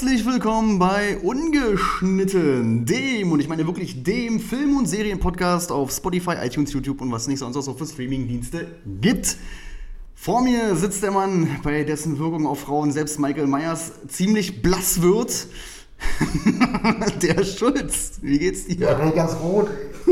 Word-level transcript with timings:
Herzlich 0.00 0.24
willkommen 0.24 0.78
bei 0.78 1.18
Ungeschnitten, 1.18 2.86
dem, 2.86 3.32
und 3.32 3.40
ich 3.40 3.48
meine 3.48 3.66
wirklich 3.66 4.04
dem 4.04 4.38
Film- 4.38 4.76
und 4.76 4.86
Serienpodcast 4.86 5.72
auf 5.72 5.90
Spotify, 5.90 6.36
iTunes, 6.40 6.72
YouTube 6.72 7.00
und 7.00 7.10
was 7.10 7.26
nicht 7.26 7.40
sonst 7.40 7.56
auch 7.56 7.76
für 7.76 7.84
Streamingdienste 7.84 8.68
gibt. 9.00 9.36
Vor 10.14 10.40
mir 10.40 10.76
sitzt 10.76 11.02
der 11.02 11.10
Mann, 11.10 11.48
bei 11.64 11.82
dessen 11.82 12.16
Wirkung 12.20 12.46
auf 12.46 12.60
Frauen 12.60 12.92
selbst 12.92 13.18
Michael 13.18 13.48
Myers 13.48 13.90
ziemlich 14.06 14.62
blass 14.62 15.02
wird. 15.02 15.48
der 17.20 17.42
Schulz, 17.42 18.20
wie 18.22 18.38
geht's 18.38 18.66
dir? 18.68 18.90
Ja, 18.90 18.94
bin 18.94 19.12
ganz 19.16 19.34
rot. 19.42 19.68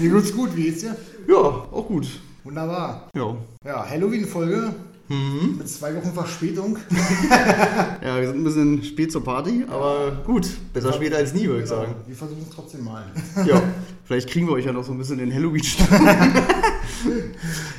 Mir 0.00 0.10
geht's 0.10 0.34
gut, 0.34 0.56
wie 0.56 0.64
geht's 0.64 0.80
dir? 0.80 0.96
Ja, 1.28 1.36
auch 1.36 1.86
gut. 1.86 2.08
Wunderbar. 2.42 3.08
Ja. 3.14 3.36
Ja, 3.64 3.88
Halloween-Folge 3.88 4.74
mit 5.08 5.68
zwei 5.68 5.94
Wochen 5.94 6.12
Verspätung. 6.12 6.78
ja, 8.02 8.20
wir 8.20 8.26
sind 8.26 8.40
ein 8.40 8.44
bisschen 8.44 8.82
spät 8.82 9.12
zur 9.12 9.22
Party, 9.22 9.64
aber 9.68 10.22
gut, 10.24 10.48
besser 10.72 10.92
später 10.92 11.16
als 11.16 11.32
nie, 11.32 11.46
würde 11.46 11.62
ich 11.62 11.68
sagen. 11.68 11.94
Wir 12.06 12.16
versuchen 12.16 12.42
es 12.42 12.54
trotzdem 12.54 12.84
mal. 12.84 13.04
Ja, 13.46 13.62
vielleicht 14.04 14.28
kriegen 14.28 14.48
wir 14.48 14.54
euch 14.54 14.64
ja 14.64 14.72
noch 14.72 14.84
so 14.84 14.92
ein 14.92 14.98
bisschen 14.98 15.18
den 15.18 15.32
halloween 15.32 15.62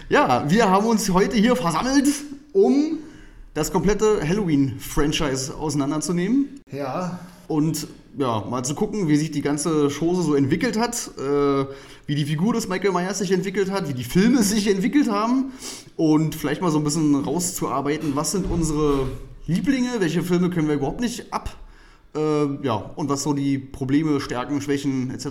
Ja, 0.10 0.46
wir 0.48 0.70
haben 0.70 0.86
uns 0.86 1.10
heute 1.10 1.36
hier 1.36 1.56
versammelt, 1.56 2.08
um 2.54 3.00
das 3.54 3.72
komplette 3.72 4.22
Halloween-Franchise 4.26 5.56
auseinanderzunehmen 5.56 6.62
Ja, 6.72 7.20
und 7.48 7.88
ja, 8.18 8.44
mal 8.50 8.64
zu 8.64 8.74
gucken, 8.74 9.08
wie 9.08 9.16
sich 9.16 9.32
die 9.32 9.42
ganze 9.42 9.90
Chose 9.90 10.24
so 10.24 10.36
entwickelt 10.36 10.78
hat, 10.78 11.12
äh, 11.18 11.66
wie 12.08 12.16
die 12.16 12.26
Figur 12.26 12.54
des 12.54 12.68
Michael 12.68 12.92
Myers 12.92 13.20
sich 13.20 13.32
entwickelt 13.32 13.72
hat, 13.72 13.88
wie 13.88 13.94
die 13.94 14.04
Filme 14.04 14.44
sich 14.44 14.68
entwickelt 14.68 15.10
haben 15.10 15.54
und 15.96 16.36
vielleicht 16.36 16.62
mal 16.62 16.72
so 16.72 16.80
ein 16.80 16.84
bisschen 16.84 17.16
rauszuarbeiten, 17.16 18.16
was 18.16 18.32
sind 18.32 18.50
unsere 18.50 19.08
Lieblinge, 19.46 20.00
welche 20.00 20.24
Filme 20.24 20.50
können 20.50 20.68
wir 20.68 20.76
überhaupt 20.76 21.00
nicht 21.00 21.32
ab, 21.32 21.56
äh, 22.16 22.66
ja, 22.66 22.76
und 22.96 23.08
was 23.10 23.24
so 23.24 23.34
die 23.34 23.60
Probleme, 23.60 24.20
Stärken, 24.20 24.62
Schwächen 24.62 25.12
etc. 25.12 25.28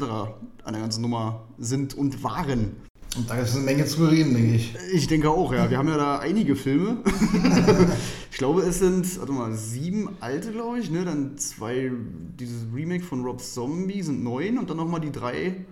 an 0.65 0.73
der 0.73 0.81
ganzen 0.81 1.03
Nummer 1.03 1.45
sind 1.59 1.95
und 1.95 2.23
waren. 2.23 2.86
Und 3.17 3.31
da 3.31 3.37
ist 3.37 3.55
eine 3.55 3.65
Menge 3.65 3.87
zu 3.87 4.05
reden, 4.07 4.35
denke 4.35 4.55
ich. 4.57 4.75
Ich 4.93 5.07
denke 5.07 5.31
auch, 5.31 5.53
ja. 5.53 5.71
Wir 5.71 5.79
haben 5.79 5.89
ja 5.89 5.97
da 5.97 6.19
einige 6.19 6.57
Filme. 6.57 6.99
ich 8.31 8.39
glaube, 8.39 8.63
es 8.63 8.79
sind, 8.79 9.19
warte 9.19 9.33
mal, 9.33 9.53
sieben 9.55 10.11
alte, 10.21 10.53
glaube 10.53 10.79
ich, 10.79 10.91
ne? 10.91 11.05
Dann 11.05 11.39
zwei, 11.39 11.91
dieses 12.39 12.63
Remake 12.75 13.05
von 13.05 13.25
Rob 13.25 13.41
Zombie 13.41 14.03
sind 14.03 14.23
neun 14.23 14.59
und 14.59 14.69
dann 14.69 14.77
nochmal 14.77 15.01
die 15.01 15.13
drei. 15.13 15.65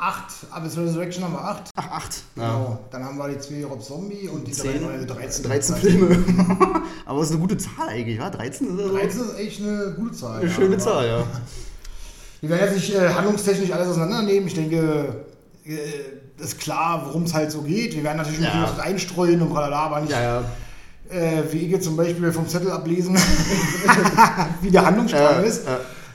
Acht, 0.00 0.32
Abyss 0.50 0.78
Resurrection 0.78 1.22
haben 1.24 1.34
wir 1.34 1.44
acht. 1.44 1.70
Ach, 1.76 1.90
acht. 1.90 2.22
Genau. 2.34 2.78
Dann 2.90 3.04
haben 3.04 3.18
wir 3.18 3.28
die 3.28 3.38
zwei 3.38 3.64
Rob 3.64 3.82
Zombie 3.82 4.28
und 4.28 4.46
die 4.46 4.52
drei 4.52 4.72
Zehn, 4.72 4.82
neue 4.82 5.06
13. 5.06 5.44
13 5.44 5.76
Filme. 5.76 6.24
Aber 7.04 7.20
es 7.20 7.26
ist 7.26 7.32
eine 7.32 7.40
gute 7.40 7.58
Zahl 7.58 7.88
eigentlich, 7.88 8.18
wa? 8.18 8.30
13 8.30 8.66
ist 8.66 8.80
also 8.80 8.96
13 8.96 9.20
ist 9.20 9.38
echt 9.38 9.60
eine 9.60 9.94
gute 9.96 10.12
Zahl. 10.16 10.40
eine 10.40 10.48
ja. 10.48 10.54
schöne 10.54 10.74
Aber 10.74 10.78
Zahl, 10.78 11.06
ja. 11.06 11.26
Wir 12.40 12.48
werden 12.48 12.72
jetzt 12.72 12.76
nicht 12.76 12.94
äh, 12.94 13.10
handlungstechnisch 13.10 13.70
alles 13.70 13.88
auseinandernehmen. 13.88 14.48
Ich 14.48 14.54
denke, 14.54 15.26
äh, 15.66 15.76
ist 16.40 16.58
klar, 16.60 17.02
worum 17.06 17.24
es 17.24 17.34
halt 17.34 17.50
so 17.52 17.62
geht. 17.62 17.94
Wir 17.94 18.02
werden 18.04 18.18
natürlich 18.18 18.40
Ja. 18.40 18.70
was 18.76 18.78
einstreuen 18.84 19.40
und 19.42 19.50
tralala, 19.52 19.78
aber 19.86 20.00
nicht 20.00 20.10
Ja, 20.12 20.22
ja. 20.22 20.44
äh, 21.16 21.42
wie 21.52 21.66
jetzt 21.66 21.84
zum 21.84 21.96
Beispiel 21.96 22.32
vom 22.32 22.48
Zettel 22.48 22.70
ablesen, 22.70 23.16
wie 24.62 24.70
der 24.70 24.84
Handlungsstrang 24.86 25.44
ist. 25.44 25.62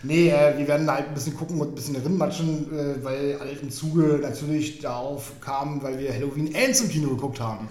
Nee, 0.04 0.30
äh, 0.30 0.56
wir 0.58 0.68
werden 0.68 0.90
halt 0.92 1.08
ein 1.08 1.14
bisschen 1.16 1.36
gucken 1.36 1.60
und 1.60 1.70
ein 1.70 1.76
bisschen 1.76 1.96
rinmatschen, 1.96 2.68
äh, 2.72 3.04
weil 3.04 3.38
alle 3.42 3.52
im 3.52 3.72
Zuge 3.72 4.20
natürlich 4.22 4.80
darauf 4.80 5.32
kamen, 5.42 5.82
weil 5.82 5.98
wir 5.98 6.14
Halloween 6.14 6.54
Ends 6.54 6.82
im 6.82 6.90
Kino 6.90 7.10
geguckt 7.10 7.40
haben. 7.40 7.68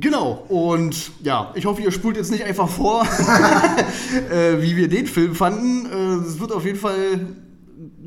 Genau, 0.00 0.44
und 0.48 1.12
ja, 1.22 1.52
ich 1.54 1.64
hoffe, 1.64 1.80
ihr 1.82 1.92
spult 1.92 2.16
jetzt 2.16 2.32
nicht 2.32 2.42
einfach 2.42 2.68
vor, 2.68 3.06
äh, 4.32 4.60
wie 4.60 4.74
wir 4.76 4.88
den 4.88 5.06
Film 5.06 5.36
fanden. 5.36 5.86
Äh, 5.86 6.26
Es 6.28 6.40
wird 6.40 6.50
auf 6.50 6.64
jeden 6.64 6.78
Fall 6.80 7.20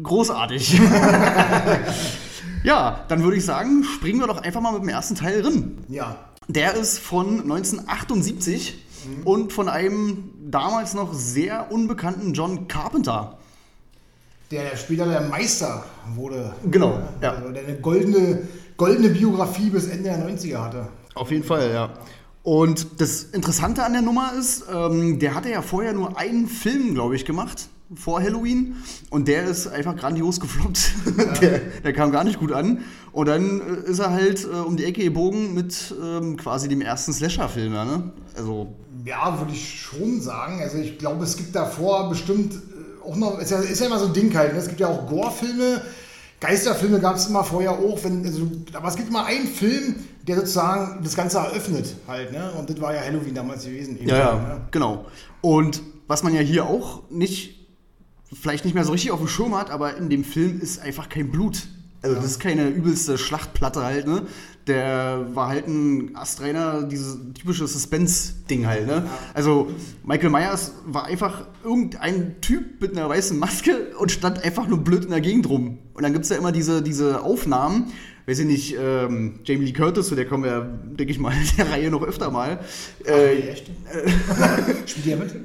großartig. 0.03 0.77
Ja, 2.63 3.05
dann 3.07 3.23
würde 3.23 3.37
ich 3.37 3.45
sagen, 3.45 3.83
springen 3.83 4.19
wir 4.19 4.27
doch 4.27 4.41
einfach 4.41 4.61
mal 4.61 4.73
mit 4.73 4.81
dem 4.81 4.89
ersten 4.89 5.15
Teil 5.15 5.41
drin. 5.41 5.77
Ja, 5.87 6.15
Der 6.47 6.73
ist 6.75 6.99
von 6.99 7.41
1978 7.41 8.85
und 9.23 9.53
von 9.53 9.69
einem 9.69 10.31
damals 10.49 10.93
noch 10.93 11.13
sehr 11.13 11.71
unbekannten 11.71 12.33
John 12.33 12.67
Carpenter. 12.67 13.37
der 14.51 14.75
später 14.75 15.05
der 15.05 15.21
Meister 15.21 15.85
wurde. 16.15 16.53
Genau, 16.69 16.99
ja. 17.21 17.33
Also 17.33 17.49
der 17.51 17.63
eine 17.67 17.77
goldene, 17.79 18.47
goldene 18.77 19.09
Biografie 19.09 19.69
bis 19.69 19.87
Ende 19.87 20.05
der 20.09 20.27
90er 20.27 20.57
hatte. 20.57 20.87
Auf 21.15 21.31
jeden 21.31 21.43
Fall, 21.43 21.71
ja. 21.71 21.89
Und 22.43 22.99
das 22.99 23.23
Interessante 23.23 23.83
an 23.83 23.93
der 23.93 24.01
Nummer 24.01 24.31
ist, 24.37 24.63
ähm, 24.73 25.19
der 25.19 25.35
hatte 25.35 25.49
ja 25.49 25.61
vorher 25.61 25.93
nur 25.93 26.17
einen 26.17 26.47
Film, 26.47 26.93
glaube 26.95 27.15
ich, 27.15 27.25
gemacht 27.25 27.69
vor 27.95 28.21
Halloween 28.21 28.75
und 29.09 29.27
der 29.27 29.45
ist 29.45 29.67
einfach 29.67 29.95
grandios 29.95 30.39
gefloppt. 30.39 30.91
der, 31.41 31.59
der 31.83 31.93
kam 31.93 32.11
gar 32.11 32.23
nicht 32.23 32.39
gut 32.39 32.51
an. 32.51 32.79
Und 33.11 33.27
dann 33.27 33.61
äh, 33.61 33.89
ist 33.89 33.99
er 33.99 34.11
halt 34.11 34.43
äh, 34.45 34.47
um 34.47 34.77
die 34.77 34.85
Ecke 34.85 35.03
gebogen 35.03 35.53
mit 35.53 35.93
ähm, 36.01 36.37
quasi 36.37 36.67
dem 36.67 36.81
ersten 36.81 37.13
Slasher-Film, 37.13 37.73
ja, 37.73 37.85
ne? 37.85 38.11
Also, 38.35 38.73
Ja, 39.05 39.39
würde 39.39 39.53
ich 39.53 39.81
schon 39.81 40.21
sagen. 40.21 40.61
Also 40.61 40.77
ich 40.77 40.99
glaube, 40.99 41.23
es 41.23 41.35
gibt 41.35 41.55
davor 41.55 42.09
bestimmt 42.09 42.53
äh, 42.53 43.07
auch 43.07 43.15
noch, 43.15 43.39
ist 43.39 43.51
ja, 43.51 43.59
ist 43.59 43.79
ja 43.79 43.87
immer 43.87 43.99
so 43.99 44.05
ein 44.05 44.13
Ding 44.13 44.35
halt. 44.35 44.53
Ne? 44.53 44.59
Es 44.59 44.67
gibt 44.67 44.79
ja 44.79 44.87
auch 44.87 45.07
Gore-Filme, 45.07 45.81
Geisterfilme 46.39 46.99
gab 46.99 47.17
es 47.17 47.27
immer 47.27 47.43
vorher 47.43 47.71
auch, 47.71 48.01
wenn, 48.03 48.25
also, 48.25 48.49
aber 48.73 48.87
es 48.87 48.95
gibt 48.95 49.09
immer 49.09 49.25
einen 49.25 49.47
Film, 49.47 49.95
der 50.25 50.37
sozusagen 50.37 51.03
das 51.03 51.15
Ganze 51.15 51.39
eröffnet 51.39 51.95
halt, 52.07 52.31
ne? 52.31 52.51
Und 52.57 52.69
das 52.69 52.79
war 52.79 52.93
ja 52.93 53.01
Halloween 53.01 53.33
damals 53.33 53.65
gewesen. 53.65 53.97
eben, 53.99 54.07
ja, 54.07 54.17
ja, 54.17 54.35
ne? 54.35 54.61
genau. 54.71 55.05
Und 55.41 55.81
was 56.07 56.23
man 56.23 56.33
ja 56.33 56.41
hier 56.41 56.65
auch 56.65 57.03
nicht, 57.09 57.58
vielleicht 58.33 58.65
nicht 58.65 58.73
mehr 58.73 58.83
so 58.85 58.91
richtig 58.91 59.11
auf 59.11 59.19
dem 59.19 59.27
Schirm 59.27 59.55
hat, 59.55 59.71
aber 59.71 59.97
in 59.97 60.09
dem 60.09 60.23
Film 60.23 60.59
ist 60.61 60.79
einfach 60.79 61.09
kein 61.09 61.31
Blut. 61.31 61.67
Also 62.01 62.15
das 62.15 62.25
ist 62.25 62.39
keine 62.39 62.69
übelste 62.69 63.17
Schlachtplatte 63.17 63.83
halt, 63.83 64.07
ne? 64.07 64.25
Der 64.67 65.27
war 65.33 65.49
halt 65.49 65.67
ein 65.67 66.15
astreiner, 66.15 66.83
dieses 66.83 67.17
typische 67.33 67.67
Suspense-Ding 67.67 68.67
halt, 68.67 68.87
ne? 68.87 69.05
Also 69.33 69.69
Michael 70.05 70.29
Myers 70.29 70.73
war 70.85 71.05
einfach 71.05 71.47
irgendein 71.63 72.39
Typ 72.39 72.79
mit 72.79 72.95
einer 72.95 73.09
weißen 73.09 73.37
Maske 73.37 73.91
und 73.97 74.11
stand 74.11 74.43
einfach 74.45 74.67
nur 74.67 74.79
blöd 74.79 75.05
in 75.05 75.09
der 75.09 75.21
Gegend 75.21 75.49
rum. 75.49 75.79
Und 75.93 76.03
dann 76.03 76.13
gibt 76.13 76.23
es 76.23 76.29
ja 76.29 76.37
immer 76.37 76.53
diese, 76.53 76.81
diese 76.81 77.21
Aufnahmen, 77.21 77.91
weiß 78.29 78.39
ich 78.39 78.45
nicht, 78.45 78.75
ähm, 78.79 79.39
Jamie 79.43 79.65
Lee 79.65 79.73
Curtis, 79.73 80.07
zu 80.07 80.15
der 80.15 80.25
kommen 80.27 80.43
wir, 80.43 80.61
denke 80.97 81.11
ich 81.11 81.17
mal, 81.19 81.33
in 81.33 81.57
der 81.57 81.71
Reihe 81.71 81.89
noch 81.89 82.03
öfter 82.03 82.29
mal. 82.29 82.59
Nee, 83.03 83.11
Äh? 83.11 83.55
Spielt 84.85 85.05
ihr 85.07 85.17
mit? 85.17 85.35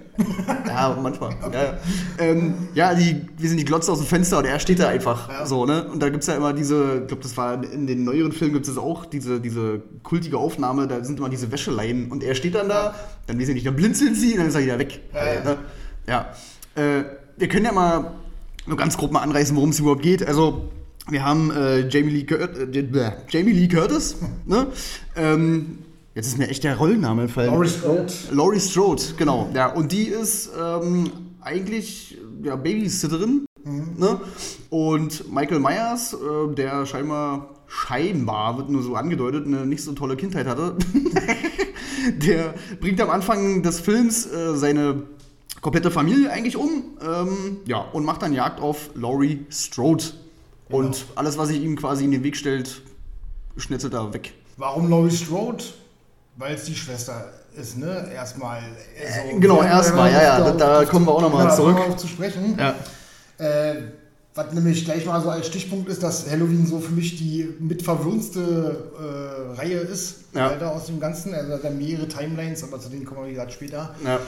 ja, 0.66 0.98
manchmal. 1.02 1.34
Ja, 1.52 1.62
ja. 1.64 1.78
Ähm, 2.18 2.54
ja, 2.74 2.94
die, 2.94 3.22
wir 3.38 3.48
sind 3.48 3.58
die 3.58 3.64
Glotze 3.64 3.90
aus 3.90 3.98
dem 3.98 4.06
Fenster 4.06 4.38
und 4.38 4.44
er 4.44 4.58
steht 4.60 4.78
da 4.80 4.88
einfach 4.88 5.28
Ja. 5.30 5.46
so, 5.46 5.64
ne? 5.64 5.88
Und 5.88 6.02
da 6.02 6.10
gibt 6.10 6.22
es 6.22 6.26
ja 6.28 6.34
immer 6.36 6.52
diese, 6.52 7.00
ich 7.02 7.06
glaube, 7.08 7.22
das 7.22 7.36
war 7.36 7.64
in 7.64 7.86
den 7.86 8.04
neueren 8.04 8.32
Filmen 8.32 8.52
gibt 8.54 8.68
es 8.68 8.76
auch 8.76 9.06
diese, 9.06 9.40
diese 9.40 9.80
kultige 10.02 10.36
Aufnahme, 10.36 10.86
da 10.86 11.02
sind 11.02 11.18
immer 11.18 11.30
diese 11.30 11.50
Wäscheleien 11.50 12.10
und 12.12 12.22
er 12.22 12.34
steht 12.34 12.54
dann 12.54 12.68
da, 12.68 12.94
dann 13.26 13.40
weiß 13.40 13.48
ich 13.48 13.54
nicht, 13.54 13.66
dann 13.66 13.76
blinzeln 13.76 14.14
sie 14.14 14.32
und 14.32 14.38
dann 14.38 14.48
ist 14.48 14.54
er 14.54 14.62
wieder 14.62 14.78
weg. 14.78 15.00
Ja, 15.14 15.34
ja. 15.34 15.44
Ne? 15.44 15.56
ja. 16.06 16.26
Äh, 16.74 17.04
wir 17.36 17.48
können 17.48 17.64
ja 17.64 17.72
mal 17.72 18.12
nur 18.66 18.76
ganz 18.76 18.96
grob 18.96 19.10
mal 19.12 19.20
anreißen, 19.20 19.56
worum 19.56 19.70
es 19.70 19.78
überhaupt 19.80 20.02
geht. 20.02 20.26
Also, 20.26 20.68
wir 21.10 21.24
haben 21.24 21.50
äh, 21.50 21.88
Jamie, 21.88 22.10
Lee 22.10 22.24
Cur 22.24 22.40
äh, 22.40 23.14
Jamie 23.28 23.52
Lee 23.52 23.68
Curtis, 23.68 24.16
ne? 24.46 24.68
Ähm, 25.16 25.78
jetzt 26.14 26.28
ist 26.28 26.38
mir 26.38 26.48
echt 26.48 26.64
der 26.64 26.76
Rollenname 26.76 27.22
entfallen. 27.22 27.50
Laurie 27.50 27.68
Strode. 27.68 28.12
Laurie 28.30 28.60
Strode, 28.60 29.02
genau. 29.16 29.50
Ja, 29.54 29.72
und 29.72 29.92
die 29.92 30.04
ist 30.04 30.50
ähm, 30.58 31.10
eigentlich 31.40 32.18
ja, 32.42 32.56
Babysitterin. 32.56 33.46
Ne? 33.64 34.20
Und 34.68 35.32
Michael 35.32 35.60
Myers, 35.60 36.14
äh, 36.14 36.54
der 36.54 36.84
scheinbar, 36.84 37.54
scheinbar, 37.66 38.58
wird 38.58 38.68
nur 38.68 38.82
so 38.82 38.94
angedeutet, 38.94 39.46
eine 39.46 39.64
nicht 39.66 39.82
so 39.82 39.92
tolle 39.92 40.16
Kindheit 40.16 40.46
hatte, 40.46 40.76
der 42.16 42.54
bringt 42.80 43.00
am 43.00 43.08
Anfang 43.08 43.62
des 43.62 43.80
Films 43.80 44.26
äh, 44.26 44.54
seine 44.56 45.04
komplette 45.62 45.90
Familie 45.90 46.30
eigentlich 46.30 46.56
um. 46.56 46.84
Ähm, 47.02 47.58
ja, 47.66 47.78
und 47.78 48.04
macht 48.04 48.22
dann 48.22 48.34
Jagd 48.34 48.60
auf 48.60 48.90
Laurie 48.94 49.46
Strode. 49.50 50.04
Und 50.68 51.04
alles, 51.14 51.36
was 51.38 51.48
sich 51.48 51.60
ihm 51.62 51.76
quasi 51.76 52.04
in 52.04 52.10
den 52.12 52.22
Weg 52.24 52.36
stellt, 52.36 52.82
schnetzelt 53.56 53.94
er 53.94 54.12
weg. 54.12 54.32
Warum 54.56 54.88
Laurie 54.88 55.10
Strode? 55.10 55.62
Weil 56.36 56.54
es 56.54 56.64
die 56.64 56.74
Schwester 56.74 57.30
ist, 57.56 57.76
ne? 57.78 58.10
Erstmal. 58.12 58.58
also, 58.58 59.38
genau, 59.38 59.62
erstmal, 59.62 60.10
ja, 60.10 60.22
ja, 60.22 60.38
darauf- 60.40 60.56
da 60.56 60.84
kommen 60.86 61.06
wir 61.06 61.12
auch 61.12 61.20
noch 61.22 61.32
mal 61.32 61.44
genau, 61.44 61.56
zurück. 61.56 61.76
darauf 61.76 61.96
zu 61.96 62.08
sprechen. 62.08 62.58
Ja. 62.58 62.74
Äh, 63.38 63.82
was 64.36 64.52
nämlich 64.52 64.84
gleich 64.84 65.06
mal 65.06 65.22
so 65.22 65.30
als 65.30 65.46
Stichpunkt 65.46 65.88
ist, 65.88 66.02
dass 66.02 66.28
Halloween 66.28 66.66
so 66.66 66.80
für 66.80 66.90
mich 66.92 67.16
die 67.18 67.48
mitverwirrendste 67.60 68.90
äh, 68.98 69.56
Reihe 69.60 69.78
ist, 69.78 70.16
Ja. 70.34 70.48
Alter, 70.48 70.72
aus 70.72 70.86
dem 70.86 70.98
Ganzen. 70.98 71.32
Also 71.34 71.56
da 71.58 71.70
mehrere 71.70 72.08
Timelines, 72.08 72.64
aber 72.64 72.80
zu 72.80 72.88
denen 72.88 73.04
kommen 73.04 73.20
wir 73.22 73.28
wie 73.28 73.32
gesagt 73.34 73.52
später. 73.52 73.94
Ja. 74.04 74.18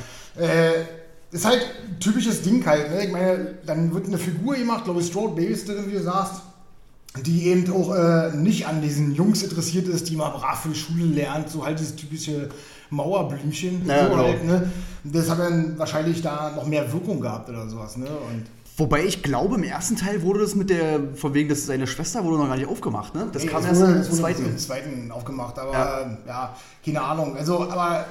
Äh, 0.40 0.84
ist 1.32 1.44
halt 1.44 1.60
ein 1.88 1.98
typisches 2.00 2.42
Ding 2.42 2.64
halt. 2.64 2.90
Ne? 2.90 3.04
Ich 3.06 3.12
meine, 3.12 3.54
dann 3.66 3.92
wird 3.94 4.06
eine 4.06 4.18
Figur 4.18 4.54
gemacht, 4.56 4.84
glaube 4.84 5.00
ich, 5.00 5.06
Strode 5.08 5.34
Babysitterin, 5.34 5.88
wie 5.88 5.92
du 5.94 6.02
sagst, 6.02 6.42
die 7.24 7.46
eben 7.48 7.70
auch 7.72 7.94
äh, 7.94 8.30
nicht 8.36 8.66
an 8.66 8.82
diesen 8.82 9.14
Jungs 9.14 9.42
interessiert 9.42 9.88
ist, 9.88 10.08
die 10.08 10.16
mal 10.16 10.30
brav 10.30 10.60
für 10.62 10.68
die 10.68 10.74
Schule 10.78 11.04
lernt, 11.04 11.48
so 11.50 11.64
halt 11.64 11.78
dieses 11.80 11.96
typische 11.96 12.48
Mauerblümchen. 12.90 13.86
Ja, 13.86 14.04
so 14.04 14.10
genau. 14.10 14.22
halt, 14.24 14.44
ne? 14.44 14.70
Das 15.04 15.30
hat 15.30 15.38
dann 15.38 15.78
wahrscheinlich 15.78 16.22
da 16.22 16.52
noch 16.54 16.66
mehr 16.66 16.92
Wirkung 16.92 17.20
gehabt 17.20 17.48
oder 17.48 17.68
sowas. 17.68 17.96
Ne? 17.96 18.06
Und 18.06 18.44
Wobei 18.78 19.04
ich 19.04 19.22
glaube, 19.22 19.54
im 19.54 19.62
ersten 19.62 19.96
Teil 19.96 20.20
wurde 20.22 20.40
das 20.40 20.54
mit 20.54 20.68
der, 20.68 21.00
von 21.14 21.32
wegen, 21.32 21.48
dass 21.48 21.64
seine 21.64 21.86
Schwester 21.86 22.22
wurde 22.24 22.36
noch 22.36 22.48
gar 22.48 22.56
nicht 22.56 22.68
aufgemacht, 22.68 23.14
ne? 23.14 23.26
Das 23.32 23.42
Nee, 23.42 23.48
kam 23.48 23.64
erst 23.64 23.80
wurde- 23.80 23.92
im 23.92 24.02
zweiten. 24.02 24.44
Im 24.44 24.58
zweiten 24.58 25.10
aufgemacht, 25.10 25.58
aber 25.58 25.72
Ja. 25.72 26.18
ja. 26.26 26.56
keine 26.84 27.00
Ahnung. 27.00 27.34
Also, 27.38 27.62
aber 27.70 28.04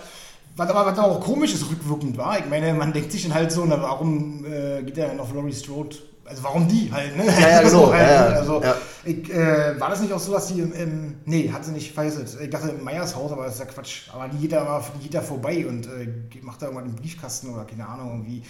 was 0.56 0.69
aber 0.69 0.86
was 0.86 1.00
auch 1.00 1.19
komisch 1.19 1.54
ist, 1.54 1.69
rückwirkend 1.69 2.18
war. 2.18 2.40
Ich 2.40 2.46
meine, 2.50 2.74
man 2.74 2.94
denkt 2.94 3.12
sich 3.12 3.24
dann 3.24 3.34
halt 3.34 3.52
so, 3.52 3.66
na, 3.66 3.81
warum 3.81 4.46
äh, 4.46 4.84
geht 4.84 4.98
er 4.98 5.10
denn 5.10 5.19
auf 5.19 5.34
Laurie 5.34 5.54
Strode? 5.54 5.98
Also 6.24 6.44
warum 6.44 6.68
die 6.68 6.92
halt, 6.92 7.16
ne? 7.16 7.25
Ja, 7.25 7.50
ja, 7.50 7.60
genau. 7.62 7.86
So 7.86 7.94
halt, 7.94 8.02
Ja, 8.07 8.13
ja. 8.16 8.30
ne? 8.30 8.36
Also, 8.38 8.62
Ja. 8.63 8.75
ich, 9.04 9.31
äh, 9.31 9.80
war 9.80 9.90
das 9.90 10.02
nicht 10.02 10.12
auch 10.12 10.19
so, 10.19 10.31
dass 10.31 10.48
die 10.48 10.60
im, 10.60 10.74
im 10.74 11.16
nee, 11.25 11.52
hat 11.52 11.63
sie 11.66 11.72
nicht, 11.72 11.94
vergessen. 11.94 12.25
Ich 12.42 12.50
dachte 12.50 12.69
im 12.69 12.84
Meyers 12.84 13.16
Haus, 13.16 13.31
aber 13.31 13.46
das 13.46 13.56
ist 13.56 13.60
ja 13.60 13.66
Quatsch. 13.66 14.10
Aber 14.12 14.28
die 14.28 14.38
geht 14.38 14.54
da, 14.54 14.84
die 14.98 15.04
geht 15.04 15.13
da 15.13 15.22
vorbei 15.22 15.68
und 15.68 15.86
äh, 15.86 16.07
macht 16.42 16.62
da 16.62 16.68
irgendwann 16.68 16.86
einen 16.88 16.96
Briefkasten 16.96 17.54
oder 17.54 17.66
keine 17.66 17.88
Ahnung 17.88 18.12
irgendwie. 18.24 18.42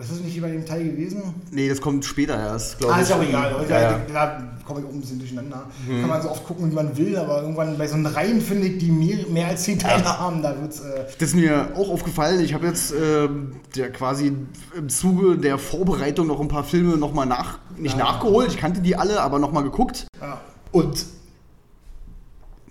Ist 0.00 0.10
das 0.12 0.20
nicht 0.20 0.40
bei 0.40 0.50
dem 0.50 0.64
Teil 0.64 0.84
gewesen? 0.84 1.22
Nee, 1.50 1.68
das 1.68 1.80
kommt 1.80 2.04
später 2.04 2.34
erst, 2.36 2.78
glaube 2.78 2.94
Ah, 2.94 2.96
ich. 2.96 3.02
ist 3.02 3.10
ja 3.10 3.16
auch 3.16 3.22
egal. 3.22 3.66
Ja, 3.68 3.80
ja. 3.80 4.00
Da 4.12 4.42
komme 4.66 4.80
ich 4.80 4.86
auch 4.86 4.90
ein 4.92 5.00
bisschen 5.00 5.18
durcheinander. 5.18 5.66
Kann 5.86 6.08
man 6.08 6.22
so 6.22 6.30
oft 6.30 6.44
gucken, 6.44 6.70
wie 6.70 6.74
man 6.74 6.96
will, 6.96 7.16
aber 7.18 7.42
irgendwann 7.42 7.76
bei 7.76 7.86
so 7.86 7.94
einen 7.94 8.06
Reihen, 8.06 8.40
finde 8.40 8.68
ich, 8.68 8.78
die 8.78 8.90
mehr, 8.90 9.26
mehr 9.28 9.48
als 9.48 9.64
zehn 9.64 9.78
Teile 9.78 10.04
haben, 10.18 10.42
da 10.42 10.58
wird 10.60 10.72
es. 10.72 10.80
Äh, 10.80 11.04
Das 11.18 11.28
ist 11.30 11.34
mir 11.34 11.68
auch 11.76 11.90
aufgefallen. 11.90 12.40
Ich 12.40 12.54
habe 12.54 12.66
jetzt 12.66 12.92
ähm, 12.92 13.52
der 13.76 13.90
quasi 13.92 14.32
im 14.76 14.88
Zuge 14.88 15.36
der 15.36 15.58
Vorbereitung 15.58 16.26
noch 16.28 16.40
ein 16.40 16.48
paar 16.48 16.64
Filme 16.64 16.96
nochmal 16.96 17.26
nach, 17.26 17.58
nicht 17.76 17.98
Ja. 17.98 18.04
nachgeholt. 18.04 18.48
Ich 18.52 18.56
kannte 18.58 18.80
die 18.80 18.96
alle, 18.96 19.20
aber 19.20 19.38
nochmal 19.38 19.64
geguckt. 19.64 20.06
ja. 20.20 20.40
Und 20.72 21.04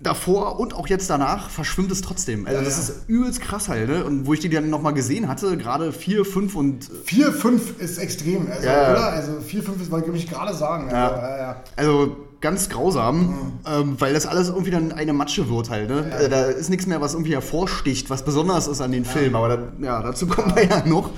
davor 0.02 0.58
und 0.58 0.74
auch 0.74 0.86
jetzt 0.88 1.10
danach 1.10 1.50
verschwimmt 1.50 1.90
es 1.92 2.00
trotzdem. 2.00 2.46
Also 2.46 2.58
Ja, 2.58 2.64
das 2.64 2.76
ja. 2.88 2.94
ist 2.94 3.08
übelst 3.08 3.40
krass 3.40 3.68
halt. 3.68 3.88
Ne? 3.88 4.04
Und 4.04 4.26
wo 4.26 4.32
ich 4.32 4.40
die 4.40 4.48
dann 4.48 4.70
nochmal 4.70 4.94
gesehen 4.94 5.28
hatte, 5.28 5.56
gerade 5.56 5.92
4, 5.92 6.24
5 6.24 6.54
und 6.56 6.90
4, 7.04 7.32
5 7.32 7.78
ist 7.80 7.98
extrem. 7.98 8.48
Also, 8.50 8.66
Ja, 8.66 8.92
oder? 8.92 9.12
Also 9.12 9.40
4, 9.40 9.62
5 9.62 9.82
ist, 9.82 9.90
wollte 9.90 10.10
ich 10.12 10.28
gerade 10.28 10.54
sagen. 10.54 10.90
Also. 10.90 11.60
Also 11.76 12.16
ganz 12.40 12.70
grausam, 12.70 13.18
Mhm. 13.20 13.34
ähm, 13.66 13.96
weil 13.98 14.14
das 14.14 14.24
alles 14.26 14.48
irgendwie 14.48 14.70
dann 14.70 14.92
eine 14.92 15.12
Matsche 15.12 15.50
wird 15.50 15.68
halt. 15.68 15.90
Ne? 15.90 16.10
Äh, 16.18 16.30
Da 16.30 16.44
ist 16.44 16.70
nichts 16.70 16.86
mehr, 16.86 17.02
was 17.02 17.12
irgendwie 17.12 17.34
hervorsticht, 17.34 18.08
was 18.08 18.24
besonders 18.24 18.66
ist 18.66 18.80
an 18.80 18.92
den 18.92 19.04
Film. 19.04 19.36
Aber 19.36 19.48
da, 19.48 19.58
ja, 19.84 20.02
dazu 20.02 20.26
kommen 20.26 20.56
wir 20.56 20.64
ja 20.64 20.82
noch. 20.86 21.10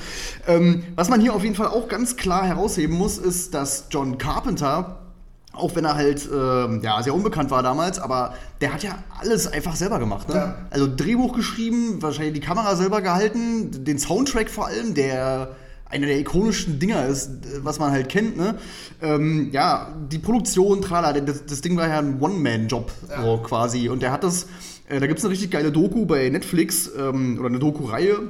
Ähm, 0.48 0.82
was 0.96 1.08
man 1.08 1.20
hier 1.20 1.32
auf 1.34 1.44
jeden 1.44 1.54
Fall 1.54 1.68
auch 1.68 1.86
ganz 1.86 2.16
klar 2.16 2.44
herausheben 2.44 2.96
muss, 2.96 3.18
ist, 3.18 3.54
dass 3.54 3.84
John 3.92 4.18
Carpenter, 4.18 4.98
auch 5.52 5.74
wenn 5.76 5.84
er 5.84 5.94
halt 5.94 6.28
ähm, 6.32 6.80
ja, 6.82 7.02
sehr 7.02 7.14
unbekannt 7.14 7.50
war 7.50 7.62
damals, 7.62 7.98
aber 7.98 8.34
der 8.60 8.72
hat 8.72 8.82
ja 8.82 8.98
alles 9.20 9.46
einfach 9.46 9.76
selber 9.76 9.98
gemacht. 9.98 10.28
Ne? 10.28 10.34
Ja. 10.34 10.56
Also 10.70 10.88
Drehbuch 10.94 11.34
geschrieben, 11.34 12.00
wahrscheinlich 12.00 12.34
die 12.34 12.40
Kamera 12.40 12.74
selber 12.76 13.02
gehalten, 13.02 13.84
den 13.84 13.98
Soundtrack 13.98 14.48
vor 14.50 14.66
allem, 14.66 14.94
der 14.94 15.56
einer 15.90 16.06
der 16.06 16.18
ikonischen 16.18 16.78
Dinger 16.78 17.06
ist, 17.06 17.28
äh, 17.28 17.62
was 17.62 17.78
man 17.78 17.90
halt 17.92 18.08
kennt, 18.08 18.36
ne? 18.38 18.54
Ähm, 19.02 19.50
ja, 19.52 19.94
die 20.10 20.18
Produktion, 20.18 20.80
trala, 20.80 21.12
das, 21.12 21.44
das 21.44 21.60
Ding 21.60 21.76
war 21.76 21.86
ja 21.86 21.98
ein 21.98 22.18
One-Man-Job, 22.18 22.90
Ja. 23.10 23.22
so 23.22 23.36
quasi. 23.38 23.90
Und 23.90 24.00
der 24.00 24.10
hat 24.10 24.24
das, 24.24 24.46
äh, 24.88 25.00
da 25.00 25.06
gibt 25.06 25.18
es 25.18 25.24
eine 25.26 25.32
richtig 25.32 25.50
geile 25.50 25.70
Doku 25.70 26.06
bei 26.06 26.30
Netflix, 26.30 26.90
ähm, 26.98 27.36
oder 27.38 27.48
eine 27.48 27.58
Doku-Reihe, 27.58 28.20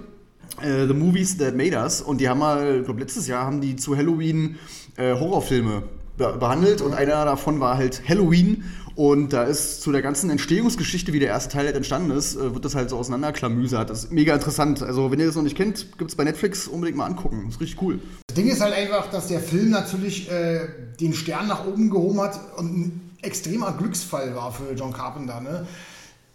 äh, 0.61 0.89
The 0.89 0.95
Movies 0.95 1.39
That 1.39 1.55
Made 1.55 1.77
Us. 1.77 2.03
Und 2.03 2.21
die 2.21 2.29
haben 2.29 2.41
mal, 2.41 2.79
ich 2.81 2.85
glaube 2.85 2.99
letztes 2.99 3.29
Jahr 3.29 3.47
haben 3.47 3.61
die 3.61 3.77
zu 3.77 3.97
Halloween 3.97 4.57
äh, 4.97 5.15
Horrorfilme 5.15 5.85
behandelt 6.17 6.81
und 6.81 6.95
einer 6.95 7.25
davon 7.25 7.61
war 7.61 7.77
halt 7.77 8.03
Halloween. 8.09 8.65
Und 8.95 9.33
da 9.33 9.45
ist 9.45 9.81
zu 9.81 9.91
der 9.91 10.03
ganzen 10.03 10.29
Entstehungsgeschichte, 10.29 11.15
wie 11.15 11.19
der 11.19 11.29
erste 11.29 11.51
Teil 11.55 11.65
halt 11.65 11.77
entstanden 11.77 12.11
ist, 12.11 12.37
äh, 12.37 12.53
wird 12.55 12.63
das 12.67 12.75
halt 12.75 12.91
so 12.91 12.99
auseinanderklamüsert. 12.99 13.89
Das 13.89 14.05
ist 14.05 14.13
mega 14.13 14.35
interessant. 14.35 14.83
Also, 14.83 15.11
wenn 15.11 15.19
ihr 15.19 15.25
das 15.25 15.35
noch 15.35 15.43
nicht 15.43 15.57
kennt, 15.57 15.97
gibt 15.97 16.11
es 16.11 16.15
bei 16.17 16.25
Netflix 16.25 16.69
unbedingt 16.69 16.99
mal 16.99 17.07
angucken. 17.07 17.45
Das 17.47 17.55
ist 17.55 17.61
richtig 17.63 17.81
cool. 17.81 18.01
Das 18.27 18.35
Ding 18.37 18.49
ist 18.49 18.61
halt 18.61 18.75
einfach, 18.75 19.09
dass 19.11 19.29
der 19.29 19.41
Film 19.41 19.71
natürlich 19.71 20.31
äh, 20.31 20.69
den 21.01 21.15
Stern 21.15 21.49
nach 21.49 21.67
oben 21.67 21.89
gehoben 21.89 22.21
hat 22.21 22.39
und 22.59 22.67
ein 22.79 23.11
extremer 23.23 23.73
Glücksfall 23.73 24.37
war 24.37 24.53
für 24.53 24.75
John 24.75 24.93
Carpenter. 24.93 25.41
Ne? 25.41 25.67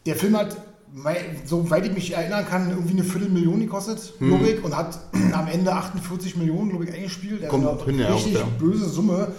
Der 0.08 0.16
Film 0.16 0.36
hat, 0.36 0.58
soweit 1.46 1.86
ich 1.86 1.94
mich 1.94 2.14
erinnern 2.14 2.46
kann, 2.48 2.72
irgendwie 2.72 2.94
eine 2.94 3.04
Viertelmillion 3.04 3.60
gekostet, 3.60 4.14
Hm. 4.18 4.30
glaube 4.30 4.48
ich, 4.50 4.64
und 4.64 4.76
hat 4.76 4.98
am 5.34 5.48
Ende 5.48 5.74
48 5.74 6.38
Millionen, 6.38 6.70
glaube 6.70 6.86
ich, 6.86 6.94
eingespielt. 6.94 7.44
Also 7.44 7.50
Kommt 7.50 7.88
eine 7.88 8.04
hin, 8.04 8.14
richtig 8.14 8.34
ja. 8.34 8.48
böse 8.58 8.90
Summe. 8.90 9.34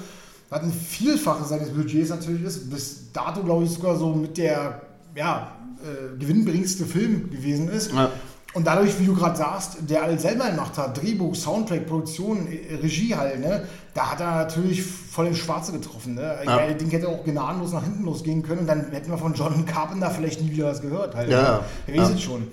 Was 0.50 0.62
ein 0.62 0.73
Vielfaches 0.73 1.50
seines 1.50 1.71
Budgets 1.71 2.11
natürlich 2.11 2.43
ist. 2.45 2.71
Bis 2.71 3.12
dato, 3.12 3.43
glaube 3.43 3.65
ich, 3.65 3.71
sogar 3.71 3.97
so 3.97 4.15
mit 4.15 4.39
der 4.39 4.81
ja, 5.15 5.53
äh, 5.83 6.19
gewinnbringendste 6.19 6.87
Film 6.87 7.31
gewesen 7.31 7.69
ist. 7.69 7.93
Ja. 7.93 8.11
Und 8.55 8.67
dadurch, 8.67 8.99
wie 8.99 9.05
du 9.05 9.15
gerade 9.15 9.37
sagst, 9.37 9.77
der 9.89 10.03
alles 10.03 10.23
selber 10.23 10.49
gemacht 10.49 10.79
hat, 10.79 11.00
Drehbuch, 11.00 11.35
Soundtrack, 11.35 11.87
Produktion, 11.87 12.49
äh, 12.49 12.77
Regie 12.77 13.15
halt, 13.15 13.41
ne, 13.41 13.65
da 13.93 14.12
hat 14.12 14.21
er 14.21 14.37
natürlich 14.37 14.83
voll 14.83 15.27
ins 15.27 15.39
Schwarze 15.39 15.71
getroffen. 15.73 16.15
Ne? 16.15 16.39
Ja. 16.47 16.67
das 16.67 16.77
Ding 16.79 16.89
hätte 16.91 17.09
auch 17.09 17.25
gnadenlos 17.25 17.73
nach 17.73 17.85
hinten 17.85 18.05
losgehen 18.05 18.43
können 18.43 18.61
und 18.61 18.67
dann 18.67 18.91
hätten 18.91 19.11
wir 19.11 19.19
von 19.19 19.35
John 19.35 19.67
Carpenter 19.67 20.11
vielleicht 20.11 20.41
nie 20.41 20.51
wieder 20.51 20.69
was 20.69 20.81
gehört. 20.81 21.15
Halt, 21.15 21.31
Ja, 21.31 21.62
ne? 21.87 21.94
Ja. 21.97 22.09
es 22.09 22.23
schon. 22.23 22.49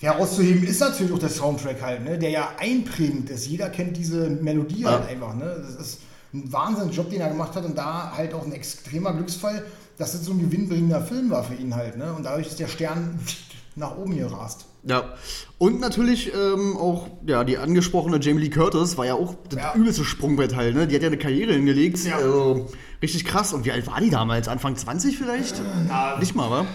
Herauszuheben 0.00 0.64
ist 0.64 0.80
natürlich 0.80 1.12
auch 1.12 1.18
der 1.18 1.30
Soundtrack 1.30 1.80
halt, 1.80 2.04
ne? 2.04 2.18
der 2.18 2.30
ja 2.30 2.50
einprägend 2.58 3.30
ist. 3.30 3.46
Jeder 3.46 3.70
kennt 3.70 3.96
diese 3.96 4.28
Melodie 4.28 4.82
Ja. 4.82 4.90
halt 4.92 5.08
einfach. 5.08 5.34
Ne? 5.34 5.56
Das 5.64 5.86
ist 5.86 6.00
ein 6.44 6.52
Wahnsinnsjob, 6.52 7.10
den 7.10 7.20
er 7.20 7.28
gemacht 7.28 7.54
hat 7.54 7.64
und 7.64 7.76
da 7.76 8.12
halt 8.16 8.34
auch 8.34 8.44
ein 8.44 8.52
extremer 8.52 9.12
Glücksfall, 9.12 9.64
dass 9.98 10.12
das 10.12 10.24
so 10.24 10.32
ein 10.32 10.38
gewinnbringender 10.40 11.00
Film 11.02 11.30
war 11.30 11.44
für 11.44 11.54
ihn 11.54 11.74
halt. 11.74 11.96
Ne? 11.96 12.12
Und 12.12 12.24
dadurch 12.24 12.48
ist 12.48 12.58
der 12.60 12.68
Stern 12.68 13.18
nach 13.76 13.96
oben 13.96 14.16
gerast. 14.16 14.66
Ja. 14.84 15.14
Und 15.58 15.80
natürlich 15.80 16.32
ähm, 16.32 16.76
auch, 16.76 17.08
ja, 17.26 17.42
die 17.42 17.58
angesprochene 17.58 18.18
Jamie 18.20 18.42
Lee 18.42 18.50
Curtis 18.50 18.96
war 18.96 19.04
ja 19.06 19.14
auch 19.14 19.34
das 19.48 19.58
Ja. 19.60 19.74
übelste 19.74 20.04
Sprungbrett 20.04 20.54
halt, 20.54 20.76
ne? 20.76 20.86
Die 20.86 20.94
hat 20.94 21.02
ja 21.02 21.08
eine 21.08 21.18
Karriere 21.18 21.54
hingelegt. 21.54 21.98
Ja. 22.04 22.16
Also, 22.18 22.68
richtig 23.02 23.24
krass. 23.24 23.52
Und 23.52 23.64
wie 23.64 23.72
alt 23.72 23.84
war 23.88 24.00
die 24.00 24.10
damals? 24.10 24.46
Anfang 24.46 24.76
20 24.76 25.18
vielleicht? 25.18 25.60
Na, 25.88 26.18
Nicht 26.20 26.36
mal, 26.36 26.48
wa? 26.50 26.66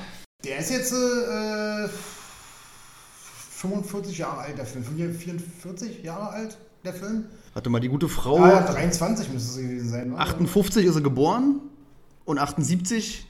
Der 0.43 0.57
ist 0.59 0.71
jetzt 0.71 0.91
äh, 0.91 1.87
45 3.51 4.17
Jahre 4.17 4.39
alt, 4.41 4.57
der 4.57 4.65
Film. 4.65 4.83
44 4.83 6.03
Jahre 6.03 6.29
alt, 6.31 6.57
der 6.83 6.93
Film? 6.93 7.25
Warte 7.53 7.69
mal, 7.69 7.79
die 7.79 7.89
gute 7.89 8.07
Frau. 8.07 8.37
Ah, 8.37 8.49
ja, 8.49 8.61
23 8.61 9.31
müsste 9.31 9.59
es 9.59 9.67
gewesen 9.67 9.89
sein. 9.89 10.13
oder? 10.13 10.21
58 10.21 10.85
ist 10.85 10.93
sie 10.93 11.03
geboren 11.03 11.61
und 12.25 12.39
78 12.39 13.27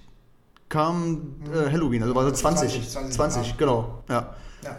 kam 0.69 1.35
äh, 1.53 1.71
Halloween, 1.71 2.03
also 2.03 2.15
war 2.15 2.25
sie 2.25 2.33
20. 2.33 2.71
20, 2.71 2.91
20, 2.91 3.15
20, 3.15 3.47
ja. 3.47 3.55
genau. 3.57 4.03
Ja. 4.09 4.35
Ja. 4.63 4.77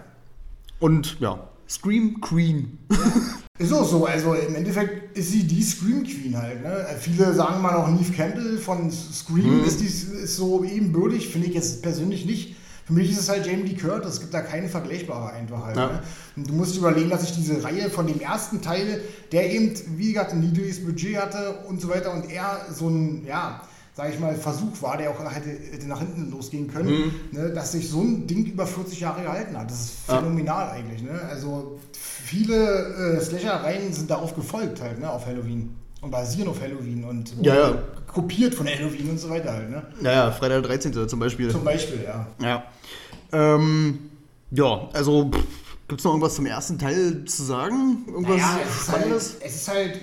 Und 0.78 1.18
ja, 1.20 1.48
Scream 1.68 2.20
Queen. 2.20 2.78
Ist 3.58 3.72
auch 3.72 3.84
so, 3.84 4.06
also 4.06 4.34
im 4.34 4.54
Endeffekt 4.54 5.16
ist 5.16 5.30
sie 5.30 5.46
die 5.46 5.62
Scream 5.62 6.02
Queen 6.02 6.36
halt. 6.36 6.62
Ne? 6.62 6.84
Viele 6.98 7.32
sagen 7.32 7.62
mal 7.62 7.76
auch 7.76 7.86
Neve 7.86 8.10
Campbell 8.10 8.58
von 8.58 8.90
Scream 8.90 9.62
ist, 9.64 9.80
die, 9.80 9.84
ist 9.84 10.36
so 10.36 10.64
ebenbürtig, 10.64 11.28
finde 11.28 11.48
ich 11.48 11.54
jetzt 11.54 11.82
persönlich 11.82 12.24
nicht. 12.24 12.56
Für 12.92 12.98
mich 12.98 13.10
ist 13.10 13.20
es 13.20 13.28
halt 13.30 13.46
Jamie 13.46 13.62
Lee 13.62 13.74
Curtis, 13.74 14.14
es 14.14 14.20
gibt 14.20 14.34
da 14.34 14.42
keine 14.42 14.68
vergleichbare 14.68 15.32
einfach 15.32 15.64
halt. 15.64 15.76
Ja. 15.76 15.86
Ne? 15.86 16.02
Und 16.36 16.50
du 16.50 16.52
musst 16.52 16.76
überlegen, 16.76 17.08
dass 17.08 17.22
ich 17.24 17.34
diese 17.34 17.64
Reihe 17.64 17.88
von 17.88 18.06
dem 18.06 18.20
ersten 18.20 18.60
Teil, 18.60 19.00
der 19.32 19.50
eben, 19.50 19.72
wie 19.96 20.12
gesagt, 20.12 20.32
ein 20.32 20.40
niedriges 20.40 20.84
Budget 20.84 21.16
hatte 21.16 21.54
und 21.68 21.80
so 21.80 21.88
weiter 21.88 22.12
und 22.12 22.30
er 22.30 22.66
so 22.70 22.88
ein, 22.88 23.24
ja, 23.26 23.62
sag 23.94 24.10
ich 24.12 24.18
mal, 24.20 24.34
Versuch 24.34 24.80
war, 24.82 24.96
der 24.98 25.10
auch 25.10 25.20
hätte, 25.34 25.48
hätte 25.50 25.86
nach 25.86 26.00
hinten 26.00 26.30
losgehen 26.30 26.68
können, 26.70 27.14
ne? 27.30 27.50
dass 27.50 27.72
sich 27.72 27.88
so 27.88 28.02
ein 28.02 28.26
Ding 28.26 28.44
über 28.44 28.66
40 28.66 29.00
Jahre 29.00 29.22
gehalten 29.22 29.56
hat. 29.56 29.70
Das 29.70 29.80
ist 29.80 29.92
Ja. 30.08 30.18
phänomenal 30.18 30.70
eigentlich. 30.70 31.02
Ne? 31.02 31.18
Also 31.30 31.78
viele 31.92 33.16
äh, 33.16 33.20
Slasher-Reihen 33.20 33.92
sind 33.92 34.10
darauf 34.10 34.34
gefolgt 34.34 34.80
halt, 34.82 34.98
ne, 35.00 35.10
auf 35.10 35.26
Halloween. 35.26 35.76
Und 36.02 36.10
basieren 36.10 36.48
auf 36.48 36.60
Halloween 36.60 37.04
und 37.04 37.32
Ja, 37.40 37.54
ja. 37.54 37.78
kopiert 38.06 38.54
von 38.54 38.66
Halloween 38.66 39.10
und 39.10 39.18
so 39.18 39.30
weiter 39.30 39.52
halt, 39.54 39.70
ne? 39.70 39.82
Naja, 40.00 40.30
Freitag 40.32 40.62
der 40.62 40.76
13. 40.76 41.08
zum 41.08 41.18
Beispiel. 41.20 41.50
Zum 41.50 41.64
Beispiel, 41.64 42.02
ja. 42.04 42.26
Ja. 42.42 42.64
Ähm, 43.32 44.10
ja, 44.50 44.88
also 44.92 45.30
gibt 45.88 46.00
es 46.00 46.04
noch 46.04 46.10
irgendwas 46.12 46.34
zum 46.34 46.46
ersten 46.46 46.78
Teil 46.78 47.24
zu 47.24 47.42
sagen? 47.44 48.04
Irgendwas 48.08 48.36
Naja, 48.36 48.58
es 48.62 48.68
ist, 48.80 48.88
halt, 48.88 48.98
Spannendes? 48.98 49.36
es 49.40 49.54
ist 49.54 49.68
halt, 49.68 50.00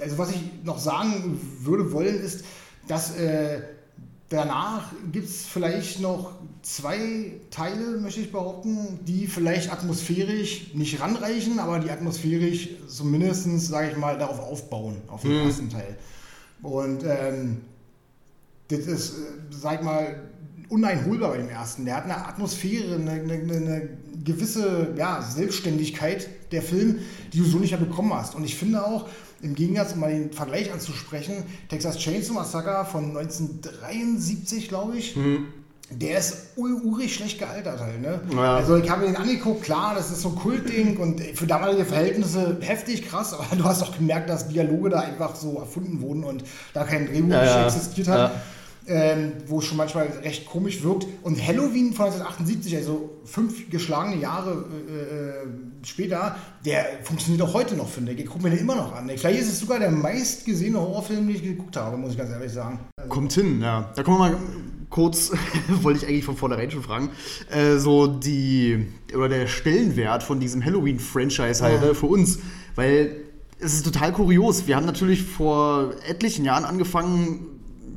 also 0.00 0.18
was 0.18 0.30
ich 0.30 0.40
noch 0.64 0.78
sagen 0.78 1.38
würde 1.60 1.92
wollen, 1.92 2.18
ist, 2.18 2.44
dass 2.88 3.14
äh, 3.16 3.60
danach 4.28 4.92
gibt 5.12 5.28
es 5.28 5.46
vielleicht 5.46 6.00
noch 6.00 6.32
zwei 6.62 7.32
Teile, 7.50 7.98
möchte 7.98 8.20
ich 8.20 8.32
behaupten, 8.32 8.98
die 9.04 9.26
vielleicht 9.26 9.72
atmosphärisch 9.72 10.74
nicht 10.74 11.00
ranreichen, 11.00 11.58
aber 11.58 11.78
die 11.78 11.90
atmosphärisch 11.90 12.70
zumindest, 12.88 13.48
sage 13.68 13.90
ich 13.90 13.96
mal, 13.96 14.18
darauf 14.18 14.40
aufbauen, 14.40 14.96
auf 15.08 15.22
den 15.22 15.40
Mhm. 15.40 15.46
ersten 15.46 15.70
Teil. 15.70 15.96
Und 16.62 17.04
ähm, 17.04 17.60
das 18.68 18.80
ist, 18.80 19.10
äh, 19.14 19.22
sag 19.50 19.82
mal, 19.84 20.20
uneinholbar 20.68 21.30
bei 21.30 21.38
dem 21.38 21.48
ersten. 21.48 21.84
Der 21.84 21.96
hat 21.96 22.04
eine 22.04 22.26
Atmosphäre, 22.26 22.94
eine, 22.94 23.12
eine, 23.12 23.32
eine 23.34 23.88
gewisse 24.24 24.94
ja, 24.96 25.22
Selbstständigkeit, 25.22 26.28
der 26.52 26.62
Film, 26.62 27.00
die 27.32 27.38
du 27.38 27.44
so 27.44 27.58
nicht 27.58 27.70
mehr 27.70 27.80
bekommen 27.80 28.12
hast. 28.14 28.34
Und 28.34 28.44
ich 28.44 28.56
finde 28.56 28.84
auch, 28.84 29.08
im 29.42 29.54
Gegensatz, 29.54 29.92
um 29.92 30.00
mal 30.00 30.10
den 30.10 30.32
Vergleich 30.32 30.72
anzusprechen, 30.72 31.44
Texas 31.68 31.98
Chainsaw 31.98 32.34
Massacre 32.34 32.86
von 32.90 33.16
1973, 33.16 34.68
glaube 34.68 34.96
ich, 34.96 35.14
der 35.90 36.18
ist 36.18 36.48
urig 36.56 37.14
schlecht 37.14 37.38
gealtert 37.38 37.80
halt, 37.80 38.00
ne? 38.00 38.20
Ja. 38.34 38.56
Also 38.56 38.76
ich 38.76 38.90
habe 38.90 39.02
mir 39.02 39.06
den 39.08 39.16
angeguckt, 39.16 39.62
klar, 39.62 39.94
das 39.94 40.10
ist 40.10 40.22
so 40.22 40.30
ein 40.30 40.34
Kultding 40.34 40.96
und 40.96 41.20
für 41.20 41.46
damalige 41.46 41.84
Verhältnisse 41.84 42.56
heftig 42.60 43.06
krass, 43.06 43.34
aber 43.34 43.44
du 43.56 43.64
hast 43.64 43.82
auch 43.82 43.96
gemerkt, 43.96 44.28
dass 44.28 44.48
Dialoge 44.48 44.90
da 44.90 45.00
einfach 45.00 45.36
so 45.36 45.58
erfunden 45.58 46.00
wurden 46.00 46.24
und 46.24 46.42
da 46.74 46.84
kein 46.84 47.06
Drehbuch 47.06 47.30
Ja, 47.30 47.44
ja. 47.44 47.66
existiert 47.66 48.08
hat. 48.08 48.32
Ähm, 48.88 49.32
wo 49.48 49.58
es 49.58 49.64
schon 49.64 49.76
manchmal 49.78 50.06
recht 50.22 50.46
komisch 50.46 50.84
wirkt. 50.84 51.08
Und 51.22 51.44
Halloween 51.44 51.92
von 51.92 52.06
1978, 52.06 52.76
also 52.76 53.10
fünf 53.24 53.68
geschlagene 53.68 54.20
Jahre 54.22 54.64
äh, 54.88 54.92
äh, 54.92 55.32
später, 55.82 56.36
der 56.64 56.84
funktioniert 57.02 57.42
auch 57.42 57.52
heute 57.52 57.74
noch, 57.74 57.88
finde 57.88 58.12
ich. 58.12 58.20
Ich 58.20 58.26
gucke 58.26 58.44
mir 58.44 58.50
den 58.50 58.60
immer 58.60 58.76
noch 58.76 58.94
an. 58.94 59.10
Vielleicht 59.16 59.40
ist 59.40 59.48
es 59.48 59.58
sogar 59.58 59.80
der 59.80 59.90
meistgesehene 59.90 60.78
Horrorfilm, 60.78 61.26
den 61.26 61.34
ich 61.34 61.42
geguckt 61.42 61.76
habe, 61.76 61.96
muss 61.96 62.12
ich 62.12 62.18
ganz 62.18 62.30
ehrlich 62.30 62.52
sagen. 62.52 62.78
Also, 62.96 63.10
Kommt 63.10 63.32
hin, 63.32 63.60
ja. 63.60 63.90
Da 63.96 64.02
kommen 64.04 64.18
wir 64.18 64.30
mal 64.30 64.36
kurz, 64.88 65.32
wollte 65.82 66.04
ich 66.04 66.08
eigentlich 66.08 66.24
von 66.24 66.36
vornherein 66.36 66.70
schon 66.70 66.82
fragen, 66.84 67.10
äh, 67.50 67.78
so 67.78 68.06
die, 68.06 68.86
oder 69.14 69.28
der 69.28 69.48
Stellenwert 69.48 70.22
von 70.22 70.38
diesem 70.38 70.64
Halloween-Franchise 70.64 71.60
halt 71.60 71.82
Ja. 71.82 71.88
ne, 71.88 71.94
für 71.96 72.06
uns. 72.06 72.38
Weil 72.76 73.16
es 73.58 73.74
ist 73.74 73.84
total 73.84 74.12
kurios. 74.12 74.68
Wir 74.68 74.76
haben 74.76 74.86
natürlich 74.86 75.24
vor 75.24 75.90
etlichen 76.08 76.44
Jahren 76.44 76.64
angefangen 76.64 77.46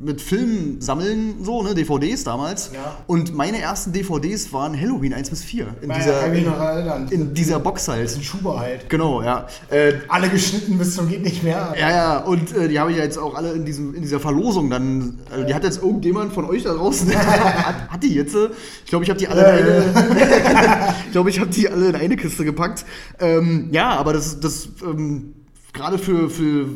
mit 0.02 0.22
Filmen 0.22 0.80
sammeln, 0.82 1.44
so, 1.44 1.62
ne, 1.62 1.76
DVDs 1.76 2.24
damals. 2.24 2.72
Ja. 2.74 2.98
Und 3.08 3.36
meine 3.36 3.60
ersten 3.60 3.92
DVDs 3.92 4.52
waren 4.54 4.80
Halloween 4.80 5.14
1 5.14 5.30
bis 5.30 5.44
4. 5.44 5.68
In, 5.82 5.90
dieser, 5.90 6.26
in, 6.34 6.46
erinnern. 6.46 7.08
in 7.10 7.34
dieser 7.34 7.60
Box 7.60 7.88
halt. 7.88 8.06
Das 8.06 8.14
ist 8.14 8.20
ein 8.20 8.24
Schuber 8.24 8.60
halt. 8.60 8.90
Genau, 8.90 9.22
ja. 9.22 9.48
Äh, 9.70 9.94
Alle 10.08 10.30
geschnitten 10.30 10.78
bis 10.78 10.96
zum 10.96 11.10
geht 11.10 11.24
nicht 11.24 11.44
mehr. 11.44 11.74
ja, 11.78 11.90
ja, 11.90 12.18
und 12.20 12.56
äh, 12.56 12.68
die 12.70 12.80
habe 12.80 12.92
ich 12.92 12.98
ja 12.98 13.04
jetzt 13.04 13.18
auch 13.18 13.36
alle 13.36 13.52
in, 13.52 13.66
diesem, 13.66 13.94
in 13.94 14.02
dieser 14.02 14.20
Verlosung 14.20 14.70
dann. 14.70 15.20
Also 15.32 15.46
die 15.46 15.54
hat 15.54 15.64
jetzt 15.64 15.82
irgendjemand 15.82 16.34
von 16.34 16.46
euch 16.46 16.64
da 16.64 16.74
draußen. 16.74 17.14
hat, 17.16 17.90
hat 17.90 18.04
die 18.04 18.14
jetzt? 18.14 18.36
äh, 18.36 18.50
Ich 18.86 18.90
glaube, 18.90 19.04
ich 19.04 19.10
habe 19.10 19.20
die 19.20 19.28
alle 19.28 19.60
in 19.60 19.96
eine. 19.96 20.96
ich 21.06 21.12
glaube, 21.12 21.30
ich 21.30 21.40
habe 21.40 21.50
die 21.52 21.70
alle 21.70 21.90
in 21.90 21.96
eine 21.96 22.16
Kiste 22.16 22.46
gepackt. 22.46 22.86
Ähm, 23.20 23.70
ja, 23.72 23.90
aber 23.92 24.14
das, 24.14 24.40
das 24.40 24.70
ähm, 24.84 25.34
gerade 25.74 25.98
für, 25.98 26.30
für 26.30 26.68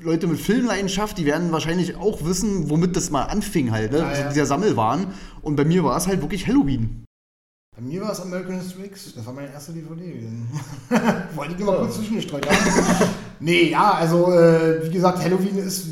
Leute 0.00 0.26
mit 0.26 0.38
Filmleidenschaft, 0.38 1.18
die 1.18 1.24
werden 1.26 1.50
wahrscheinlich 1.50 1.96
auch 1.96 2.24
wissen, 2.24 2.70
womit 2.70 2.94
das 2.96 3.10
mal 3.10 3.24
anfing 3.24 3.72
halt, 3.72 3.92
ne? 3.92 3.98
Ja, 3.98 4.06
Also 4.08 4.22
ja. 4.22 4.28
dieser 4.28 4.46
Sammelwahn. 4.46 5.08
Und 5.42 5.56
bei 5.56 5.64
mir 5.64 5.82
war 5.84 5.96
es 5.96 6.06
halt 6.06 6.20
wirklich 6.22 6.46
Halloween. 6.46 7.04
Bei 7.76 7.82
mir 7.82 8.02
war 8.02 8.12
es 8.12 8.20
American 8.20 8.60
History 8.60 8.86
X. 8.86 9.14
Das 9.14 9.26
war 9.26 9.32
meine 9.32 9.52
erste 9.52 9.72
DVD 9.72 10.00
gewesen. 10.10 10.48
Wollte 11.34 11.54
ich 11.54 11.60
immer 11.60 11.74
kurz 11.76 11.96
zwischengestreut 11.96 12.48
haben. 12.48 13.08
nee, 13.40 13.70
ja, 13.70 13.92
also 13.92 14.32
äh, 14.32 14.84
wie 14.84 14.90
gesagt, 14.90 15.18
Halloween 15.22 15.58
ist, 15.58 15.86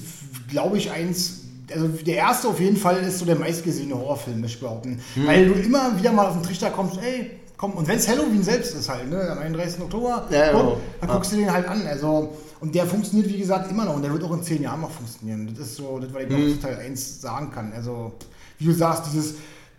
glaube 0.51 0.79
ich, 0.79 0.91
eins. 0.91 1.41
Also 1.73 1.89
der 1.89 2.17
erste 2.17 2.49
auf 2.49 2.61
jeden 2.61 2.77
Fall 2.77 2.99
ist 2.99 3.19
so 3.19 3.25
der 3.25 3.37
meistgesehene 3.37 3.95
Horrorfilm, 3.95 4.41
möchte 4.41 4.57
ich 4.57 4.63
behaupten. 4.63 5.01
Hm. 5.15 5.27
Weil 5.27 5.47
du 5.49 5.55
immer 5.55 5.99
wieder 5.99 6.13
mal 6.13 6.27
auf 6.27 6.35
den 6.35 6.43
Trichter 6.45 6.71
kommst, 6.71 6.99
ey, 7.03 7.33
komm, 7.57 7.73
und 7.73 7.89
wenn 7.89 7.97
es 7.99 8.07
Halloween 8.09 8.43
selbst 8.45 8.75
ist 8.77 8.89
halt, 8.89 9.11
ne, 9.11 9.31
am 9.31 9.39
31. 9.39 9.81
Oktober, 9.81 10.27
Ja, 10.31 10.51
komm, 10.53 10.61
genau. 10.61 10.81
dann 11.01 11.11
guckst 11.11 11.33
du 11.33 11.37
den 11.37 11.53
halt 11.53 11.67
an. 11.67 11.85
Also, 11.87 12.37
und 12.61 12.75
der 12.75 12.87
funktioniert, 12.87 13.29
wie 13.29 13.39
gesagt, 13.39 13.71
immer 13.71 13.85
noch 13.85 13.97
und 13.97 14.03
der 14.03 14.13
wird 14.13 14.23
auch 14.25 14.33
in 14.33 14.43
zehn 14.43 14.63
Jahren 14.63 14.81
noch 14.81 14.91
funktionieren. 14.91 15.55
Das 15.59 15.69
ist 15.69 15.77
so, 15.77 15.99
das, 15.99 16.13
was 16.13 16.23
ich 16.23 16.29
Hm. 16.31 16.51
noch 16.55 16.61
Teil 16.63 16.79
1 16.79 17.21
sagen 17.21 17.51
kann. 17.51 17.73
Also, 17.75 18.13
wie 18.59 18.67
du 18.67 18.73
sagst, 18.73 19.05
dieses 19.13 19.35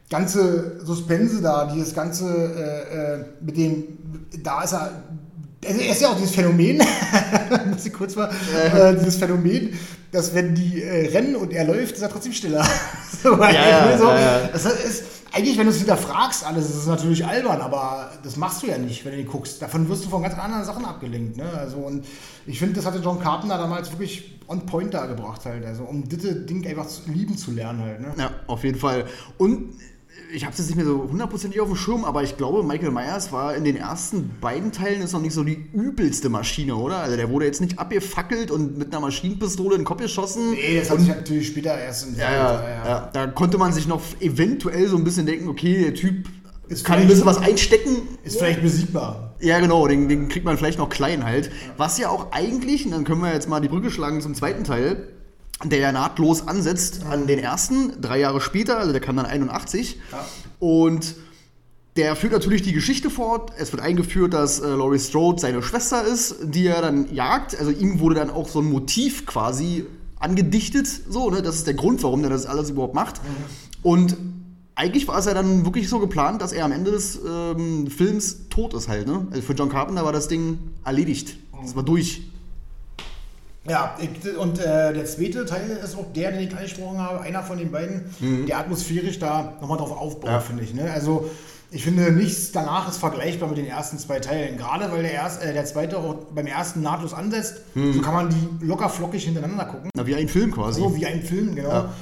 ganze 0.10 0.80
Suspense 0.86 1.42
da, 1.42 1.66
dieses 1.74 1.94
ganze 1.94 2.26
äh, 2.34 3.16
äh, 3.22 3.26
mit 3.42 3.58
dem, 3.58 3.84
da 4.44 4.64
ist 4.64 4.74
er, 4.74 4.92
also 5.68 5.82
er 5.82 5.92
ist 5.92 6.02
ja 6.02 6.10
auch 6.10 6.16
dieses 6.16 6.32
Phänomen, 6.36 6.78
muss 7.72 7.86
ich 7.86 7.94
kurz 7.94 8.16
mal, 8.16 8.30
äh, 8.56 8.96
dieses 8.96 9.18
Phänomen, 9.18 9.74
dass 10.12 10.34
wenn 10.34 10.56
die 10.56 10.82
äh, 10.82 11.10
rennen 11.10 11.36
und 11.36 11.52
er 11.52 11.66
läuft, 11.66 11.96
ist 11.96 12.02
er 12.02 12.10
trotzdem 12.10 12.32
stiller. 12.32 12.66
so, 13.24 13.36
Ja, 13.38 13.52
ja, 13.52 13.98
so, 13.98 14.06
ja, 14.06 14.20
ja. 14.20 14.50
Das 14.54 14.66
ist, 14.66 15.04
eigentlich, 15.32 15.58
wenn 15.58 15.66
du 15.66 15.72
es 15.72 15.78
hinterfragst, 15.78 16.46
alles, 16.46 16.70
ist 16.70 16.76
es 16.76 16.88
natürlich 16.88 17.26
albern, 17.26 17.62
aber 17.62 18.12
das 18.24 18.38
machst 18.38 18.64
du 18.64 18.68
ja 18.68 18.78
nicht, 18.78 19.04
wenn 19.06 19.12
du 19.12 19.18
den 19.18 19.28
guckst. 19.28 19.62
Davon 19.62 19.88
wirst 19.90 20.06
du 20.06 20.10
von 20.10 20.24
ganz 20.24 20.38
anderen 20.38 20.64
Sachen 20.64 20.86
abgelenkt. 20.86 21.38
Ne? 21.38 21.50
Also, 21.50 21.78
und 21.78 22.06
ich 22.46 22.60
finde, 22.60 22.76
das 22.76 22.86
hatte 22.86 23.00
John 23.00 23.20
Carpenter 23.20 23.58
damals 23.58 23.92
wirklich 23.92 24.40
on 24.48 24.66
point 24.66 24.94
da 24.94 25.06
gebracht, 25.06 25.46
halt. 25.46 25.66
Also, 25.66 25.84
um 25.84 26.08
das 26.08 26.20
Ding 26.46 26.66
einfach 26.66 26.88
lieben 27.08 27.38
zu 27.38 27.52
lernen, 27.52 27.82
halt. 27.82 28.02
Ne? 28.02 28.14
Ja, 28.18 28.32
auf 28.48 28.64
jeden 28.64 28.80
Fall. 28.80 29.06
Und 29.38 29.74
ich 30.34 30.44
habe 30.44 30.54
es 30.54 30.60
jetzt 30.60 30.68
nicht 30.68 30.76
mehr 30.76 30.86
so 30.86 31.08
hundertprozentig 31.10 31.60
auf 31.62 31.68
dem 31.68 31.76
Schirm, 31.76 32.06
aber 32.06 32.24
ich 32.24 32.38
glaube, 32.38 32.64
Michael 32.64 32.92
Myers 32.92 33.32
war 33.32 33.56
in 33.56 33.64
den 33.64 33.76
ersten 33.76 34.32
beiden 34.42 34.72
Teilen 34.72 35.02
ist 35.02 35.14
noch 35.14 35.22
nicht 35.22 35.34
so 35.34 35.44
die 35.44 35.70
übelste 35.74 36.30
Maschine, 36.30 36.76
oder? 36.76 36.98
Also 36.98 37.16
der 37.16 37.30
wurde 37.30 37.46
jetzt 37.46 37.62
nicht 37.62 37.80
abgefackelt 37.80 38.52
und 38.52 38.78
mit 38.78 38.92
einer 38.92 39.02
Maschinenpistole 39.02 39.76
in 39.76 39.82
den 39.82 39.86
Kopf 39.86 40.02
geschossen. 40.02 40.52
Nee, 40.52 40.80
das 40.80 40.90
hat 40.90 41.00
sich 41.00 41.10
natürlich 41.10 41.48
später 41.48 41.78
erst 41.78 42.08
im 42.08 42.18
Ja, 42.18 42.32
ja, 42.32 42.86
ja, 42.86 43.10
Da 43.14 43.28
konnte 43.28 43.58
man 43.58 43.74
sich 43.74 43.88
noch 43.88 44.02
eventuell 44.20 44.88
so 44.88 44.98
ein 44.98 45.04
bisschen 45.04 45.26
denken, 45.26 45.48
okay, 45.48 45.82
der 45.84 45.94
Typ 45.94 46.28
Ist 46.68 46.84
kann 46.84 47.00
ein 47.00 47.08
bisschen 47.08 47.26
was 47.26 47.38
einstecken. 47.38 47.96
Ist 48.24 48.38
vielleicht 48.38 48.62
besiegbar. 48.62 49.36
Ja, 49.40 49.60
genau, 49.60 49.88
den, 49.88 50.10
den 50.10 50.30
kriegt 50.30 50.46
man 50.46 50.58
vielleicht 50.58 50.80
noch 50.80 50.90
klein 50.90 51.24
halt. 51.24 51.52
Was 51.78 51.98
ja 51.98 52.10
auch 52.10 52.32
eigentlich, 52.32 52.86
und 52.86 52.92
dann 52.92 53.04
können 53.04 53.22
wir 53.22 53.34
jetzt 53.34 53.48
mal 53.48 53.60
die 53.60 53.68
Brücke 53.68 53.92
schlagen 53.92 54.22
zum 54.22 54.34
zweiten 54.34 54.64
Teil, 54.64 55.08
der 55.64 55.80
ja 55.80 55.92
nahtlos 55.92 56.48
ansetzt 56.48 57.06
an 57.10 57.28
den 57.28 57.40
ersten, 57.40 58.00
drei 58.02 58.20
Jahre 58.20 58.42
später, 58.42 58.78
also 58.78 58.92
der 58.92 59.02
kam 59.02 59.18
dann 59.18 59.26
81. 59.26 60.00
Ja. 60.12 60.26
Und 60.60 61.16
der 61.96 62.16
führt 62.16 62.34
natürlich 62.34 62.62
die 62.62 62.74
Geschichte 62.74 63.10
fort. 63.10 63.52
Es 63.58 63.72
wird 63.72 63.82
eingeführt, 63.82 64.34
dass 64.34 64.60
äh, 64.60 64.68
Laurie 64.68 65.00
Strode 65.00 65.42
seine 65.42 65.64
Schwester 65.64 66.06
ist, 66.06 66.36
die 66.44 66.68
er 66.68 66.82
dann 66.82 67.14
jagt. 67.14 67.58
Also 67.58 67.72
ihm 67.72 68.00
wurde 68.00 68.16
dann 68.16 68.30
auch 68.30 68.48
so 68.48 68.60
ein 68.60 68.70
Motiv 68.70 69.26
quasi 69.26 69.86
angedichtet. 70.20 70.88
So, 71.10 71.32
ne? 71.32 71.42
Das 71.42 71.56
ist 71.56 71.66
der 71.66 71.74
Grund, 71.74 72.04
warum 72.04 72.24
er 72.24 72.30
das 72.30 72.46
alles 72.46 72.70
überhaupt 72.70 72.94
macht. 72.94 73.20
Und 73.82 74.16
eigentlich 74.76 75.08
war 75.08 75.18
es 75.18 75.26
ja 75.26 75.34
dann 75.34 75.66
wirklich 75.66 75.90
so 75.90 75.98
geplant, 75.98 76.40
dass 76.42 76.54
er 76.54 76.66
am 76.66 76.72
Ende 76.72 76.92
des 76.92 77.20
ähm, 77.28 77.88
Films 77.88 78.48
tot 78.50 78.76
ist 78.76 78.88
halt. 78.88 79.08
Ne? 79.08 79.26
Also 79.32 79.42
für 79.42 79.54
John 79.54 79.70
Carpenter 79.70 80.06
war 80.06 80.14
das 80.14 80.28
Ding 80.28 80.60
erledigt. 80.86 81.38
Das 81.64 81.76
war 81.76 81.84
durch. 81.84 82.22
Ja, 83.70 83.96
ich, 84.00 84.38
und 84.38 84.60
äh, 84.60 84.94
der 84.94 85.06
zweite 85.06 85.46
Teil 85.46 85.70
ist 85.84 85.96
auch 85.98 86.06
der, 86.16 86.32
den 86.32 86.48
ich 86.48 86.56
angesprochen 86.56 87.00
habe, 87.00 87.22
einer 87.22 87.44
von 87.44 87.58
den 87.58 87.72
beiden, 87.72 88.06
der 88.48 88.60
atmosphärisch 88.60 89.20
da 89.20 89.54
nochmal 89.60 89.78
drauf 89.78 89.92
aufbaut, 89.92 90.30
Ja. 90.30 90.40
finde 90.40 90.64
ich. 90.64 90.74
Ne? 90.74 90.90
Also 90.92 91.30
ich 91.70 91.84
finde, 91.84 92.12
nichts 92.14 92.54
danach 92.54 92.88
ist 92.88 92.98
vergleichbar 92.98 93.50
mit 93.50 93.58
den 93.58 93.66
ersten 93.68 93.98
zwei 94.00 94.20
Teilen. 94.22 94.58
Gerade 94.58 94.90
weil 94.92 95.02
der, 95.04 95.12
erst, 95.12 95.44
äh, 95.44 95.52
der 95.52 95.66
zweite 95.66 95.98
auch 95.98 96.16
beim 96.34 96.48
ersten 96.48 96.82
nahtlos 96.82 97.14
ansetzt, 97.14 97.56
so 97.76 98.02
kann 98.02 98.14
man 98.14 98.30
die 98.30 98.66
locker 98.66 98.88
flockig 98.90 99.26
hintereinander 99.26 99.66
gucken. 99.66 99.90
Na, 99.94 100.08
wie 100.08 100.16
ein 100.16 100.30
Film 100.30 100.52
quasi. 100.54 100.80
So 100.80 100.96
wie 100.96 101.06
ein 101.06 101.22
Film, 101.22 101.56
genau. 101.56 101.70
Ja. 101.70 101.94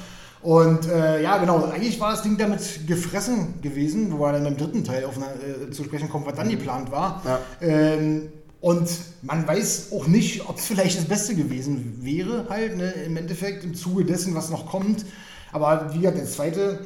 Und 0.42 0.88
äh, 0.88 1.20
ja, 1.20 1.38
genau, 1.38 1.64
eigentlich 1.64 1.98
war 1.98 2.12
das 2.12 2.22
Ding 2.22 2.36
damit 2.38 2.86
gefressen 2.86 3.60
gewesen, 3.62 4.12
wo 4.12 4.20
wir 4.20 4.30
dann 4.32 4.46
im 4.46 4.56
dritten 4.56 4.84
Teil 4.84 5.04
auf 5.04 5.16
äh, 5.16 5.70
zu 5.72 5.82
sprechen 5.82 6.08
kommen, 6.08 6.24
was 6.26 6.34
dann 6.34 6.48
geplant 6.48 6.92
war. 6.92 7.20
Ja. 7.24 7.38
Ähm, 7.60 8.28
und 8.66 8.90
man 9.22 9.46
weiß 9.46 9.92
auch 9.92 10.08
nicht, 10.08 10.48
ob 10.48 10.58
es 10.58 10.66
vielleicht 10.66 10.98
das 10.98 11.04
Beste 11.04 11.36
gewesen 11.36 12.00
wäre, 12.00 12.46
halt, 12.48 12.76
ne, 12.76 12.90
im 13.06 13.16
Endeffekt, 13.16 13.62
im 13.62 13.76
Zuge 13.76 14.04
dessen, 14.04 14.34
was 14.34 14.50
noch 14.50 14.66
kommt. 14.66 15.06
Aber 15.52 15.94
wie 15.94 16.00
gesagt, 16.00 16.18
der 16.18 16.26
zweite 16.26 16.80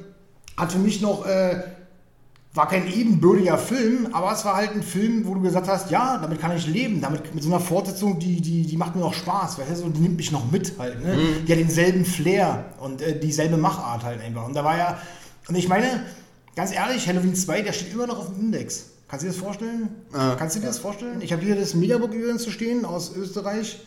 hat 0.58 0.72
für 0.72 0.78
mich 0.78 1.00
noch, 1.00 1.25
äh, 1.25 1.62
war 2.52 2.68
kein 2.68 2.87
ebenbürtiger 2.87 3.56
Film, 3.56 4.08
aber 4.12 4.30
es 4.30 4.44
war 4.44 4.56
halt 4.56 4.72
ein 4.72 4.82
Film, 4.82 5.26
wo 5.26 5.32
du 5.32 5.40
gesagt 5.40 5.68
hast, 5.68 5.90
ja, 5.90 6.18
damit 6.18 6.38
kann 6.38 6.54
ich 6.54 6.66
leben, 6.66 7.00
damit 7.00 7.34
mit 7.34 7.42
so 7.42 7.49
einer 7.49 7.60
Fortsetzung, 7.60 8.18
die, 8.18 8.42
die, 8.42 8.66
die 8.66 8.76
macht 8.76 8.94
mir 8.94 9.00
noch 9.00 9.14
Spaß, 9.14 9.58
weißt 9.58 9.82
du, 9.82 9.88
die 9.88 10.00
nimmt 10.00 10.18
mich 10.18 10.32
noch 10.32 10.52
mit 10.52 10.78
halt, 10.78 11.02
ne? 11.02 11.16
Die 11.49 11.50
hat 11.50 11.60
denselben 11.60 12.04
Flair 12.04 12.66
und 12.80 13.00
äh, 13.00 13.18
dieselbe 13.18 13.56
Machart 13.56 14.04
halt 14.04 14.20
einfach. 14.20 14.44
Und 14.44 14.52
da 14.54 14.64
war 14.64 14.76
ja, 14.76 14.99
und 15.49 15.54
ich 15.54 15.66
meine, 15.66 16.04
ganz 16.54 16.75
ehrlich, 16.75 17.08
Halloween 17.08 17.34
2, 17.34 17.62
der 17.62 17.72
steht 17.72 17.94
immer 17.94 18.06
noch 18.06 18.18
auf 18.18 18.34
dem 18.34 18.38
Index. 18.38 18.90
Kannst 19.11 19.25
du 19.25 19.29
dir 19.29 19.33
das 19.35 19.43
vorstellen? 19.43 19.88
Äh, 20.12 20.37
Kannst 20.38 20.55
du 20.55 20.61
dir 20.61 20.67
das 20.69 20.79
vorstellen? 20.79 21.21
Ich 21.21 21.33
habe 21.33 21.43
hier 21.43 21.57
das 21.57 21.75
Mediabook 21.75 22.14
übrigens 22.14 22.45
zu 22.45 22.52
stehen 22.52 22.85
aus 22.85 23.17
Österreich. 23.17 23.81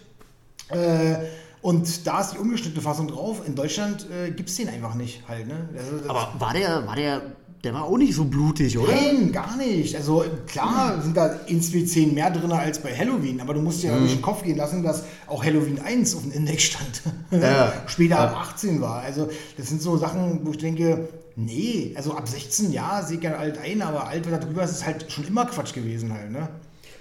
Äh, 0.67 1.15
und 1.61 2.05
da 2.05 2.19
ist 2.19 2.31
die 2.31 2.39
ungeschnittene 2.39 2.81
Fassung 2.81 3.07
drauf. 3.07 3.41
In 3.47 3.55
Deutschland 3.55 4.05
äh, 4.11 4.31
gibt 4.31 4.49
es 4.49 4.57
den 4.57 4.67
einfach 4.67 4.95
nicht 4.95 5.23
halt, 5.25 5.47
ne? 5.47 5.69
Also, 5.77 6.09
Aber 6.09 6.33
war 6.37 6.53
der, 6.53 6.85
war 6.85 6.97
der, 6.97 7.21
der 7.63 7.73
war 7.73 7.85
auch 7.85 7.97
nicht 7.97 8.13
so 8.13 8.25
blutig, 8.25 8.77
oder? 8.77 8.91
Nein, 8.91 9.31
gar 9.31 9.55
nicht. 9.55 9.95
Also 9.95 10.25
klar 10.45 11.01
sind 11.01 11.15
da 11.15 11.39
zwei 11.47 11.85
Szenen 11.85 12.15
mehr 12.15 12.29
drin 12.29 12.51
als 12.51 12.79
bei 12.79 12.93
Halloween, 12.93 13.39
aber 13.39 13.53
du 13.53 13.61
musst 13.61 13.81
dir 13.81 13.91
ja 13.91 13.97
durch 13.97 14.11
den 14.11 14.21
Kopf 14.21 14.43
gehen 14.43 14.57
lassen, 14.57 14.83
dass 14.83 15.05
auch 15.27 15.41
Halloween 15.41 15.79
1 15.79 16.17
auf 16.17 16.23
dem 16.23 16.33
Index 16.33 16.63
stand. 16.63 17.01
Ja. 17.31 17.71
Später 17.85 18.19
ab 18.19 18.35
18 18.35 18.81
war. 18.81 19.01
Also 19.03 19.29
das 19.55 19.69
sind 19.69 19.81
so 19.81 19.95
Sachen, 19.95 20.41
wo 20.43 20.51
ich 20.51 20.57
denke, 20.57 21.07
nee, 21.35 21.93
also 21.95 22.13
ab 22.13 22.27
16 22.27 22.71
ja, 22.71 23.01
sehe 23.01 23.17
ich 23.17 23.23
ja 23.23 23.35
alt 23.35 23.57
ein, 23.57 23.81
aber 23.81 24.07
alt, 24.07 24.25
was 24.25 24.39
da 24.39 24.45
drüber 24.45 24.63
ist, 24.63 24.71
ist 24.71 24.85
halt 24.85 25.11
schon 25.11 25.25
immer 25.27 25.45
Quatsch 25.45 25.73
gewesen 25.73 26.13
halt, 26.13 26.31
ne? 26.31 26.49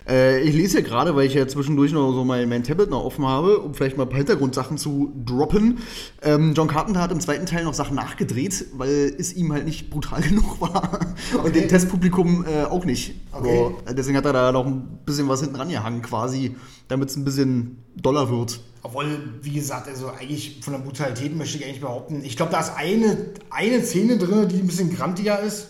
Äh, 0.09 0.41
ich 0.41 0.55
lese 0.55 0.79
ja 0.79 0.85
gerade, 0.85 1.15
weil 1.15 1.27
ich 1.29 1.35
ja 1.35 1.47
zwischendurch 1.47 1.93
noch 1.93 2.12
so 2.12 2.25
mein, 2.25 2.49
mein 2.49 2.65
Tablet 2.65 2.91
noch 2.91 3.05
offen 3.05 3.25
habe, 3.25 3.59
um 3.59 3.73
vielleicht 3.73 3.97
mal 3.97 4.03
ein 4.03 4.09
paar 4.09 4.19
Hintergrundsachen 4.19 4.77
zu 4.77 5.12
droppen. 5.25 5.79
Ähm, 6.23 6.55
John 6.57 6.67
Carpenter 6.67 7.01
hat 7.01 7.12
im 7.12 7.21
zweiten 7.21 7.47
Teil 7.47 7.62
noch 7.62 7.75
Sachen 7.75 7.95
nachgedreht, 7.95 8.67
weil 8.75 9.15
es 9.17 9.33
ihm 9.33 9.53
halt 9.53 9.65
nicht 9.65 9.91
brutal 9.91 10.21
genug 10.29 10.61
war. 10.61 10.99
Und 11.35 11.41
Okay. 11.41 11.53
dem 11.53 11.69
Testpublikum 11.69 12.45
äh, 12.45 12.65
auch 12.65 12.85
nicht. 12.85 13.15
Okay. 13.31 13.73
So, 13.87 13.93
deswegen 13.93 14.17
hat 14.17 14.25
er 14.25 14.33
da 14.33 14.51
noch 14.51 14.67
ein 14.67 14.99
bisschen 15.07 15.29
was 15.29 15.41
hinten 15.41 15.55
rangehangen 15.55 16.03
quasi, 16.03 16.57
damit 16.89 17.11
es 17.11 17.17
ein 17.17 17.25
bisschen 17.25 17.85
doller 17.95 18.29
wird. 18.29 18.61
Obwohl, 18.85 19.35
wie 19.43 19.53
gesagt, 19.53 19.87
also 19.89 20.11
eigentlich 20.11 20.61
von 20.62 20.73
der 20.73 20.81
Brutalität 20.81 21.37
möchte 21.37 21.59
ich 21.59 21.65
eigentlich 21.65 21.81
behaupten, 21.81 22.25
ich 22.25 22.37
glaube, 22.37 22.51
da 22.53 22.61
ist 22.61 22.73
eine, 22.77 23.17
eine 23.51 23.83
Szene 23.85 24.19
drin, 24.19 24.49
die 24.49 24.57
ein 24.57 24.67
bisschen 24.67 24.95
grantiger 24.95 25.39
ist. 25.41 25.69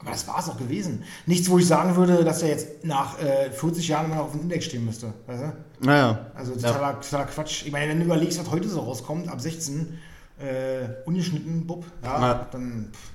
Aber 0.00 0.12
das 0.12 0.28
war 0.28 0.38
es 0.38 0.48
auch 0.48 0.56
gewesen. 0.56 1.02
Nichts, 1.26 1.50
wo 1.50 1.58
ich 1.58 1.66
sagen 1.66 1.96
würde, 1.96 2.22
dass 2.24 2.42
er 2.42 2.50
jetzt 2.50 2.84
nach 2.84 3.20
äh, 3.20 3.50
40 3.50 3.88
Jahren 3.88 4.06
immer 4.06 4.16
noch 4.16 4.26
auf 4.26 4.32
dem 4.32 4.42
Index 4.42 4.66
stehen 4.66 4.84
müsste. 4.84 5.12
Weißt 5.26 5.42
du? 5.42 5.52
Naja. 5.84 6.26
Also 6.34 6.52
totaler, 6.54 7.00
totaler 7.00 7.26
Quatsch. 7.26 7.64
Ich 7.66 7.72
meine, 7.72 7.88
wenn 7.88 7.98
du 7.98 8.04
überlegst, 8.04 8.38
was 8.38 8.48
heute 8.48 8.68
so 8.68 8.78
rauskommt, 8.80 9.28
ab 9.28 9.40
16, 9.40 9.98
äh, 10.38 10.88
ungeschnitten, 11.04 11.66
Bub, 11.66 11.84
ja, 12.04 12.20
Ja. 12.20 12.48
Dann, 12.52 12.90
pff, 12.92 13.10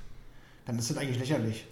dann 0.66 0.78
ist 0.78 0.90
das 0.90 0.98
eigentlich 0.98 1.18
lächerlich. 1.18 1.66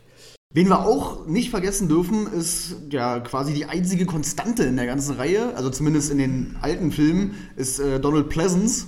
Wen 0.55 0.69
wir 0.69 0.85
auch 0.85 1.27
nicht 1.27 1.49
vergessen 1.49 1.89
dürfen, 1.89 2.31
ist 2.31 2.77
ja 2.91 3.21
quasi 3.21 3.55
die 3.55 3.65
einzige 3.65 4.05
Konstante 4.05 4.65
in 4.65 4.77
der 4.77 4.85
ganzen 4.85 5.17
Reihe, 5.17 5.55
also 5.57 5.71
zumindest 5.71 6.11
in 6.11 6.19
den 6.19 6.57
alten 6.61 6.93
Filmen, 6.93 7.35
ist 7.57 7.79
äh, 7.79 7.99
Donald 7.99 8.29
Pleasance, 8.29 8.85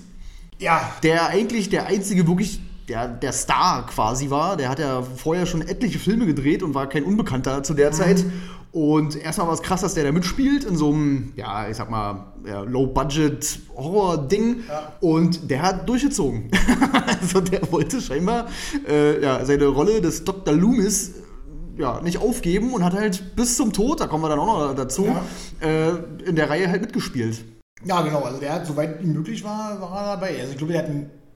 Ja, 0.58 0.92
der 1.02 1.28
eigentlich 1.28 1.70
der 1.70 1.86
einzige 1.86 2.28
wirklich 2.28 2.60
der, 2.88 3.08
der 3.08 3.32
Star 3.32 3.86
quasi 3.86 4.28
war. 4.28 4.58
Der 4.58 4.68
hat 4.68 4.78
ja 4.78 5.02
vorher 5.02 5.46
schon 5.46 5.62
etliche 5.62 5.98
Filme 5.98 6.26
gedreht 6.26 6.62
und 6.62 6.74
war 6.74 6.86
kein 6.86 7.04
Unbekannter 7.04 7.62
zu 7.62 7.72
der 7.72 7.92
Zeit. 7.92 8.22
Und 8.72 9.16
erstmal 9.16 9.46
war 9.46 9.54
es 9.54 9.62
krass, 9.62 9.82
dass 9.82 9.94
der 9.94 10.04
da 10.04 10.12
mitspielt 10.12 10.64
in 10.64 10.76
so 10.76 10.92
einem, 10.92 11.32
ja, 11.36 11.68
ich 11.68 11.76
sag 11.76 11.90
mal, 11.90 12.34
ja, 12.44 12.62
Low-Budget-Horror-Ding. 12.62 14.64
Ja. 14.68 14.92
Und 15.00 15.48
der 15.48 15.62
hat 15.62 15.88
durchgezogen. 15.88 16.50
also 17.20 17.40
der 17.40 17.72
wollte 17.72 18.00
scheinbar 18.00 18.48
äh, 18.86 19.22
ja, 19.22 19.44
seine 19.44 19.66
Rolle 19.66 20.00
des 20.00 20.24
Dr. 20.24 20.52
Loomis 20.52 21.14
ja, 21.76 22.00
nicht 22.00 22.18
aufgeben 22.18 22.72
und 22.72 22.84
hat 22.84 22.94
halt 22.94 23.36
bis 23.36 23.56
zum 23.56 23.72
Tod, 23.72 24.00
da 24.00 24.06
kommen 24.06 24.22
wir 24.24 24.28
dann 24.28 24.38
auch 24.38 24.68
noch 24.68 24.74
dazu, 24.74 25.06
äh, 25.60 25.90
in 26.24 26.36
der 26.36 26.50
Reihe 26.50 26.68
halt 26.68 26.82
mitgespielt. 26.82 27.44
ja, 27.84 28.00
genau. 28.02 28.20
Also 28.22 28.40
der 28.40 28.52
hat, 28.52 28.66
soweit 28.66 29.02
ihm 29.02 29.12
möglich 29.12 29.42
war, 29.44 29.80
war 29.80 30.02
er 30.02 30.14
dabei. 30.16 30.40
Also 30.40 30.52
ich 30.52 30.58
glaube, 30.58 30.72
der 30.72 30.82
hat, 30.82 30.90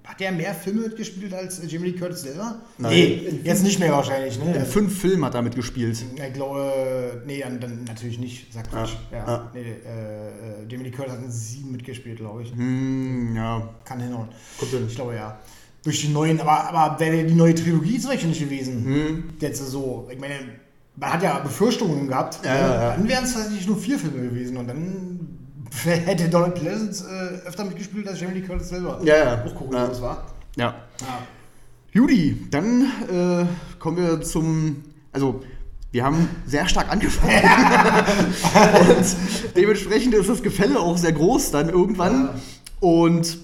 hat 0.05 0.21
der 0.21 0.33
mehr 0.33 0.55
Filme 0.55 0.83
mitgespielt 0.83 1.35
als 1.35 1.61
Jamie 1.71 1.91
Lee 1.91 1.99
Curtis 1.99 2.23
selber? 2.23 2.63
Nein. 2.79 2.91
Nee, 2.93 3.41
jetzt 3.45 3.63
nicht 3.63 3.79
mehr 3.79 3.93
wahrscheinlich. 3.93 4.39
Ne? 4.43 4.55
In 4.57 4.65
fünf 4.65 4.99
Filmen 4.99 5.25
hat 5.25 5.35
er 5.35 5.43
mitgespielt. 5.43 6.03
Ich 6.15 6.33
glaube, 6.33 7.23
nee, 7.27 7.41
dann, 7.41 7.61
dann 7.61 7.85
natürlich 7.85 8.19
nicht, 8.19 8.53
sagt 8.53 8.71
Quatsch. 8.71 8.95
Ja, 9.13 9.19
ja. 9.27 9.51
Nee, 9.53 9.61
äh, 9.61 10.67
Jamie 10.71 10.85
Lee 10.85 10.91
Curtis 10.91 11.13
hat 11.13 11.23
in 11.23 11.31
sieben 11.31 11.73
mitgespielt, 11.73 12.19
glaube 12.19 12.43
ich. 12.43 12.53
Hm, 12.53 13.37
ja. 13.37 13.69
Kann 13.85 14.01
hinhauen. 14.01 14.29
Kommt 14.59 14.71
hin. 14.71 14.87
Ich 14.89 14.95
glaube 14.95 15.15
ja. 15.15 15.39
Durch 15.89 16.03
die 16.03 16.09
neuen, 16.09 16.39
aber, 16.39 16.69
aber 16.69 17.01
wäre 17.01 17.25
die 17.25 17.35
neue 17.35 17.55
Trilogie 17.55 17.99
zum 17.99 18.11
Beispiel 18.11 18.29
nicht 18.29 18.43
gewesen. 18.43 18.85
Hm. 18.85 19.25
Jetzt 19.41 19.67
so, 19.71 20.07
ich 20.13 20.21
meine, 20.21 20.35
man 20.97 21.13
hat 21.15 21.23
ja 21.23 21.39
Befürchtungen 21.39 22.09
gehabt. 22.09 22.45
Ja, 22.45 22.55
ja, 22.55 22.61
ja. 22.61 22.91
Dann 22.91 23.09
wären 23.09 23.25
es 23.25 23.33
tatsächlich 23.33 23.67
nur 23.67 23.79
vier 23.79 23.99
Filme 23.99 24.29
gewesen 24.29 24.59
und 24.59 24.69
dann 24.69 25.21
hätte 25.85 26.29
Donald 26.29 26.57
Pleasance 26.57 27.07
äh, 27.09 27.49
öfter 27.49 27.65
mitgespielt 27.65 28.07
als 28.07 28.21
Jamie 28.21 28.35
Lee 28.35 28.47
Curtis 28.47 28.69
selber. 28.69 29.01
Ja, 29.03 29.17
ja. 29.17 29.45
Auch 29.47 29.55
gucken, 29.55 29.79
was 29.79 30.03
war. 30.03 30.27
Ja. 30.57 30.75
Ja. 31.01 31.19
Judy, 31.93 32.47
dann 32.51 32.83
äh, 33.11 33.47
kommen 33.79 33.97
wir 33.97 34.21
zum. 34.21 34.85
Also, 35.11 35.41
wir 35.91 36.05
haben 36.05 36.29
sehr 36.45 36.69
stark 36.69 36.93
angefangen. 36.93 37.33
und 38.91 39.57
dementsprechend 39.57 40.13
ist 40.13 40.29
das 40.29 40.43
Gefälle 40.43 40.81
auch 40.81 40.99
sehr 40.99 41.13
groß 41.13 41.51
dann 41.51 41.71
irgendwann. 41.71 42.29
Und 42.79 43.39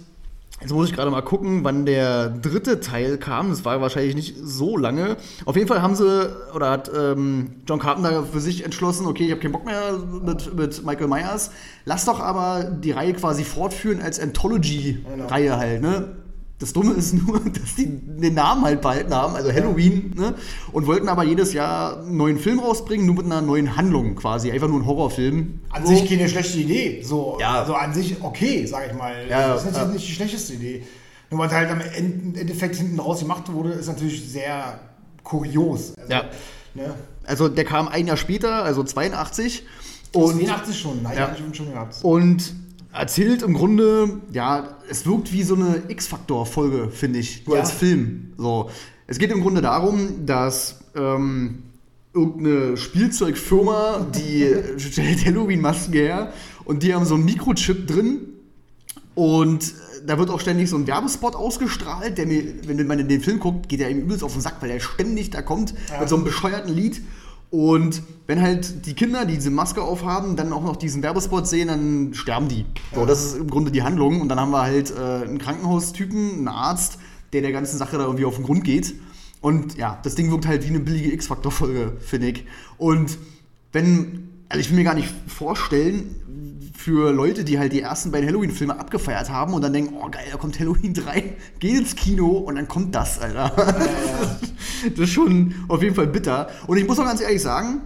jetzt 0.64 0.72
muss 0.72 0.88
ich 0.88 0.94
gerade 0.94 1.10
mal 1.10 1.20
gucken, 1.20 1.62
wann 1.62 1.84
der 1.84 2.30
dritte 2.30 2.80
Teil 2.80 3.18
kam. 3.18 3.50
Das 3.50 3.66
war 3.66 3.82
wahrscheinlich 3.82 4.14
nicht 4.14 4.36
so 4.42 4.78
lange. 4.78 5.18
Auf 5.44 5.56
jeden 5.56 5.68
Fall 5.68 5.82
haben 5.82 5.94
sie, 5.94 6.30
oder 6.54 6.70
hat 6.70 6.90
ähm, 6.96 7.56
John 7.66 7.78
Carpenter 7.78 8.24
für 8.24 8.40
sich 8.40 8.64
entschlossen, 8.64 9.06
okay, 9.06 9.26
ich 9.26 9.30
habe 9.30 9.42
keinen 9.42 9.52
Bock 9.52 9.66
mehr 9.66 9.98
mit, 10.22 10.54
mit 10.56 10.86
Michael 10.86 11.08
Myers. 11.08 11.50
Lass 11.84 12.06
doch 12.06 12.18
aber 12.18 12.64
die 12.64 12.92
Reihe 12.92 13.12
quasi 13.12 13.44
fortführen 13.44 14.00
als 14.00 14.18
Anthology-Reihe 14.18 15.56
halt, 15.58 15.82
ne? 15.82 16.23
Das 16.60 16.72
Dumme 16.72 16.92
ist 16.94 17.12
nur, 17.14 17.40
dass 17.44 17.74
die 17.76 17.86
den 17.86 18.34
Namen 18.34 18.64
halt 18.64 18.80
behalten 18.80 19.12
haben, 19.12 19.34
also 19.34 19.52
Halloween, 19.52 20.12
ne? 20.16 20.34
Und 20.72 20.86
wollten 20.86 21.08
aber 21.08 21.24
jedes 21.24 21.52
Jahr 21.52 21.98
einen 22.00 22.16
neuen 22.16 22.38
Film 22.38 22.60
rausbringen, 22.60 23.04
nur 23.06 23.16
mit 23.16 23.26
einer 23.26 23.42
neuen 23.42 23.76
Handlung 23.76 24.14
quasi. 24.14 24.50
Einfach 24.52 24.68
nur 24.68 24.80
ein 24.80 24.86
Horrorfilm. 24.86 25.60
An 25.70 25.84
So. 25.84 25.94
sich 25.94 26.08
keine 26.08 26.28
schlechte 26.28 26.58
Idee. 26.58 27.02
So, 27.02 27.36
Ja. 27.40 27.60
also 27.60 27.74
an 27.74 27.92
sich 27.92 28.16
okay, 28.22 28.64
sage 28.66 28.86
ich 28.92 28.96
mal. 28.96 29.26
Ja, 29.28 29.48
das 29.54 29.64
ist 29.64 29.72
natürlich 29.72 29.94
nicht 29.94 30.08
die 30.08 30.12
schlechteste 30.12 30.52
Idee. 30.54 30.84
Nur 31.30 31.40
was 31.40 31.52
halt 31.52 31.70
am 31.70 31.80
End- 31.80 32.36
Endeffekt 32.38 32.76
hinten 32.76 33.00
raus 33.00 33.18
gemacht 33.20 33.52
wurde, 33.52 33.70
ist 33.70 33.88
natürlich 33.88 34.22
sehr 34.30 34.78
kurios. 35.24 35.94
Also, 35.98 36.12
Ja. 36.12 36.24
Ne? 36.74 36.94
Also 37.26 37.48
der 37.48 37.64
kam 37.64 37.88
ein 37.88 38.06
Jahr 38.06 38.16
später, 38.16 38.62
also 38.64 38.84
82. 38.84 39.64
Und 40.12 40.36
82 40.36 40.78
schon, 40.78 41.02
nein, 41.02 41.16
ja. 41.16 41.34
ich 41.50 41.56
schon 41.56 41.72
gehabt. 41.72 41.96
Und 42.02 42.52
erzählt 42.94 43.42
im 43.42 43.54
Grunde, 43.54 44.20
ja, 44.32 44.76
es 44.88 45.04
wirkt 45.06 45.32
wie 45.32 45.42
so 45.42 45.54
eine 45.54 45.82
X-Factor-Folge, 45.88 46.90
finde 46.90 47.18
ich, 47.18 47.46
nur 47.46 47.56
Ja. 47.56 47.62
als 47.62 47.72
Film. 47.72 48.32
So. 48.38 48.70
Es 49.06 49.18
geht 49.18 49.30
im 49.32 49.42
Grunde 49.42 49.60
darum, 49.60 50.24
dass 50.26 50.80
ähm, 50.94 51.64
irgendeine 52.14 52.76
Spielzeugfirma, 52.76 54.06
die 54.14 54.54
stellt 54.78 55.24
Halloween-Masken 55.26 55.92
her 55.92 56.32
und 56.64 56.82
die 56.82 56.94
haben 56.94 57.04
so 57.04 57.14
einen 57.14 57.24
Mikrochip 57.24 57.86
drin 57.86 58.20
und 59.14 59.74
da 60.06 60.18
wird 60.18 60.28
auch 60.30 60.40
ständig 60.40 60.68
so 60.68 60.76
ein 60.76 60.86
Werbespot 60.86 61.34
ausgestrahlt, 61.34 62.18
der 62.18 62.26
mir, 62.26 62.42
wenn 62.66 62.86
man 62.86 62.98
in 62.98 63.08
den 63.08 63.20
Film 63.22 63.38
guckt, 63.40 63.68
geht 63.68 63.80
der 63.80 63.90
ihm 63.90 64.00
übelst 64.00 64.22
auf 64.22 64.32
den 64.32 64.42
Sack, 64.42 64.56
weil 64.60 64.68
der 64.68 64.80
ständig 64.80 65.30
da 65.30 65.40
kommt 65.42 65.74
Ja. 65.90 66.00
mit 66.00 66.08
so 66.08 66.16
einem 66.16 66.24
bescheuerten 66.24 66.74
Lied. 66.74 67.00
Und 67.54 68.02
wenn 68.26 68.42
halt 68.42 68.84
die 68.84 68.94
Kinder, 68.94 69.24
die 69.24 69.34
diese 69.34 69.52
Maske 69.52 69.80
aufhaben, 69.80 70.34
dann 70.34 70.52
auch 70.52 70.64
noch 70.64 70.74
diesen 70.74 71.04
Werbespot 71.04 71.46
sehen, 71.46 71.68
dann 71.68 72.12
sterben 72.12 72.48
die. 72.48 72.64
So, 72.92 73.06
das 73.06 73.24
ist 73.24 73.36
im 73.36 73.48
Grunde 73.48 73.70
die 73.70 73.84
Handlung. 73.84 74.20
Und 74.20 74.28
dann 74.28 74.40
haben 74.40 74.50
wir 74.50 74.62
halt 74.62 74.90
äh, 74.90 75.22
einen 75.22 75.38
Krankenhaustypen, 75.38 76.32
einen 76.38 76.48
Arzt, 76.48 76.98
der 77.32 77.42
der 77.42 77.52
ganzen 77.52 77.78
Sache 77.78 77.96
da 77.96 78.06
irgendwie 78.06 78.24
auf 78.24 78.34
den 78.34 78.44
Grund 78.44 78.64
geht. 78.64 78.96
Und 79.40 79.76
ja, 79.76 80.00
das 80.02 80.16
Ding 80.16 80.32
wirkt 80.32 80.48
halt 80.48 80.64
wie 80.64 80.70
eine 80.70 80.80
billige 80.80 81.12
X-Factor-Folge, 81.12 81.92
finde 82.00 82.30
ich. 82.30 82.44
Und 82.76 83.18
wenn, 83.70 84.30
also 84.54 84.60
ich 84.60 84.70
will 84.70 84.76
mir 84.76 84.84
gar 84.84 84.94
nicht 84.94 85.12
vorstellen, 85.26 86.14
für 86.76 87.10
Leute, 87.10 87.42
die 87.42 87.58
halt 87.58 87.72
die 87.72 87.80
ersten 87.80 88.12
beiden 88.12 88.28
Halloween-Filme 88.28 88.78
abgefeiert 88.78 89.28
haben 89.28 89.52
und 89.52 89.62
dann 89.62 89.72
denken, 89.72 89.96
oh 90.00 90.08
geil, 90.08 90.26
da 90.30 90.36
kommt 90.36 90.60
Halloween 90.60 90.94
3, 90.94 91.34
geht 91.58 91.76
ins 91.76 91.96
Kino 91.96 92.28
und 92.28 92.54
dann 92.54 92.68
kommt 92.68 92.94
das, 92.94 93.20
Alter. 93.20 93.50
Das 94.90 95.00
ist 95.00 95.10
schon 95.10 95.56
auf 95.66 95.82
jeden 95.82 95.96
Fall 95.96 96.06
bitter. 96.06 96.48
Und 96.68 96.76
ich 96.76 96.86
muss 96.86 97.00
auch 97.00 97.04
ganz 97.04 97.20
ehrlich 97.20 97.42
sagen, 97.42 97.80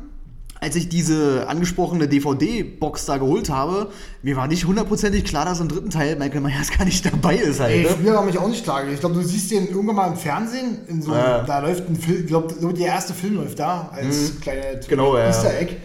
als 0.61 0.77
ich 0.77 0.89
diese 0.89 1.47
angesprochene 1.49 2.09
DVD-Box 2.09 3.07
da 3.07 3.17
geholt 3.17 3.49
habe, 3.49 3.91
mir 4.23 4.37
war 4.37 4.47
nicht 4.47 4.67
hundertprozentig 4.67 5.25
klar, 5.25 5.45
dass 5.47 5.61
im 5.61 5.69
dritten 5.69 5.91
Teil 5.91 6.17
Michael 6.17 6.41
Myers 6.43 6.71
gar 6.77 6.85
nicht 6.85 7.07
dabei 7.07 7.37
ist 7.37 7.61
halt. 7.61 7.85
Ne? 7.85 7.89
früher 7.89 8.15
war 8.15 8.25
mich 8.25 8.39
auch 8.39 8.49
nicht 8.49 8.65
klar. 8.65 8.87
Ich 8.89 9.01
glaube, 9.01 9.15
du 9.15 9.23
siehst 9.23 9.51
den 9.51 9.69
irgendwann 9.69 9.97
mal 9.97 10.09
im 10.09 10.17
Fernsehen. 10.17 10.79
In 10.89 11.01
so, 11.01 11.13
Ja. 11.13 11.45
Da 11.45 11.61
läuft 11.61 11.89
ein 11.89 11.97
Film, 11.97 12.21
ich 12.21 12.27
glaube, 12.27 12.75
der 12.75 12.87
erste 12.87 13.15
Film 13.15 13.37
läuft 13.37 13.59
da 13.59 13.89
als 13.93 14.41
kleine 14.41 14.81
Genau, 14.89 15.17
ja. 15.17 15.29
Easter 15.29 15.57
Egg. 15.59 15.77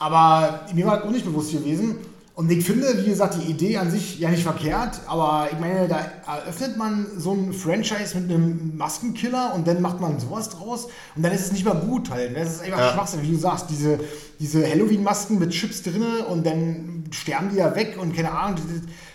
Aber 0.00 0.60
mir 0.74 0.86
war 0.86 0.96
das 0.96 1.06
auch 1.06 1.10
nicht 1.10 1.24
bewusst 1.26 1.52
gewesen. 1.52 1.96
Und 2.34 2.50
ich 2.50 2.64
finde, 2.64 2.86
wie 3.04 3.10
gesagt, 3.10 3.34
die 3.34 3.50
Idee 3.50 3.76
an 3.76 3.90
sich 3.90 4.18
ja 4.18 4.30
nicht 4.30 4.44
verkehrt, 4.44 5.00
aber 5.06 5.48
ich 5.52 5.58
meine, 5.58 5.88
da 5.88 5.98
eröffnet 6.26 6.78
man 6.78 7.06
so 7.18 7.32
ein 7.32 7.52
Franchise 7.52 8.18
mit 8.18 8.30
einem 8.30 8.78
Maskenkiller 8.78 9.52
und 9.54 9.66
dann 9.66 9.82
macht 9.82 10.00
man 10.00 10.18
sowas 10.18 10.48
draus 10.48 10.86
und 11.16 11.22
dann 11.22 11.32
ist 11.32 11.42
es 11.42 11.52
nicht 11.52 11.66
mehr 11.66 11.74
gut 11.74 12.08
halt. 12.08 12.34
Das 12.34 12.54
ist 12.54 12.62
einfach 12.62 12.78
Ja. 12.78 12.92
Schwachsinn, 12.94 13.20
wie 13.22 13.32
du 13.32 13.36
sagst, 13.36 13.66
diese, 13.68 13.98
diese 14.38 14.66
Halloween-Masken 14.66 15.38
mit 15.38 15.50
Chips 15.50 15.82
drinne 15.82 16.24
und 16.30 16.46
dann 16.46 17.04
sterben 17.10 17.50
die 17.50 17.56
ja 17.56 17.76
weg 17.76 17.98
und 18.00 18.16
keine 18.16 18.30
Ahnung, 18.30 18.56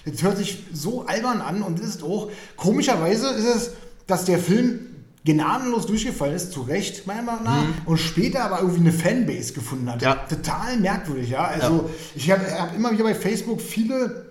das, 0.06 0.14
das 0.14 0.22
hört 0.22 0.38
sich 0.38 0.64
so 0.72 1.08
albern 1.08 1.42
an 1.42 1.64
und 1.64 1.80
ist 1.80 2.04
auch, 2.04 2.30
komischerweise 2.58 3.30
ist 3.30 3.46
es, 3.56 3.72
dass 4.06 4.26
der 4.26 4.38
Film 4.38 4.82
gnadenlos 5.26 5.88
durchgefallen 5.88 6.36
ist, 6.36 6.52
zu 6.52 6.62
Recht, 6.62 7.08
meiner 7.08 7.24
Meinung 7.24 7.44
nach, 7.44 7.64
und 7.86 7.98
später 7.98 8.44
aber 8.44 8.60
irgendwie 8.60 8.82
eine 8.82 8.92
Fanbase 8.94 9.54
gefunden 9.54 9.92
hat. 9.92 10.02
Ja. 10.02 10.16
Total 10.16 10.78
merkwürdig, 10.78 11.32
ja. 11.32 11.46
Also 11.46 11.90
ich 12.16 12.30
habe 12.32 12.44
hab 12.58 12.76
immer 12.76 12.92
wieder 12.92 13.04
bei 13.04 13.16
Facebook 13.16 13.60
viele 13.60 14.28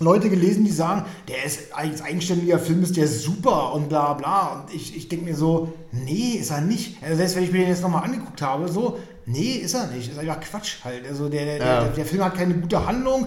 Leute 0.00 0.30
gelesen, 0.30 0.64
die 0.64 0.70
sagen, 0.70 1.04
der 1.28 1.44
ist 1.44 1.74
als 1.74 2.00
eigenständiger 2.02 2.58
Film 2.58 2.82
ist 2.82 2.96
der 2.96 3.08
super 3.08 3.74
und 3.74 3.88
bla 3.88 4.14
bla. 4.14 4.60
Und 4.62 4.74
ich, 4.74 4.96
ich 4.96 5.08
denke 5.08 5.26
mir 5.26 5.34
so, 5.36 5.72
nee, 5.92 6.38
ist 6.40 6.50
er 6.50 6.60
nicht. 6.60 7.02
Also 7.02 7.16
selbst 7.16 7.36
wenn 7.36 7.44
ich 7.44 7.52
mir 7.52 7.58
den 7.58 7.68
jetzt 7.68 7.82
nochmal 7.82 8.04
angeguckt 8.04 8.40
habe, 8.40 8.68
so, 8.68 8.98
nee, 9.26 9.54
ist 9.56 9.74
er 9.74 9.88
nicht. 9.88 10.10
Ist 10.12 10.18
einfach 10.18 10.40
Quatsch 10.40 10.76
halt. 10.84 11.06
Also 11.06 11.28
der, 11.28 11.44
der, 11.44 11.56
Ja. 11.58 11.80
der, 11.82 11.90
der 11.90 12.06
Film 12.06 12.24
hat 12.24 12.36
keine 12.36 12.54
gute 12.54 12.86
Handlung. 12.86 13.26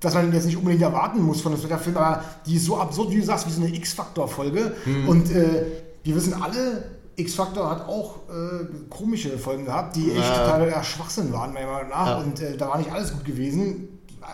Dass 0.00 0.14
man 0.14 0.32
jetzt 0.32 0.46
nicht 0.46 0.56
unbedingt 0.56 0.82
erwarten 0.82 1.22
muss 1.22 1.42
von 1.42 1.52
dem 1.52 1.60
Film, 1.78 1.96
aber 1.98 2.24
die 2.46 2.56
ist 2.56 2.64
so 2.64 2.78
absurd, 2.78 3.10
wie 3.10 3.16
du 3.16 3.22
sagst, 3.22 3.46
wie 3.46 3.52
so 3.52 3.60
eine 3.60 3.74
X-Factor-Folge. 3.74 4.74
Mhm. 4.86 5.08
Und 5.08 5.30
äh, 5.30 5.66
wir 6.02 6.14
wissen 6.14 6.34
alle, 6.34 6.84
X-Factor 7.16 7.68
hat 7.70 7.86
auch 7.86 8.16
äh, 8.30 8.64
komische 8.88 9.36
Folgen 9.38 9.66
gehabt, 9.66 9.96
die 9.96 10.10
echt 10.12 10.20
Ja. 10.20 10.44
total 10.44 10.68
ja, 10.70 10.82
Schwachsinn 10.82 11.32
waren, 11.32 11.52
meiner 11.52 11.66
Meinung 11.70 11.90
nach. 11.90 12.06
Ja. 12.06 12.18
Und 12.18 12.40
äh, 12.40 12.56
da 12.56 12.68
war 12.68 12.78
nicht 12.78 12.90
alles 12.90 13.12
gut 13.12 13.24
gewesen. 13.24 13.88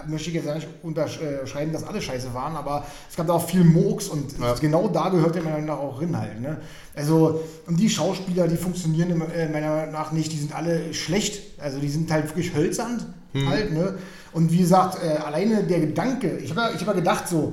Möchte 0.09 0.29
ich 0.29 0.35
jetzt 0.37 0.53
nicht 0.55 0.69
unterschreiben, 0.83 1.73
dass 1.73 1.85
alle 1.85 2.03
scheiße 2.03 2.35
waren, 2.35 2.55
aber 2.55 2.85
es 3.09 3.17
gab 3.17 3.29
da 3.29 3.33
auch 3.33 3.47
viel 3.49 3.65
Murks 3.65 4.09
und 4.09 4.39
Ja. 4.39 4.53
genau 4.55 4.89
da 4.89 5.09
gehört 5.09 5.35
der 5.35 5.43
meiner 5.43 5.55
Meinung 5.59 5.69
nach 5.69 5.79
auch 5.79 6.01
halt. 6.01 6.41
Ne? 6.41 6.59
Also, 6.95 7.41
und 7.67 7.81
die 7.81 7.89
Schauspieler, 7.89 8.47
die 8.47 8.57
funktionieren 8.57 9.11
äh, 9.33 9.49
meiner 9.49 9.71
Meinung 9.71 9.93
nach 9.93 10.13
nicht, 10.13 10.33
die 10.33 10.39
sind 10.39 10.55
alle 10.55 10.93
schlecht. 10.93 11.59
Also, 11.61 11.79
die 11.79 11.89
sind 11.89 12.11
halt 12.13 12.27
wirklich 12.29 12.55
hölzernd. 12.55 13.07
halt, 13.35 13.73
ne? 13.73 13.99
Und 14.33 14.51
wie 14.53 14.59
gesagt, 14.59 14.99
äh, 15.03 15.17
alleine 15.19 15.63
der 15.65 15.81
Gedanke, 15.81 16.39
ich 16.39 16.51
habe 16.51 16.61
ja, 16.61 16.71
ich 16.75 16.81
hab 16.81 16.89
ja 16.89 16.93
gedacht 16.95 17.29
so, 17.29 17.53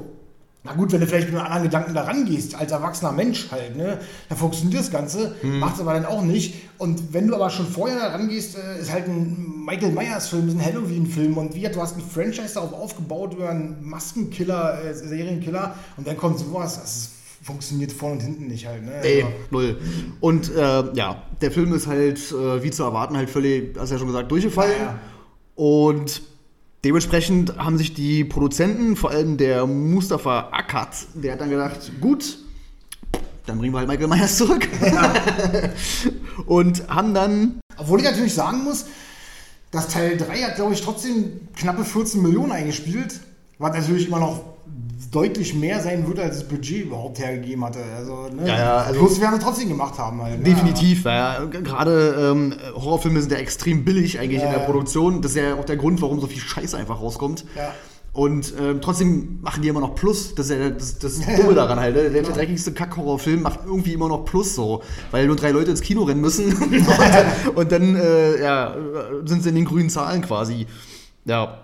na 0.66 0.74
gut, 0.74 0.94
wenn 0.94 1.02
du 1.02 1.08
vielleicht 1.08 1.28
mit 1.28 1.36
einem 1.36 1.46
anderen 1.46 1.64
Gedanken 1.64 1.94
da 1.94 2.04
rangehst, 2.04 2.56
als 2.56 2.72
erwachsener 2.72 3.12
Mensch 3.12 3.52
halt, 3.52 3.76
ne, 3.76 4.00
dann 4.30 4.38
funktioniert 4.38 4.80
das 4.80 4.92
Ganze, 4.92 5.36
mhm. 5.42 5.60
macht 5.60 5.76
es 5.76 5.82
aber 5.82 5.94
dann 5.94 6.06
auch 6.06 6.22
nicht. 6.22 6.56
Und 6.78 7.14
wenn 7.14 7.28
du 7.28 7.36
aber 7.36 7.50
schon 7.50 7.68
vorher 7.68 8.00
da 8.00 8.08
rangehst, 8.08 8.58
äh, 8.58 8.80
ist 8.80 8.92
halt 8.92 9.08
ein 9.08 9.66
Michael 9.66 9.92
Myers-Film, 9.92 10.48
ist 10.48 10.56
ein 10.56 10.66
Halloween-Film 10.66 11.38
und 11.38 11.54
wie 11.54 11.64
du 11.64 11.82
hast 11.82 11.98
ein 11.98 12.02
Franchise 12.02 12.54
darauf 12.54 12.72
aufgebaut 12.74 13.34
über 13.34 13.50
einen 13.50 13.78
Maskenkiller, 13.82 14.82
äh, 14.86 14.94
Serienkiller 14.94 15.76
und 15.98 16.08
dann 16.08 16.16
kommt 16.16 16.40
sowas, 16.40 16.80
das 16.80 16.96
ist 16.96 17.10
funktioniert 17.44 17.92
vorne 17.92 18.16
und 18.16 18.22
hinten 18.22 18.48
nicht 18.48 18.66
halt. 18.66 18.86
Ne? 18.86 19.04
Ey, 19.04 19.26
null. 19.52 19.78
Und 20.22 20.50
äh, 20.56 20.94
ja, 20.94 21.24
der 21.42 21.52
Film 21.52 21.74
ist 21.74 21.88
halt, 21.88 22.20
äh, 22.32 22.64
wie 22.64 22.72
zu 22.72 22.84
erwarten, 22.84 23.18
halt 23.18 23.30
völlig, 23.30 23.78
hast 23.78 23.90
du 23.90 23.96
ja 23.96 24.00
schon 24.00 24.08
gesagt, 24.08 24.32
durchgefallen. 24.32 24.72
Ja, 24.80 24.86
ja. 24.86 25.00
Und 25.56 26.22
dementsprechend 26.84 27.58
haben 27.58 27.78
sich 27.78 27.94
die 27.94 28.24
Produzenten, 28.24 28.96
vor 28.96 29.12
allem 29.12 29.38
der 29.38 29.66
Mustafa 29.66 30.50
Akkad, 30.52 30.90
der 31.14 31.34
hat 31.34 31.42
dann 31.42 31.50
gedacht, 31.50 31.92
gut, 32.02 32.38
dann 33.46 33.60
bringen 33.60 33.74
wir 33.74 33.80
halt 33.80 33.90
Michael 33.90 34.08
Myers 34.08 34.38
zurück. 34.38 34.68
Ja. 34.82 35.14
und 36.46 36.88
haben 36.88 37.14
dann. 37.14 37.60
Obwohl 37.78 38.00
ich 38.00 38.06
natürlich 38.06 38.34
sagen 38.34 38.64
muss, 38.64 38.86
das 39.72 39.90
Teil 39.90 40.18
3 40.18 40.44
hat, 40.44 40.56
glaube 40.56 40.74
ich, 40.74 40.82
trotzdem 40.82 41.50
knappe 41.56 41.84
14 41.84 42.22
Millionen 42.22 42.52
eingespielt. 42.52 43.20
Was 43.58 43.74
natürlich 43.74 44.08
immer 44.08 44.20
noch 44.20 44.53
deutlich 45.12 45.54
mehr 45.54 45.80
sein 45.82 46.08
würde, 46.08 46.24
als 46.24 46.40
das 46.40 46.48
Budget 46.48 46.86
überhaupt 46.86 47.20
hergegeben 47.20 47.64
hatte. 47.64 47.80
Also, 47.98 48.30
ne? 48.36 48.48
ja, 48.48 48.58
ja, 48.58 48.78
also 48.78 49.00
Plus 49.00 49.20
wir 49.20 49.40
trotzdem 49.40 49.70
gemacht 49.70 49.98
haben. 49.98 50.22
Halt, 50.22 50.40
ne? 50.40 50.44
Definitiv, 50.44 51.06
ja. 51.06 51.46
Gerade 51.46 52.32
ähm, 52.32 52.56
Horrorfilme 52.76 53.22
sind 53.22 53.32
ja 53.32 53.38
extrem 53.38 53.86
billig 53.86 54.20
eigentlich 54.20 54.42
ja, 54.42 54.48
in 54.48 54.54
der 54.54 54.66
Produktion. 54.66 55.22
Das 55.22 55.32
ist 55.32 55.38
ja 55.38 55.56
auch 55.56 55.66
der 55.66 55.78
Grund, 55.78 56.02
warum 56.02 56.20
so 56.20 56.28
viel 56.28 56.42
Scheiße 56.42 56.78
einfach 56.78 57.02
rauskommt. 57.02 57.46
Ja. 57.56 57.74
Und 58.14 58.54
ähm, 58.62 58.80
trotzdem 58.80 59.40
machen 59.42 59.64
die 59.64 59.70
immer 59.70 59.80
noch 59.80 59.96
Plus. 59.96 60.36
Das 60.36 60.50
ist 60.50 60.58
ja 60.58 60.70
das, 60.70 61.00
das 61.00 61.20
Dumme 61.38 61.56
daran 61.56 61.80
halt. 61.80 61.96
Ne? 61.96 62.10
Der 62.12 62.22
genau. 62.22 62.36
dreckigste 62.36 62.72
Kack-Horrorfilm 62.72 63.42
macht 63.42 63.62
irgendwie 63.66 63.94
immer 63.94 64.08
noch 64.08 64.24
Plus 64.24 64.54
so. 64.54 64.84
Weil 65.10 65.26
nur 65.26 65.36
drei 65.36 65.50
Leute 65.50 65.72
ins 65.72 65.82
Kino 65.82 66.04
rennen 66.04 66.22
müssen. 66.22 66.54
und, 66.56 67.56
und, 67.56 67.72
dann 67.72 67.96
äh, 67.96 68.42
ja, 68.42 68.76
sind 69.26 69.42
sie 69.42 69.50
in 69.50 69.56
den 69.56 69.66
grünen 69.66 69.90
Zahlen 69.90 70.22
quasi. 70.22 70.68
Ja, 71.26 71.63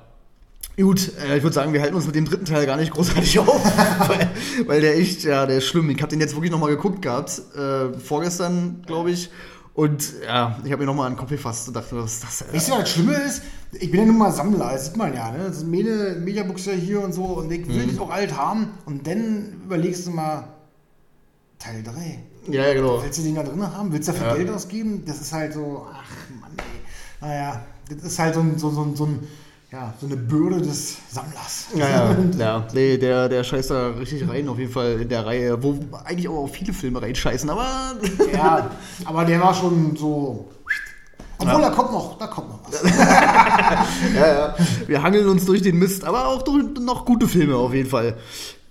Gut, 0.80 1.12
äh, 1.18 1.38
ich 1.38 1.44
würde 1.44 1.54
sagen, 1.54 1.74
wir 1.74 1.82
halten 1.82 1.96
uns 1.96 2.06
mit 2.06 2.16
dem 2.16 2.24
dritten 2.24 2.46
Teil 2.46 2.66
gar 2.66 2.78
nicht 2.78 2.92
großartig 2.94 3.40
auf, 3.40 3.64
weil, 4.08 4.30
weil, 4.66 4.82
der 4.82 4.98
echt, 4.98 5.24
ja, 5.24 5.46
der 5.46 5.58
ist 5.58 5.66
schlimm. 5.66 5.90
Ich 5.90 6.02
habe 6.02 6.10
den 6.10 6.22
jetzt 6.22 6.36
wirklich 6.36 6.52
nochmal 6.52 6.70
geguckt 6.70 7.02
gehabt, 7.02 7.42
äh, 7.56 8.00
vorgestern, 8.00 8.84
glaube 8.86 9.12
ich. 9.12 9.30
Und 9.74 10.14
ja, 10.26 10.58
ich 10.64 10.72
habe 10.72 10.84
mir 10.84 10.86
nochmal 10.86 11.08
einen 11.08 11.18
Kopf 11.18 11.30
gefasst 11.30 11.68
und 11.68 11.74
dachte, 11.76 11.98
was 11.98 12.14
ist 12.14 12.24
das? 12.24 12.42
Äh? 12.42 12.54
Weißt 12.54 12.70
du, 12.70 12.72
was 12.74 12.80
das 12.80 12.92
Schlimme 12.92 13.14
ist? 13.14 13.42
Ich 13.74 13.92
bin 13.92 14.00
ja 14.00 14.06
nun 14.06 14.18
mal 14.18 14.32
Sammler, 14.32 14.72
das 14.72 14.86
sieht 14.86 14.98
man 14.98 15.14
ja, 15.14 15.32
ne? 15.32 15.46
Das 15.48 15.64
Mede, 15.64 16.18
Mediabuchse 16.20 16.74
hier 16.74 17.02
und 17.02 17.14
so 17.14 17.24
und 17.24 17.52
ich 17.52 17.68
will 17.68 17.86
mhm. 17.86 17.90
die 17.90 18.00
auch 18.00 18.10
alt 18.10 18.36
haben. 18.38 18.70
Und 18.86 19.06
dann 19.06 19.62
überlegst 19.66 20.08
du 20.08 20.12
mal, 20.12 20.48
Teil 21.60 21.84
3. 21.84 22.20
Ja, 22.54 22.68
ja, 22.68 22.74
genau. 22.74 23.04
Willst 23.04 23.20
du 23.20 23.24
den 23.24 23.36
da 23.36 23.44
drin 23.44 23.62
haben? 23.62 23.92
Willst 23.92 24.08
du 24.08 24.14
dafür 24.14 24.28
ja. 24.28 24.36
Geld 24.36 24.50
ausgeben? 24.50 25.04
Das 25.06 25.20
ist 25.20 25.34
halt 25.34 25.54
so, 25.54 25.88
ach 25.92 26.40
Mann, 26.40 26.52
ey. 26.58 27.28
Naja, 27.28 27.66
das 27.90 28.04
ist 28.04 28.18
halt 28.18 28.34
so 28.34 28.40
ein, 28.40 28.58
so, 28.58 28.70
so, 28.70 28.96
so 28.96 29.06
ein 29.06 29.28
ja, 29.72 29.94
so 30.02 30.08
eine 30.08 30.16
Bürde 30.16 30.62
des 30.62 30.98
Sammlers. 31.12 31.68
Ja, 31.76 31.90
ja, 31.90 32.18
ja. 32.40 32.68
Nee, 32.74 32.98
der, 32.98 33.30
der 33.30 33.44
scheißt 33.44 33.70
da 33.70 33.90
richtig 33.90 34.28
rein, 34.28 34.50
auf 34.50 34.58
jeden 34.58 34.72
Fall 34.72 35.02
in 35.02 35.10
der 35.10 35.26
Reihe, 35.26 35.62
wo 35.62 35.78
eigentlich 36.04 36.28
auch 36.28 36.48
viele 36.48 36.74
Filme 36.74 37.02
reinscheißen, 37.02 37.50
aber. 37.50 37.96
ja, 38.34 38.72
aber 39.06 39.26
der 39.26 39.40
war 39.40 39.54
schon 39.54 39.96
so. 39.96 40.50
Obwohl, 41.38 41.62
ja. 41.62 41.70
da 41.70 41.76
kommt 41.76 41.92
noch, 41.92 42.18
da 42.18 42.28
kommt 42.28 42.50
noch 42.50 42.60
was. 42.66 42.84
ja, 44.16 44.28
ja. 44.28 44.56
Wir 44.88 45.04
hangeln 45.04 45.30
uns 45.30 45.46
durch 45.46 45.62
den 45.62 45.78
Mist, 45.78 46.04
aber 46.04 46.28
auch 46.28 46.42
durch 46.42 46.66
noch 46.82 47.06
gute 47.06 47.28
Filme 47.28 47.56
auf 47.56 47.74
jeden 47.74 47.90
Fall. 47.90 48.18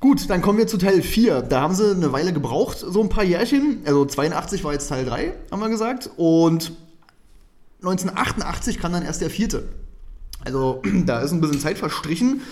Gut, 0.00 0.28
dann 0.28 0.42
kommen 0.42 0.58
wir 0.58 0.66
zu 0.66 0.78
Teil 0.78 1.00
4. 1.00 1.42
Da 1.42 1.60
haben 1.60 1.74
sie 1.74 1.92
eine 1.92 2.12
Weile 2.12 2.32
gebraucht, 2.32 2.78
so 2.78 3.02
ein 3.02 3.08
paar 3.08 3.24
Jährchen. 3.24 3.82
Also 3.86 4.04
82 4.04 4.64
war 4.64 4.72
jetzt 4.72 4.88
Teil 4.88 5.04
3, 5.06 5.32
haben 5.50 5.60
wir 5.60 5.68
gesagt. 5.70 6.10
Und 6.16 6.72
1988 7.82 8.80
kam 8.80 8.92
dann 8.92 9.04
erst 9.04 9.22
der 9.22 9.30
vierte. 9.30 9.64
Also 10.44 10.82
da 11.06 11.20
ist 11.20 11.32
ein 11.32 11.40
bisschen 11.40 11.60
Zeit 11.60 11.78
verstrichen, 11.78 12.42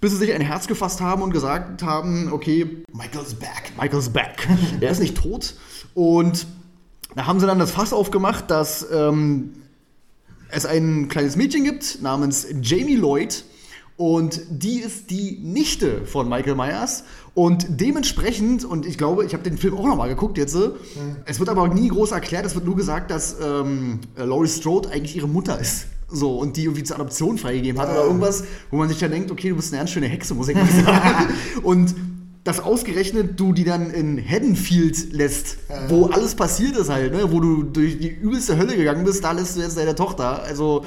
bis 0.00 0.12
sie 0.12 0.18
sich 0.18 0.32
ein 0.32 0.40
Herz 0.40 0.66
gefasst 0.66 1.00
haben 1.00 1.22
und 1.22 1.32
gesagt 1.32 1.82
haben, 1.82 2.32
okay, 2.32 2.82
Michael's 2.92 3.34
back. 3.34 3.72
Michael's 3.80 4.10
back. 4.10 4.48
er 4.80 4.90
ist 4.90 5.00
nicht 5.00 5.16
tot. 5.16 5.54
Und 5.94 6.46
da 7.14 7.26
haben 7.26 7.40
sie 7.40 7.46
dann 7.46 7.58
das 7.58 7.70
Fass 7.70 7.92
aufgemacht, 7.92 8.50
dass 8.50 8.86
ähm, 8.92 9.54
es 10.50 10.66
ein 10.66 11.08
kleines 11.08 11.36
Mädchen 11.36 11.64
gibt 11.64 12.02
namens 12.02 12.46
Jamie 12.62 12.96
Lloyd. 12.96 13.44
Und 13.96 14.42
die 14.48 14.78
ist 14.78 15.10
die 15.10 15.40
Nichte 15.42 16.06
von 16.06 16.28
Michael 16.28 16.54
Myers. 16.54 17.02
Und 17.34 17.66
dementsprechend, 17.80 18.64
und 18.64 18.86
ich 18.86 18.96
glaube, 18.96 19.24
ich 19.24 19.32
habe 19.32 19.42
den 19.42 19.58
Film 19.58 19.76
auch 19.76 19.86
nochmal 19.86 20.08
geguckt 20.08 20.38
jetzt, 20.38 20.54
mhm. 20.54 20.76
es 21.24 21.40
wird 21.40 21.48
aber 21.48 21.66
nie 21.66 21.88
groß 21.88 22.12
erklärt, 22.12 22.46
es 22.46 22.54
wird 22.54 22.64
nur 22.64 22.76
gesagt, 22.76 23.10
dass 23.10 23.36
ähm, 23.42 24.00
Laurie 24.16 24.46
Strode 24.46 24.90
eigentlich 24.90 25.16
ihre 25.16 25.26
Mutter 25.26 25.58
ist. 25.58 25.86
So, 26.10 26.36
und 26.36 26.56
die 26.56 26.64
irgendwie 26.64 26.84
zur 26.84 26.96
Adoption 26.96 27.36
freigegeben 27.36 27.80
hat 27.80 27.90
oder 27.90 28.04
irgendwas, 28.04 28.44
wo 28.70 28.76
man 28.76 28.88
sich 28.88 28.98
dann 28.98 29.10
denkt, 29.10 29.30
okay, 29.30 29.50
du 29.50 29.56
bist 29.56 29.72
eine 29.72 29.80
ganz 29.80 29.90
schöne 29.90 30.06
Hexe, 30.06 30.34
muss 30.34 30.48
ich 30.48 30.56
mal 30.56 30.66
sagen. 30.84 31.34
und 31.62 31.94
dass 32.44 32.60
ausgerechnet 32.60 33.38
du 33.38 33.52
die 33.52 33.64
dann 33.64 33.90
in 33.90 34.18
Haddonfield 34.26 35.12
lässt, 35.12 35.58
wo 35.88 36.06
alles 36.06 36.34
passiert 36.34 36.78
ist 36.78 36.88
halt, 36.88 37.12
ne? 37.12 37.30
wo 37.30 37.40
du 37.40 37.62
durch 37.62 37.98
die 37.98 38.08
übelste 38.08 38.56
Hölle 38.56 38.74
gegangen 38.74 39.04
bist, 39.04 39.22
da 39.22 39.32
lässt 39.32 39.56
du 39.56 39.60
jetzt 39.60 39.76
deine 39.76 39.94
Tochter. 39.94 40.42
Also 40.44 40.82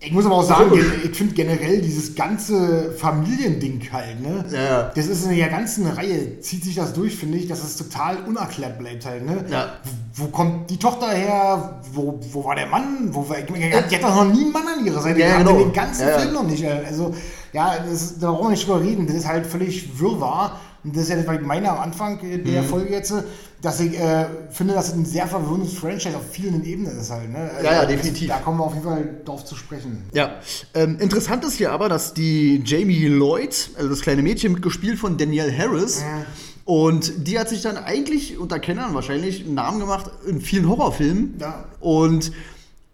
ich 0.00 0.12
muss 0.12 0.26
aber 0.26 0.36
auch 0.36 0.44
sagen, 0.44 0.70
ich 1.02 1.16
finde 1.16 1.34
generell 1.34 1.80
dieses 1.80 2.14
ganze 2.14 2.92
Familiending 2.92 3.80
halt, 3.92 4.20
ne? 4.20 4.44
Ja. 4.52 4.92
Das 4.94 5.08
ist 5.08 5.24
in 5.24 5.36
der 5.36 5.48
ganzen 5.48 5.88
Reihe, 5.88 6.40
zieht 6.40 6.62
sich 6.62 6.76
das 6.76 6.92
durch, 6.92 7.16
finde 7.16 7.36
ich, 7.36 7.48
dass 7.48 7.64
es 7.64 7.76
total 7.76 8.18
unerklärt 8.24 8.78
bleibt 8.78 9.04
halt, 9.06 9.26
ne? 9.26 9.44
Ja. 9.50 9.72
Wo, 10.14 10.24
wo 10.24 10.28
kommt 10.28 10.70
die 10.70 10.76
Tochter 10.76 11.08
her? 11.08 11.80
Wo, 11.92 12.20
wo 12.30 12.44
war 12.44 12.54
der 12.54 12.66
Mann? 12.66 13.08
Wo 13.10 13.28
war, 13.28 13.38
die 13.40 13.74
hat 13.74 14.02
doch 14.04 14.24
noch 14.24 14.32
nie 14.32 14.44
einen 14.44 14.52
Mann 14.52 14.68
an 14.78 14.86
ihrer 14.86 15.00
Seite 15.00 15.18
ja, 15.18 15.38
genau. 15.38 15.58
den 15.58 15.72
ganzen 15.72 16.06
ja. 16.06 16.18
Film 16.18 16.32
noch 16.32 16.44
nicht. 16.44 16.64
Also, 16.64 17.12
ja, 17.52 17.78
das, 17.78 18.20
da 18.20 18.30
brauchen 18.30 18.46
wir 18.46 18.50
nicht 18.50 18.68
drüber 18.68 18.80
reden, 18.80 19.04
das 19.08 19.16
ist 19.16 19.26
halt 19.26 19.46
völlig 19.46 19.98
wirrwarr. 19.98 20.60
Und 20.84 20.94
das 20.94 21.04
ist 21.04 21.08
ja 21.10 21.16
das 21.16 21.40
meine 21.42 21.72
am 21.72 21.80
Anfang 21.80 22.20
der 22.22 22.62
mhm. 22.62 22.66
Folge 22.66 22.92
jetzt, 22.92 23.12
dass 23.60 23.80
ich 23.80 23.98
äh, 23.98 24.26
finde, 24.50 24.74
dass 24.74 24.88
es 24.88 24.94
ein 24.94 25.04
sehr 25.04 25.26
verwirrendes 25.26 25.74
Franchise 25.74 26.16
auf 26.16 26.30
vielen 26.30 26.64
Ebenen 26.64 26.98
ist 26.98 27.10
halt. 27.10 27.30
Ne? 27.30 27.50
Also, 27.54 27.66
ja, 27.66 27.72
ja, 27.72 27.86
definitiv. 27.86 28.28
Da 28.28 28.38
kommen 28.38 28.58
wir 28.58 28.64
auf 28.64 28.74
jeden 28.74 28.86
Fall 28.86 29.20
drauf 29.24 29.44
zu 29.44 29.56
sprechen. 29.56 30.04
Ja, 30.12 30.36
ähm, 30.74 30.98
interessant 31.00 31.44
ist 31.44 31.54
hier 31.54 31.72
aber, 31.72 31.88
dass 31.88 32.14
die 32.14 32.62
Jamie 32.64 33.06
Lloyd, 33.06 33.70
also 33.76 33.88
das 33.88 34.00
kleine 34.00 34.22
Mädchen, 34.22 34.52
mitgespielt 34.52 34.98
von 34.98 35.16
Danielle 35.16 35.56
Harris, 35.56 36.00
mhm. 36.00 36.24
Und 36.68 37.26
die 37.26 37.38
hat 37.38 37.48
sich 37.48 37.62
dann 37.62 37.78
eigentlich 37.78 38.36
unter 38.36 38.58
Kennern 38.58 38.92
wahrscheinlich 38.92 39.42
einen 39.42 39.54
Namen 39.54 39.80
gemacht 39.80 40.10
in 40.26 40.42
vielen 40.42 40.68
Horrorfilmen. 40.68 41.36
Ja. 41.40 41.64
Und 41.80 42.30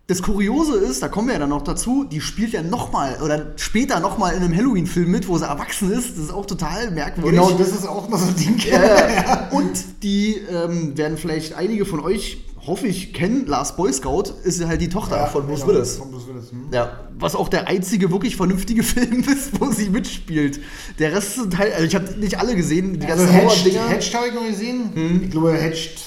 das 0.06 0.20
Kuriose 0.20 0.76
ist, 0.76 1.02
da 1.02 1.08
kommen 1.08 1.28
wir 1.28 1.34
ja 1.34 1.40
dann 1.40 1.48
noch 1.48 1.62
dazu, 1.62 2.04
die 2.04 2.20
spielt 2.20 2.52
ja 2.52 2.62
nochmal 2.62 3.22
oder 3.22 3.52
später 3.56 4.00
nochmal 4.00 4.34
in 4.34 4.42
einem 4.42 4.54
Halloween-Film 4.54 5.10
mit, 5.10 5.28
wo 5.28 5.38
sie 5.38 5.46
erwachsen 5.46 5.90
ist. 5.90 6.18
Das 6.18 6.24
ist 6.24 6.32
auch 6.32 6.44
total 6.44 6.90
merkwürdig. 6.90 7.32
Genau, 7.32 7.50
das 7.52 7.68
ist 7.68 7.86
auch 7.86 8.08
noch 8.10 8.18
so 8.18 8.28
ein 8.28 8.36
Ding. 8.36 8.54
Ja. 8.64 9.48
Und 9.50 10.02
die 10.02 10.36
ähm, 10.50 10.96
werden 10.96 11.16
vielleicht 11.16 11.54
einige 11.54 11.84
von 11.84 12.00
euch, 12.00 12.44
hoffe 12.66 12.86
ich, 12.86 13.12
kennen. 13.12 13.46
Last 13.46 13.76
Boy 13.76 13.92
Scout 13.92 14.24
ist 14.42 14.60
ja 14.60 14.68
halt 14.68 14.80
die 14.80 14.88
Tochter 14.88 15.16
ja, 15.16 15.26
von 15.26 15.46
Bruce 15.46 15.60
genau, 15.60 15.74
Willis. 15.74 15.96
Von 15.96 16.10
Bruce 16.10 16.26
Willis 16.28 16.50
hm. 16.50 16.68
Ja, 16.72 16.98
was 17.18 17.34
auch 17.34 17.48
der 17.48 17.68
einzige 17.68 18.10
wirklich 18.10 18.36
vernünftige 18.36 18.82
Film 18.82 19.24
ist, 19.24 19.58
wo 19.60 19.70
sie 19.70 19.88
mitspielt. 19.88 20.60
Der 20.98 21.12
Rest 21.14 21.36
sind 21.36 21.56
halt, 21.56 21.72
also 21.74 21.86
ich 21.86 21.94
habe 21.94 22.12
nicht 22.18 22.38
alle 22.38 22.54
gesehen, 22.56 22.98
die 22.98 23.06
also 23.06 23.24
ganzen 23.24 23.42
Horror-Dinger. 23.42 23.88
Hedged 23.88 24.14
habe 24.14 24.28
ich 24.28 24.34
noch 24.34 24.46
gesehen. 24.46 24.90
Hm. 24.94 25.22
Ich 25.24 25.30
glaube, 25.30 25.52
Hedged 25.54 25.98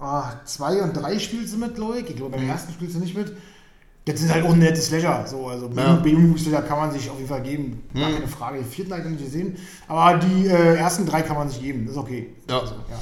oh, 0.00 0.22
zwei 0.44 0.82
und 0.82 0.94
drei 0.94 1.18
spielst 1.18 1.54
du 1.54 1.58
mit, 1.58 1.74
glaube 1.74 2.00
ich. 2.00 2.10
Ich 2.10 2.16
glaube, 2.16 2.36
beim 2.36 2.44
mhm. 2.44 2.50
ersten 2.50 2.72
spielst 2.72 2.96
du 2.96 3.00
nicht 3.00 3.16
mit. 3.16 3.32
Das 4.04 4.20
sind 4.20 4.32
halt 4.32 4.46
auch 4.46 4.56
nette 4.56 4.80
Slasher. 4.80 5.26
So, 5.26 5.48
also 5.48 5.70
ja. 5.76 5.96
B-Movie-Slasher 5.96 6.62
kann 6.62 6.78
man 6.78 6.90
sich 6.92 7.10
auf 7.10 7.16
jeden 7.16 7.28
Fall 7.28 7.42
geben. 7.42 7.82
Gar 7.94 8.08
mhm. 8.08 8.14
keine 8.14 8.28
Frage. 8.28 8.58
Die 8.58 8.64
vierten 8.64 8.92
habe 8.92 9.02
ich 9.02 9.08
nicht 9.08 9.24
gesehen. 9.24 9.56
Aber 9.86 10.18
die 10.18 10.46
äh, 10.46 10.76
ersten 10.76 11.04
drei 11.04 11.22
kann 11.22 11.36
man 11.36 11.50
sich 11.50 11.60
geben. 11.60 11.84
Das 11.84 11.92
ist 11.92 11.98
okay. 11.98 12.28
Ja. 12.48 12.60
Also, 12.60 12.74
ja. 12.74 12.98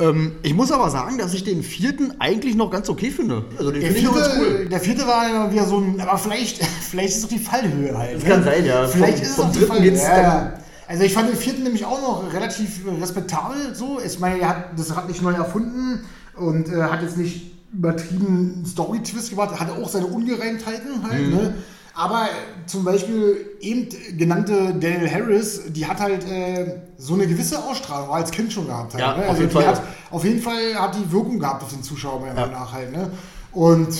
Ähm, 0.00 0.32
ich 0.42 0.54
muss 0.54 0.72
aber 0.72 0.90
sagen, 0.90 1.18
dass 1.18 1.34
ich 1.34 1.44
den 1.44 1.62
vierten 1.62 2.14
eigentlich 2.18 2.56
noch 2.56 2.70
ganz 2.70 2.88
okay 2.88 3.10
finde. 3.10 3.44
Also 3.58 3.70
den 3.70 3.80
der, 3.80 3.92
vierte, 3.92 4.30
cool. 4.38 4.68
der 4.68 4.80
vierte 4.80 5.06
war 5.06 5.28
ja 5.28 5.52
wieder 5.52 5.66
so 5.66 5.78
ein, 5.78 6.00
aber 6.00 6.18
vielleicht, 6.18 6.64
vielleicht 6.80 7.10
ist 7.10 7.16
es 7.16 7.22
doch 7.22 7.28
die 7.28 7.38
Fallhöhe 7.38 7.96
halt. 7.96 8.16
Das 8.16 8.24
ne? 8.24 8.28
kann 8.28 8.42
sein, 8.42 8.66
ja. 8.66 8.88
Vielleicht 8.88 9.18
vom, 9.18 9.22
ist 9.22 9.30
es 9.30 9.36
vom 9.36 9.46
auch 9.46 9.52
die 9.52 9.58
Fallhöhe. 9.60 9.96
Ja, 9.96 10.58
also 10.88 11.02
ich 11.02 11.14
fand 11.14 11.28
den 11.28 11.36
vierten 11.36 11.62
nämlich 11.62 11.84
auch 11.84 12.00
noch 12.00 12.32
relativ 12.32 12.80
respektabel 13.00 13.74
so. 13.74 13.98
Ich 14.04 14.18
meine, 14.18 14.40
er 14.40 14.48
hat 14.48 14.64
das 14.76 14.96
Rad 14.96 15.08
nicht 15.08 15.22
neu 15.22 15.32
erfunden 15.32 16.04
und 16.36 16.68
äh, 16.68 16.82
hat 16.82 17.02
jetzt 17.02 17.16
nicht 17.16 17.52
übertrieben 17.72 18.64
Story-Twist 18.66 19.30
gemacht, 19.30 19.58
hatte 19.58 19.72
auch 19.72 19.88
seine 19.88 20.06
Ungereimtheiten 20.06 21.02
halt, 21.08 21.26
mhm. 21.26 21.34
ne? 21.34 21.54
Aber 21.96 22.26
zum 22.66 22.84
Beispiel 22.84 23.56
eben 23.60 23.88
genannte 24.18 24.74
Daniel 24.74 25.08
Harris, 25.08 25.62
die 25.68 25.86
hat 25.86 26.00
halt 26.00 26.28
äh, 26.28 26.80
so 26.98 27.14
eine 27.14 27.26
gewisse 27.26 27.62
Ausstrahlung, 27.62 28.10
als 28.10 28.32
Kind 28.32 28.52
schon 28.52 28.66
gehabt. 28.66 28.94
Halt, 28.94 29.00
ja, 29.00 29.16
ne? 29.16 29.22
auf, 29.22 29.28
also 29.30 29.42
jeden 29.42 29.52
Fall. 29.52 29.66
Hat, 29.68 29.82
auf 30.10 30.24
jeden 30.24 30.42
Fall 30.42 30.74
hat 30.74 30.96
die 30.96 31.12
Wirkung 31.12 31.38
gehabt 31.38 31.62
auf 31.62 31.72
den 31.72 31.84
Zuschauer 31.84 32.18
meiner 32.18 32.34
ja. 32.34 32.40
Meinung 32.46 32.60
nach 32.60 32.72
halt. 32.72 32.90
Ne? 32.90 33.10
Und 33.52 33.96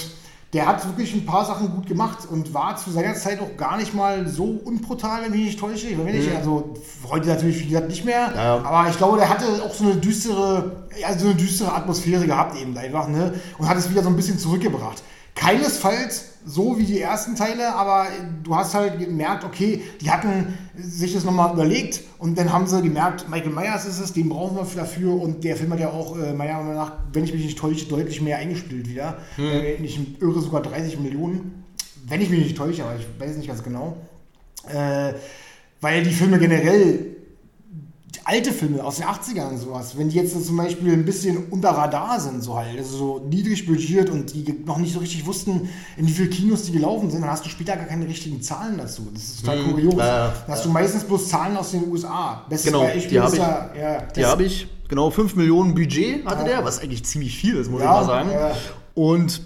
der 0.55 0.67
hat 0.67 0.87
wirklich 0.87 1.13
ein 1.15 1.27
paar 1.27 1.45
Sachen 1.45 1.69
gut 1.73 1.87
gemacht 1.87 2.29
und 2.31 2.55
war 2.55 2.77
zu 2.77 2.93
seiner 2.93 3.15
Zeit 3.15 3.41
auch 3.41 3.57
gar 3.57 3.77
nicht 3.77 3.93
mal 3.93 4.29
so 4.29 4.45
unbrutal, 4.45 5.23
wenn 5.23 5.33
ich 5.33 5.39
mich 5.39 5.47
nicht 5.47 5.61
täusche. 5.61 5.89
Ich 5.89 5.99
weiß 5.99 6.15
nicht, 6.15 6.35
also 6.35 6.75
heute 7.11 7.29
natürlich, 7.29 7.61
wie 7.61 7.67
gesagt, 7.67 7.89
nicht 7.89 8.05
mehr. 8.05 8.33
Ja. 8.35 8.63
Aber 8.65 8.89
ich 8.89 8.97
glaube, 8.97 9.19
der 9.19 9.29
hatte 9.29 9.47
auch 9.65 9.75
so 9.75 9.85
eine 9.85 9.97
düstere, 9.97 10.87
ja, 10.99 11.19
so 11.19 11.27
eine 11.27 11.35
düstere 11.35 11.75
Atmosphäre 11.75 12.25
gehabt 12.25 12.57
eben 12.57 12.77
einfach, 12.79 13.09
ne? 13.09 13.35
Und 13.59 13.69
hat 13.69 13.77
es 13.77 13.91
wieder 13.91 14.05
so 14.05 14.09
ein 14.09 14.17
bisschen 14.17 14.39
zurückgebracht. 14.39 15.03
Keinesfalls 15.35 16.34
so 16.45 16.79
wie 16.79 16.85
die 16.85 17.01
ersten 17.01 17.37
Teile, 17.37 17.75
aber 17.75 18.07
du 18.43 18.55
hast 18.55 18.75
halt 18.75 18.99
gemerkt, 18.99 19.45
okay, 19.45 19.83
die 20.01 20.11
hatten 20.11 20.59
sich 20.77 21.15
das 21.15 21.25
nochmal 21.25 21.55
überlegt 21.55 22.03
und 22.19 22.37
dann 22.37 22.53
haben 22.53 22.67
sie 22.67 22.83
gemerkt, 22.83 23.29
Michael 23.31 23.53
Myers 23.53 23.87
ist 23.87 24.01
es, 24.01 24.13
den 24.13 24.29
brauchen 24.29 24.57
wir 24.57 24.67
dafür 24.77 25.21
und 25.21 25.43
der 25.43 25.57
Film 25.57 25.73
hat 25.73 25.81
ja 25.81 25.91
auch, 25.91 26.19
äh, 26.19 26.33
meiner 26.35 26.55
Meinung 26.59 26.75
nach, 26.75 26.93
wenn 27.13 27.25
ich 27.25 27.33
mich 27.33 27.45
nicht 27.45 27.59
täusche, 27.59 27.87
deutlich 27.87 28.21
mehr 28.21 28.39
eingespielt 28.39 28.89
wieder. 28.89 29.19
Äh, 29.39 29.75
ich 29.77 29.99
irre 30.21 30.41
sogar 30.41 30.63
30 30.63 31.01
Millionen, 31.01 31.65
wenn 32.07 32.21
ich 32.21 32.29
mich 32.29 32.41
nicht 32.41 32.57
täusche, 32.57 32.85
aber 32.85 32.97
ich 32.97 33.07
weiß 33.19 33.37
nicht 33.37 33.49
ganz 33.49 33.63
genau. 33.63 33.97
Äh, 34.69 35.15
weil 35.81 36.03
die 36.03 36.13
Filme 36.13 36.39
generell 36.39 37.15
alte 38.25 38.53
Filme 38.53 38.83
aus 38.85 38.97
den 38.97 39.07
80ern 39.07 39.49
und 39.51 39.59
sowas, 39.59 39.97
wenn 39.99 40.09
die 40.09 40.17
jetzt 40.17 40.47
zum 40.47 40.57
Beispiel 40.57 40.93
ein 40.93 41.05
bisschen 41.05 41.47
unter 41.51 41.71
Radar 41.71 42.21
sind, 42.21 42.43
so 42.43 42.57
halt, 42.57 42.79
also 42.79 42.97
so 42.97 43.27
niedrig 43.29 43.67
budgiert 43.67 44.11
und 44.11 44.33
die 44.33 44.63
noch 44.67 44.79
nicht 44.79 44.93
so 44.95 44.99
richtig 45.01 45.27
wussten, 45.27 45.69
in 45.97 46.07
wie 46.07 46.13
viele 46.13 46.29
Kinos 46.29 46.63
die 46.63 46.73
gelaufen 46.73 47.11
sind, 47.11 47.23
dann 47.23 47.31
hast 47.31 47.45
du 47.45 47.49
später 47.49 47.77
gar 47.77 47.87
keine 47.87 48.07
richtigen 48.07 48.41
Zahlen 48.43 48.79
dazu. 48.79 49.09
Das 49.13 49.23
ist 49.23 49.41
total 49.45 49.59
kurios. 49.65 49.95
Mhm. 49.95 49.99
ja, 50.01 50.33
dann 50.47 50.55
hast 50.55 50.65
du 50.65 50.69
meistens 50.71 51.05
bloß 51.05 51.29
Zahlen 51.29 51.57
aus 51.57 51.71
den 51.73 51.89
USA. 51.91 52.45
Bestes 52.49 52.73
Genau, 52.73 52.85
Beispiel 52.85 53.09
die 53.09 53.21
hab 53.21 53.29
ist 53.29 53.35
ich. 53.35 53.41
ja, 53.41 54.03
Die 54.17 54.25
habe 54.25 54.43
ich, 54.45 54.67
genau, 54.89 55.11
5 55.11 55.37
Millionen 55.37 55.75
Budget 55.75 56.25
hatte 56.27 56.43
Ja. 56.43 56.57
der, 56.57 56.65
was 56.65 56.81
eigentlich 56.81 57.05
ziemlich 57.05 57.37
viel 57.37 57.57
ist, 57.57 57.71
muss 57.71 57.81
Ja, 57.83 58.01
ich 58.01 58.07
mal 58.07 58.13
sagen. 58.15 58.31
ja. 58.31 58.53
Und 58.95 59.41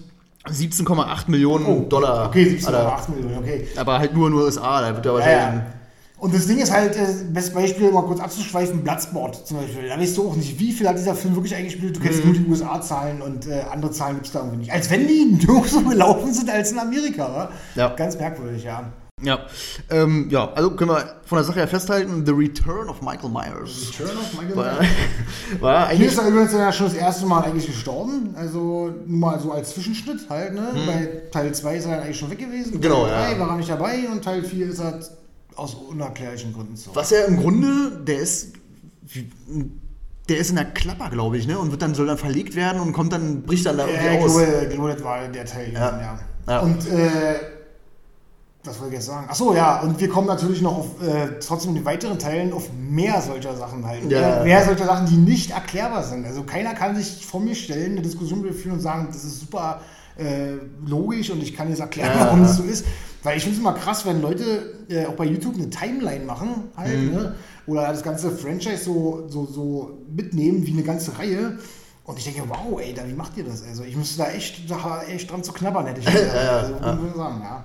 17,8 0.46 1.31
Millionen 1.31 1.66
Oh, 1.66 1.81
Dollar. 1.88 2.28
Okay, 2.28 2.44
17,8 2.59 2.66
Alter. 2.74 3.12
Millionen, 3.14 3.38
okay. 3.38 3.68
Aber 3.76 3.98
halt 3.98 4.14
nur 4.14 4.28
in 4.28 4.35
den 4.35 4.42
USA, 4.42 4.81
da 4.81 4.94
wird 4.94 5.04
er 5.04 5.12
Ja, 5.12 5.18
wahrscheinlich. 5.18 5.62
Ja. 6.18 6.24
Und 6.24 6.35
das 6.35 6.46
Ding 6.46 6.59
ist 6.59 6.72
halt, 6.72 6.96
äh, 6.96 7.07
bestes 7.33 7.54
Beispiel, 7.54 7.90
mal 7.92 8.02
kurz 8.02 8.20
abzuschweifen, 8.20 8.83
Bloodsport 8.83 9.46
zum 9.46 9.59
Beispiel. 9.59 9.88
Da 9.88 9.98
weißt 9.98 10.16
du 10.16 10.28
auch 10.28 10.37
nicht, 10.37 10.59
wie 10.59 10.72
viel 10.72 10.88
hat 10.88 10.96
dieser 10.98 11.14
Film 11.14 11.35
wirklich 11.37 11.54
eingespielt. 11.54 11.96
Du 11.96 12.00
Mhm. 12.00 12.04
kennst 12.04 12.24
nur 12.24 12.35
die 12.35 12.46
USA-Zahlen 12.46 13.22
und 13.22 13.46
äh, 13.46 13.62
andere 13.70 13.92
Zahlen 13.92 14.16
gibt 14.16 14.26
es 14.26 14.33
da 14.33 14.40
irgendwie 14.40 14.59
nicht. 14.59 14.72
Als 14.72 14.90
wenn 14.90 15.07
die 15.07 15.38
nur 15.46 15.64
so 15.66 15.81
gelaufen 15.83 16.33
sind 16.35 16.50
als 16.50 16.72
in 16.72 16.78
Amerika, 16.78 17.22
wa? 17.24 17.50
Ja. 17.76 17.94
Ganz 17.94 18.18
merkwürdig, 18.18 18.64
ja. 18.64 18.85
Ja. 19.20 19.40
Ähm, 19.90 20.28
ja, 20.31 20.52
also 20.52 20.70
können 20.76 20.90
wir 20.92 21.04
von 21.24 21.38
der 21.38 21.44
Sache 21.44 21.59
her 21.59 21.66
festhalten, 21.66 22.24
The 22.24 22.31
Return 22.31 22.88
of 22.88 23.02
Michael 23.02 23.31
Myers. 23.31 23.90
Return 23.98 24.16
of 24.16 24.33
Michael 24.40 24.57
War, 24.57 24.74
Myers. 24.74 24.87
war 25.61 25.81
Hier 25.81 25.88
eigentlich. 25.88 26.09
ist 26.12 26.18
er 26.18 26.28
übrigens 26.28 26.52
ja 26.52 26.72
schon 26.72 26.87
das 26.87 26.94
erste 26.94 27.26
Mal 27.26 27.42
eigentlich 27.42 27.66
gestorben. 27.66 28.35
Also 28.37 28.92
nur 29.07 29.18
mal 29.18 29.40
so 29.40 29.50
als 29.50 29.70
Zwischenschnitt 29.70 30.20
halt, 30.31 30.54
ne? 30.54 30.68
Bei 30.87 31.09
Teil 31.33 31.52
2 31.52 31.76
ist 31.76 31.87
er 31.87 32.00
eigentlich 32.02 32.16
schon 32.16 32.31
weg 32.31 32.38
gewesen. 32.38 32.76
Mhm. 32.76 32.81
Genau, 32.81 33.07
Teil 33.07 33.31
ja. 33.31 33.35
3 33.35 33.40
war 33.40 33.48
er 33.50 33.57
nicht 33.57 33.70
dabei 33.70 34.09
und 34.12 34.22
Teil 34.22 34.44
4 34.44 34.66
ist 34.68 34.78
er 34.78 35.00
aus 35.59 35.75
unerklärlichen 35.75 36.53
Gründen 36.55 36.77
so. 36.77 36.90
Was 36.94 37.11
ja 37.11 37.23
im 37.25 37.37
Grunde, 37.38 38.03
der 38.07 38.18
ist. 38.21 38.53
Der 40.29 40.37
ist 40.37 40.51
in 40.51 40.57
der 40.57 40.66
Klapper, 40.66 41.09
glaube 41.09 41.38
ich, 41.38 41.47
ne? 41.47 41.59
Und 41.59 41.71
wird 41.71 41.81
dann, 41.81 41.94
soll 41.94 42.07
dann 42.07 42.18
verlegt 42.18 42.55
werden 42.55 42.81
und 42.83 42.92
kommt 42.92 43.12
dann, 43.14 43.42
bricht 43.44 43.64
dann 43.64 43.79
da 43.79 43.87
Ja, 43.87 43.92
irgendwie 43.94 44.16
ich 44.18 44.25
aus. 44.25 44.37
glaube, 44.37 44.62
ich 44.68 44.75
glaube, 44.75 44.92
das 44.92 45.03
war 45.05 45.29
der 45.29 45.44
Teil. 45.47 45.73
Ja. 45.73 45.81
Ja. 46.01 46.18
Ja. 46.47 46.61
Und 46.61 46.87
äh, 46.90 47.35
was 48.64 48.79
wollte 48.79 48.92
ich 48.92 48.99
jetzt 48.99 49.07
sagen? 49.07 49.27
Achso, 49.31 49.55
ja, 49.55 49.81
und 49.81 49.99
wir 49.99 50.09
kommen 50.11 50.27
natürlich 50.27 50.61
noch 50.61 50.77
auf, 50.79 50.87
äh, 51.03 51.38
trotzdem 51.40 51.71
in 51.71 51.77
den 51.77 51.85
weiteren 51.87 52.18
Teilen 52.18 52.53
auf 52.53 52.68
mehr 52.75 53.23
solcher 53.23 53.57
Sachen 53.57 53.87
halt. 53.87 54.11
Ja. 54.11 54.42
Mehr, 54.44 54.64
solcher 54.66 54.85
Sachen, 54.85 55.07
die 55.07 55.16
nicht 55.16 55.53
erklärbar 55.53 56.03
sind. 56.03 56.27
Also 56.27 56.42
keiner 56.42 56.75
kann 56.75 56.94
sich 56.94 57.25
vor 57.25 57.40
mir 57.40 57.55
stellen, 57.55 57.92
eine 57.92 58.03
Diskussion 58.03 58.44
führen 58.53 58.75
und 58.75 58.81
sagen, 58.81 59.09
das 59.11 59.25
ist 59.25 59.40
super 59.40 59.81
äh, 60.18 60.57
logisch 60.85 61.31
und 61.31 61.42
ich 61.42 61.57
kann 61.57 61.71
jetzt 61.71 61.81
erklären, 61.81 62.11
Ja. 62.18 62.27
warum 62.27 62.42
das 62.42 62.57
so 62.57 62.64
ist. 62.64 62.85
Weil 63.22 63.37
ich 63.37 63.42
finde 63.42 63.57
es 63.57 63.61
immer 63.61 63.72
krass, 63.74 64.07
wenn 64.07 64.22
Leute 64.22 64.74
äh, 64.88 65.07
auch 65.07 65.14
bei 65.14 65.24
YouTube 65.24 65.54
eine 65.57 65.68
Timeline 65.70 66.24
machen 66.24 66.64
halt, 66.76 66.96
Mhm. 66.98 67.11
ne? 67.12 67.35
oder 67.66 67.88
das 67.88 68.02
ganze 68.02 68.31
Franchise 68.31 68.85
so, 68.85 69.26
so, 69.28 69.44
so 69.46 69.98
mitnehmen 70.14 70.64
wie 70.66 70.72
eine 70.72 70.83
ganze 70.83 71.18
Reihe. 71.18 71.59
Und 72.04 72.18
ich 72.18 72.24
denke, 72.24 72.42
wow, 72.48 72.81
ey, 72.81 72.94
wie 73.07 73.12
macht 73.12 73.37
ihr 73.37 73.44
das? 73.44 73.62
Also 73.68 73.83
ich 73.85 73.94
müsste 73.96 74.18
da 74.22 74.31
echt, 74.31 74.70
da 74.70 75.02
echt 75.02 75.31
dran 75.31 75.44
zu 75.44 75.52
knabbern, 75.52 75.85
hätte 75.87 76.00
ich 76.00 76.07
gesagt. 76.11 76.35
also, 76.35 76.74
ich 77.07 77.14
sagen, 77.16 77.42
ja. 77.42 77.64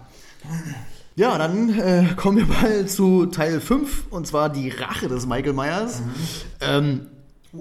Ja, 1.15 1.37
dann 1.37 1.69
äh, 1.79 2.05
kommen 2.17 2.39
wir 2.39 2.45
mal 2.47 2.85
zu 2.87 3.27
Teil 3.27 3.61
5 3.61 4.07
und 4.09 4.25
zwar 4.27 4.49
die 4.49 4.69
Rache 4.69 5.07
des 5.07 5.25
Michael 5.27 5.53
Myers. 5.53 6.01
Mhm. 6.01 6.11
Ähm, 6.59 7.07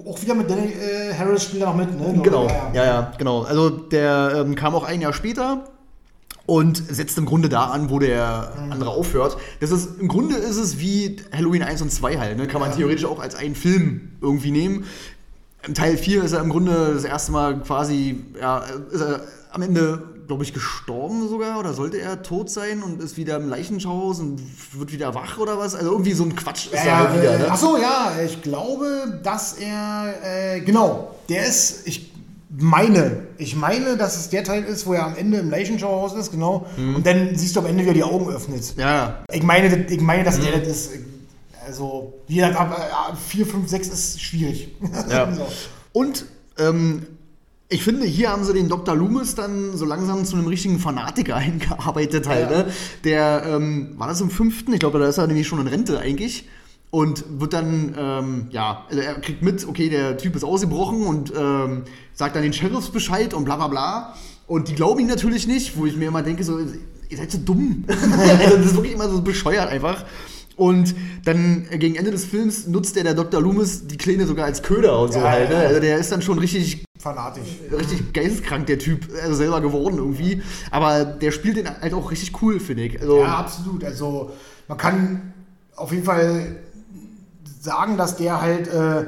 Auch 0.07 0.19
wieder 0.21 0.33
mit 0.33 0.49
Danny 0.49 0.71
äh, 0.73 1.13
Harris 1.13 1.43
spielt 1.43 1.61
er 1.61 1.67
noch 1.69 1.75
mit, 1.75 1.97
ne? 1.97 2.19
genau, 2.23 2.47
Ja, 2.47 2.71
ja, 2.73 2.85
ja, 2.85 3.11
genau. 3.17 3.43
Also 3.43 3.69
der 3.69 4.33
ähm, 4.43 4.55
kam 4.55 4.73
auch 4.75 4.83
ein 4.83 4.99
Jahr 5.01 5.13
später 5.13 5.65
und 6.53 6.77
setzt 6.77 7.17
im 7.17 7.25
Grunde 7.25 7.49
da 7.49 7.65
an, 7.65 7.89
wo 7.89 7.97
der 7.97 8.53
andere 8.69 8.91
aufhört. 8.91 9.37
Das 9.59 9.71
ist, 9.71 9.99
im 9.99 10.07
Grunde 10.07 10.35
ist 10.35 10.57
es 10.57 10.77
wie 10.77 11.15
Halloween 11.35 11.63
1 11.63 11.81
und 11.81 11.91
2 11.91 12.19
halt, 12.19 12.37
ne? 12.37 12.45
Kann 12.45 12.61
man 12.61 12.71
theoretisch 12.75 13.05
auch 13.05 13.19
als 13.19 13.33
einen 13.33 13.55
Film 13.55 14.11
irgendwie 14.21 14.51
nehmen. 14.51 14.85
Im 15.65 15.73
Teil 15.73 15.97
4 15.97 16.23
ist 16.23 16.33
er 16.33 16.41
im 16.41 16.49
Grunde 16.49 16.91
das 16.93 17.05
erste 17.05 17.31
Mal 17.31 17.59
quasi, 17.61 18.23
ja, 18.39 18.59
ist 18.91 19.01
er 19.01 19.21
am 19.51 19.63
Ende, 19.63 20.03
glaube 20.27 20.43
ich, 20.43 20.53
gestorben 20.53 21.27
sogar 21.27 21.57
oder 21.57 21.73
sollte 21.73 21.99
er 21.99 22.21
tot 22.21 22.51
sein 22.51 22.83
und 22.83 23.01
ist 23.01 23.17
wieder 23.17 23.37
im 23.37 23.49
Leichenschauhaus 23.49 24.19
und 24.19 24.39
wird 24.73 24.93
wieder 24.93 25.15
wach 25.15 25.39
oder 25.39 25.57
was? 25.57 25.73
Also 25.73 25.89
irgendwie 25.91 26.13
so 26.13 26.23
ein 26.23 26.35
Quatsch 26.35 26.67
ist 26.67 26.75
da 26.75 26.85
Ja, 26.85 26.97
halt 26.99 27.19
wieder, 27.19 27.33
äh, 27.33 27.39
ne? 27.39 27.47
ach 27.49 27.57
so, 27.57 27.77
ja, 27.77 28.11
ich 28.23 28.43
glaube, 28.43 29.19
dass 29.23 29.53
er, 29.53 30.13
äh, 30.23 30.59
genau, 30.61 31.15
der 31.29 31.47
ist, 31.47 31.87
ich 31.87 32.12
meine, 32.57 33.23
ich 33.37 33.55
meine, 33.55 33.97
dass 33.97 34.15
es 34.17 34.29
der 34.29 34.43
Teil 34.43 34.63
ist, 34.63 34.85
wo 34.85 34.93
er 34.93 35.05
am 35.05 35.15
Ende 35.15 35.37
im 35.39 35.49
Leichenschauhaus 35.49 36.13
ist, 36.13 36.31
genau, 36.31 36.65
Mhm. 36.77 36.95
und 36.97 37.05
dann 37.07 37.35
siehst 37.35 37.55
du 37.55 37.59
am 37.61 37.65
Ende, 37.65 37.83
wie 37.83 37.87
er 37.89 37.93
die 37.93 38.03
Augen 38.03 38.29
öffnet. 38.29 38.75
Ja. 38.77 39.23
Ich 39.31 39.43
meine, 39.43 39.85
ich 39.89 40.01
meine, 40.01 40.23
dass 40.23 40.37
Mhm. 40.37 40.43
der 40.43 40.59
das 40.59 40.67
ist, 40.67 40.91
also, 41.65 42.13
wie 42.27 42.35
gesagt, 42.35 42.55
ab 42.57 43.17
4, 43.27 43.45
5, 43.47 43.69
6 43.69 43.87
ist 43.87 44.21
schwierig. 44.21 44.69
Ja. 45.09 45.31
so. 45.35 45.47
Und 45.93 46.25
ähm, 46.59 47.07
ich 47.69 47.83
finde, 47.83 48.05
hier 48.05 48.29
haben 48.29 48.43
sie 48.43 48.53
den 48.53 48.69
Dr. 48.69 48.95
Loomis 48.95 49.33
dann 49.33 49.75
so 49.75 49.85
langsam 49.85 50.23
zu 50.25 50.35
einem 50.35 50.45
richtigen 50.47 50.77
Fanatiker 50.79 51.35
eingearbeitet 51.37 52.27
halt. 52.27 52.51
Ja. 52.51 52.57
Ne? 52.63 52.65
Der, 53.03 53.43
ähm, 53.47 53.93
war 53.97 54.07
das 54.07 54.21
im 54.21 54.29
fünften? 54.29 54.73
Ich 54.73 54.79
glaube, 54.79 54.99
da 54.99 55.07
ist 55.07 55.17
er 55.17 55.25
nämlich 55.27 55.47
schon 55.47 55.59
in 55.61 55.67
Rente 55.67 55.97
eigentlich. 55.99 56.47
Und 56.93 57.25
wird 57.39 57.53
dann, 57.53 57.95
ähm, 57.97 58.47
ja, 58.51 58.85
also 58.87 59.01
er 59.01 59.15
kriegt 59.15 59.41
mit, 59.41 59.67
okay, 59.67 59.89
der 59.89 60.15
Typ 60.15 60.35
ist 60.35 60.43
ausgebrochen 60.43 61.07
und 61.07 61.33
ähm, 61.35 61.85
sagt 62.13 62.35
dann 62.35 62.43
den 62.43 62.53
Sheriffs 62.53 62.89
Bescheid 62.89 63.33
und 63.33 63.45
bla 63.45 63.55
bla 63.55 63.67
bla. 63.67 64.13
Und 64.45 64.67
die 64.67 64.75
glauben 64.75 64.99
ihn 64.99 65.07
natürlich 65.07 65.47
nicht, 65.47 65.75
wo 65.75 65.87
ich 65.87 65.95
mir 65.95 66.09
immer 66.09 66.21
denke, 66.21 66.43
so, 66.43 66.59
ihr 66.59 67.17
seid 67.17 67.31
so 67.31 67.39
dumm. 67.39 67.85
also 67.87 68.57
das 68.57 68.65
ist 68.67 68.75
wirklich 68.75 68.93
immer 68.93 69.09
so 69.09 69.23
bescheuert 69.23 69.69
einfach. 69.69 70.05
Und 70.55 70.93
dann 71.25 71.65
äh, 71.71 71.79
gegen 71.79 71.95
Ende 71.95 72.11
des 72.11 72.25
Films 72.25 72.67
nutzt 72.67 72.95
der, 72.95 73.03
der 73.03 73.15
Dr. 73.15 73.41
Loomis 73.41 73.87
die 73.87 73.97
Kleine 73.97 74.27
sogar 74.27 74.45
als 74.45 74.61
Köder 74.61 74.99
und 74.99 75.13
so 75.13 75.17
Ja, 75.17 75.31
halt. 75.31 75.49
Ne? 75.49 75.55
Also 75.55 75.79
der 75.79 75.97
ist 75.97 76.11
dann 76.11 76.21
schon 76.21 76.37
richtig, 76.37 76.85
Fanatisch. 76.99 77.57
richtig 77.71 78.13
geisteskrank, 78.13 78.67
der 78.67 78.77
Typ, 78.77 79.07
also 79.19 79.33
selber 79.33 79.61
geworden 79.61 79.97
irgendwie. 79.97 80.43
Aber 80.69 81.05
der 81.05 81.31
spielt 81.31 81.57
den 81.57 81.67
halt 81.67 81.95
auch 81.95 82.11
richtig 82.11 82.39
cool, 82.43 82.59
finde 82.59 82.83
ich. 82.83 83.01
Also, 83.01 83.17
Ja, 83.17 83.39
absolut. 83.39 83.83
Also 83.83 84.29
man 84.67 84.77
kann 84.77 85.33
auf 85.75 85.91
jeden 85.91 86.03
Fall 86.03 86.57
sagen, 87.63 87.97
dass 87.97 88.17
der 88.17 88.41
halt 88.41 88.67
äh, 88.67 89.05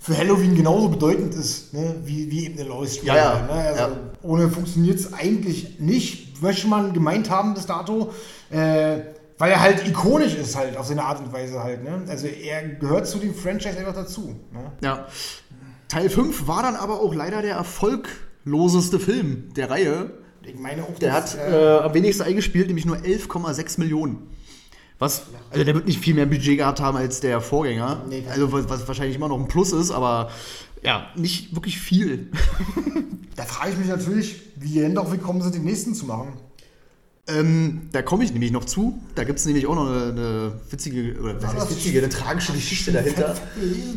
für 0.00 0.16
Halloween 0.16 0.54
genauso 0.54 0.88
bedeutend 0.88 1.34
ist, 1.34 1.74
ne? 1.74 1.96
wie, 2.04 2.30
wie 2.30 2.46
eben 2.46 2.58
eine 2.58 2.68
Lois. 2.68 3.02
Ja, 3.02 3.16
ja. 3.16 3.42
Ne? 3.42 3.52
Also 3.52 3.82
Ja. 3.82 3.90
Ohne 4.22 4.48
funktioniert 4.48 4.98
es 4.98 5.12
eigentlich 5.12 5.78
nicht, 5.78 6.42
möchte 6.42 6.66
man 6.68 6.92
gemeint 6.92 7.30
haben 7.30 7.54
bis 7.54 7.66
dato. 7.66 8.12
Äh, 8.50 9.00
weil 9.38 9.52
er 9.52 9.60
halt 9.60 9.86
ikonisch 9.86 10.34
ist 10.34 10.56
halt 10.56 10.76
auf 10.76 10.86
seine 10.86 11.04
Art 11.04 11.20
und 11.20 11.32
Weise 11.32 11.62
halt. 11.62 11.84
Ne? 11.84 12.04
Also 12.08 12.26
er 12.26 12.66
gehört 12.66 13.06
zu 13.06 13.18
dem 13.18 13.34
Franchise 13.34 13.78
einfach 13.78 13.94
dazu. 13.94 14.34
Ne? 14.52 14.72
ja. 14.82 15.06
Teil 15.88 16.10
5 16.10 16.46
war 16.46 16.62
dann 16.62 16.76
aber 16.76 17.00
auch 17.00 17.14
leider 17.14 17.40
der 17.40 17.54
erfolgloseste 17.54 18.98
Film 18.98 19.54
der 19.54 19.70
Reihe. 19.70 20.10
Ich 20.42 20.58
meine 20.58 20.82
auch, 20.82 20.98
Der 20.98 21.12
dass, 21.12 21.36
hat 21.36 21.52
äh, 21.52 21.78
am 21.78 21.94
wenigsten 21.94 22.24
eingespielt, 22.24 22.66
nämlich 22.66 22.84
nur 22.84 22.96
11,6 22.96 23.80
Millionen. 23.80 24.28
Was, 24.98 25.26
also 25.50 25.64
der 25.64 25.74
wird 25.74 25.86
nicht 25.86 26.00
viel 26.00 26.14
mehr 26.14 26.26
Budget 26.26 26.58
gehabt 26.58 26.80
haben 26.80 26.96
als 26.96 27.20
der 27.20 27.40
Vorgänger. 27.40 28.04
Nee, 28.08 28.24
also 28.28 28.52
was, 28.52 28.68
was 28.68 28.88
wahrscheinlich 28.88 29.16
immer 29.16 29.28
noch 29.28 29.38
ein 29.38 29.46
Plus 29.46 29.72
ist, 29.72 29.90
aber 29.92 30.30
ja, 30.82 31.06
nicht 31.14 31.54
wirklich 31.54 31.78
viel. 31.78 32.30
da 33.36 33.44
frage 33.44 33.72
ich 33.72 33.78
mich 33.78 33.88
natürlich, 33.88 34.40
wie 34.56 34.68
die 34.68 34.80
denn 34.80 34.94
doch 34.94 35.10
gekommen 35.10 35.40
sind, 35.42 35.54
den 35.54 35.64
nächsten 35.64 35.94
zu 35.94 36.06
machen. 36.06 36.32
Ähm, 37.28 37.82
da 37.92 38.00
komme 38.00 38.24
ich 38.24 38.32
nämlich 38.32 38.52
noch 38.52 38.64
zu. 38.64 38.98
Da 39.14 39.24
gibt 39.24 39.38
es 39.38 39.44
nämlich 39.44 39.66
auch 39.66 39.74
noch 39.74 39.86
eine, 39.86 40.12
eine 40.12 40.52
witzige, 40.70 41.20
oder 41.20 41.42
was 41.42 41.54
heißt 41.54 41.70
witzige, 41.72 41.98
eine 41.98 42.08
tragische 42.08 42.52
Geschichte 42.52 42.90
dahinter. 42.90 43.36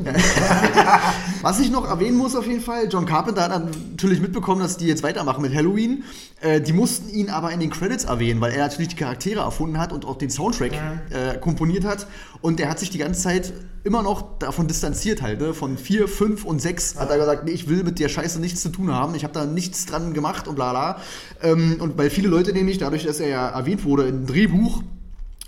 was 1.42 1.60
ich 1.62 1.72
noch 1.72 1.88
erwähnen 1.88 2.18
muss 2.18 2.36
auf 2.36 2.46
jeden 2.46 2.60
Fall, 2.60 2.90
John 2.90 3.06
Carpenter 3.06 3.44
hat 3.44 3.64
natürlich 3.92 4.20
mitbekommen, 4.20 4.62
dass 4.62 4.76
die 4.76 4.86
jetzt 4.86 5.02
weitermachen 5.02 5.42
mit 5.42 5.56
Halloween. 5.56 6.04
Äh, 6.42 6.60
die 6.60 6.74
mussten 6.74 7.10
ihn 7.10 7.30
aber 7.30 7.52
in 7.52 7.62
den 7.62 7.70
Credits 7.70 8.04
erwähnen, 8.04 8.42
weil 8.42 8.52
er 8.52 8.66
natürlich 8.66 8.90
die 8.90 8.98
Charaktere 8.98 9.40
erfunden 9.40 9.78
hat 9.78 9.94
und 9.94 10.04
auch 10.04 10.18
den 10.18 10.30
Soundtrack 10.30 10.74
äh, 10.74 11.38
komponiert 11.40 11.86
hat. 11.86 12.08
Und 12.42 12.60
er 12.60 12.70
hat 12.70 12.80
sich 12.80 12.90
die 12.90 12.98
ganze 12.98 13.22
Zeit 13.22 13.54
immer 13.84 14.04
noch 14.04 14.38
davon 14.40 14.68
distanziert 14.68 15.22
halt, 15.22 15.40
ne? 15.40 15.54
Von 15.54 15.78
4, 15.78 16.08
5 16.08 16.46
und 16.46 16.62
6 16.62 17.00
hat 17.00 17.10
er 17.10 17.18
gesagt, 17.18 17.46
nee, 17.46 17.52
ich 17.52 17.68
will 17.68 17.84
mit 17.84 18.00
der 18.00 18.10
Scheiße 18.10 18.40
nichts 18.40 18.62
zu 18.62 18.70
tun 18.70 18.92
haben. 18.92 19.16
Ich 19.16 19.24
habe 19.24 19.34
da 19.34 19.46
nichts 19.46 19.86
dran 19.86 20.14
gemacht 20.14 20.48
und 20.48 20.56
bla 20.56 20.72
bla. 20.72 21.02
Ähm, 21.42 21.78
und 21.80 21.98
weil 21.98 22.10
viele 22.10 22.28
Leute 22.28 22.54
nämlich, 22.54 22.78
dadurch, 22.78 23.06
dass 23.06 23.20
er 23.20 23.30
ja 23.30 23.50
erwähnt 23.50 23.84
wurde 23.84 24.08
im 24.08 24.26
Drehbuch, 24.26 24.84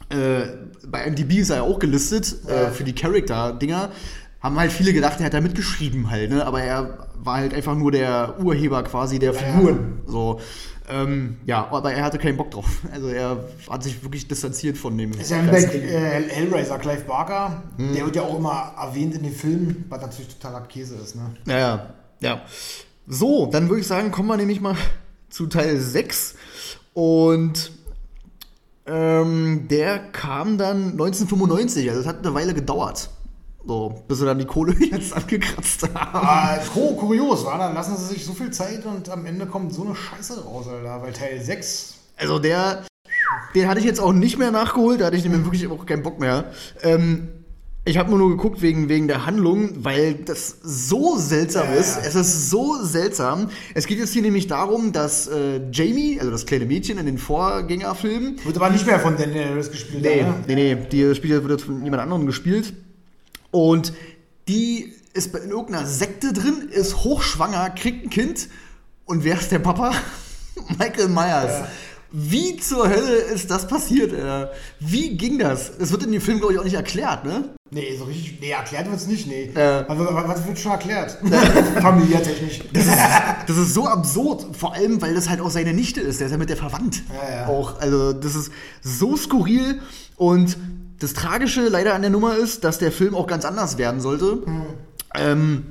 äh, 0.10 0.48
bei 0.88 1.10
MDB 1.10 1.40
ist 1.40 1.50
er 1.50 1.58
ja 1.58 1.62
auch 1.64 1.80
gelistet 1.80 2.36
äh, 2.48 2.72
für 2.72 2.84
die 2.84 2.94
Charakter-Dinger, 2.94 3.90
haben 4.42 4.60
halt 4.60 4.72
viele 4.72 4.94
gedacht, 4.94 5.20
er 5.20 5.28
hat 5.28 5.34
da 5.34 5.42
mitgeschrieben 5.42 6.10
halt, 6.10 6.30
ne? 6.30 6.46
Aber 6.46 6.62
er 6.62 7.08
war 7.16 7.38
halt 7.38 7.54
einfach 7.54 7.76
nur 7.76 7.92
der 7.92 8.36
Urheber 8.40 8.84
quasi 8.84 9.18
der 9.18 9.34
Figuren. 9.34 10.02
So. 10.06 10.40
Ähm, 10.90 11.38
ja, 11.46 11.68
aber 11.72 11.94
er 11.94 12.04
hatte 12.04 12.18
keinen 12.18 12.36
Bock 12.36 12.52
drauf. 12.52 12.82
Also 12.92 13.08
er 13.08 13.46
hat 13.70 13.84
sich 13.84 14.04
wirklich 14.04 14.28
distanziert 14.28 14.78
von 14.78 14.98
dem. 14.98 15.12
Bei 15.12 15.64
äh, 15.64 16.30
Hellraiser, 16.30 16.78
Clive 16.78 17.06
Barker, 17.06 17.64
der 17.78 18.06
wird 18.06 18.16
ja 18.16 18.24
auch 18.24 18.38
immer 18.38 18.74
erwähnt 18.78 19.16
in 19.16 19.24
den 19.24 19.34
Filmen, 19.34 19.86
was 19.90 20.02
natürlich 20.02 20.36
totaler 20.36 20.62
Käse 20.62 20.96
ist, 20.96 21.16
ne? 21.16 21.36
Ja, 21.46 21.58
ja, 21.58 21.94
ja. 22.20 22.42
So, 23.08 23.46
dann 23.48 23.70
würde 23.70 23.82
ich 23.82 23.88
sagen, 23.88 24.12
kommen 24.12 24.28
wir 24.28 24.38
nämlich 24.38 24.62
mal 24.62 24.76
zu 25.30 25.48
Teil 25.48 25.80
6. 25.80 26.36
Und 26.94 27.72
ähm, 28.86 29.68
der 29.70 30.00
kam 30.00 30.58
dann 30.58 30.92
1995, 30.92 31.90
also 31.90 32.02
das 32.02 32.08
hat 32.08 32.26
eine 32.26 32.36
Weile 32.36 32.54
gedauert. 32.54 33.10
So, 33.66 34.04
bis 34.08 34.20
sie 34.20 34.26
dann 34.26 34.40
die 34.40 34.46
Kohle 34.46 34.76
jetzt 34.92 35.14
angekratzt 35.16 35.84
haben. 35.94 36.28
Ah, 36.28 36.58
kurios, 36.74 37.46
war 37.46 37.58
Dann 37.58 37.74
lassen 37.74 37.96
sie 37.98 38.14
sich 38.14 38.26
so 38.26 38.34
viel 38.34 38.52
Zeit 38.52 38.86
und 38.86 39.10
am 39.10 39.26
Ende 39.26 39.46
kommt 39.46 39.74
so 39.74 39.86
eine 39.86 39.96
Scheiße 39.96 40.44
raus, 40.44 40.68
Alter. 40.68 41.02
Weil 41.02 41.14
Teil 41.14 41.42
6, 41.42 41.96
Also 42.18 42.40
der, 42.40 42.84
den 43.56 43.68
hatte 43.70 43.80
ich 43.80 43.86
jetzt 43.86 44.02
auch 44.02 44.12
nicht 44.14 44.38
mehr 44.38 44.52
nachgeholt, 44.52 45.00
da 45.00 45.06
hatte 45.06 45.16
ich 45.16 45.24
nämlich 45.24 45.46
wirklich 45.46 45.68
auch 45.68 45.86
keinen 45.86 46.04
Bock 46.04 46.20
mehr. 46.20 46.52
Ähm, 46.82 47.30
ich 47.86 47.98
habe 47.98 48.10
nur 48.16 48.30
geguckt 48.30 48.62
wegen, 48.62 48.88
wegen 48.88 49.08
der 49.10 49.26
Handlung, 49.26 49.84
weil 49.84 50.14
das 50.14 50.58
so 50.64 51.18
seltsam 51.18 51.68
Ja, 51.68 51.74
ist. 51.76 51.98
ja. 51.98 52.04
Es 52.06 52.16
ist 52.16 52.50
so 52.50 52.82
seltsam. 52.82 53.50
Es 53.74 53.88
geht 53.88 54.00
jetzt 54.00 54.14
hier 54.14 54.22
nämlich 54.22 54.48
darum, 54.48 54.94
dass 54.94 55.28
äh, 55.28 55.60
Jamie, 55.72 56.18
also 56.20 56.32
das 56.32 56.46
kleine 56.46 56.66
Mädchen 56.66 56.98
in 56.98 57.06
den 57.06 57.18
Vorgängerfilmen, 57.18 58.38
wird 58.44 58.56
aber 58.58 58.70
nicht 58.70 58.86
mehr 58.86 59.00
von 59.00 59.18
Daniel 59.18 59.50
Harris 59.50 59.70
gespielt. 59.72 60.02
Nee, 60.02 60.22
ne? 60.24 60.34
nee, 60.48 60.56
nee, 60.56 60.78
die 60.92 61.14
Spiele 61.16 61.42
wird 61.44 61.60
jetzt 61.60 61.66
von 61.66 61.84
jemand 61.84 62.02
anderem 62.04 62.26
gespielt. 62.26 62.74
Und 63.54 63.94
die 64.50 64.94
ist 65.14 65.32
bei- 65.32 65.40
in 65.40 65.52
irgendeiner 65.52 65.86
Sekte 65.86 66.34
drin, 66.34 66.68
ist 66.72 67.04
hochschwanger, 67.04 67.70
kriegt 67.70 68.06
ein 68.06 68.10
Kind. 68.10 68.50
Und 69.06 69.24
wer 69.24 69.40
ist 69.40 69.52
der 69.52 69.60
Papa? 69.60 69.94
Michael 70.80 71.08
Myers. 71.08 71.68
Wie 72.12 72.58
zur 72.58 72.88
Hölle 72.90 73.16
ist 73.16 73.50
das 73.50 73.68
passiert? 73.68 74.12
Alter? 74.14 74.52
Wie 74.80 75.18
ging 75.18 75.40
das? 75.40 75.72
Es 75.80 75.92
wird 75.92 76.04
in 76.04 76.12
dem 76.12 76.22
Film, 76.22 76.38
glaube 76.40 76.54
ich, 76.54 76.60
auch 76.60 76.64
nicht 76.64 76.76
erklärt, 76.76 77.26
ne? 77.26 77.56
Nee, 77.72 77.96
so 77.98 78.04
richtig, 78.04 78.40
nee, 78.40 78.52
erklärt 78.52 78.88
wird's 78.90 79.08
nicht, 79.08 79.26
nee. 79.28 79.52
Ja. 79.56 79.82
Also, 79.88 80.06
was, 80.12 80.28
was 80.28 80.48
wird 80.48 80.60
schon 80.60 80.72
erklärt? 80.74 81.18
Familiärtechnisch. 81.82 82.60
Das 83.48 83.58
ist 83.58 83.74
so 83.74 83.88
absurd, 83.88 84.56
vor 84.56 84.74
allem, 84.74 85.02
weil 85.02 85.16
das 85.16 85.28
halt 85.30 85.42
auch 85.42 85.50
seine 85.50 85.74
Nichte 85.74 86.02
ist. 86.02 86.20
Der 86.20 86.28
ist 86.28 86.32
ja 86.32 86.38
mit 86.38 86.50
der 86.50 86.58
verwandt. 86.58 87.02
Ja, 87.10 87.36
ja. 87.36 87.48
Auch, 87.48 87.80
also, 87.80 88.14
das 88.14 88.36
ist 88.36 88.52
so 88.84 89.16
skurril. 89.18 89.82
Und 90.16 90.56
das 91.04 91.14
Tragische 91.14 91.68
leider 91.68 91.94
an 91.94 92.02
der 92.02 92.12
Nummer 92.12 92.38
ist, 92.38 92.64
dass 92.64 92.80
der 92.80 92.92
Film 92.92 93.14
auch 93.14 93.28
ganz 93.28 93.44
anders 93.46 93.78
werden 93.78 94.00
sollte. 94.00 94.40
Ähm, 95.14 95.64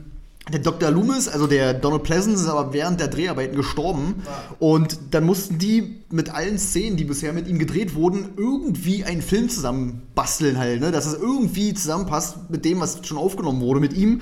der 0.52 0.58
Dr. 0.58 0.90
Loomis, 0.90 1.28
also 1.28 1.46
der 1.46 1.72
Donald 1.72 2.02
Pleasance, 2.02 2.44
ist 2.44 2.50
aber 2.50 2.72
während 2.72 3.00
der 3.00 3.08
Dreharbeiten 3.08 3.56
gestorben. 3.56 4.22
Und 4.58 4.98
dann 5.12 5.24
mussten 5.24 5.58
die 5.58 6.02
mit 6.10 6.34
allen 6.34 6.58
Szenen, 6.58 6.96
die 6.96 7.04
bisher 7.04 7.32
mit 7.32 7.48
ihm 7.48 7.58
gedreht 7.58 7.94
wurden, 7.94 8.30
irgendwie 8.36 9.04
einen 9.04 9.22
Film 9.22 9.48
zusammen 9.48 10.02
basteln 10.14 10.58
halt, 10.58 10.80
ne? 10.80 10.90
dass 10.90 11.06
es 11.06 11.14
irgendwie 11.14 11.72
zusammenpasst 11.72 12.50
mit 12.50 12.64
dem, 12.64 12.80
was 12.80 13.06
schon 13.06 13.18
aufgenommen 13.18 13.60
wurde 13.60 13.80
mit 13.80 13.94
ihm. 13.94 14.20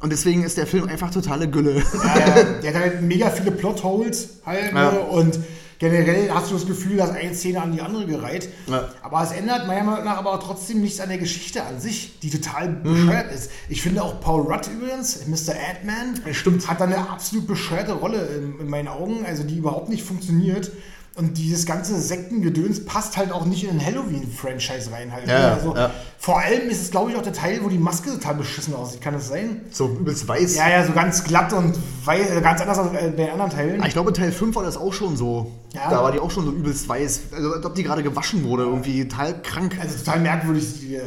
Und 0.00 0.10
deswegen 0.10 0.44
ist 0.44 0.56
der 0.58 0.66
Film 0.66 0.88
einfach 0.88 1.10
totale 1.10 1.48
Gülle. 1.48 1.82
Ja, 2.04 2.18
ja, 2.18 2.42
der 2.62 2.74
hat 2.74 2.80
halt 2.80 3.02
mega 3.02 3.30
viele 3.30 3.52
Plotholes 3.52 4.40
halt. 4.44 4.72
Ja. 4.72 4.92
Ne? 4.92 5.00
Und 5.00 5.38
generell 5.82 6.30
hast 6.32 6.50
du 6.50 6.54
das 6.54 6.64
Gefühl, 6.66 6.96
dass 6.96 7.10
eine 7.10 7.34
Szene 7.34 7.60
an 7.60 7.72
die 7.72 7.80
andere 7.80 8.06
gereiht. 8.06 8.48
Ja. 8.68 8.88
Aber 9.02 9.20
es 9.22 9.32
ändert 9.32 9.66
meiner 9.66 9.82
Meinung 9.82 10.04
nach 10.04 10.16
aber 10.18 10.38
trotzdem 10.38 10.80
nichts 10.80 11.00
an 11.00 11.08
der 11.08 11.18
Geschichte 11.18 11.64
an 11.64 11.80
sich, 11.80 12.18
die 12.20 12.30
total 12.30 12.68
Mhm. 12.68 12.82
bescheuert 12.84 13.32
ist. 13.32 13.50
Ich 13.68 13.82
finde 13.82 14.02
auch 14.02 14.20
Paul 14.20 14.42
Rudd 14.42 14.68
übrigens, 14.72 15.26
Mr. 15.26 15.54
Ant-Man, 15.70 16.20
stimmt. 16.34 16.68
hat 16.68 16.80
da 16.80 16.84
eine 16.84 17.10
absolut 17.10 17.48
bescheuerte 17.48 17.94
Rolle 17.94 18.26
in, 18.26 18.60
in 18.60 18.68
meinen 18.70 18.86
Augen, 18.88 19.26
also 19.26 19.42
die 19.42 19.56
überhaupt 19.58 19.88
nicht 19.88 20.04
funktioniert. 20.04 20.70
Und 21.14 21.36
dieses 21.36 21.66
ganze 21.66 22.00
Sektengedöns 22.00 22.86
passt 22.86 23.18
halt 23.18 23.32
auch 23.32 23.44
nicht 23.44 23.64
in 23.64 23.70
den 23.78 23.84
Halloween-Franchise 23.84 24.90
rein 24.92 25.12
halt. 25.12 25.28
Ja, 25.28 25.34
ne? 25.34 25.40
ja, 25.40 25.54
also, 25.54 25.76
ja. 25.76 25.90
Vor 26.18 26.38
allem 26.38 26.70
ist 26.70 26.80
es, 26.80 26.90
glaube 26.90 27.10
ich, 27.10 27.16
auch 27.16 27.22
der 27.22 27.34
Teil, 27.34 27.60
wo 27.62 27.68
die 27.68 27.76
Maske 27.76 28.10
total 28.10 28.36
beschissen 28.36 28.74
aussieht. 28.74 29.02
Kann 29.02 29.12
das 29.12 29.28
sein? 29.28 29.60
So 29.70 29.88
übelst 29.88 30.26
weiß. 30.26 30.56
Ja, 30.56 30.70
ja, 30.70 30.86
so 30.86 30.92
ganz 30.92 31.22
glatt 31.24 31.52
und 31.52 31.74
wei 32.04 32.20
äh, 32.20 32.40
ganz 32.40 32.62
anders 32.62 32.78
als 32.78 32.92
äh, 32.92 33.10
bei 33.10 33.24
den 33.24 33.30
anderen 33.30 33.50
Teilen. 33.50 33.82
Ah, 33.82 33.86
Ich 33.86 33.92
glaube, 33.92 34.12
Teil 34.14 34.32
5 34.32 34.56
war 34.56 34.62
das 34.62 34.78
auch 34.78 34.92
schon 34.94 35.16
so. 35.16 35.52
Ja. 35.74 35.90
Da 35.90 36.02
war 36.02 36.12
die 36.12 36.20
auch 36.20 36.30
schon 36.30 36.46
so 36.46 36.50
übelst 36.52 36.88
weiß. 36.88 37.20
Also, 37.32 37.52
als 37.52 37.66
ob 37.66 37.74
die 37.74 37.82
gerade 37.82 38.02
gewaschen 38.02 38.44
wurde, 38.44 38.62
irgendwie 38.62 39.06
total 39.06 39.42
krank. 39.42 39.76
Also 39.82 39.98
total 39.98 40.20
merkwürdig 40.20 40.80
die, 40.80 40.96
äh, 40.96 41.02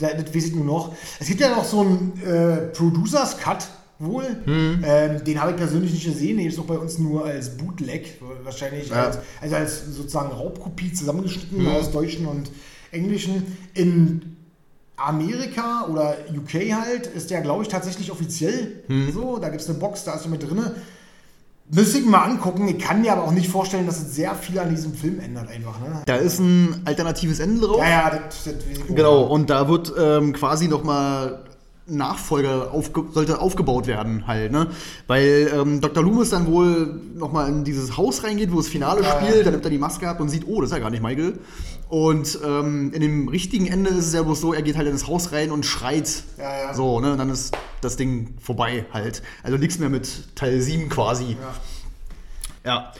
das 0.00 0.34
weiß 0.34 0.44
ich 0.46 0.54
nur 0.54 0.64
noch. 0.64 0.92
Es 1.18 1.26
gibt 1.26 1.40
ja 1.40 1.50
noch 1.50 1.64
so 1.64 1.80
einen 1.80 2.18
äh, 2.24 2.56
Producers 2.74 3.36
Cut 3.36 3.68
wohl. 4.00 4.24
Hm. 4.44 4.82
Ähm, 4.84 5.24
den 5.24 5.40
habe 5.40 5.52
ich 5.52 5.56
persönlich 5.56 5.92
nicht 5.92 6.04
gesehen. 6.04 6.38
Den 6.38 6.48
ist 6.48 6.58
doch 6.58 6.64
bei 6.64 6.78
uns 6.78 6.98
nur 6.98 7.24
als 7.26 7.56
Bootleg, 7.56 8.20
wahrscheinlich 8.42 8.88
Ja. 8.88 9.04
als, 9.06 9.18
also 9.40 9.56
als 9.56 9.86
sozusagen 9.94 10.32
Raubkopie 10.32 10.92
zusammengeschnitten 10.92 11.58
Hm. 11.58 11.68
aus 11.68 11.90
Deutschen 11.90 12.26
und 12.26 12.50
Englischen. 12.90 13.56
In 13.74 14.36
Amerika 14.96 15.86
oder 15.90 16.16
UK 16.34 16.72
halt 16.72 17.06
ist 17.06 17.30
der, 17.30 17.40
glaube 17.40 17.62
ich, 17.62 17.68
tatsächlich 17.68 18.10
offiziell 18.10 18.82
Hm. 18.88 19.12
so. 19.12 19.38
Da 19.38 19.48
gibt 19.48 19.62
es 19.62 19.68
eine 19.68 19.78
Box, 19.78 20.04
da 20.04 20.14
ist 20.14 20.24
er 20.24 20.30
mit 20.30 20.42
drin. 20.42 20.60
Müsste 21.72 21.98
ich 21.98 22.04
mal 22.06 22.24
angucken. 22.24 22.66
Ich 22.66 22.78
kann 22.80 23.00
mir 23.00 23.12
aber 23.12 23.22
auch 23.22 23.30
nicht 23.30 23.48
vorstellen, 23.48 23.86
dass 23.86 24.00
es 24.02 24.16
sehr 24.16 24.34
viel 24.34 24.58
an 24.58 24.70
diesem 24.70 24.92
Film 24.92 25.20
ändert 25.20 25.48
einfach. 25.48 25.78
Ne? 25.78 26.02
Da 26.04 26.16
ist 26.16 26.40
ein 26.40 26.82
alternatives 26.84 27.38
Ende 27.38 27.64
drauf. 27.64 27.78
Ja, 27.78 27.88
ja, 27.88 28.10
das, 28.26 28.42
das 28.44 28.54
auch. 28.54 28.94
Genau, 28.94 29.22
und 29.22 29.50
da 29.50 29.68
wird 29.68 29.92
ähm, 29.96 30.32
quasi 30.32 30.66
nochmal 30.66 31.44
Nachfolger 31.90 32.72
aufge 32.72 33.04
sollte 33.12 33.40
aufgebaut 33.40 33.86
werden 33.86 34.26
halt, 34.26 34.52
ne? 34.52 34.68
Weil 35.06 35.50
ähm, 35.54 35.80
Dr. 35.80 36.02
Loomis 36.02 36.30
dann 36.30 36.46
wohl 36.46 37.00
nochmal 37.14 37.48
in 37.48 37.64
dieses 37.64 37.96
Haus 37.96 38.22
reingeht, 38.24 38.52
wo 38.52 38.56
das 38.58 38.68
Finale 38.68 39.02
Ja, 39.02 39.16
spielt, 39.16 39.36
ja. 39.38 39.42
dann 39.42 39.52
nimmt 39.54 39.64
er 39.64 39.70
die 39.70 39.78
Maske 39.78 40.08
ab 40.08 40.20
und 40.20 40.28
sieht, 40.28 40.46
oh, 40.46 40.60
das 40.60 40.70
ist 40.70 40.76
ja 40.76 40.80
gar 40.80 40.90
nicht 40.90 41.02
Michael. 41.02 41.38
Und 41.88 42.38
ähm, 42.44 42.92
in 42.92 43.00
dem 43.00 43.28
richtigen 43.28 43.66
Ende 43.66 43.90
ist 43.90 44.06
es 44.06 44.12
ja 44.14 44.22
bloß 44.22 44.40
so, 44.40 44.54
er 44.54 44.62
geht 44.62 44.76
halt 44.76 44.86
in 44.86 44.92
das 44.92 45.08
Haus 45.08 45.32
rein 45.32 45.50
und 45.50 45.66
schreit. 45.66 46.22
Ja, 46.38 46.66
ja. 46.66 46.74
So, 46.74 47.00
ne? 47.00 47.12
Und 47.12 47.18
dann 47.18 47.30
ist 47.30 47.52
das 47.80 47.96
Ding 47.96 48.34
vorbei 48.40 48.86
halt. 48.92 49.22
Also 49.42 49.58
nichts 49.58 49.78
mehr 49.80 49.88
mit 49.88 50.36
Teil 50.36 50.60
7 50.60 50.88
quasi. 50.88 51.36
Ja. 52.64 52.92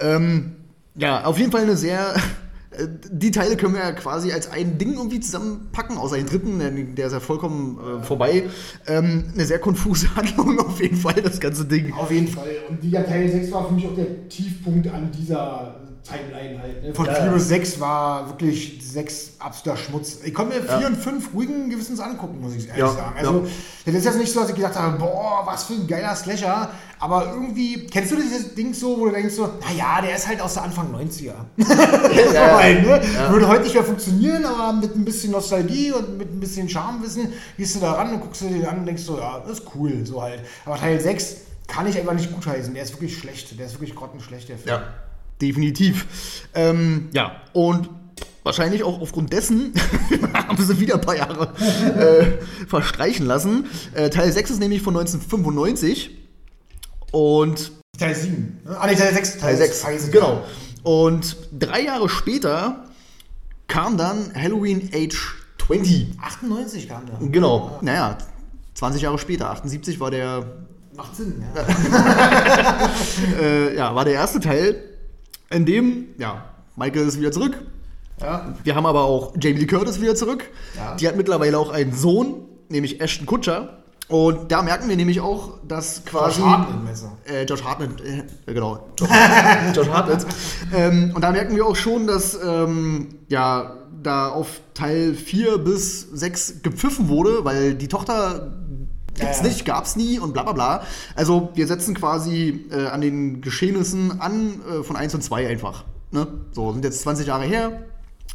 Ähm, 0.00 0.56
ja, 0.96 1.24
auf 1.24 1.38
jeden 1.38 1.52
Fall 1.52 1.62
eine 1.62 1.76
sehr. 1.76 2.14
Äh, 2.76 2.88
Die 3.10 3.30
Teile 3.30 3.56
können 3.56 3.74
wir 3.74 3.80
ja 3.80 3.92
quasi 3.92 4.32
als 4.32 4.50
ein 4.50 4.78
Ding 4.78 4.94
irgendwie 4.94 5.20
zusammenpacken, 5.20 5.96
außer 5.96 6.16
den 6.16 6.26
dritten, 6.26 6.94
der, 6.96 7.06
ist 7.06 7.12
ja 7.12 7.20
vollkommen 7.20 7.78
äh, 7.78 8.02
vorbei. 8.02 8.44
Ähm, 8.86 9.24
eine 9.34 9.44
sehr 9.44 9.58
konfuse 9.58 10.08
Handlung 10.16 10.58
auf 10.60 10.80
jeden 10.80 10.96
Fall, 10.96 11.14
das 11.22 11.40
ganze 11.40 11.64
Ding. 11.64 11.92
Auf 11.92 12.10
jeden 12.10 12.28
Fall. 12.28 12.50
Und 12.68 12.82
dieser 12.82 13.04
Teil 13.06 13.28
6 13.28 13.52
war 13.52 13.68
für 13.68 13.74
mich 13.74 13.86
auch 13.86 13.94
der 13.94 14.28
Tiefpunkt 14.28 14.88
an 14.88 15.10
dieser 15.12 15.91
Timeline 16.04 16.60
halt. 16.60 16.82
Ne? 16.82 16.94
Von 16.94 17.06
Ja, 17.06 17.14
4 17.14 17.24
ja. 17.26 17.32
bis 17.32 17.48
6 17.48 17.80
war 17.80 18.28
wirklich 18.28 18.78
6 18.82 19.32
absoluter 19.38 19.80
Schmutz. 19.80 20.18
Ich 20.24 20.34
konnte 20.34 20.56
mir 20.58 20.62
4 20.64 20.80
Ja. 20.80 20.86
und 20.88 20.96
5 20.96 21.32
ruhigen 21.34 21.70
Gewissens 21.70 22.00
angucken, 22.00 22.40
muss 22.40 22.54
ich 22.54 22.66
ehrlich 22.68 22.80
Ja, 22.80 22.88
sagen. 22.88 23.14
Also, 23.18 23.46
das 23.86 23.94
ist 23.94 24.04
jetzt 24.04 24.18
nicht 24.18 24.32
so, 24.32 24.40
dass 24.40 24.48
ich 24.50 24.56
gedacht 24.56 24.74
habe, 24.74 24.98
boah, 24.98 25.42
was 25.44 25.64
für 25.64 25.74
ein 25.74 25.86
geiler 25.86 26.14
Slasher. 26.16 26.70
Aber 26.98 27.32
irgendwie, 27.32 27.86
kennst 27.86 28.12
du 28.12 28.16
dieses 28.16 28.54
Ding 28.54 28.74
so, 28.74 28.98
wo 28.98 29.06
du 29.06 29.12
denkst 29.12 29.34
so, 29.34 29.48
naja, 29.60 30.00
der 30.02 30.16
ist 30.16 30.26
halt 30.28 30.40
aus 30.40 30.54
der 30.54 30.64
Anfang 30.64 30.92
90er. 30.94 31.34
ja. 32.34 32.56
Halt, 32.58 32.82
ne? 32.86 33.00
Würde 33.30 33.48
heute 33.48 33.62
nicht 33.62 33.74
mehr 33.74 33.84
funktionieren, 33.84 34.44
aber 34.44 34.72
mit 34.72 34.94
ein 34.94 35.04
bisschen 35.04 35.32
Nostalgie 35.32 35.92
und 35.92 36.18
mit 36.18 36.32
ein 36.32 36.40
bisschen 36.40 36.68
Charmewissen 36.68 37.32
gehst 37.56 37.74
du 37.76 37.80
da 37.80 37.92
ran 37.92 38.12
und 38.14 38.20
guckst 38.20 38.42
dir 38.42 38.48
den 38.48 38.66
an 38.66 38.78
und 38.80 38.86
denkst 38.86 39.02
so, 39.02 39.18
ja, 39.18 39.40
das 39.40 39.58
ist 39.60 39.66
cool, 39.74 40.04
so 40.04 40.22
halt. 40.22 40.40
Aber 40.64 40.76
Teil 40.76 41.00
6 41.00 41.36
kann 41.68 41.86
ich 41.86 41.96
einfach 41.98 42.12
nicht 42.14 42.32
gutheißen. 42.32 42.74
Der 42.74 42.82
ist 42.82 42.92
wirklich 42.92 43.16
schlecht. 43.16 43.58
Der 43.58 43.66
ist 43.66 43.74
wirklich 43.74 43.94
grottenschlecht, 43.94 44.48
der 44.48 44.58
Film. 44.58 44.74
Ja, 44.76 44.82
definitiv. 45.42 46.06
Ähm, 46.54 47.08
ja, 47.12 47.42
und 47.52 47.90
wahrscheinlich 48.44 48.82
auch 48.84 49.00
aufgrund 49.00 49.32
dessen 49.32 49.74
haben 50.32 50.64
sie 50.64 50.80
wieder 50.80 50.94
ein 50.94 51.00
paar 51.00 51.16
Jahre 51.16 51.52
äh, 51.98 52.66
verstreichen 52.66 53.26
lassen. 53.26 53.66
Äh, 53.94 54.10
Teil 54.10 54.32
6 54.32 54.52
ist 54.52 54.60
nämlich 54.60 54.82
von 54.82 54.96
1995 54.96 56.10
und 57.10 57.72
Teil 57.98 58.14
7. 58.14 58.60
Ne? 58.64 58.76
Ah, 58.78 58.86
nee, 58.86 58.94
Teil 58.94 59.12
6. 59.12 59.38
Teil 59.38 59.56
6, 59.56 59.82
Scheiße, 59.82 60.10
genau. 60.10 60.44
Und 60.82 61.36
drei 61.56 61.82
Jahre 61.82 62.08
später 62.08 62.86
kam 63.68 63.96
dann 63.96 64.32
Halloween 64.34 64.90
Age 64.94 65.36
20. 65.66 66.18
98 66.20 66.88
kam 66.88 67.06
der. 67.06 67.28
Genau, 67.28 67.78
naja, 67.82 68.18
20 68.74 69.02
Jahre 69.02 69.18
später, 69.18 69.50
78 69.50 70.00
war 70.00 70.10
der, 70.10 70.44
Macht 70.94 71.16
Sinn, 71.16 71.42
ja. 71.54 72.88
äh, 73.40 73.76
ja, 73.76 73.94
war 73.94 74.04
der 74.04 74.14
erste 74.14 74.40
Teil, 74.40 74.91
in 75.52 75.64
dem, 75.66 76.06
ja, 76.18 76.44
Michael 76.76 77.06
ist 77.06 77.18
wieder 77.20 77.32
zurück. 77.32 77.60
ja. 78.20 78.54
Wir 78.64 78.74
haben 78.74 78.86
aber 78.86 79.02
auch 79.04 79.34
Jamie 79.40 79.60
Lee 79.60 79.66
Curtis 79.66 80.00
wieder 80.00 80.14
zurück. 80.14 80.44
Ja. 80.76 80.94
Die 80.96 81.06
hat 81.08 81.16
mittlerweile 81.16 81.58
auch 81.58 81.70
einen 81.70 81.92
Sohn, 81.94 82.36
nämlich 82.68 83.00
Ashton 83.00 83.26
Kutcher. 83.26 83.78
Und 84.08 84.52
da 84.52 84.62
merken 84.62 84.88
wir 84.88 84.96
nämlich 84.96 85.20
auch, 85.20 85.58
dass 85.66 86.04
quasi. 86.04 86.40
Josh 86.40 86.50
Hartnett, 86.50 87.00
du? 87.26 87.32
Äh, 87.32 87.44
Josh 87.44 87.64
Hartnett, 87.64 88.00
äh, 88.46 88.52
genau. 88.52 88.88
Josh, 88.98 89.10
Josh 89.74 89.88
Hartnett. 89.88 90.26
Ähm, 90.74 91.12
und 91.14 91.22
da 91.22 91.30
merken 91.30 91.56
wir 91.56 91.64
auch 91.64 91.76
schon, 91.76 92.06
dass 92.06 92.38
ähm, 92.42 93.20
ja 93.28 93.78
da 94.02 94.28
auf 94.28 94.60
Teil 94.74 95.14
4 95.14 95.58
bis 95.58 96.00
6 96.12 96.62
gepfiffen 96.62 97.08
wurde, 97.08 97.44
weil 97.44 97.74
die 97.74 97.88
Tochter 97.88 98.52
gibt's 99.14 99.38
Ja, 99.38 99.44
ja. 99.44 99.48
nicht, 99.48 99.64
gab's 99.64 99.96
nie 99.96 100.18
und 100.18 100.32
bla 100.32 100.42
bla 100.42 100.52
bla. 100.52 100.82
Also 101.14 101.50
wir 101.54 101.66
setzen 101.66 101.94
quasi 101.94 102.66
äh, 102.70 102.86
an 102.86 103.00
den 103.00 103.40
Geschehnissen 103.40 104.20
an 104.20 104.60
äh, 104.68 104.82
von 104.82 104.96
1 104.96 105.14
und 105.14 105.22
2 105.22 105.48
einfach. 105.48 105.84
Ne? 106.10 106.26
So, 106.52 106.72
sind 106.72 106.84
jetzt 106.84 107.02
20 107.02 107.26
Jahre 107.26 107.44
her. 107.44 107.82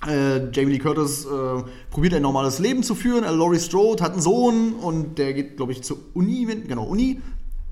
Äh, 0.05 0.51
Jamie 0.51 0.73
Lee 0.73 0.79
Curtis 0.79 1.25
äh, 1.25 1.63
probiert 1.89 2.13
ein 2.13 2.21
normales 2.21 2.59
Leben 2.59 2.83
zu 2.83 2.93
führen. 2.93 3.23
Laurie 3.23 3.59
Strode 3.59 4.03
hat 4.03 4.13
einen 4.13 4.21
Sohn 4.21 4.73
und 4.73 5.17
der 5.17 5.33
geht, 5.33 5.57
glaube 5.57 5.71
ich, 5.71 5.83
zur 5.83 5.97
Uni, 6.13 6.45
genau, 6.67 6.83
Uni. 6.83 7.21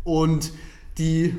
Und 0.04 0.52
die. 0.98 1.36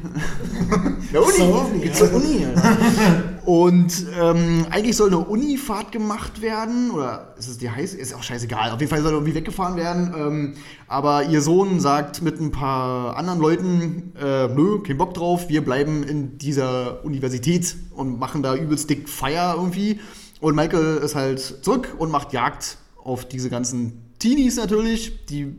Der 1.12 1.22
Uni! 1.22 1.80
Geht 1.80 1.88
ja. 1.88 1.94
zur 1.94 2.14
Uni! 2.14 2.46
Und 3.46 4.06
ähm, 4.20 4.66
eigentlich 4.70 4.96
soll 4.96 5.06
eine 5.06 5.18
Unifahrt 5.18 5.92
gemacht 5.92 6.42
werden, 6.42 6.90
oder 6.90 7.34
ist 7.38 7.48
es 7.48 7.58
die 7.58 7.70
heiß? 7.70 7.94
Ist 7.94 8.12
auch 8.12 8.22
scheißegal. 8.22 8.72
Auf 8.72 8.80
jeden 8.80 8.90
Fall 8.90 9.02
soll 9.02 9.12
irgendwie 9.12 9.36
weggefahren 9.36 9.76
werden. 9.76 10.12
Ähm, 10.16 10.54
aber 10.88 11.24
ihr 11.26 11.40
Sohn 11.40 11.78
sagt 11.78 12.22
mit 12.22 12.40
ein 12.40 12.50
paar 12.50 13.16
anderen 13.16 13.38
Leuten, 13.38 14.12
äh, 14.20 14.48
nö, 14.48 14.82
kein 14.82 14.98
Bock 14.98 15.14
drauf, 15.14 15.48
wir 15.48 15.64
bleiben 15.64 16.02
in 16.02 16.38
dieser 16.38 17.04
Universität 17.04 17.76
und 17.94 18.18
machen 18.18 18.42
da 18.42 18.56
übelst 18.56 18.90
dick 18.90 19.08
Feier 19.08 19.54
irgendwie. 19.56 20.00
Und 20.40 20.56
Michael 20.56 20.96
ist 20.96 21.14
halt 21.14 21.40
zurück 21.64 21.94
und 21.98 22.10
macht 22.10 22.32
Jagd 22.32 22.78
auf 23.02 23.26
diese 23.26 23.48
ganzen 23.48 24.02
Teenies 24.18 24.56
natürlich, 24.56 25.24
die 25.26 25.56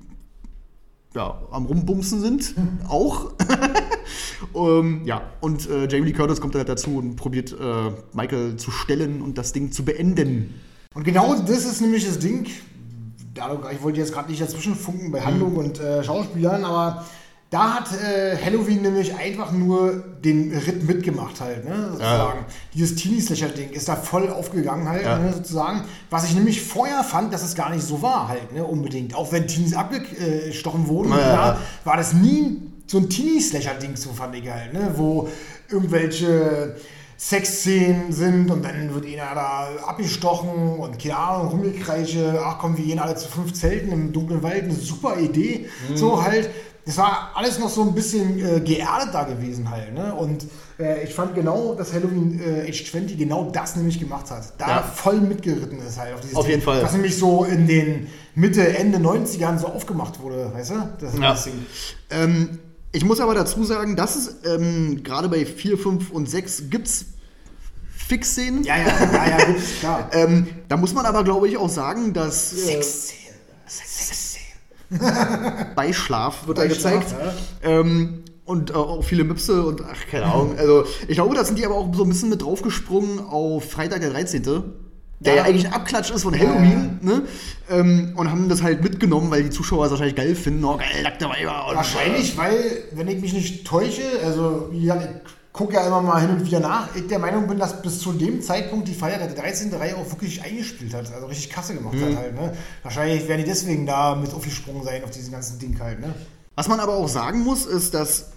ja, 1.18 1.38
am 1.52 1.66
Rumbumsen 1.66 2.22
sind, 2.22 2.54
auch. 2.88 3.32
ähm, 4.56 5.02
ja, 5.04 5.22
und 5.42 5.68
äh, 5.70 5.88
Jamie 5.88 6.06
Lee 6.08 6.14
Curtis 6.14 6.40
kommt 6.40 6.56
halt 6.56 6.70
dazu 6.70 6.98
und 6.98 7.16
probiert 7.16 7.52
äh, 7.60 7.92
Michael 8.14 8.56
zu 8.58 8.72
stellen 8.72 9.22
und 9.22 9.38
das 9.38 9.52
Ding 9.52 9.72
zu 9.72 9.84
beenden. 9.84 10.54
Und 10.94 11.04
genau 11.04 11.36
das 11.36 11.66
ist 11.66 11.82
nämlich 11.82 12.06
das 12.06 12.20
Ding. 12.20 12.46
Ich 12.46 13.84
wollte 13.84 14.00
jetzt 14.00 14.14
gerade 14.14 14.30
nicht 14.30 14.42
dazwischen 14.42 14.76
funken 14.76 15.12
bei 15.12 15.22
Handlung 15.22 15.52
Mhm. 15.54 15.58
und 15.58 15.80
äh, 15.80 16.04
Schauspielern, 16.04 16.64
aber 16.64 17.06
da 17.50 17.76
hat 17.76 17.88
äh, 17.94 18.36
Halloween 18.44 18.82
nämlich 18.82 19.16
einfach 19.16 19.54
nur 19.54 20.04
den 20.24 20.52
Ritt 20.54 20.86
mitgemacht 20.86 21.40
halt, 21.40 21.64
ne, 21.64 21.92
sozusagen. 21.92 22.46
Dieses 22.74 22.96
Teenie-Slasher-Ding 22.98 23.70
ist 23.70 23.88
da 23.88 23.96
voll 23.96 24.30
aufgegangen 24.30 24.90
halt, 24.90 25.04
Ja. 25.06 25.18
ne, 25.18 25.32
sozusagen. 25.32 25.84
Was 26.10 26.26
ich 26.26 26.36
nämlich 26.36 26.62
vorher 26.62 27.04
fand, 27.06 27.34
dass 27.34 27.44
es 27.44 27.56
gar 27.56 27.70
nicht 27.70 27.84
so 27.86 28.02
war 28.02 28.28
halt, 28.28 28.52
ne, 28.54 28.66
unbedingt. 28.66 29.16
Auch 29.16 29.32
wenn 29.32 29.48
Teenies 29.48 29.74
abgestochen 29.76 30.88
wurden, 30.88 31.12
Ja, 31.12 31.18
ja, 31.20 31.24
klar, 31.34 31.54
ja. 31.54 31.58
war 31.86 31.96
das 31.98 32.12
nie 32.14 32.62
so 32.86 32.98
ein 32.98 33.10
Teenie-Slasher-Ding, 33.10 33.96
so 33.96 34.10
fand 34.12 34.36
ich 34.36 34.50
halt, 34.50 34.74
ne, 34.74 34.92
wo 34.98 35.30
irgendwelche 35.70 36.76
Sexszenen 37.18 38.12
sind 38.12 38.52
und 38.52 38.64
dann 38.64 38.94
wird 38.94 39.06
einer 39.06 39.34
da 39.36 39.68
abgestochen 39.88 40.78
und 40.80 41.00
keine 41.02 41.18
Ahnung, 41.18 41.48
Rummelkreiche, 41.48 42.40
ach 42.46 42.58
komm, 42.60 42.78
wir 42.78 42.86
gehen 42.86 43.00
alle 43.00 43.16
zu 43.16 43.28
fünf 43.28 43.54
Zelten 43.54 43.92
im 43.92 44.14
dunklen 44.14 44.44
Wald, 44.44 44.66
eine 44.66 44.74
super 44.76 45.18
Idee, 45.20 45.68
so 45.96 46.22
halt. 46.24 46.50
Das 46.88 46.98
war 46.98 47.32
alles 47.36 47.60
noch 47.60 47.70
so 47.70 47.82
ein 47.84 47.94
bisschen 47.94 48.40
äh, 48.40 48.60
geerdet 48.62 49.10
da 49.14 49.24
gewesen 49.26 49.70
halt, 49.70 49.94
ne? 49.94 50.16
Und 50.16 50.46
äh, 50.80 51.04
ich 51.04 51.14
fand 51.14 51.36
genau, 51.36 51.76
dass 51.76 51.92
Halloween 51.94 52.40
äh, 52.42 52.68
Age 52.70 52.90
20 52.92 53.18
genau 53.18 53.52
das 53.52 53.76
nämlich 53.76 54.00
gemacht 54.00 54.32
hat. 54.32 54.54
Da 54.58 54.68
Ja. 54.68 54.82
voll 54.84 55.20
mitgeritten 55.20 55.80
ist 55.86 56.00
halt 56.00 56.14
auf 56.16 56.22
dieses 56.22 56.36
Auf 56.36 56.48
jeden 56.48 56.62
Fall. 56.62 56.82
Was 56.82 56.94
nämlich 56.94 57.18
so 57.18 57.44
in 57.44 57.68
den 57.68 58.08
Mitte, 58.36 58.66
Ende 58.78 59.00
90ern 59.00 59.60
so 59.60 59.68
aufgemacht 59.68 60.22
wurde, 60.22 60.52
weißt 60.54 60.72
du? 60.72 60.90
Das 61.02 61.14
ist 61.14 61.20
Ja. 61.20 61.32
das 61.32 61.44
Ding. 61.44 61.66
Ähm, 62.10 62.60
ich 62.94 63.04
muss 63.04 63.20
aber 63.20 63.36
dazu 63.36 63.64
sagen, 63.66 63.98
dass 63.98 64.16
es 64.16 64.36
ähm, 64.46 65.04
gerade 65.04 65.28
bei 65.28 65.46
4, 65.46 65.78
5 65.78 66.10
und 66.12 66.30
6 66.30 66.70
gibt's 66.70 67.06
Fix-Szenen. 68.08 68.64
Ja, 68.64 68.78
ja, 68.78 68.86
ja, 68.88 69.30
ja, 69.40 69.46
gibt's, 69.46 69.80
klar. 69.82 70.10
Ähm, 70.14 70.48
da 70.70 70.78
muss 70.78 70.94
man 70.94 71.06
aber, 71.06 71.26
glaube 71.26 71.50
ich, 71.50 71.58
auch 71.58 71.70
sagen, 71.70 72.14
dass 72.14 72.54
äh, 72.54 72.56
Sexszenen. 72.56 73.36
Sexszenen. 74.90 75.66
Beischlaf 75.76 76.48
wird 76.48 76.58
da 76.58 76.64
Beischlaf, 76.64 76.94
gezeigt. 77.00 77.16
Ähm, 77.64 78.24
und 78.46 78.70
äh, 78.72 78.74
auch 78.74 79.04
viele 79.04 79.24
Mipse 79.24 79.66
und 79.66 79.82
ach, 79.82 80.08
keine 80.10 80.26
Ahnung. 80.26 80.56
Also, 80.58 80.86
ich 81.08 81.16
glaube, 81.16 81.36
da 81.36 81.44
sind 81.44 81.60
die 81.60 81.66
aber 81.66 81.76
auch 81.76 81.94
so 81.94 82.04
ein 82.04 82.10
bisschen 82.10 82.30
mit 82.30 82.42
draufgesprungen 82.42 83.20
auf 83.20 83.70
Freitag 83.72 84.02
der 84.02 84.12
13. 84.12 84.44
Der 84.44 84.64
ja, 85.34 85.36
Ja. 85.36 85.44
eigentlich 85.44 85.66
ein 85.66 85.74
Abklatsch 85.74 86.12
ist 86.12 86.24
von 86.24 86.38
Halloween, 86.38 87.00
ne? 87.02 87.24
Ähm, 87.70 88.14
und 88.16 88.30
haben 88.32 88.48
das 88.50 88.62
halt 88.62 88.84
mitgenommen, 88.84 89.32
weil 89.32 89.44
die 89.44 89.50
Zuschauer 89.50 89.86
es 89.86 89.92
wahrscheinlich 89.92 90.16
geil 90.16 90.36
finden. 90.36 90.64
Oh, 90.64 90.78
geil, 90.78 91.02
nackte 91.04 91.26
Weiber. 91.26 91.72
Wahrscheinlich, 91.74 92.38
weil, 92.38 92.84
wenn 92.94 93.08
ich 93.08 93.20
mich 93.20 93.34
nicht 93.34 93.66
täusche, 93.66 94.04
also 94.24 94.70
gesagt, 94.72 95.10
ich 95.10 95.47
gucke 95.58 95.74
ja 95.74 95.86
immer 95.86 96.02
mal 96.02 96.22
hin 96.22 96.30
und 96.30 96.46
wieder 96.46 96.60
nach, 96.60 96.96
ich 96.96 97.08
der 97.08 97.20
Meinung 97.20 97.48
bin, 97.48 97.58
dass 97.60 97.82
bis 97.82 98.00
zu 98.00 98.14
dem 98.14 98.42
Zeitpunkt 98.42 98.88
die 98.88 98.94
Feier 98.94 99.18
der 99.18 99.30
13. 99.30 99.74
Reihe 99.74 99.98
auch 99.98 100.10
wirklich 100.12 100.42
eingespielt 100.44 100.94
hat, 100.94 101.12
also 101.14 101.26
richtig 101.28 101.50
Kasse 101.50 101.74
gemacht 101.76 101.96
Mhm. 101.96 102.06
hat 102.06 102.16
halt. 102.18 102.36
Ne? 102.36 102.54
Wahrscheinlich 102.84 103.28
werden 103.28 103.40
die 103.44 103.50
deswegen 103.50 103.86
da 103.86 104.16
mit 104.16 104.34
aufgesprungen 104.34 104.84
sein 104.84 105.04
auf 105.04 105.12
diesen 105.12 105.32
ganzen 105.32 105.60
Ding 105.60 105.78
halt. 105.80 106.00
Ne? 106.00 106.14
Was 106.56 106.68
man 106.68 106.80
aber 106.80 106.94
auch 106.96 107.08
sagen 107.10 107.42
muss, 107.44 107.66
ist, 107.66 107.94
dass 107.94 108.32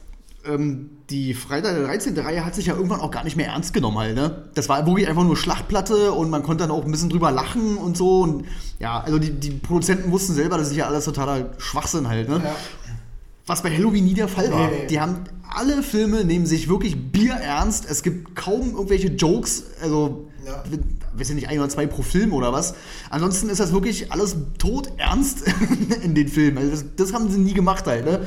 ähm, 0.47 0.91
die 1.11 1.35
Freitag 1.35 1.75
der 1.75 1.85
13. 1.85 2.19
Reihe 2.19 2.45
hat 2.47 2.55
sich 2.55 2.67
ja 2.67 2.75
irgendwann 2.75 3.01
auch 3.01 3.11
gar 3.11 3.25
nicht 3.25 3.37
mehr 3.37 3.49
ernst 3.49 3.75
genommen 3.75 3.99
halt, 3.99 4.15
ne? 4.15 4.45
Das 4.55 4.71
war 4.71 4.87
wirklich 4.87 5.07
einfach 5.07 5.25
nur 5.25 5.37
Schlachtplatte 5.37 6.13
und 6.13 6.31
man 6.31 6.43
konnte 6.43 6.65
dann 6.65 6.71
auch 6.71 6.83
ein 6.85 6.91
bisschen 6.91 7.11
drüber 7.11 7.31
lachen 7.31 7.77
und 7.77 7.97
so. 7.99 8.23
Und 8.23 8.47
ja, 8.79 9.01
also 9.01 9.19
die, 9.19 9.33
die 9.33 9.51
Produzenten 9.51 10.11
wussten 10.13 10.33
selber, 10.33 10.57
das 10.57 10.71
ist 10.71 10.77
ja 10.77 10.87
alles 10.87 11.05
totaler 11.05 11.51
Schwachsinn 11.59 12.09
halt, 12.09 12.31
ne? 12.31 12.41
Ja. 12.43 12.55
Was 13.51 13.63
bei 13.63 13.71
Halloween 13.77 14.05
nie 14.05 14.15
der 14.15 14.29
Fall 14.29 14.53
war. 14.53 14.69
Nee, 14.71 14.77
nee. 14.83 14.87
Die 14.87 15.01
haben 15.01 15.25
alle 15.53 15.83
Filme 15.83 16.25
nehmen 16.25 16.47
sich 16.47 16.69
wirklich 16.69 17.11
bierernst. 17.11 17.85
Es 17.91 18.05
gibt 18.05 18.37
kaum 18.37 18.75
irgendwelche 18.77 19.09
Jokes, 19.09 19.65
also 19.83 20.29
Ja. 20.47 20.63
weiß 21.17 21.31
ja 21.31 21.35
nicht, 21.35 21.49
ein 21.49 21.59
oder 21.59 21.69
zwei 21.69 21.89
pro 21.89 22.03
Film 22.03 22.33
oder 22.33 22.53
was. 22.53 22.75
Ansonsten 23.11 23.49
ist 23.49 23.59
das 23.59 23.73
wirklich 23.73 24.13
alles 24.13 24.37
tot 24.59 24.93
ernst 24.99 25.43
in 26.05 26.15
den 26.15 26.29
Filmen. 26.29 26.59
Also 26.59 26.71
das, 26.71 26.85
das 26.97 27.13
haben 27.13 27.29
sie 27.29 27.39
nie 27.39 27.53
gemacht 27.53 27.89
halt, 27.89 28.05
ne? 28.05 28.21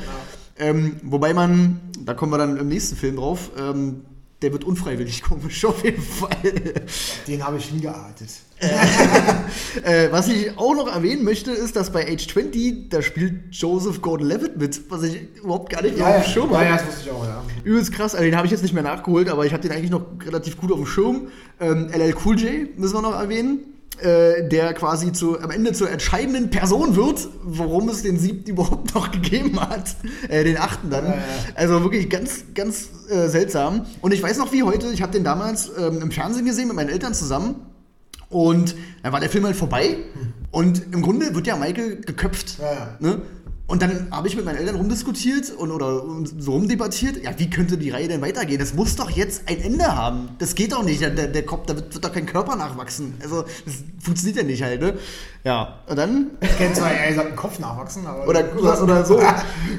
Ähm, 0.58 0.96
wobei 1.02 1.32
man, 1.32 1.80
da 2.04 2.12
kommen 2.12 2.30
wir 2.30 2.36
dann 2.36 2.58
im 2.58 2.68
nächsten 2.68 2.94
Film 2.94 3.16
drauf, 3.16 3.50
ähm, 3.58 4.02
der 4.44 4.52
wird 4.52 4.64
unfreiwillig 4.64 5.22
komisch 5.22 5.64
auf 5.64 5.82
jeden 5.82 6.02
Fall. 6.02 6.36
Den 7.26 7.42
habe 7.42 7.56
ich 7.56 7.64
hingearbeitet. 7.64 8.28
äh, 9.82 10.12
was 10.12 10.28
ich 10.28 10.56
auch 10.58 10.74
noch 10.74 10.86
erwähnen 10.86 11.24
möchte, 11.24 11.50
ist, 11.50 11.76
dass 11.76 11.90
bei 11.90 12.06
Age 12.06 12.28
20, 12.28 12.90
da 12.90 13.00
spielt 13.00 13.54
Joseph 13.54 14.02
Gordon-Levitt 14.02 14.58
mit, 14.58 14.90
was 14.90 15.02
ich 15.04 15.20
überhaupt 15.42 15.70
gar 15.70 15.82
nicht 15.82 15.96
mehr 15.96 16.06
auf 16.06 16.24
dem 16.24 16.30
Schirm 16.30 16.50
ja, 16.50 16.58
habe. 16.58 16.68
ja, 16.68 16.76
das 16.76 16.86
wusste 16.86 17.00
ich 17.04 17.10
auch, 17.10 17.24
ja. 17.24 17.42
Übelst 17.64 17.92
krass, 17.92 18.14
also 18.14 18.24
den 18.24 18.36
habe 18.36 18.46
ich 18.46 18.52
jetzt 18.52 18.62
nicht 18.62 18.74
mehr 18.74 18.82
nachgeholt, 18.82 19.30
aber 19.30 19.46
ich 19.46 19.52
habe 19.52 19.62
den 19.62 19.72
eigentlich 19.72 19.90
noch 19.90 20.04
relativ 20.24 20.58
gut 20.58 20.70
auf 20.70 20.78
dem 20.78 20.86
Schirm. 20.86 21.28
Ähm, 21.58 21.88
LL 21.90 22.14
Cool 22.22 22.38
J 22.38 22.78
müssen 22.78 22.94
wir 22.94 23.02
noch 23.02 23.18
erwähnen, 23.18 23.60
äh, 24.00 24.48
der 24.48 24.74
quasi 24.74 25.12
zu, 25.12 25.40
am 25.40 25.50
Ende 25.50 25.72
zur 25.72 25.90
entscheidenden 25.90 26.50
Person 26.50 26.96
wird, 26.96 27.28
warum 27.42 27.88
es 27.88 28.02
den 28.02 28.18
siebten 28.18 28.50
überhaupt 28.50 28.94
noch 28.94 29.10
gegeben 29.10 29.60
hat. 29.60 29.96
Äh, 30.28 30.44
den 30.44 30.58
achten 30.58 30.90
dann. 30.90 31.04
Ja, 31.04 31.12
ja. 31.12 31.22
Also 31.54 31.82
wirklich 31.82 32.10
ganz, 32.10 32.44
ganz 32.54 32.88
äh, 33.08 33.28
seltsam. 33.28 33.86
Und 34.00 34.12
ich 34.12 34.22
weiß 34.22 34.38
noch 34.38 34.52
wie 34.52 34.62
heute, 34.62 34.88
ich 34.92 35.02
habe 35.02 35.12
den 35.12 35.24
damals 35.24 35.70
ähm, 35.78 36.02
im 36.02 36.10
Fernsehen 36.10 36.44
gesehen 36.44 36.68
mit 36.68 36.76
meinen 36.76 36.90
Eltern 36.90 37.14
zusammen. 37.14 37.66
Und 38.30 38.74
dann 39.02 39.12
war 39.12 39.20
der 39.20 39.30
Film 39.30 39.44
halt 39.44 39.56
vorbei. 39.56 39.96
Und 40.50 40.92
im 40.92 41.02
Grunde 41.02 41.34
wird 41.34 41.46
ja 41.46 41.56
Michael 41.56 42.00
geköpft. 42.00 42.58
Ja. 42.58 42.96
Ne? 42.98 43.22
Und 43.66 43.80
dann 43.80 44.08
habe 44.10 44.28
ich 44.28 44.36
mit 44.36 44.44
meinen 44.44 44.58
Eltern 44.58 44.76
rumdiskutiert 44.76 45.50
und 45.50 45.70
oder 45.70 46.02
so 46.38 46.52
rumdebattiert. 46.52 47.24
Ja, 47.24 47.30
wie 47.38 47.48
könnte 47.48 47.78
die 47.78 47.88
Reihe 47.88 48.08
denn 48.08 48.20
weitergehen? 48.20 48.58
Das 48.58 48.74
muss 48.74 48.94
doch 48.94 49.08
jetzt 49.08 49.48
ein 49.48 49.58
Ende 49.58 49.96
haben. 49.96 50.28
Das 50.38 50.54
geht 50.54 50.72
doch 50.72 50.82
nicht. 50.82 51.00
Der, 51.00 51.10
der 51.10 51.46
Kopf, 51.46 51.64
da 51.64 51.74
wird, 51.74 51.94
wird 51.94 52.04
doch 52.04 52.12
kein 52.12 52.26
Körper 52.26 52.56
nachwachsen. 52.56 53.14
Also, 53.22 53.42
das 53.64 53.74
funktioniert 54.02 54.36
ja 54.36 54.42
nicht 54.42 54.62
halt, 54.62 54.82
ne? 54.82 54.98
Ja, 55.44 55.78
und 55.86 55.96
dann 55.96 56.32
Ich 56.42 56.58
kenne 56.58 56.74
zwar 56.74 56.92
eher 56.92 57.08
gesagt, 57.08 57.28
einen 57.28 57.36
Kopf 57.36 57.58
nachwachsen, 57.58 58.06
aber. 58.06 58.28
oder, 58.28 58.44
oder, 58.54 58.82
oder 58.82 59.04
so. 59.06 59.18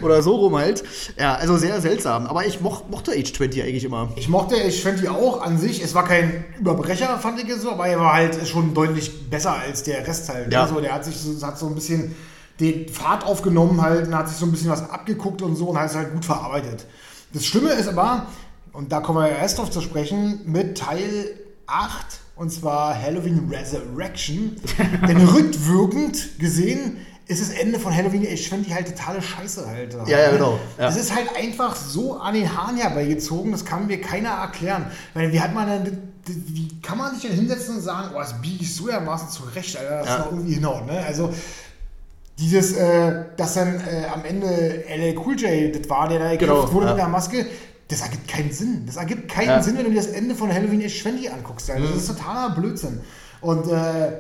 Oder 0.02 0.24
so 0.24 0.36
rum 0.36 0.56
halt. 0.56 0.84
Ja, 1.20 1.36
also 1.36 1.56
sehr 1.58 1.80
seltsam. 1.80 2.26
Aber 2.26 2.44
ich 2.44 2.62
moch, 2.62 2.90
mochte 2.90 3.12
Age 3.12 3.34
20 3.34 3.62
eigentlich 3.62 3.84
immer. 3.84 4.10
Ich 4.16 4.30
mochte 4.30 4.56
fand 4.72 5.00
die 5.00 5.10
auch 5.10 5.44
an 5.44 5.60
sich. 5.60 5.84
Es 5.84 5.94
war 5.94 6.06
kein 6.06 6.44
Überbrecher, 6.60 7.20
fand 7.20 7.40
ich 7.40 7.48
jetzt 7.48 7.62
so, 7.62 7.72
aber 7.72 7.86
er 7.86 8.00
war 8.00 8.14
halt 8.14 8.48
schon 8.48 8.74
deutlich 8.74 9.30
besser 9.30 9.54
als 9.54 9.84
der 9.84 10.08
Rest 10.08 10.28
halt. 10.30 10.52
Ja. 10.52 10.64
Also, 10.64 10.82
der 10.82 10.92
hat 10.92 11.06
sich 11.06 11.18
so, 11.18 11.46
hat 11.46 11.60
so 11.60 11.68
ein 11.68 11.76
bisschen 11.76 12.16
den 12.60 12.88
Pfad 12.88 13.26
aufgenommen 13.26 13.82
halt 13.82 14.08
und 14.08 14.16
hat 14.16 14.30
sich 14.30 14.38
so 14.38 14.45
ein 14.45 14.51
bisschen 14.51 14.70
was 14.70 14.89
abgeguckt 14.89 15.41
und 15.41 15.56
so 15.56 15.68
und 15.68 15.80
hat 15.80 15.89
es 15.89 15.95
halt 15.95 16.14
gut 16.14 16.26
verarbeitet. 16.26 16.86
Das 17.34 17.45
Schlimme 17.45 17.72
ist 17.72 17.88
aber, 17.88 18.28
und 18.72 18.91
da 18.91 19.01
kommen 19.01 19.20
wir 19.20 19.30
ja 19.30 19.38
erst 19.38 19.58
drauf 19.58 19.70
zu 19.72 19.82
sprechen, 19.82 20.41
mit 20.45 20.78
Teil 20.78 21.36
8, 21.68 22.06
und 22.36 22.51
zwar 22.51 22.99
Halloween 23.01 23.51
Resurrection. 23.51 24.56
Denn 25.08 25.18
rückwirkend 25.28 26.39
gesehen 26.39 26.97
ist 27.28 27.41
das 27.41 27.49
Ende 27.49 27.80
von 27.80 27.95
Halloween, 27.95 28.24
ich 28.24 28.47
finde 28.49 28.66
die 28.66 28.74
halt 28.74 28.88
totale 28.88 29.22
Scheiße 29.22 29.68
halt. 29.68 29.95
Ja, 30.06 30.20
ja, 30.20 30.32
genau. 30.32 30.60
Ja. 30.78 30.86
Das 30.86 30.95
ist 30.95 31.16
halt 31.16 31.36
einfach 31.36 31.76
so 31.76 32.18
an 32.18 32.36
den 32.36 32.56
Haaren 32.56 32.78
herbeigezogen, 32.78 33.51
das 33.51 33.66
kann 33.66 33.88
mir 33.88 33.99
keiner 33.99 34.30
erklären. 34.30 34.86
Weil 35.14 35.34
wie 35.34 35.41
hat 35.41 35.53
man 35.53 35.68
denn, 35.68 35.97
wie 36.26 36.80
kann 36.82 36.97
man 36.97 37.14
sich 37.14 37.24
denn 37.24 37.34
hinsetzen 37.34 37.78
und 37.78 37.82
sagen, 37.82 38.12
oh, 38.14 38.20
das 38.20 38.39
biege 38.41 38.62
ich 38.62 38.76
so 38.76 38.88
dermaßen 38.88 39.30
zurecht, 39.30 39.76
Alter, 39.78 39.99
das 39.99 40.08
ja. 40.08 40.18
ist 40.18 40.26
irgendwie 40.26 40.53
hinhaut, 40.53 40.86
ne? 40.86 41.03
Also, 41.06 41.34
dieses, 42.38 42.74
äh, 42.74 43.26
dass 43.38 43.54
dann 43.54 43.76
äh, 43.80 44.06
am 44.14 44.26
Ende 44.26 44.84
LL 44.88 45.18
Cool 45.18 45.40
J, 45.40 45.74
das 45.76 45.90
war 45.90 46.10
der 46.10 46.20
da 46.20 46.36
genau, 46.36 46.72
wurde 46.74 46.88
ja. 46.88 46.92
mit 46.94 47.02
der 47.02 47.08
Maske, 47.08 47.46
das 47.88 48.02
ergibt 48.02 48.28
keinen 48.28 48.52
Sinn. 48.52 48.84
Das 48.86 48.98
ergibt 48.98 49.30
keinen 49.30 49.48
ja. 49.48 49.64
Sinn, 49.64 49.78
wenn 49.78 49.86
du 49.86 49.92
dir 49.92 49.98
das 49.98 50.08
Ende 50.08 50.36
von 50.36 50.52
Halloween 50.52 50.84
Age 50.84 51.02
20 51.04 51.32
anguckst. 51.32 51.70
Also, 51.70 51.88
mhm. 51.88 51.94
Das 51.94 52.02
ist 52.02 52.08
totaler 52.08 52.56
Blödsinn. 52.56 53.00
Und 53.42 53.68
äh, 53.68 54.12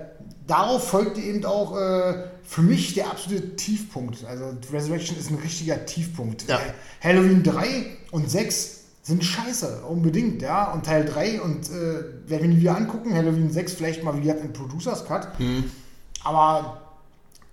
darauf 0.47 0.87
folgte 0.87 1.19
eben 1.19 1.43
auch 1.45 1.75
äh, 1.75 2.25
für 2.43 2.61
mich 2.61 2.93
der 2.93 3.09
absolute 3.09 3.55
Tiefpunkt. 3.55 4.23
Also 4.25 4.53
Resurrection 4.71 5.17
ist 5.17 5.31
ein 5.31 5.37
richtiger 5.37 5.85
Tiefpunkt. 5.85 6.47
Ja. 6.47 6.59
Halloween 7.01 7.43
3 7.43 7.85
und 8.11 8.29
6 8.29 8.81
sind 9.01 9.23
scheiße, 9.23 9.83
unbedingt, 9.87 10.41
ja. 10.41 10.71
Und 10.71 10.85
Teil 10.85 11.05
3 11.05 11.41
und 11.41 11.69
äh, 11.69 12.29
werden 12.29 12.41
wir 12.43 12.47
nie 12.47 12.59
wieder 12.59 12.77
angucken, 12.77 13.13
Halloween 13.13 13.51
6 13.51 13.73
vielleicht 13.73 14.03
mal 14.03 14.19
wieder 14.21 14.37
im 14.37 14.53
Producers 14.53 15.05
Cut. 15.05 15.39
Mhm. 15.39 15.65
Aber 16.23 16.84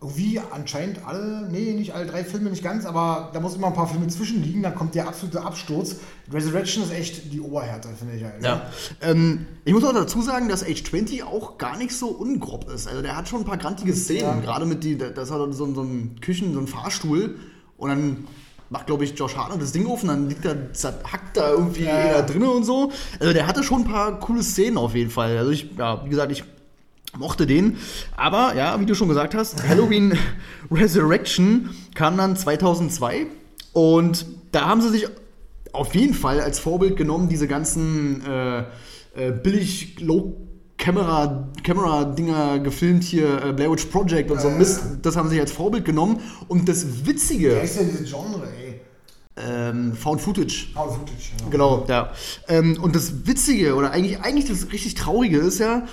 irgendwie 0.02 0.40
anscheinend 0.50 1.06
alle, 1.06 1.48
nee, 1.48 1.72
nicht 1.74 1.94
alle 1.94 2.06
drei 2.06 2.24
Filme, 2.24 2.50
nicht 2.50 2.64
ganz, 2.64 2.84
aber 2.84 3.30
da 3.32 3.38
muss 3.38 3.54
immer 3.54 3.68
ein 3.68 3.74
paar 3.74 3.86
Filme 3.86 4.08
zwischenliegen, 4.08 4.62
dann 4.62 4.74
kommt 4.74 4.96
der 4.96 5.06
absolute 5.06 5.42
Absturz. 5.42 5.96
Resurrection 6.32 6.82
ist 6.82 6.92
echt 6.92 7.32
die 7.32 7.40
Oberhärte, 7.40 7.88
finde 7.96 8.16
ich 8.16 8.24
halt. 8.24 8.42
Ja. 8.42 8.66
Ähm, 9.00 9.46
ich 9.64 9.72
muss 9.72 9.84
auch 9.84 9.92
dazu 9.92 10.20
sagen, 10.20 10.48
dass 10.48 10.64
Age 10.64 10.82
20 10.82 11.22
auch 11.22 11.56
gar 11.56 11.76
nicht 11.76 11.92
so 11.96 12.08
ungrob 12.08 12.68
ist. 12.68 12.88
Also 12.88 13.00
der 13.00 13.16
hat 13.16 13.28
schon 13.28 13.42
ein 13.42 13.44
paar 13.44 13.58
grantige 13.58 13.94
Szenen, 13.94 14.22
ja. 14.22 14.40
gerade 14.40 14.66
mit 14.66 14.82
die, 14.82 14.98
das 14.98 15.30
hat 15.30 15.54
so, 15.54 15.72
so 15.72 15.82
ein 15.82 16.16
Küchen, 16.20 16.52
so 16.52 16.58
ein 16.58 16.66
Fahrstuhl 16.66 17.36
und 17.76 17.88
dann 17.88 18.24
macht, 18.70 18.86
glaube 18.86 19.04
ich, 19.04 19.16
Josh 19.16 19.36
Hartnett 19.36 19.62
das 19.62 19.70
Ding 19.70 19.86
auf 19.86 20.02
und 20.02 20.08
dann 20.08 20.28
liegt 20.28 20.44
da, 20.44 20.54
hackt 21.04 21.36
da 21.36 21.50
irgendwie 21.50 21.84
ja, 21.84 22.06
ja. 22.06 22.22
drin 22.22 22.42
und 22.42 22.64
so. 22.64 22.90
Also 23.20 23.32
der 23.32 23.46
hatte 23.46 23.62
schon 23.62 23.82
ein 23.82 23.88
paar 23.88 24.18
coole 24.18 24.42
Szenen 24.42 24.78
auf 24.78 24.96
jeden 24.96 25.10
Fall. 25.10 25.38
Also 25.38 25.52
ich, 25.52 25.70
ja, 25.78 26.04
wie 26.04 26.08
gesagt, 26.08 26.32
ich 26.32 26.42
mochte 27.18 27.46
den. 27.46 27.76
Aber 28.16 28.54
ja, 28.56 28.78
wie 28.80 28.86
du 28.86 28.94
schon 28.94 29.08
gesagt 29.08 29.34
hast, 29.34 29.66
Halloween 29.68 30.16
Resurrection 30.70 31.70
kam 31.94 32.16
dann 32.16 32.36
2002 32.36 33.26
und 33.72 34.26
da 34.52 34.66
haben 34.66 34.80
sie 34.80 34.90
sich 34.90 35.08
auf 35.72 35.94
jeden 35.94 36.14
Fall 36.14 36.40
als 36.40 36.58
Vorbild 36.58 36.96
genommen, 36.96 37.28
diese 37.28 37.48
ganzen 37.48 38.22
äh, 38.26 38.60
äh, 39.14 39.32
billig 39.32 40.00
Low 40.00 40.36
Camera, 40.76 41.48
Camera 41.62 42.04
Dinger 42.04 42.58
gefilmt 42.58 43.04
hier, 43.04 43.44
äh, 43.44 43.52
Blair 43.52 43.70
Witch 43.70 43.84
Project 43.86 44.30
und 44.30 44.40
so 44.40 44.50
Mist, 44.50 44.82
das 45.02 45.16
haben 45.16 45.28
sie 45.28 45.34
sich 45.34 45.40
als 45.40 45.52
Vorbild 45.52 45.84
genommen 45.84 46.20
und 46.48 46.68
das 46.68 47.06
Witzige. 47.06 47.50
Wer 47.50 47.62
ist 47.62 47.78
denn 47.78 47.88
dieses 47.88 48.10
Genre, 48.10 48.48
ey? 48.58 48.80
Ähm, 49.36 49.94
Found 49.94 50.20
Footage. 50.20 50.66
Found 50.74 50.92
Footage, 50.92 51.32
ja. 51.40 51.48
Genau, 51.50 51.86
ja. 51.88 52.12
Ähm, 52.48 52.78
und 52.82 52.96
das 52.96 53.26
Witzige 53.26 53.76
oder 53.76 53.92
eigentlich, 53.92 54.20
eigentlich 54.20 54.46
das 54.46 54.72
richtig 54.72 54.94
Traurige 54.94 55.38
ist 55.38 55.60
ja, 55.60 55.86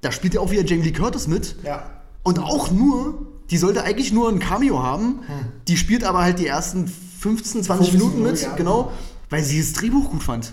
da 0.00 0.12
spielt 0.12 0.34
ja 0.34 0.40
auch 0.40 0.50
wieder 0.50 0.64
Jamie 0.64 0.84
Lee 0.84 0.92
Curtis 0.92 1.26
mit. 1.26 1.56
Ja. 1.64 1.90
Und 2.22 2.38
auch 2.38 2.70
nur, 2.70 3.26
die 3.50 3.56
sollte 3.56 3.84
eigentlich 3.84 4.12
nur 4.12 4.28
ein 4.28 4.38
Cameo 4.38 4.82
haben. 4.82 5.20
Hm. 5.26 5.34
Die 5.68 5.76
spielt 5.76 6.04
aber 6.04 6.22
halt 6.22 6.38
die 6.38 6.46
ersten 6.46 6.86
15, 7.20 7.62
20 7.62 7.92
Minuten 7.92 8.22
mit, 8.22 8.40
ja. 8.40 8.54
genau, 8.54 8.92
weil 9.30 9.42
sie 9.42 9.60
das 9.60 9.72
Drehbuch 9.72 10.10
gut 10.10 10.22
fand. 10.22 10.52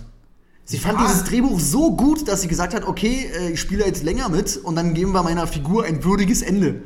Sie 0.65 0.77
fand 0.77 0.99
ja. 0.99 1.07
dieses 1.07 1.25
Drehbuch 1.25 1.59
so 1.59 1.95
gut, 1.95 2.27
dass 2.27 2.41
sie 2.41 2.47
gesagt 2.47 2.73
hat, 2.73 2.87
okay, 2.87 3.29
äh, 3.37 3.51
ich 3.51 3.59
spiele 3.59 3.85
jetzt 3.85 4.03
länger 4.03 4.29
mit 4.29 4.57
und 4.57 4.75
dann 4.75 4.93
geben 4.93 5.11
wir 5.11 5.23
meiner 5.23 5.45
Figur 5.45 5.83
ein 5.83 6.03
würdiges 6.03 6.41
Ende. 6.41 6.81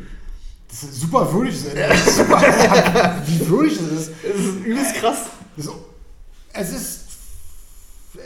Das 0.67 0.83
ist 0.83 1.01
super 1.01 1.31
würdig. 1.31 1.55
Ja. 1.75 1.95
Super, 1.95 3.21
wie 3.25 3.47
würdig 3.47 3.77
das 3.77 3.99
ist. 3.99 4.11
Das 4.23 4.45
ist 4.45 4.65
übelst 4.65 4.95
krass. 4.95 5.17
Es 6.53 6.71
ist 6.73 7.06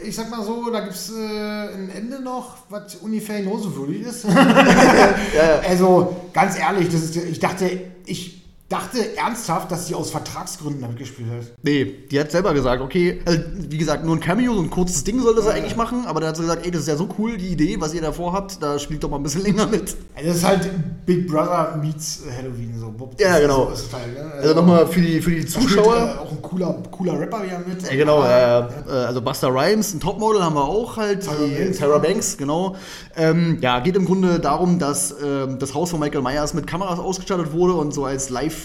ich 0.03 0.15
sag 0.15 0.29
mal 0.29 0.43
so, 0.43 0.69
da 0.69 0.81
gibt 0.81 0.95
es 0.95 1.11
äh, 1.11 1.73
ein 1.73 1.89
Ende 1.95 2.21
noch, 2.21 2.57
was 2.69 2.95
ungefähr 2.95 3.41
genauso 3.41 3.75
würdig 3.75 4.01
ist. 4.01 4.25
ja. 5.35 5.59
Also, 5.67 6.15
ganz 6.33 6.57
ehrlich, 6.57 6.89
das 6.89 7.03
ist, 7.03 7.15
ich 7.15 7.39
dachte, 7.39 7.69
ich 8.05 8.40
dachte 8.71 9.17
ernsthaft, 9.17 9.71
dass 9.71 9.87
sie 9.87 9.95
aus 9.95 10.11
Vertragsgründen 10.11 10.81
damit 10.81 10.97
gespielt 10.97 11.27
hat. 11.29 11.45
Nee, 11.61 11.85
die 12.09 12.19
hat 12.19 12.31
selber 12.31 12.53
gesagt, 12.53 12.81
okay, 12.81 13.21
also, 13.25 13.41
wie 13.69 13.77
gesagt, 13.77 14.05
nur 14.05 14.15
ein 14.15 14.21
Cameo, 14.21 14.53
so 14.53 14.61
ein 14.61 14.69
kurzes 14.69 15.03
Ding 15.03 15.21
sollte 15.21 15.41
sie 15.41 15.49
ja, 15.49 15.55
eigentlich 15.55 15.75
machen, 15.75 16.05
aber 16.05 16.21
da 16.21 16.27
hat 16.27 16.37
sie 16.37 16.43
gesagt, 16.43 16.65
ey, 16.65 16.71
das 16.71 16.81
ist 16.81 16.87
ja 16.87 16.95
so 16.95 17.09
cool, 17.17 17.37
die 17.37 17.49
Idee, 17.49 17.75
was 17.79 17.93
ihr 17.93 18.01
davor 18.01 18.31
habt, 18.31 18.63
da 18.63 18.79
spielt 18.79 19.03
doch 19.03 19.09
mal 19.09 19.17
ein 19.17 19.23
bisschen 19.23 19.43
länger 19.43 19.67
mit. 19.67 19.95
Also 20.15 20.29
das 20.29 20.37
ist 20.37 20.43
halt 20.45 20.69
Big 21.05 21.27
Brother 21.27 21.77
meets 21.81 22.21
Halloween, 22.37 22.73
so. 22.79 22.93
ja, 23.19 23.39
genau. 23.39 23.71
So 23.73 23.87
Teil, 23.87 24.13
ne? 24.13 24.31
Also, 24.35 24.49
also 24.49 24.61
nochmal 24.61 24.87
für 24.87 25.01
die, 25.01 25.21
für 25.21 25.31
die 25.31 25.45
Zuschauer. 25.45 25.95
Spielt, 25.95 26.15
äh, 26.15 26.19
auch 26.19 26.31
ein 26.31 26.41
cooler, 26.41 26.83
cooler 26.91 27.19
Rapper 27.19 27.43
wieder 27.43 27.59
mit. 27.67 27.83
Ja, 27.83 27.95
genau, 27.95 28.23
ja, 28.23 28.59
ja. 28.59 28.69
also 29.05 29.21
Buster 29.21 29.49
Rhymes, 29.49 29.93
ein 29.93 29.99
Topmodel 29.99 30.43
haben 30.43 30.55
wir 30.55 30.63
auch 30.63 30.95
halt, 30.95 31.23
Sarah 31.23 31.45
die 31.45 31.55
Banks, 31.55 31.77
Sarah 31.77 31.97
Banks, 31.97 32.37
genau. 32.37 32.75
Ähm, 33.17 33.57
ja, 33.59 33.79
geht 33.81 33.97
im 33.97 34.05
Grunde 34.05 34.39
darum, 34.39 34.79
dass 34.79 35.13
ähm, 35.21 35.59
das 35.59 35.73
Haus 35.73 35.89
von 35.89 35.99
Michael 35.99 36.21
Myers 36.21 36.53
mit 36.53 36.67
Kameras 36.67 36.99
ausgestattet 36.99 37.51
wurde 37.51 37.73
und 37.73 37.93
so 37.93 38.05
als 38.05 38.29
Live-Reality 38.29 38.60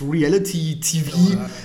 TV 0.81 1.17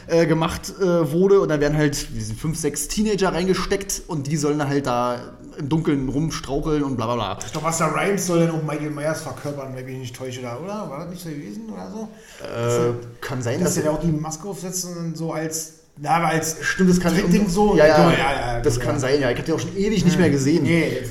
äh, 0.07 0.25
gemacht 0.25 0.73
äh, 0.79 1.11
wurde. 1.11 1.39
Und 1.39 1.49
dann 1.49 1.59
werden 1.59 1.77
halt 1.77 1.95
fünf, 1.95 2.57
sechs 2.57 2.87
Teenager 2.87 3.33
reingesteckt 3.33 4.03
und 4.07 4.27
die 4.27 4.37
sollen 4.37 4.67
halt 4.67 4.87
da 4.87 5.33
im 5.57 5.69
Dunkeln 5.69 6.09
rumstraucheln 6.09 6.83
und 6.83 6.95
bla 6.95 7.05
bla 7.07 7.15
bla. 7.15 7.39
Glaube, 7.51 7.67
was 7.67 7.77
da 7.77 7.87
Rhymes 7.87 8.25
soll 8.25 8.39
denn 8.39 8.51
auch 8.51 8.63
Michael 8.63 8.91
Myers 8.91 9.21
verkörpern, 9.21 9.75
wenn 9.75 9.85
ich 9.85 9.91
mich 9.91 9.99
nicht 9.99 10.15
täusche, 10.15 10.39
oder? 10.39 10.89
War 10.89 10.99
das 10.99 11.09
nicht 11.09 11.23
so 11.23 11.29
gewesen 11.29 11.69
oder 11.71 11.91
so? 11.91 12.07
Äh, 12.43 12.93
kann 13.19 13.41
sein, 13.41 13.59
dass, 13.59 13.75
dass 13.75 13.83
er 13.83 13.91
auch 13.91 13.99
die 13.99 14.11
Maske 14.11 14.47
aufsetzt 14.47 14.85
und 14.85 15.17
so 15.17 15.33
als 15.33 15.73
ja, 16.01 16.11
aber 16.11 16.27
als 16.27 16.57
stimmt, 16.63 16.89
das 16.89 16.99
kann 16.99 17.13
Ding 17.15 17.47
so. 17.47 17.75
Ja, 17.75 17.85
ja, 17.85 18.11
ja, 18.11 18.55
ja, 18.55 18.61
das 18.61 18.79
kann 18.79 18.97
sein, 18.97 19.21
ja. 19.21 19.29
Ich 19.29 19.37
habe 19.37 19.45
den 19.45 19.55
auch 19.55 19.59
schon 19.59 19.75
ewig 19.77 20.03
nicht 20.03 20.17
mehr 20.17 20.29
gesehen. 20.29 20.63
Nee, 20.63 21.03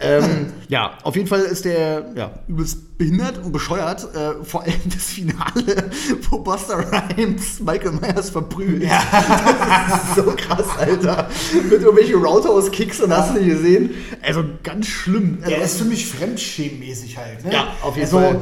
ähm, 0.00 0.52
ja, 0.68 0.98
auf 1.02 1.16
jeden 1.16 1.28
Fall 1.28 1.40
ist 1.40 1.64
der 1.64 2.12
ja, 2.14 2.32
übelst 2.48 2.98
behindert 2.98 3.38
und 3.38 3.52
bescheuert. 3.52 4.06
Äh, 4.14 4.44
vor 4.44 4.62
allem 4.62 4.80
das 4.84 5.04
Finale, 5.04 5.90
wo 6.30 6.38
Buster 6.38 6.78
Rhymes 6.78 7.60
Michael 7.60 7.92
Myers 7.92 8.30
verprügelt. 8.30 8.84
Ja. 8.84 9.02
Das 9.88 10.04
ist 10.04 10.14
so 10.16 10.34
krass, 10.36 10.66
Alter. 10.78 11.28
Mit 11.54 11.72
irgendwelchen 11.72 12.22
Roundhouse-Kicks 12.22 13.00
und 13.00 13.12
hast 13.12 13.34
du 13.34 13.40
nicht 13.40 13.48
gesehen. 13.48 13.90
Also 14.22 14.44
ganz 14.62 14.86
schlimm. 14.86 15.42
Der 15.46 15.62
ist 15.62 15.78
für 15.78 15.84
mich 15.84 16.06
fremdschämmäßig 16.06 17.16
halt. 17.16 17.44
Ne? 17.44 17.52
Ja, 17.52 17.68
auf 17.82 17.96
jeden 17.96 18.06
also, 18.06 18.18
Fall 18.18 18.40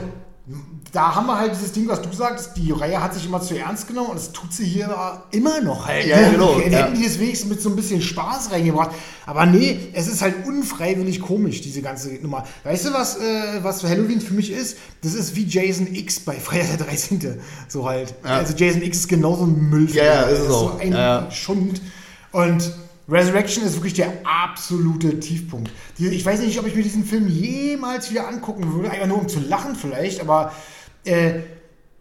da 0.95 1.17
haben 1.17 1.27
wir 1.27 1.37
halt 1.37 1.53
dieses 1.53 1.73
Ding, 1.73 1.89
was 1.89 2.01
du 2.01 2.13
sagst, 2.13 2.53
die 2.57 2.71
Reihe 2.71 3.03
hat 3.03 3.15
sich 3.15 3.27
immer 3.27 3.43
zu 3.43 3.59
ernst 3.59 3.89
genommen 3.89 4.11
und 4.11 4.17
das 4.17 4.31
tut 4.31 4.53
sie 4.53 4.65
hier 4.65 5.23
immer 5.33 5.61
noch 5.61 5.89
halt. 5.89 6.07
Ja, 6.07 6.31
genau. 6.31 6.61
Hätten 6.61 6.95
die 6.95 7.05
es 7.05 7.19
wenigstens 7.19 7.51
mit 7.51 7.61
so 7.61 7.69
ein 7.69 7.75
bisschen 7.75 8.01
Spaß 8.01 8.53
reingebracht. 8.53 8.93
Aber 9.27 9.45
nee, 9.45 9.89
es 9.93 10.07
ist 10.07 10.23
halt 10.23 10.47
unfreiwillig 10.47 11.21
komisch, 11.21 11.63
diese 11.63 11.83
ganze 11.83 12.15
Nummer. 12.23 12.45
Weißt 12.63 12.87
du, 12.87 12.93
was, 12.93 13.17
äh, 13.17 13.63
was 13.63 13.83
Halloween 13.83 14.21
für 14.21 14.35
mich 14.35 14.53
ist? 14.53 14.79
Das 15.03 15.15
ist 15.15 15.35
wie 15.35 15.45
Jason 15.45 15.93
X 15.93 16.21
bei 16.21 16.35
Freitag 16.35 16.79
der 16.79 16.87
13. 16.87 17.41
So 17.67 17.89
halt. 17.89 18.15
Ja. 18.23 18.37
Also 18.37 18.55
Jason 18.57 18.83
X 18.83 18.99
ist 18.99 19.09
genauso 19.09 19.45
ein 19.45 19.69
Müll. 19.71 19.91
Ja, 19.91 20.05
ja, 20.05 20.23
ist, 20.23 20.43
ist 20.43 20.49
so. 20.49 20.79
ein 20.79 20.93
ja. 20.93 21.29
Schund. 21.33 21.83
Und 22.31 22.73
Resurrection 23.09 23.65
ist 23.65 23.75
wirklich 23.75 23.95
der 23.95 24.13
absolute 24.25 25.19
Tiefpunkt. 25.19 25.71
Ich 25.99 26.25
weiß 26.25 26.41
nicht, 26.41 26.59
ob 26.59 26.67
ich 26.67 26.75
mir 26.75 26.83
diesen 26.83 27.05
Film 27.05 27.29
jemals 27.29 28.11
wieder 28.11 28.29
angucken 28.29 28.73
würde, 28.73 28.91
einfach 28.91 29.07
nur 29.07 29.19
um 29.19 29.29
zu 29.29 29.41
lachen 29.41 29.75
vielleicht, 29.75 30.21
aber 30.21 30.53
äh, 31.05 31.41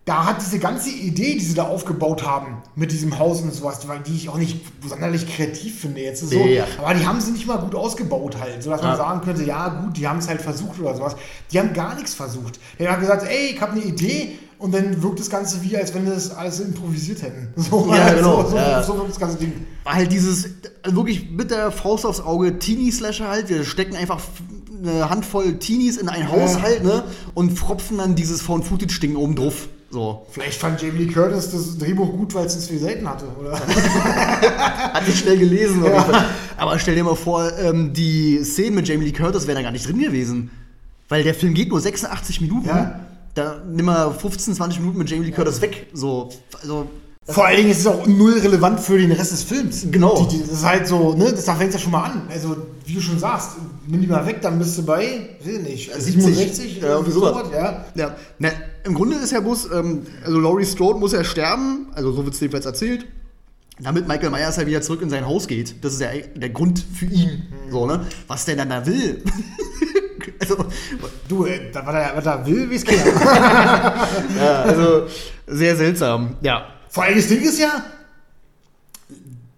da 0.06 0.26
hat 0.26 0.42
diese 0.42 0.60
ganze 0.60 0.90
Idee, 0.90 1.36
die 1.36 1.40
sie 1.46 1.54
da 1.54 1.64
aufgebaut 1.64 2.26
haben 2.26 2.62
mit 2.76 2.92
diesem 2.92 3.20
Haus 3.20 3.42
und 3.42 3.54
sowas, 3.54 3.80
die 4.06 4.16
ich 4.16 4.28
auch 4.28 4.38
nicht 4.38 4.60
sonderlich 4.86 5.34
kreativ 5.34 5.80
finde 5.80 6.02
jetzt 6.02 6.30
so, 6.30 6.40
ja. 6.40 6.66
aber 6.78 6.94
die 6.94 7.06
haben 7.06 7.22
sie 7.22 7.32
nicht 7.32 7.48
mal 7.48 7.58
gut 7.58 7.74
ausgebaut 7.74 8.38
halt, 8.38 8.62
sodass 8.62 8.82
ja. 8.82 8.88
man 8.90 8.98
sagen 8.98 9.22
könnte, 9.22 9.44
ja 9.44 9.70
gut, 9.70 9.96
die 9.96 10.06
haben 10.06 10.20
es 10.20 10.28
halt 10.28 10.42
versucht 10.42 10.78
oder 10.82 10.94
sowas. 10.94 11.16
Die 11.52 11.60
haben 11.60 11.72
gar 11.74 11.96
nichts 11.96 12.16
versucht. 12.16 12.60
Die 12.78 12.88
haben 12.88 13.00
gesagt, 13.00 13.26
ey, 13.26 13.54
ich 13.54 13.62
habe 13.62 13.74
eine 13.74 13.82
Idee 13.82 14.40
und 14.64 14.74
dann 14.74 15.04
wirkt 15.04 15.20
das 15.20 15.30
Ganze 15.30 15.62
wie, 15.62 15.76
als 15.76 15.94
wenn 15.94 16.06
wir 16.06 16.14
das 16.14 16.32
alles 16.32 16.62
improvisiert 16.62 17.22
hätten. 17.22 17.50
So, 17.62 17.86
ja, 17.90 18.02
halt, 18.02 18.18
genau. 18.18 18.44
so, 18.44 18.52
so, 18.52 18.56
ja. 18.56 18.82
so 18.82 18.96
wirkt 18.96 19.10
das 19.10 19.20
ganze 19.20 19.38
Ding. 19.38 19.52
War 19.84 19.96
halt 19.96 20.10
dieses, 20.10 20.48
wirklich 20.86 21.30
mit 21.30 21.52
der 21.52 21.70
Faust 21.70 22.06
aufs 22.06 22.22
Auge, 22.22 22.60
Teenie-Slasher 22.60 23.28
halt, 23.28 23.50
wir 23.50 23.66
stecken 23.66 23.98
einfach 23.98 24.22
eine 24.82 25.10
Handvoll 25.10 25.60
Teenies 25.60 25.98
in 25.98 26.08
ein 26.08 26.32
Haushalt, 26.32 26.82
ne? 26.84 27.04
Und 27.34 27.60
fropfen 27.60 27.98
dann 27.98 28.16
dieses 28.16 28.42
Found-Footage-Ding 28.42 29.18
oben 29.18 29.36
drauf. 29.36 29.68
So. 29.90 30.26
Vielleicht 30.32 30.62
fand 30.62 30.82
Jamie 30.82 31.06
Lee 31.06 31.12
Curtis 31.12 31.52
das 31.52 31.78
Drehbuch 31.78 32.12
gut, 32.12 32.34
weil 32.34 32.46
es 32.46 32.56
es 32.56 32.70
viel 32.70 32.80
selten 32.80 33.08
hatte, 33.08 33.26
oder? 33.38 33.60
Hat 34.94 35.06
nicht 35.06 35.20
schnell 35.20 35.38
gelesen, 35.38 35.84
ja. 35.84 36.26
Aber 36.56 36.80
stell 36.80 36.96
dir 36.96 37.04
mal 37.04 37.16
vor, 37.16 37.52
ähm, 37.60 37.92
die 37.94 38.42
Szenen 38.46 38.76
mit 38.76 38.88
Jamie 38.88 39.06
Lee 39.06 39.12
Curtis 39.12 39.46
wären 39.46 39.58
da 39.58 39.62
gar 39.62 39.72
nicht 39.72 39.86
drin 39.86 40.00
gewesen. 40.00 40.52
Weil 41.10 41.24
der 41.24 41.34
Film 41.34 41.54
geht 41.54 41.68
nur 41.68 41.82
86 41.82 42.40
Minuten. 42.40 42.68
Ja. 42.70 43.02
Da 43.36 43.62
nimm 43.68 43.86
mal 43.86 44.12
15, 44.14 44.54
20 44.56 44.80
Minuten 44.80 45.00
mit 45.00 45.10
Jamie 45.10 45.26
Lee 45.26 45.32
Curtis 45.32 45.60
weg. 45.62 45.88
So, 45.94 46.30
also 46.62 46.88
Vor 47.26 47.46
allen 47.46 47.58
Dingen 47.58 47.72
ist 47.72 47.80
es 47.80 47.88
auch 47.88 48.06
null 48.06 48.38
relevant 48.40 48.80
für 48.80 48.98
den 48.98 49.12
Rest 49.12 49.32
des 49.32 49.44
Films. 49.44 49.88
Genau. 49.90 50.28
Die, 50.30 50.38
die, 50.38 50.44
das 50.44 50.52
ist 50.52 50.64
halt 50.66 50.88
so, 50.88 51.14
ne, 51.16 51.32
das 51.32 51.46
da 51.46 51.56
fängt 51.56 51.74
ja 51.74 51.80
schon 51.80 51.92
mal 51.92 52.04
an. 52.04 52.22
Also, 52.30 52.58
wie 52.86 52.94
du 52.94 53.02
schon 53.02 53.18
sagst, 53.18 53.52
nimm 53.88 54.02
die 54.02 54.08
mal 54.08 54.26
weg, 54.28 54.42
dann 54.42 54.60
bist 54.60 54.78
du 54.78 54.84
bei, 54.84 55.30
ich 55.40 55.60
nicht, 55.60 55.92
67, 55.94 56.82
ja, 56.82 56.90
irgendwie 56.90 57.12
sowas. 57.12 57.48
ja. 57.52 57.86
Ja, 57.96 58.16
na, 58.38 58.50
im 58.84 58.94
Grunde 58.94 59.16
ist 59.16 59.32
ja 59.32 59.40
bloß, 59.40 59.70
ähm, 59.74 60.06
also 60.24 60.40
Laurie 60.40 60.66
Strode 60.66 61.00
muss 61.00 61.14
ja 61.14 61.24
sterben, 61.24 61.88
also 61.96 62.12
so 62.12 62.24
wird 62.26 62.36
es 62.36 62.40
jedenfalls 62.40 62.66
erzählt, 62.66 63.06
damit 63.80 64.08
Michael 64.08 64.30
Myers 64.30 64.58
halt 64.58 64.68
wieder 64.68 64.82
zurück 64.82 65.02
in 65.02 65.10
sein 65.10 65.26
Haus 65.26 65.48
geht. 65.48 65.84
Das 65.84 65.94
ist 65.94 66.02
ja 66.02 66.10
der 66.36 66.50
Grund 66.50 66.84
für 66.94 67.06
ihn. 67.06 67.44
So, 67.72 67.88
ne? 67.88 68.06
Was 68.28 68.46
der 68.46 68.58
dann 68.58 68.70
da 68.70 68.86
will. 68.86 69.24
also, 70.40 70.66
Du, 71.28 71.46
äh, 71.46 71.72
da, 71.72 71.86
was, 71.86 71.96
er, 71.96 72.12
was 72.16 72.26
er 72.26 72.46
will, 72.46 72.70
wie 72.70 72.76
es 72.76 72.84
geht. 72.84 73.04
ja, 74.38 74.64
also 74.64 75.08
sehr 75.48 75.76
seltsam. 75.76 76.36
Ja. 76.42 76.66
Vor 76.90 77.04
allem 77.04 77.16
das 77.16 77.28
Ding 77.28 77.42
ist 77.42 77.60
ja, 77.60 77.84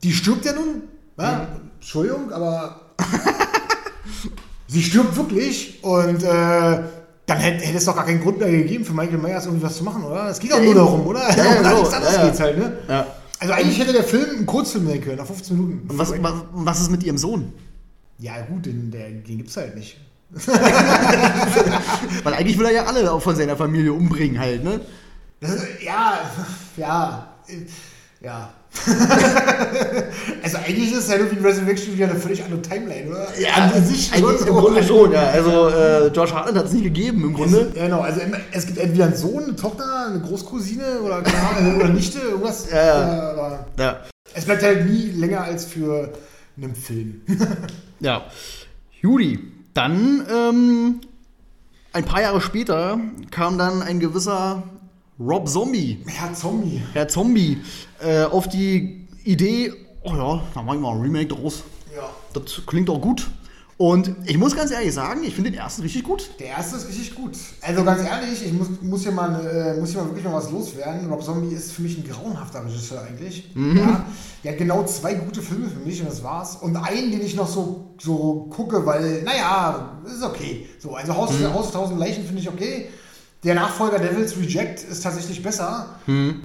die 0.03 0.11
stirbt 0.13 0.45
ja 0.45 0.53
nun. 0.53 0.83
Ja? 1.19 1.47
Entschuldigung, 1.79 2.31
aber 2.31 2.81
sie 4.67 4.81
stirbt 4.81 5.15
wirklich 5.15 5.83
und 5.83 6.23
äh, 6.23 6.79
dann 7.27 7.37
hätte, 7.37 7.65
hätte 7.65 7.77
es 7.77 7.85
doch 7.85 7.95
gar 7.95 8.05
keinen 8.05 8.21
Grund 8.21 8.39
mehr 8.39 8.51
gegeben 8.51 8.85
für 8.85 8.93
Michael 8.93 9.17
Myers 9.17 9.45
irgendwie 9.45 9.65
was 9.65 9.77
zu 9.77 9.83
machen, 9.83 10.03
oder? 10.03 10.29
Es 10.29 10.39
geht 10.39 10.51
doch 10.51 10.57
Ja, 10.59 10.63
nur 10.65 10.75
darum, 10.75 11.05
oder? 11.07 11.27
Ja, 11.35 11.43
ja, 11.43 11.53
genau. 11.57 11.79
nichts 11.79 11.93
anderes 11.93 12.13
Ja, 12.15 12.21
ja. 12.21 12.27
geht's 12.27 12.39
halt, 12.39 12.57
ne? 12.57 12.77
Ja. 12.87 13.07
Also 13.39 13.53
eigentlich 13.53 13.79
hätte 13.79 13.93
der 13.93 14.03
Film 14.03 14.39
ein 14.39 14.45
Kurzfilm 14.45 14.87
sein 14.87 15.01
können, 15.01 15.17
nach 15.17 15.25
15 15.25 15.57
Minuten. 15.57 15.89
Und 15.89 15.97
was, 15.97 16.11
was, 16.21 16.33
was 16.53 16.81
ist 16.81 16.91
mit 16.91 17.03
ihrem 17.03 17.17
Sohn? 17.17 17.51
Ja 18.19 18.41
gut, 18.43 18.65
den, 18.65 18.91
der, 18.91 19.09
den 19.09 19.37
gibt's 19.37 19.57
halt 19.57 19.75
nicht. 19.75 19.97
Weil 22.23 22.33
eigentlich 22.33 22.57
will 22.57 22.65
er 22.65 22.71
ja 22.73 22.85
alle 22.85 23.11
auch 23.11 23.21
von 23.21 23.35
seiner 23.35 23.55
Familie 23.55 23.93
umbringen 23.93 24.39
halt, 24.39 24.63
ne? 24.63 24.81
Ja, 25.83 26.19
ja, 26.77 27.27
äh, 27.47 27.65
ja. 28.25 28.49
also 30.43 30.57
eigentlich 30.57 30.91
ist 30.91 31.09
Halloween 31.09 31.45
Resurrection 31.45 31.95
wieder 31.95 32.09
eine 32.09 32.19
völlig 32.19 32.43
andere 32.43 32.61
Timeline, 32.61 33.09
oder? 33.09 33.27
An 33.55 33.85
sich 33.85 34.07
schon 34.13 34.35
im 34.37 34.45
Grunde 34.53 34.83
schon, 34.83 35.11
ja. 35.13 35.27
Also 35.29 35.69
äh, 35.69 36.09
George 36.11 36.33
Hartnett 36.33 36.55
hat 36.57 36.65
es 36.65 36.73
nie 36.73 36.81
gegeben 36.83 37.23
im 37.23 37.33
Grunde. 37.33 37.71
Ja, 37.75 37.83
Genau, 37.85 38.01
also 38.01 38.19
es 38.51 38.65
gibt 38.65 38.77
entweder 38.79 39.05
einen 39.05 39.15
Sohn, 39.15 39.43
eine 39.43 39.55
Tochter, 39.55 40.07
eine 40.09 40.19
Großcousine 40.19 40.99
oder, 41.01 41.21
keine 41.21 41.47
Ahnung, 41.49 41.75
oder 41.79 41.89
Nichte, 41.89 42.19
irgendwas. 42.19 42.69
Ja, 42.69 42.85
ja. 42.85 43.31
Aber 43.31 43.65
Ja. 43.79 44.01
es 44.33 44.43
bleibt 44.45 44.63
halt 44.63 44.89
nie 44.89 45.11
länger 45.11 45.43
als 45.43 45.63
für 45.65 46.11
einen 46.57 46.75
Film. 46.75 47.21
Ja. 48.01 48.23
Judy. 49.01 49.39
Dann, 49.75 50.25
ähm, 50.31 51.01
ein 51.91 52.05
paar 52.05 52.21
Jahre 52.21 52.39
später 52.39 52.97
kam 53.29 53.57
dann 53.57 53.81
ein 53.81 53.99
gewisser 53.99 54.63
Rob 55.19 55.49
Zombie, 55.49 56.01
Herr 56.07 56.33
Zombie. 56.33 56.81
Herr 56.93 57.09
Zombie, 57.09 57.57
äh, 57.99 58.23
auf 58.23 58.47
die 58.47 59.05
Idee, 59.25 59.73
oh 60.03 60.15
ja, 60.15 60.41
da 60.53 60.61
machen 60.61 60.81
wir 60.81 60.91
mal 60.91 60.95
ein 60.95 61.01
Remake 61.01 61.27
draus. 61.27 61.63
Ja. 61.93 62.09
Das 62.33 62.61
klingt 62.65 62.89
auch 62.89 63.01
gut. 63.01 63.27
Und 63.77 64.15
ich 64.25 64.37
muss 64.37 64.55
ganz 64.55 64.71
ehrlich 64.71 64.93
sagen, 64.93 65.21
ich 65.25 65.35
finde 65.35 65.51
den 65.51 65.59
ersten 65.59 65.81
richtig 65.81 66.03
gut. 66.03 66.29
Der 66.39 66.47
erste 66.47 66.77
ist 66.77 66.87
richtig 66.87 67.13
gut. 67.13 67.35
Also 67.61 67.83
ganz 67.83 68.07
ehrlich, 68.07 68.45
ich 68.45 68.53
muss, 68.53 68.69
muss, 68.81 69.03
hier 69.03 69.11
mal, 69.11 69.45
äh, 69.45 69.77
muss 69.77 69.89
hier 69.91 70.01
mal 70.01 70.07
wirklich 70.07 70.23
mal 70.23 70.33
was 70.33 70.49
loswerden. 70.49 71.09
Rob 71.09 71.21
Zombie 71.21 71.53
ist 71.53 71.73
für 71.73 71.81
mich 71.81 71.97
ein 71.97 72.07
grauenhafter 72.07 72.63
Regisseur 72.63 73.01
eigentlich. 73.01 73.51
Ja, 73.75 74.05
der 74.45 74.51
hat 74.53 74.59
genau 74.59 74.85
zwei 74.85 75.15
gute 75.15 75.41
Filme 75.41 75.67
für 75.69 75.79
mich 75.79 75.99
und 75.99 76.09
das 76.09 76.23
war's. 76.23 76.55
Und 76.55 76.77
einen, 76.77 77.11
den 77.11 77.21
ich 77.21 77.35
noch 77.35 77.49
so, 77.49 77.95
so 77.99 78.47
gucke, 78.49 78.85
weil, 78.85 79.23
naja, 79.23 79.99
ist 80.05 80.23
okay. 80.23 80.67
So, 80.79 80.95
also 80.95 81.13
Haus, 81.13 81.31
Haus 81.31 81.71
der 81.71 81.81
tausend 81.81 81.99
Leichen 81.99 82.23
finde 82.23 82.41
ich 82.41 82.47
okay. 82.47 82.87
Der 83.45 83.53
Nachfolger 83.53 83.99
Devil's 83.99 84.35
Reject 84.37 84.83
ist 84.83 85.03
tatsächlich 85.03 85.43
besser. 85.43 85.97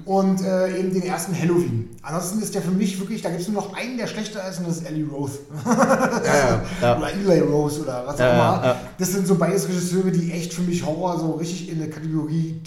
Und 0.05 0.41
äh, 0.41 0.77
eben 0.77 0.93
den 0.93 1.01
ersten 1.01 1.37
Halloween. 1.37 1.89
Ansonsten 2.03 2.41
ist 2.43 2.53
der 2.53 2.61
für 2.61 2.71
mich 2.71 2.99
wirklich, 2.99 3.23
da 3.23 3.29
gibt 3.29 3.41
es 3.41 3.47
nur 3.47 3.63
noch 3.63 3.75
einen, 3.75 3.97
der 3.97 4.05
schlechter 4.05 4.47
ist 4.47 4.59
und 4.59 4.67
das 4.67 4.77
ist 4.77 4.87
Ellie 4.87 5.07
Rose. 5.07 5.39
Ja, 5.65 6.61
ja. 6.81 6.97
Oder 6.97 7.11
Eli 7.11 7.39
Rose 7.39 7.81
oder 7.81 8.03
was 8.05 8.15
auch 8.21 8.33
immer. 8.33 8.75
Das 8.99 9.11
sind 9.11 9.25
so 9.25 9.35
beides 9.35 9.67
Regisseure, 9.67 10.11
die 10.11 10.31
echt 10.31 10.53
für 10.53 10.61
mich 10.61 10.85
Horror 10.85 11.19
so 11.19 11.31
richtig 11.31 11.69
in 11.69 11.81
eine 11.81 11.89
Kategorie 11.89 12.61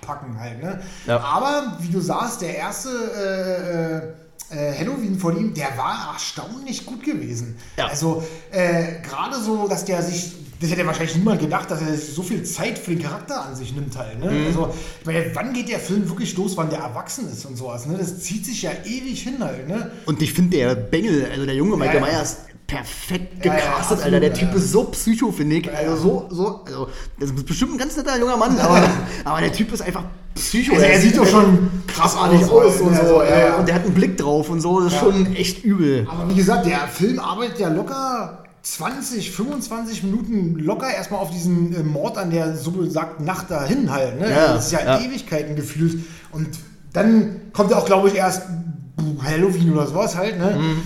packen 0.00 0.38
halt. 0.40 0.62
Ne? 0.62 0.80
Aber 1.06 1.76
wie 1.80 1.88
du 1.88 2.00
sagst, 2.00 2.40
der 2.40 2.56
erste 2.56 2.88
äh, 2.88 4.29
äh, 4.50 4.74
Halloween 4.78 5.18
von 5.18 5.38
ihm, 5.38 5.54
der 5.54 5.76
war 5.76 6.12
erstaunlich 6.12 6.84
gut 6.84 7.04
gewesen. 7.04 7.56
Ja. 7.76 7.86
Also 7.86 8.22
äh, 8.50 9.00
gerade 9.02 9.40
so, 9.40 9.68
dass 9.68 9.84
der 9.84 10.02
sich, 10.02 10.32
das 10.60 10.70
hätte 10.70 10.86
wahrscheinlich 10.86 11.16
niemand 11.16 11.40
gedacht, 11.40 11.70
dass 11.70 11.80
er 11.80 11.96
so 11.96 12.22
viel 12.22 12.42
Zeit 12.42 12.78
für 12.78 12.90
den 12.90 13.02
Charakter 13.02 13.44
an 13.44 13.54
sich 13.54 13.72
nimmt 13.74 13.96
halt. 13.96 14.18
Ne? 14.18 14.30
Mhm. 14.30 14.46
Also 14.46 14.74
ich 15.00 15.06
meine, 15.06 15.30
wann 15.34 15.52
geht 15.52 15.68
der 15.68 15.78
Film 15.78 16.08
wirklich 16.08 16.36
los, 16.36 16.56
wann 16.56 16.68
der 16.68 16.80
erwachsen 16.80 17.30
ist 17.32 17.44
und 17.46 17.56
sowas. 17.56 17.86
Ne? 17.86 17.96
Das 17.96 18.20
zieht 18.20 18.44
sich 18.44 18.62
ja 18.62 18.72
ewig 18.84 19.22
hin 19.22 19.36
halt. 19.40 19.68
Ne? 19.68 19.90
Und 20.06 20.20
ich 20.20 20.32
finde 20.32 20.56
der 20.56 20.74
Bengel, 20.74 21.28
also 21.30 21.46
der 21.46 21.54
junge 21.54 21.76
Michael 21.76 22.02
ja. 22.02 22.06
Myers, 22.06 22.38
perfekt 22.70 23.44
Ja, 23.44 23.52
ja, 23.52 23.58
gecastet, 23.58 23.78
absolut, 23.80 24.04
Alter. 24.04 24.20
Der 24.20 24.28
ja, 24.30 24.34
Typ 24.34 24.48
ja. 24.50 24.56
ist 24.56 24.72
so 24.72 24.84
psycho, 24.84 25.32
finde 25.32 25.56
ich. 25.56 25.66
ja. 25.66 25.72
Also 25.72 25.96
so, 25.96 26.28
so, 26.30 26.60
also 26.64 26.88
das 27.18 27.30
ist 27.30 27.46
bestimmt 27.46 27.72
ein 27.72 27.78
ganz 27.78 27.96
netter 27.96 28.18
junger 28.18 28.36
Mann, 28.36 28.58
aber, 28.58 28.82
aber 29.24 29.40
der 29.40 29.52
Typ 29.52 29.72
ist 29.72 29.82
einfach 29.82 30.04
psycho. 30.34 30.74
Also 30.74 30.86
er 30.86 31.00
sieht 31.00 31.18
doch 31.18 31.26
schon 31.26 31.70
krassartig 31.86 32.42
aus, 32.44 32.50
aus 32.50 32.80
und 32.80 32.94
ja, 32.94 33.06
so. 33.06 33.22
ja, 33.22 33.38
ja. 33.38 33.54
Und 33.56 33.68
der 33.68 33.74
hat 33.74 33.84
einen 33.84 33.94
Blick 33.94 34.16
drauf 34.16 34.48
und 34.50 34.60
so. 34.60 34.80
Das 34.80 34.92
ist 34.92 35.00
Ja. 35.00 35.00
schon 35.00 35.34
echt 35.34 35.64
übel. 35.64 36.06
Aber 36.10 36.28
wie 36.30 36.34
gesagt, 36.34 36.66
der 36.66 36.86
Film 36.88 37.18
arbeitet 37.18 37.58
ja 37.58 37.68
locker 37.68 38.44
20, 38.62 39.30
25 39.30 40.02
Minuten 40.02 40.56
locker 40.58 40.92
erstmal 40.94 41.20
auf 41.20 41.30
diesen 41.30 41.74
äh, 41.74 41.82
Mord 41.82 42.18
an 42.18 42.30
der 42.30 42.56
so 42.56 42.72
besagten 42.72 43.24
Nacht 43.24 43.50
dahin 43.50 43.90
halt. 43.90 44.20
Ne? 44.20 44.30
Ja, 44.30 44.54
das 44.54 44.66
ist 44.66 44.72
ja, 44.72 44.80
ja. 44.84 45.00
Ewigkeiten 45.00 45.56
gefühlt. 45.56 46.04
Und 46.30 46.48
dann 46.92 47.40
kommt 47.52 47.70
ja 47.70 47.78
auch, 47.78 47.86
glaube 47.86 48.08
ich, 48.08 48.16
erst 48.16 48.42
Halloween 49.24 49.72
oder 49.72 49.86
sowas 49.86 50.14
halt. 50.16 50.38
Ne? 50.38 50.58
Mhm. 50.58 50.82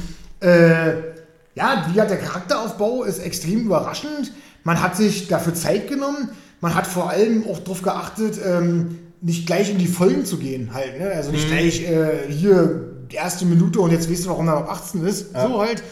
Äh, 0.48 1.13
ja, 1.54 1.84
wie 1.86 1.92
gesagt, 1.92 2.10
der 2.10 2.18
Charakteraufbau 2.18 3.04
ist 3.04 3.18
extrem 3.18 3.60
überraschend. 3.66 4.32
Man 4.64 4.82
hat 4.82 4.96
sich 4.96 5.28
dafür 5.28 5.54
Zeit 5.54 5.88
genommen. 5.88 6.30
Man 6.60 6.74
hat 6.74 6.86
vor 6.86 7.10
allem 7.10 7.44
auch 7.48 7.58
darauf 7.60 7.82
geachtet, 7.82 8.38
ähm, 8.44 8.98
nicht 9.20 9.46
gleich 9.46 9.70
in 9.70 9.78
die 9.78 9.86
Vollen 9.86 10.24
zu 10.24 10.38
gehen 10.38 10.72
halt. 10.74 10.98
Ne? 10.98 11.10
Also 11.10 11.28
Mhm. 11.30 11.36
nicht 11.36 11.48
gleich 11.48 11.82
äh, 11.82 12.30
hier 12.30 12.90
die 13.10 13.16
erste 13.16 13.44
Minute 13.44 13.80
und 13.80 13.90
jetzt 13.92 14.10
weißt 14.10 14.24
du, 14.24 14.30
warum 14.30 14.48
er 14.48 14.56
ab 14.56 14.70
18 14.70 15.04
ist. 15.06 15.32
So 15.32 15.60
halt. 15.60 15.82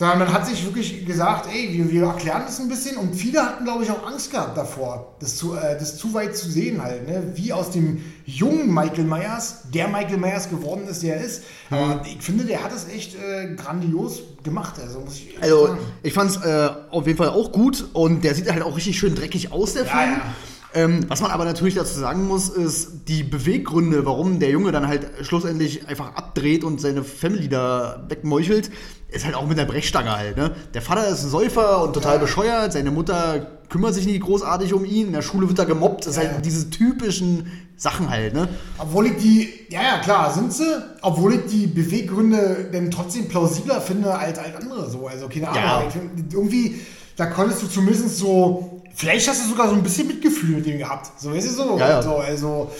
Sondern 0.00 0.18
man 0.20 0.32
hat 0.32 0.46
sich 0.46 0.64
wirklich 0.64 1.04
gesagt, 1.04 1.46
ey, 1.52 1.68
wir, 1.74 1.90
wir 1.90 2.04
erklären 2.04 2.44
das 2.46 2.58
ein 2.58 2.70
bisschen 2.70 2.96
und 2.96 3.14
viele 3.14 3.42
hatten, 3.44 3.64
glaube 3.64 3.84
ich, 3.84 3.90
auch 3.90 4.06
Angst 4.06 4.30
gehabt 4.30 4.56
davor, 4.56 5.14
das 5.20 5.36
zu, 5.36 5.54
äh, 5.54 5.78
das 5.78 5.98
zu 5.98 6.14
weit 6.14 6.34
zu 6.34 6.50
sehen 6.50 6.82
halt, 6.82 7.06
ne? 7.06 7.32
wie 7.34 7.52
aus 7.52 7.68
dem 7.68 8.02
jungen 8.24 8.72
Michael 8.72 9.04
Myers, 9.04 9.64
der 9.74 9.88
Michael 9.88 10.16
Myers 10.16 10.48
geworden 10.48 10.88
ist, 10.88 11.02
der 11.02 11.16
er 11.18 11.22
ist. 11.22 11.42
Aber 11.68 12.00
ich 12.06 12.16
finde, 12.22 12.44
der 12.44 12.64
hat 12.64 12.72
es 12.74 12.88
echt 12.88 13.14
äh, 13.14 13.54
grandios 13.56 14.20
gemacht, 14.42 14.76
also 14.82 15.00
muss 15.00 15.16
ich 15.16 15.36
Also, 15.42 15.76
ich 16.02 16.14
fand 16.14 16.30
es 16.30 16.36
äh, 16.38 16.70
auf 16.90 17.06
jeden 17.06 17.18
Fall 17.18 17.28
auch 17.28 17.52
gut 17.52 17.84
und 17.92 18.24
der 18.24 18.34
sieht 18.34 18.50
halt 18.50 18.62
auch 18.62 18.74
richtig 18.78 18.98
schön 18.98 19.14
dreckig 19.14 19.52
aus, 19.52 19.74
der 19.74 19.84
Ja, 19.84 19.90
Film. 19.90 20.12
ja. 20.12 20.22
Ähm, 20.72 21.04
was 21.08 21.20
man 21.20 21.32
aber 21.32 21.44
natürlich 21.44 21.74
dazu 21.74 21.98
sagen 21.98 22.28
muss, 22.28 22.48
ist 22.48 23.08
die 23.08 23.24
Beweggründe, 23.24 24.06
warum 24.06 24.38
der 24.38 24.50
Junge 24.50 24.70
dann 24.70 24.86
halt 24.86 25.10
schlussendlich 25.22 25.88
einfach 25.88 26.14
abdreht 26.14 26.62
und 26.62 26.80
seine 26.80 27.02
Family 27.02 27.48
da 27.48 28.04
wegmeuchelt, 28.08 28.70
ist 29.08 29.24
halt 29.24 29.34
auch 29.34 29.46
mit 29.48 29.58
der 29.58 29.64
Brechstange 29.64 30.16
halt. 30.16 30.36
Ne? 30.36 30.52
Der 30.72 30.82
Vater 30.82 31.08
ist 31.08 31.24
ein 31.24 31.30
Säufer 31.30 31.82
und 31.82 31.92
total 31.94 32.14
Ja. 32.16 32.20
bescheuert, 32.20 32.72
seine 32.72 32.92
Mutter 32.92 33.48
kümmert 33.68 33.94
sich 33.94 34.06
nicht 34.06 34.20
großartig 34.22 34.72
um 34.72 34.84
ihn, 34.84 35.08
in 35.08 35.12
der 35.12 35.22
Schule 35.22 35.48
wird 35.48 35.58
er 35.58 35.66
gemobbt, 35.66 36.06
das 36.06 36.12
ist 36.12 36.16
Ja, 36.22 36.22
halt 36.28 36.36
ja. 36.36 36.40
diese 36.42 36.70
typischen 36.70 37.50
Sachen 37.76 38.08
halt. 38.08 38.34
Ne? 38.34 38.48
Obwohl 38.78 39.06
ich 39.06 39.16
die, 39.16 39.48
ja, 39.70 39.82
ja, 39.82 39.98
klar, 39.98 40.32
sind 40.32 40.52
sie, 40.52 40.64
obwohl 41.02 41.34
ich 41.34 41.46
die 41.50 41.66
Beweggründe 41.66 42.68
dann 42.72 42.90
trotzdem 42.92 43.26
plausibler 43.28 43.80
finde 43.80 44.12
als, 44.16 44.38
als 44.38 44.54
andere 44.56 44.88
so. 44.88 45.06
Also, 45.08 45.28
keine 45.28 45.48
Ahnung. 45.48 45.90
Ja. 45.92 46.12
Irgendwie, 46.32 46.80
da 47.16 47.26
konntest 47.26 47.62
du 47.62 47.66
zumindest 47.68 48.18
so, 48.18 48.79
vielleicht 48.94 49.28
hast 49.28 49.44
du 49.44 49.48
sogar 49.48 49.68
so 49.68 49.74
ein 49.74 49.82
bisschen 49.82 50.06
Mitgefühl 50.06 50.56
mit 50.56 50.66
dem 50.66 50.78
gehabt. 50.78 51.20
So, 51.20 51.32
weißt 51.32 51.48
du 51.48 51.52
so? 51.52 51.78
Ja, 51.78 51.88
ja. 51.88 52.02
so 52.02 52.16
also, 52.16 52.70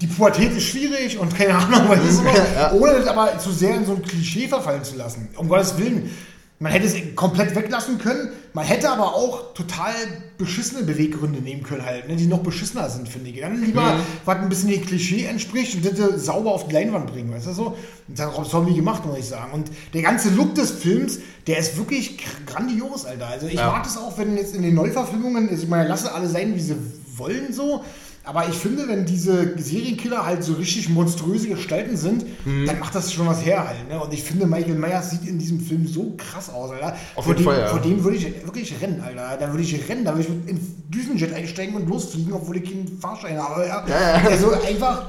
die 0.00 0.06
Pubertät 0.06 0.52
ist 0.52 0.64
schwierig 0.64 1.18
und 1.18 1.36
keine 1.36 1.54
Ahnung, 1.54 1.88
du 1.88 2.10
so? 2.12 2.22
Ja. 2.24 2.72
Ohne 2.72 2.94
das 2.94 3.06
aber 3.06 3.38
zu 3.38 3.50
sehr 3.50 3.74
in 3.74 3.86
so 3.86 3.94
ein 3.94 4.02
Klischee 4.02 4.48
verfallen 4.48 4.84
zu 4.84 4.96
lassen. 4.96 5.28
Um 5.36 5.48
Gottes 5.48 5.76
Willen. 5.78 6.10
Man 6.58 6.72
hätte 6.72 6.86
es 6.86 6.94
komplett 7.14 7.54
weglassen 7.54 7.98
können. 7.98 8.30
Man 8.56 8.64
hätte 8.64 8.88
aber 8.90 9.14
auch 9.14 9.52
total 9.52 9.92
beschissene 10.38 10.82
Beweggründe 10.82 11.40
nehmen 11.42 11.62
können, 11.62 11.84
halt, 11.84 12.08
ne, 12.08 12.16
die 12.16 12.26
noch 12.26 12.38
beschissener 12.38 12.88
sind, 12.88 13.06
finde 13.06 13.28
ich. 13.28 13.38
Dann 13.42 13.62
lieber, 13.62 14.00
was 14.24 14.36
ein 14.38 14.48
bisschen 14.48 14.70
dem 14.70 14.80
Klischee 14.84 15.26
entspricht 15.26 15.74
und 15.74 15.84
das 15.98 16.24
sauber 16.24 16.52
auf 16.54 16.66
die 16.66 16.72
Leinwand 16.72 17.12
bringen, 17.12 17.30
weißt 17.34 17.48
du 17.48 17.52
so? 17.52 17.66
Und 18.08 18.18
das 18.18 18.26
hat 18.26 18.34
Rob 18.38 18.48
Zombie 18.48 18.74
gemacht, 18.74 19.04
muss 19.04 19.18
ich 19.18 19.26
sagen. 19.26 19.52
Und 19.52 19.70
der 19.92 20.00
ganze 20.00 20.30
Look 20.30 20.54
des 20.54 20.70
Films, 20.70 21.18
der 21.46 21.58
ist 21.58 21.76
wirklich 21.76 22.16
gr- 22.16 22.24
grandios, 22.46 23.04
Alter. 23.04 23.26
Also 23.26 23.46
ich 23.46 23.54
Ja. 23.56 23.66
mag 23.66 23.82
das 23.84 23.98
auch, 23.98 24.16
wenn 24.16 24.34
jetzt 24.38 24.54
in 24.54 24.62
den 24.62 24.74
Neuverfilmungen, 24.74 25.50
also 25.50 25.62
ich 25.62 25.68
meine, 25.68 25.86
lasse 25.86 26.14
alle 26.14 26.26
sein, 26.26 26.54
wie 26.54 26.60
sie 26.60 26.76
wollen, 27.14 27.52
so. 27.52 27.84
Aber 28.26 28.48
ich 28.48 28.56
finde, 28.56 28.88
wenn 28.88 29.06
diese 29.06 29.56
Serienkiller 29.56 30.26
halt 30.26 30.42
so 30.42 30.54
richtig 30.54 30.88
monströse 30.88 31.48
Gestalten 31.48 31.96
sind, 31.96 32.26
Mhm. 32.44 32.66
dann 32.66 32.80
macht 32.80 32.94
das 32.94 33.12
schon 33.12 33.26
was 33.26 33.44
her 33.44 33.66
halt. 33.68 33.88
Ne? 33.88 34.00
Und 34.00 34.12
ich 34.12 34.22
finde, 34.24 34.46
Michael 34.46 34.74
Myers 34.74 35.10
sieht 35.12 35.26
in 35.28 35.38
diesem 35.38 35.60
Film 35.60 35.86
so 35.86 36.14
krass 36.18 36.50
aus, 36.50 36.72
Alter. 36.72 36.96
Auf 37.14 37.24
vor, 37.24 37.34
jeden 37.34 37.44
dem, 37.44 37.44
Fall, 37.52 37.60
ja. 37.60 37.68
vor 37.68 37.80
dem 37.80 38.02
würde 38.02 38.16
ich 38.16 38.24
wirklich 38.44 38.74
rennen, 38.82 39.00
Alter. 39.00 39.36
Da 39.38 39.50
würde 39.50 39.62
ich 39.62 39.88
rennen, 39.88 40.04
da 40.04 40.14
würde 40.16 40.28
ich 40.28 40.50
in 40.50 40.60
Düsenjet 40.90 41.32
einsteigen 41.32 41.76
und 41.76 41.88
losfliegen, 41.88 42.32
obwohl 42.32 42.56
ich 42.56 42.64
keinen 42.64 42.98
Fahrschein 43.00 43.38
habe. 43.40 43.64
Ja. 43.64 43.84
Ja, 43.88 44.18
ja. 44.18 44.28
Also 44.28 44.50
einfach, 44.60 45.06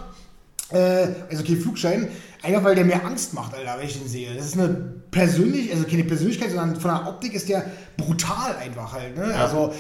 Äh, 0.70 1.08
also 1.32 1.44
kein 1.46 1.58
Flugschein. 1.62 2.10
Einfach 2.44 2.64
weil 2.66 2.76
der 2.76 2.84
mir 2.86 3.04
Angst 3.04 3.34
macht, 3.34 3.54
Alter, 3.56 3.78
wenn 3.80 3.88
ich 3.88 3.98
den 3.98 4.08
sehe. 4.08 4.36
Das 4.36 4.46
ist 4.48 4.60
eine 4.60 4.68
persönlich, 5.12 5.72
also 5.74 5.86
keine 5.86 6.04
Persönlichkeit, 6.04 6.50
sondern 6.50 6.76
von 6.80 6.92
der 6.92 7.08
Optik 7.08 7.34
ist 7.34 7.48
der 7.50 7.66
brutal 7.96 8.56
einfach 8.58 8.92
halt. 8.94 9.16
Ne? 9.18 9.34
Also 9.34 9.74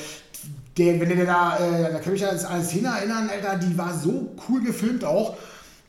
der, 0.77 0.99
wenn 0.99 1.09
der 1.09 1.25
da, 1.25 1.57
äh, 1.57 1.91
da 1.91 1.99
kann 1.99 2.13
ich 2.13 2.21
mich 2.21 2.25
an 2.27 2.37
eine 2.37 2.63
Szene 2.63 2.89
erinnern, 2.89 3.29
Alter, 3.29 3.57
die 3.57 3.77
war 3.77 3.93
so 3.93 4.35
cool 4.47 4.63
gefilmt 4.63 5.03
auch, 5.03 5.35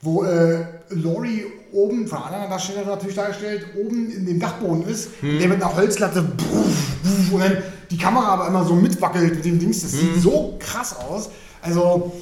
wo 0.00 0.24
äh, 0.24 0.64
Laurie 0.90 1.44
oben, 1.72 2.06
von 2.06 2.18
einer 2.18 2.26
anderen 2.26 2.50
Darsteller 2.50 2.86
natürlich 2.86 3.16
dargestellt, 3.16 3.66
oben 3.76 4.10
in 4.10 4.26
dem 4.26 4.40
Dachboden 4.40 4.86
ist, 4.86 5.10
der 5.22 5.48
mit 5.48 5.62
einer 5.62 5.74
Holzlatte 5.74 6.20
und 6.20 7.40
dann 7.40 7.58
die 7.90 7.98
Kamera 7.98 8.28
aber 8.28 8.48
immer 8.48 8.64
so 8.64 8.74
mitwackelt 8.74 9.36
mit 9.36 9.44
dem 9.44 9.58
Dings. 9.58 9.82
Das 9.82 9.92
sieht 9.92 10.22
so 10.22 10.56
krass 10.58 10.96
aus. 10.96 11.30
Also, 11.62 12.12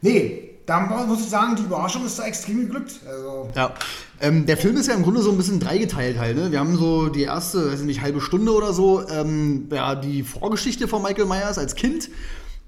nee, 0.00 0.55
da 0.66 0.80
muss 1.06 1.20
ich 1.20 1.28
sagen, 1.28 1.56
die 1.56 1.62
Überraschung 1.62 2.04
ist 2.04 2.18
da 2.18 2.24
extrem 2.24 2.60
geglückt. 2.60 3.00
Also, 3.08 3.48
Ja. 3.54 3.74
Ähm, 4.20 4.46
der 4.46 4.56
Film 4.56 4.76
ist 4.76 4.88
ja 4.88 4.94
im 4.94 5.02
Grunde 5.02 5.20
so 5.20 5.30
ein 5.30 5.36
bisschen 5.36 5.60
dreigeteilt 5.60 6.18
halt. 6.18 6.36
Ne? 6.36 6.50
Wir 6.50 6.58
haben 6.58 6.76
so 6.76 7.08
die 7.08 7.22
erste, 7.22 7.70
weiß 7.70 7.80
ich 7.80 7.86
nicht, 7.86 8.00
halbe 8.00 8.20
Stunde 8.20 8.52
oder 8.52 8.72
so, 8.72 9.06
ähm, 9.08 9.68
ja, 9.70 9.94
die 9.94 10.22
Vorgeschichte 10.22 10.88
von 10.88 11.02
Michael 11.02 11.26
Myers 11.26 11.58
als 11.58 11.74
Kind. 11.74 12.08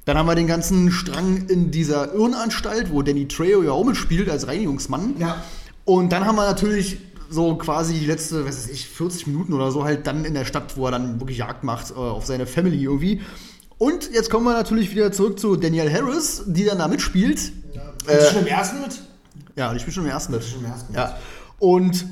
Dann 0.05 0.17
haben 0.17 0.27
wir 0.27 0.35
den 0.35 0.47
ganzen 0.47 0.91
Strang 0.91 1.49
in 1.49 1.71
dieser 1.71 2.15
Irrenanstalt, 2.15 2.93
wo 2.93 3.03
Danny 3.03 3.29
Trejo 3.29 3.63
ja 3.63 3.73
auch 3.73 3.85
mitspielt 3.85 4.31
als 4.31 4.47
Reinigungsmann. 4.47 5.15
Ja. 5.19 5.43
Und 5.85 6.13
dann 6.13 6.25
haben 6.25 6.37
wir 6.37 6.47
natürlich 6.47 6.99
so 7.31 7.57
quasi 7.57 7.95
die 7.95 8.07
letzte, 8.07 8.47
was 8.47 8.57
weiß 8.57 8.69
ich, 8.71 8.89
40 8.89 9.27
Minuten 9.27 9.53
oder 9.53 9.71
so 9.71 9.85
halt 9.85 10.07
dann 10.07 10.25
in 10.25 10.35
der 10.35 10.45
Stadt, 10.45 10.77
wo 10.77 10.87
er 10.87 10.93
dann 10.93 11.21
wirklich 11.21 11.39
Jagd 11.39 11.65
macht 11.65 11.91
äh, 11.91 11.95
auf 11.95 12.25
seine 12.27 12.47
Family 12.47 12.83
irgendwie. 12.83 13.21
Und 13.79 14.11
jetzt 14.12 14.29
kommen 14.31 14.45
wir 14.45 14.53
natürlich 14.55 14.91
wieder 14.91 15.12
zurück 15.12 15.39
zu 15.39 15.57
Danielle 15.57 15.93
Harris, 15.93 16.43
die 16.47 16.64
dann 16.64 16.79
da 16.79 16.89
mitspielt. 16.89 17.53
ja. 17.74 18.12
Ist 18.12 18.33
schon 18.33 18.41
im 18.43 18.47
ersten 18.49 18.81
mit? 18.81 19.01
Ja, 19.57 19.72
die 19.72 19.81
spielt 19.81 19.95
schon 19.95 20.05
im 20.05 20.11
ersten 20.11 20.33
mit. 20.33 20.45
schon 20.45 20.61
im 20.61 20.66
ersten 20.70 20.95
ja. 20.95 21.16
Und 21.59 22.07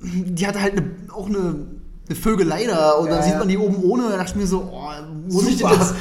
die 0.00 0.46
hatte 0.46 0.60
halt 0.60 0.72
eine, 0.76 0.90
auch 1.12 1.26
eine, 1.26 1.66
eine 2.08 2.16
Vögelei 2.16 2.64
da 2.66 2.92
und 2.92 3.06
Ja, 3.06 3.14
dann 3.14 3.22
sieht 3.22 3.38
man 3.38 3.46
die 3.48 3.56
oben 3.56 3.76
ohne. 3.84 4.08
Da 4.10 4.16
dachte 4.16 4.30
ich 4.30 4.36
mir 4.36 4.46
so, 4.46 4.68
oh, 4.72 4.90
muss, 5.30 5.46
ich 5.46 5.58
das, 5.58 5.94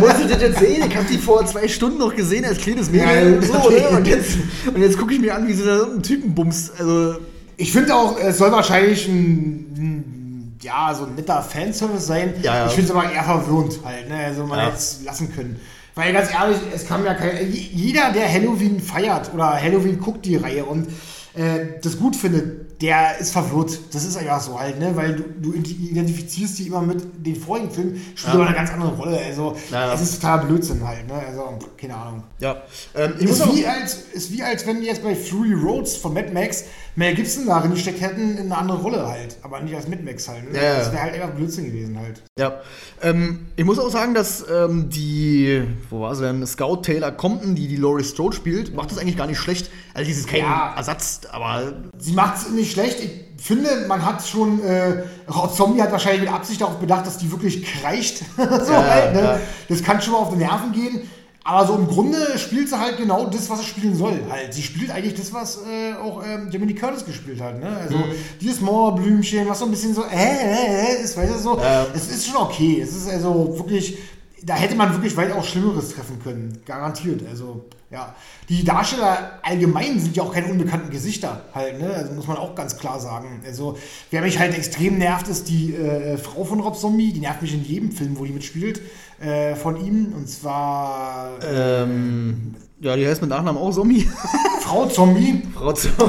muss 0.00 0.18
ich 0.20 0.26
das 0.30 0.40
jetzt 0.40 0.58
sehen? 0.58 0.84
Ich 0.88 0.96
habe 0.96 1.06
die 1.10 1.18
vor 1.18 1.44
zwei 1.46 1.68
Stunden 1.68 1.98
noch 1.98 2.14
gesehen 2.16 2.44
als 2.44 2.58
kleines 2.58 2.90
Mädel. 2.90 3.32
Ja, 3.32 3.36
und 3.36 3.44
so, 3.44 3.70
ne? 3.70 3.88
und 3.90 4.06
jetzt, 4.06 4.38
und 4.74 4.80
jetzt 4.80 4.98
gucke 4.98 5.12
ich 5.14 5.20
mir 5.20 5.34
an, 5.34 5.46
wie 5.46 5.52
sie 5.52 5.64
da 5.64 5.82
einen 5.84 6.02
Typen 6.02 6.34
bumst. 6.34 6.72
Also, 6.78 7.16
Ich 7.58 7.72
finde 7.72 7.94
auch, 7.94 8.18
es 8.18 8.38
soll 8.38 8.50
wahrscheinlich 8.52 9.06
ein, 9.06 9.74
ein 9.76 10.23
ja, 10.64 10.94
so 10.94 11.04
ein 11.04 11.14
netter 11.14 11.42
Fanservice 11.42 12.06
sein. 12.06 12.34
Ja, 12.42 12.56
ja. 12.56 12.66
Ich 12.66 12.72
finde 12.72 12.90
es 12.90 12.96
aber 12.96 13.12
eher 13.12 13.22
verwirrend 13.22 13.78
halt, 13.84 14.08
ne? 14.08 14.16
Also 14.16 14.44
man 14.46 14.58
Ja. 14.58 14.66
hätte 14.66 14.76
es 14.76 15.00
lassen 15.04 15.32
können. 15.34 15.60
Weil 15.94 16.12
ganz 16.12 16.30
ehrlich, 16.32 16.58
es 16.74 16.86
kam 16.88 17.04
ja 17.04 17.14
kein. 17.14 17.52
Jeder, 17.52 18.10
der 18.12 18.28
Halloween 18.32 18.80
feiert 18.80 19.32
oder 19.32 19.60
Halloween 19.62 20.00
guckt 20.00 20.24
die 20.26 20.34
Reihe 20.36 20.64
und 20.64 20.88
äh, 21.34 21.78
das 21.82 21.98
gut 21.98 22.16
findet, 22.16 22.80
der 22.82 23.18
ist 23.18 23.30
verwirrt. 23.32 23.78
Das 23.92 24.04
ist 24.04 24.16
einfach 24.16 24.40
so 24.40 24.58
halt, 24.58 24.78
ne? 24.80 24.96
Weil 24.96 25.14
du, 25.14 25.22
du 25.40 25.52
identifizierst 25.54 26.58
die 26.58 26.66
immer 26.66 26.80
mit 26.82 27.04
den 27.24 27.36
vorigen 27.36 27.70
Filmen, 27.70 27.94
spielt 28.16 28.34
Ja. 28.34 28.40
aber 28.40 28.46
eine 28.48 28.56
ganz 28.56 28.70
andere 28.72 28.94
Rolle. 28.96 29.18
Also 29.24 29.56
Ja, 29.70 29.92
es 29.94 30.00
ist 30.00 30.14
totaler 30.20 30.44
Blödsinn 30.46 30.86
halt, 30.86 31.06
ne? 31.06 31.14
Also, 31.14 31.58
keine 31.76 31.94
Ahnung. 31.94 32.22
ja. 32.40 32.56
Ähm, 32.96 33.14
Ist 33.18 33.54
wie, 33.54 33.66
als, 33.66 33.94
ist 34.12 34.32
wie 34.32 34.42
als 34.42 34.66
wenn 34.66 34.82
jetzt 34.82 35.02
bei 35.04 35.14
Fury 35.14 35.52
Roads 35.54 35.96
von 35.96 36.12
Mad 36.14 36.32
Max 36.32 36.64
Mel 36.96 37.14
Gibson 37.14 37.46
da 37.46 37.58
reingesteckt 37.58 38.00
hätten 38.00 38.36
in 38.38 38.44
eine 38.46 38.56
andere 38.56 38.78
Rolle 38.78 39.08
halt. 39.08 39.36
Aber 39.42 39.60
nicht 39.60 39.74
als 39.74 39.88
Mad 39.88 40.02
Max 40.04 40.28
halt. 40.28 40.52
Ne? 40.52 40.56
Ja. 40.58 40.78
Das 40.78 40.92
wäre 40.92 41.02
halt 41.02 41.14
einfach 41.14 41.30
Blödsinn 41.30 41.66
gewesen 41.66 41.98
halt. 41.98 42.22
Ja, 42.38 42.60
ähm, 43.02 43.46
ich 43.56 43.64
muss 43.64 43.78
auch 43.78 43.90
sagen, 43.90 44.14
dass 44.14 44.44
ähm, 44.48 44.88
die, 44.90 45.62
wo 45.90 46.00
war 46.00 46.14
sie 46.14 46.24
denn, 46.24 46.46
Scout 46.46 46.82
Taylor 46.82 47.10
Compton, 47.10 47.54
die 47.54 47.66
die 47.66 47.76
Laurie 47.76 48.04
Strode 48.04 48.36
spielt, 48.36 48.74
macht 48.74 48.90
das 48.92 48.98
eigentlich 48.98 49.16
gar 49.16 49.26
nicht 49.26 49.38
schlecht. 49.38 49.70
Also, 49.92 50.06
dieses 50.06 50.26
kein 50.26 50.40
Ja. 50.40 50.74
Ersatz, 50.76 51.22
aber 51.30 51.72
Sie 51.98 52.12
macht 52.12 52.36
es 52.38 52.50
nicht 52.50 52.72
schlecht. 52.72 53.00
Ich 53.00 53.44
finde, 53.44 53.86
man 53.88 54.04
hat 54.04 54.26
schon, 54.26 54.62
äh, 54.62 55.02
Rob 55.28 55.54
Zombie 55.54 55.82
hat 55.82 55.90
wahrscheinlich 55.90 56.22
mit 56.22 56.32
Absicht 56.32 56.60
darauf 56.60 56.78
bedacht, 56.78 57.06
dass 57.06 57.18
die 57.18 57.30
wirklich 57.30 57.64
kreischt. 57.64 58.18
so 58.36 58.42
Ja, 58.72 58.86
halt, 58.88 59.14
ne? 59.14 59.40
Das 59.68 59.82
kann 59.82 60.00
schon 60.00 60.12
mal 60.12 60.20
auf 60.20 60.30
die 60.30 60.36
Nerven 60.38 60.72
gehen. 60.72 61.10
Aber 61.46 61.66
so 61.66 61.74
im 61.74 61.86
Grunde 61.86 62.38
spielt 62.38 62.70
sie 62.70 62.78
halt 62.80 62.96
genau 62.96 63.26
das, 63.26 63.50
was 63.50 63.60
sie 63.60 63.66
spielen 63.66 63.94
soll. 63.94 64.18
Halt. 64.30 64.54
Sie 64.54 64.62
spielt 64.62 64.90
eigentlich 64.90 65.12
das, 65.14 65.30
was 65.32 65.58
äh, 65.58 65.92
auch 65.94 66.24
ähm, 66.26 66.48
Jamie 66.50 66.68
Lee 66.68 66.74
Curtis 66.74 67.04
gespielt 67.04 67.38
hat. 67.40 67.60
Ne? 67.60 67.68
Also 67.68 67.98
Mhm. 67.98 68.12
dieses 68.40 68.62
Mauerblümchen, 68.62 69.46
was 69.46 69.58
so 69.58 69.66
ein 69.66 69.70
bisschen 69.70 69.94
so, 69.94 70.04
äh, 70.04 70.06
äh, 70.16 70.96
äh, 71.00 71.02
ist, 71.02 71.16
weißt 71.16 71.34
du, 71.34 71.38
so. 71.38 71.58
Ja. 71.58 71.86
Es 71.94 72.08
ist 72.08 72.26
schon 72.26 72.36
okay. 72.36 72.80
Es 72.80 72.96
ist 72.96 73.10
also 73.10 73.54
wirklich, 73.58 73.98
da 74.42 74.54
hätte 74.54 74.74
man 74.74 74.90
wirklich 74.94 75.14
weit 75.18 75.32
auch 75.32 75.44
Schlimmeres 75.44 75.90
treffen 75.90 76.18
können. 76.22 76.60
Garantiert. 76.64 77.20
Also, 77.28 77.66
ja. 77.90 78.14
Die 78.48 78.64
Darsteller 78.64 79.38
allgemein 79.42 80.00
sind 80.00 80.16
ja 80.16 80.22
auch 80.22 80.32
keine 80.32 80.46
unbekannten 80.48 80.90
Gesichter 80.90 81.42
halt, 81.54 81.78
ne? 81.78 81.92
Also 81.94 82.12
muss 82.12 82.26
man 82.26 82.36
auch 82.38 82.54
ganz 82.54 82.76
klar 82.76 82.98
sagen. 82.98 83.40
Also, 83.46 83.76
wer 84.10 84.22
mich 84.22 84.38
halt 84.38 84.56
extrem 84.56 84.98
nervt, 84.98 85.28
ist 85.28 85.48
die 85.48 85.74
äh, 85.74 86.16
Frau 86.18 86.44
von 86.44 86.60
Rob 86.60 86.76
Zombie. 86.76 87.12
Die 87.12 87.20
nervt 87.20 87.40
mich 87.42 87.52
in 87.54 87.62
jedem 87.64 87.92
Film, 87.92 88.18
wo 88.18 88.24
die 88.24 88.32
mitspielt. 88.32 88.80
Äh, 89.24 89.56
von 89.56 89.76
ihm. 89.76 90.12
Und 90.16 90.28
zwar 90.28 91.38
ähm, 91.42 92.54
ja, 92.84 92.96
die 92.96 93.06
heißt 93.06 93.22
mit 93.22 93.30
Nachnamen 93.30 93.60
auch 93.60 93.72
Zombie. 93.72 94.06
Frau 94.60 94.86
Zombie. 94.86 95.42
Frau 95.54 95.72
Zombie. 95.72 96.02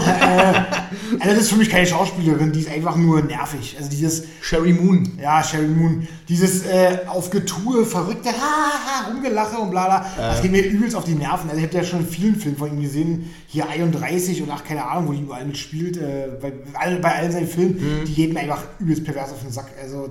Also, 1.19 1.35
das 1.35 1.37
ist 1.37 1.49
für 1.49 1.55
mich 1.55 1.69
keine 1.69 1.87
Schauspielerin, 1.87 2.51
die 2.51 2.59
ist 2.59 2.69
einfach 2.69 2.97
nur 2.97 3.21
nervig. 3.21 3.75
Also, 3.77 3.89
dieses. 3.89 4.25
Sherry 4.41 4.73
Moon. 4.73 5.17
Ja, 5.21 5.41
Sherry 5.41 5.67
Moon. 5.67 6.05
Dieses 6.27 6.65
äh, 6.65 6.99
auf 7.07 7.29
Getue, 7.29 7.85
verrückte, 7.85 8.29
ha, 8.29 8.33
ha, 8.33 9.07
rumgelache 9.07 9.57
und 9.57 9.71
bla 9.71 9.85
bla. 9.85 10.05
Das 10.17 10.41
geht 10.41 10.51
mir 10.51 10.65
übelst 10.65 10.97
auf 10.97 11.05
die 11.05 11.15
Nerven. 11.15 11.49
Also 11.49 11.61
ich 11.61 11.67
habe 11.67 11.77
ja 11.77 11.83
schon 11.85 11.99
in 11.99 12.07
vielen 12.07 12.35
Filmen 12.35 12.57
von 12.57 12.69
ihm 12.69 12.81
gesehen. 12.81 13.33
Hier 13.47 13.69
31 13.69 14.41
und 14.41 14.49
ach, 14.51 14.63
keine 14.63 14.85
Ahnung, 14.85 15.07
wo 15.07 15.13
die 15.13 15.21
überall 15.21 15.45
mitspielt. 15.45 15.95
Äh, 15.95 16.27
bei, 16.41 16.53
all, 16.73 16.97
bei 16.97 17.15
all 17.15 17.31
seinen 17.31 17.47
Filmen, 17.47 18.03
die 18.05 18.13
gehen 18.13 18.33
mir 18.33 18.41
einfach 18.41 18.63
übelst 18.79 19.05
pervers 19.05 19.31
auf 19.31 19.41
den 19.41 19.51
Sack. 19.51 19.71
Also, 19.81 20.09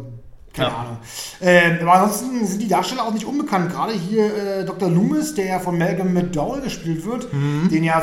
keine 0.55 0.68
Ja. 0.68 0.76
Ahnung. 0.76 0.96
Ähm, 1.40 1.78
aber 1.82 1.92
ansonsten 1.94 2.46
sind 2.46 2.62
die 2.62 2.68
Darsteller 2.68 3.05
auch 3.05 3.12
nicht 3.12 3.26
unbekannt. 3.26 3.70
Gerade 3.70 3.92
hier 3.92 4.24
äh, 4.61 4.64
Dr. 4.64 4.88
Loomis, 4.88 5.34
der 5.34 5.46
ja 5.46 5.59
von 5.59 5.76
Malcolm 5.76 6.12
McDowell 6.14 6.62
gespielt 6.62 7.05
wird, 7.05 7.28
den 7.32 7.84
ja 7.84 8.02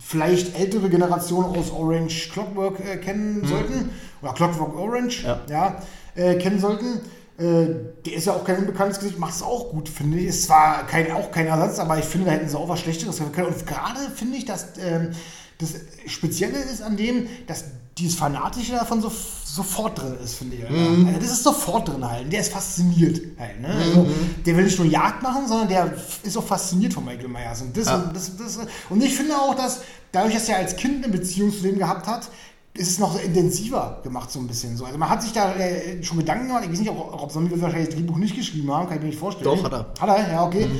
vielleicht 0.00 0.58
ältere 0.58 0.88
Generationen 0.90 1.56
aus 1.56 1.70
Orange 1.70 2.30
Clockwork 2.32 2.80
äh, 2.80 2.96
kennen 2.98 3.44
sollten. 3.46 3.90
Oder 4.20 4.32
Clockwork 4.34 4.76
Orange, 4.76 5.24
Ja. 5.24 5.40
ja, 5.48 5.76
äh, 6.14 6.34
kennen 6.36 6.58
sollten. 6.60 7.00
Äh, 7.38 7.74
der 8.04 8.14
ist 8.14 8.26
ja 8.26 8.34
auch 8.34 8.44
kein 8.44 8.58
unbekanntes 8.58 8.98
Gesicht, 9.00 9.18
macht 9.18 9.34
es 9.34 9.42
auch 9.42 9.70
gut, 9.70 9.88
finde 9.88 10.18
ich. 10.18 10.26
Ist 10.26 10.44
zwar 10.44 10.86
kein, 10.86 11.10
auch 11.12 11.30
kein 11.30 11.46
Ersatz, 11.46 11.78
aber 11.78 11.98
ich 11.98 12.04
finde, 12.04 12.26
da 12.26 12.32
hätten 12.32 12.48
sie 12.48 12.58
auch 12.58 12.68
was 12.68 12.80
Schlechteres 12.80 13.20
können. 13.32 13.48
Und 13.48 13.66
gerade 13.66 14.00
finde 14.14 14.36
ich, 14.36 14.44
dass 14.44 14.66
ähm, 14.78 15.12
das 15.62 15.74
Spezielle 16.12 16.58
ist 16.58 16.82
an 16.82 16.96
dem, 16.96 17.26
dass 17.46 17.64
dieses 17.98 18.14
Fanatische 18.14 18.72
davon 18.72 19.00
so, 19.02 19.12
sofort 19.44 20.00
drin 20.00 20.16
ist, 20.22 20.34
finde 20.34 20.56
ich. 20.56 20.64
Alter. 20.64 21.06
Also 21.08 21.20
das 21.20 21.30
ist 21.32 21.42
sofort 21.44 21.88
drin 21.88 22.08
halt. 22.08 22.32
Der 22.32 22.40
ist 22.40 22.52
fasziniert 22.52 23.20
halt. 23.38 23.60
Ne? 23.60 23.68
Also, 23.68 24.06
der 24.46 24.56
will 24.56 24.64
nicht 24.64 24.78
nur 24.78 24.88
Jagd 24.88 25.22
machen, 25.22 25.46
sondern 25.46 25.68
der 25.68 25.94
ist 26.22 26.36
auch 26.36 26.44
fasziniert 26.44 26.94
von 26.94 27.04
Michael 27.04 27.28
Myers. 27.28 27.60
Und, 27.62 27.76
das, 27.76 27.86
Ja. 27.86 27.96
und, 27.96 28.16
das, 28.16 28.36
das, 28.36 28.58
und 28.88 29.02
ich 29.02 29.14
finde 29.14 29.36
auch, 29.36 29.54
dass 29.54 29.80
dadurch, 30.10 30.34
dass 30.34 30.48
er 30.48 30.56
als 30.56 30.76
Kind 30.76 31.04
eine 31.04 31.12
Beziehung 31.12 31.52
zu 31.52 31.62
dem 31.62 31.78
gehabt 31.78 32.06
hat, 32.06 32.28
ist 32.74 32.88
es 32.88 32.98
noch 32.98 33.22
intensiver 33.22 34.00
gemacht, 34.02 34.32
so 34.32 34.38
ein 34.38 34.46
bisschen 34.46 34.78
so. 34.78 34.86
Also 34.86 34.96
man 34.96 35.10
hat 35.10 35.22
sich 35.22 35.32
da 35.34 35.54
äh, 35.56 36.02
schon 36.02 36.16
Gedanken 36.16 36.46
gemacht, 36.46 36.64
ich 36.64 36.72
weiß 36.72 36.78
nicht, 36.80 36.90
ob 36.90 37.20
Rob 37.20 37.30
Zombie 37.30 37.50
wird 37.50 37.60
wahrscheinlich 37.60 37.90
das 37.90 37.96
Drehbuch 37.98 38.16
nicht 38.16 38.34
geschrieben 38.34 38.72
haben, 38.72 38.86
kann 38.86 38.96
ich 38.96 39.02
mir 39.02 39.08
nicht 39.10 39.18
vorstellen. 39.18 39.44
Doch, 39.44 39.62
hat 39.62 39.72
er. 39.72 39.86
Hat 40.00 40.08
er, 40.08 40.32
ja, 40.32 40.46
okay. 40.46 40.70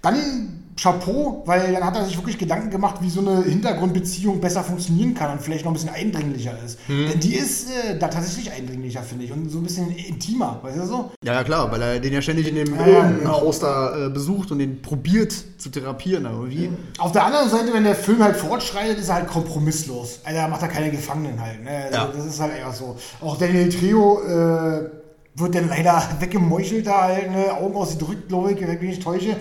Dann 0.00 0.59
Chapeau, 0.80 1.42
weil 1.44 1.72
dann 1.72 1.84
hat 1.84 1.96
er 1.96 2.04
sich 2.06 2.16
wirklich 2.16 2.38
Gedanken 2.38 2.70
gemacht, 2.70 2.96
wie 3.00 3.10
so 3.10 3.20
eine 3.20 3.42
Hintergrundbeziehung 3.44 4.40
besser 4.40 4.64
funktionieren 4.64 5.14
kann 5.14 5.32
und 5.32 5.42
vielleicht 5.42 5.64
noch 5.64 5.72
ein 5.72 5.74
bisschen 5.74 5.90
eindringlicher 5.90 6.54
ist. 6.64 6.78
Denn 6.88 7.20
die 7.20 7.34
ist 7.34 7.68
äh, 7.68 7.98
da 7.98 8.08
tatsächlich 8.08 8.50
eindringlicher, 8.52 9.02
finde 9.02 9.26
ich, 9.26 9.32
und 9.32 9.50
so 9.50 9.58
ein 9.58 9.64
bisschen 9.64 9.90
intimer, 9.90 10.58
weißt 10.62 10.78
du 10.78 10.86
so? 10.86 11.10
Ja, 11.22 11.34
ja, 11.34 11.44
klar, 11.44 11.70
weil 11.70 11.82
er 11.82 12.00
den 12.00 12.12
ja 12.14 12.22
ständig 12.22 12.48
in 12.48 12.54
dem 12.54 12.74
Ja, 12.74 12.86
ja, 12.86 13.10
Irrenhaus 13.10 13.58
da 13.60 14.06
äh, 14.06 14.10
besucht 14.10 14.52
und 14.52 14.58
den 14.58 14.80
probiert 14.80 15.34
zu 15.58 15.68
therapieren 15.68 16.24
irgendwie. 16.24 16.70
Auf 16.98 17.12
der 17.12 17.26
anderen 17.26 17.50
Seite, 17.50 17.74
wenn 17.74 17.84
der 17.84 17.94
Film 17.94 18.22
halt 18.22 18.36
fortschreitet, 18.36 18.98
ist 18.98 19.08
er 19.10 19.16
halt 19.16 19.26
kompromisslos. 19.28 20.20
Also 20.24 20.38
da 20.38 20.48
macht 20.48 20.62
er 20.62 20.68
keine 20.68 20.90
Gefangenen 20.90 21.40
halt. 21.40 21.62
Ne? 21.62 21.70
Also 21.70 21.94
Ja. 21.96 22.10
Das 22.16 22.24
ist 22.24 22.40
halt 22.40 22.54
einfach 22.54 22.74
so. 22.74 22.96
Auch 23.20 23.36
Daniel 23.36 23.68
Trio 23.68 24.20
äh, 24.22 24.88
wird 25.34 25.54
dann 25.54 25.68
leider 25.68 26.02
weggemeuchelt 26.20 26.86
da 26.86 27.02
halt, 27.02 27.30
ne? 27.30 27.52
Augen 27.52 27.74
ausgedrückt, 27.74 28.28
glaube 28.28 28.52
ich, 28.52 28.60
wenn 28.60 28.70
ich 28.74 28.80
mich 28.80 28.90
nicht 28.90 29.02
täusche. 29.02 29.36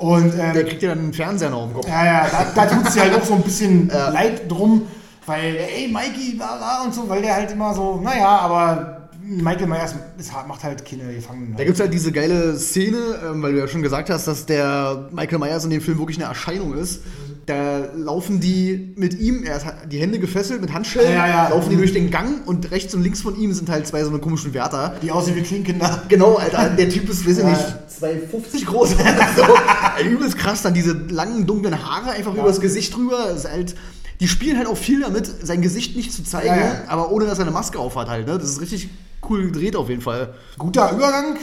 Und 0.00 0.32
ähm, 0.34 0.54
Der 0.54 0.64
kriegt 0.64 0.82
ja 0.82 0.88
dann 0.90 0.98
einen 0.98 1.12
Fernseher 1.12 1.50
noch 1.50 1.66
im 1.66 1.74
Kopf. 1.74 1.86
ja, 1.86 2.04
ja, 2.04 2.26
da, 2.30 2.46
da 2.54 2.66
tut 2.66 2.90
sie 2.90 3.00
halt 3.00 3.14
auch 3.14 3.24
so 3.24 3.34
ein 3.34 3.42
bisschen 3.42 3.88
leid 4.12 4.50
drum, 4.50 4.82
weil, 5.26 5.56
ey, 5.56 5.88
Mikey, 5.88 6.36
bla, 6.36 6.56
bla 6.56 6.82
und 6.84 6.94
so, 6.94 7.08
weil 7.08 7.20
der 7.22 7.34
halt 7.34 7.52
immer 7.52 7.74
so, 7.74 8.00
naja, 8.00 8.38
aber 8.38 9.08
Michael 9.22 9.66
Myers 9.68 9.94
macht 10.48 10.64
halt 10.64 10.84
keine 10.84 11.12
Gefangenen. 11.14 11.54
Da 11.56 11.64
gibt 11.64 11.74
es 11.76 11.80
halt 11.80 11.92
diese 11.92 12.10
geile 12.10 12.56
Szene, 12.58 12.96
ähm, 13.30 13.42
weil 13.42 13.52
du 13.52 13.58
ja 13.58 13.68
schon 13.68 13.82
gesagt 13.82 14.10
hast, 14.10 14.26
dass 14.26 14.46
der 14.46 15.08
Michael 15.12 15.38
Myers 15.38 15.64
in 15.64 15.70
dem 15.70 15.80
Film 15.82 15.98
wirklich 15.98 16.16
eine 16.18 16.26
Erscheinung 16.26 16.74
ist. 16.74 17.02
Da 17.46 17.86
laufen 17.96 18.40
die 18.40 18.92
mit 18.96 19.18
ihm, 19.18 19.42
er 19.44 19.64
hat 19.64 19.92
die 19.92 19.98
Hände 19.98 20.18
gefesselt 20.18 20.60
mit 20.60 20.72
Handschellen, 20.72 21.12
Ja, 21.12 21.26
ja. 21.26 21.48
laufen 21.48 21.70
die 21.70 21.76
durch 21.76 21.92
den 21.92 22.10
Gang 22.10 22.46
und 22.46 22.70
rechts 22.70 22.94
und 22.94 23.02
links 23.02 23.22
von 23.22 23.36
ihm 23.38 23.52
sind 23.52 23.68
halt 23.68 23.86
zwei 23.86 24.02
so 24.04 24.10
eine 24.10 24.18
komischen 24.18 24.54
Wärter. 24.54 24.94
Die 25.02 25.10
aussehen 25.10 25.36
wie 25.36 25.42
Kleinkinder. 25.42 26.02
Genau, 26.08 26.36
Alter, 26.36 26.70
der 26.70 26.88
Typ 26.88 27.08
ist, 27.08 27.26
weiß 27.26 27.38
ich 27.38 27.42
Ja. 27.44 27.50
nicht, 27.50 27.64
2,50 28.00 28.66
groß. 28.66 28.90
so, 28.90 30.04
übelst 30.04 30.38
krass, 30.38 30.62
dann 30.62 30.74
diese 30.74 30.92
langen, 30.92 31.46
dunklen 31.46 31.74
Haare 31.84 32.10
einfach 32.12 32.34
über 32.34 32.44
das 32.48 32.60
Gesicht 32.60 32.94
drüber. 32.94 33.26
Das 33.28 33.44
ist 33.44 33.50
halt, 33.50 33.74
die 34.20 34.28
spielen 34.28 34.56
halt 34.58 34.66
auch 34.68 34.76
viel 34.76 35.00
damit, 35.00 35.26
sein 35.46 35.62
Gesicht 35.62 35.96
nicht 35.96 36.12
zu 36.12 36.22
zeigen, 36.24 36.46
Ja, 36.48 36.56
ja. 36.56 36.74
aber 36.88 37.10
ohne, 37.10 37.26
dass 37.26 37.38
er 37.38 37.42
eine 37.46 37.50
Maske 37.52 37.78
aufhat 37.78 38.08
halt. 38.08 38.26
Ne? 38.26 38.38
Das 38.38 38.48
ist 38.50 38.60
richtig 38.60 38.90
cool 39.28 39.44
gedreht 39.46 39.76
auf 39.76 39.88
jeden 39.88 40.02
Fall. 40.02 40.34
Guter 40.58 40.92
Übergang, 40.92 41.36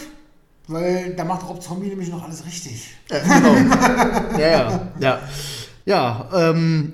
weil 0.67 1.13
da 1.15 1.23
macht 1.23 1.47
Rob 1.47 1.61
Zombie 1.61 1.87
nämlich 1.87 2.09
noch 2.09 2.23
alles 2.23 2.45
richtig. 2.45 2.89
Ja, 3.11 3.19
genau. 3.19 3.55
ja, 4.39 4.47
ja, 4.47 4.87
ja. 4.99 5.19
Ja, 5.87 6.27
ähm. 6.33 6.93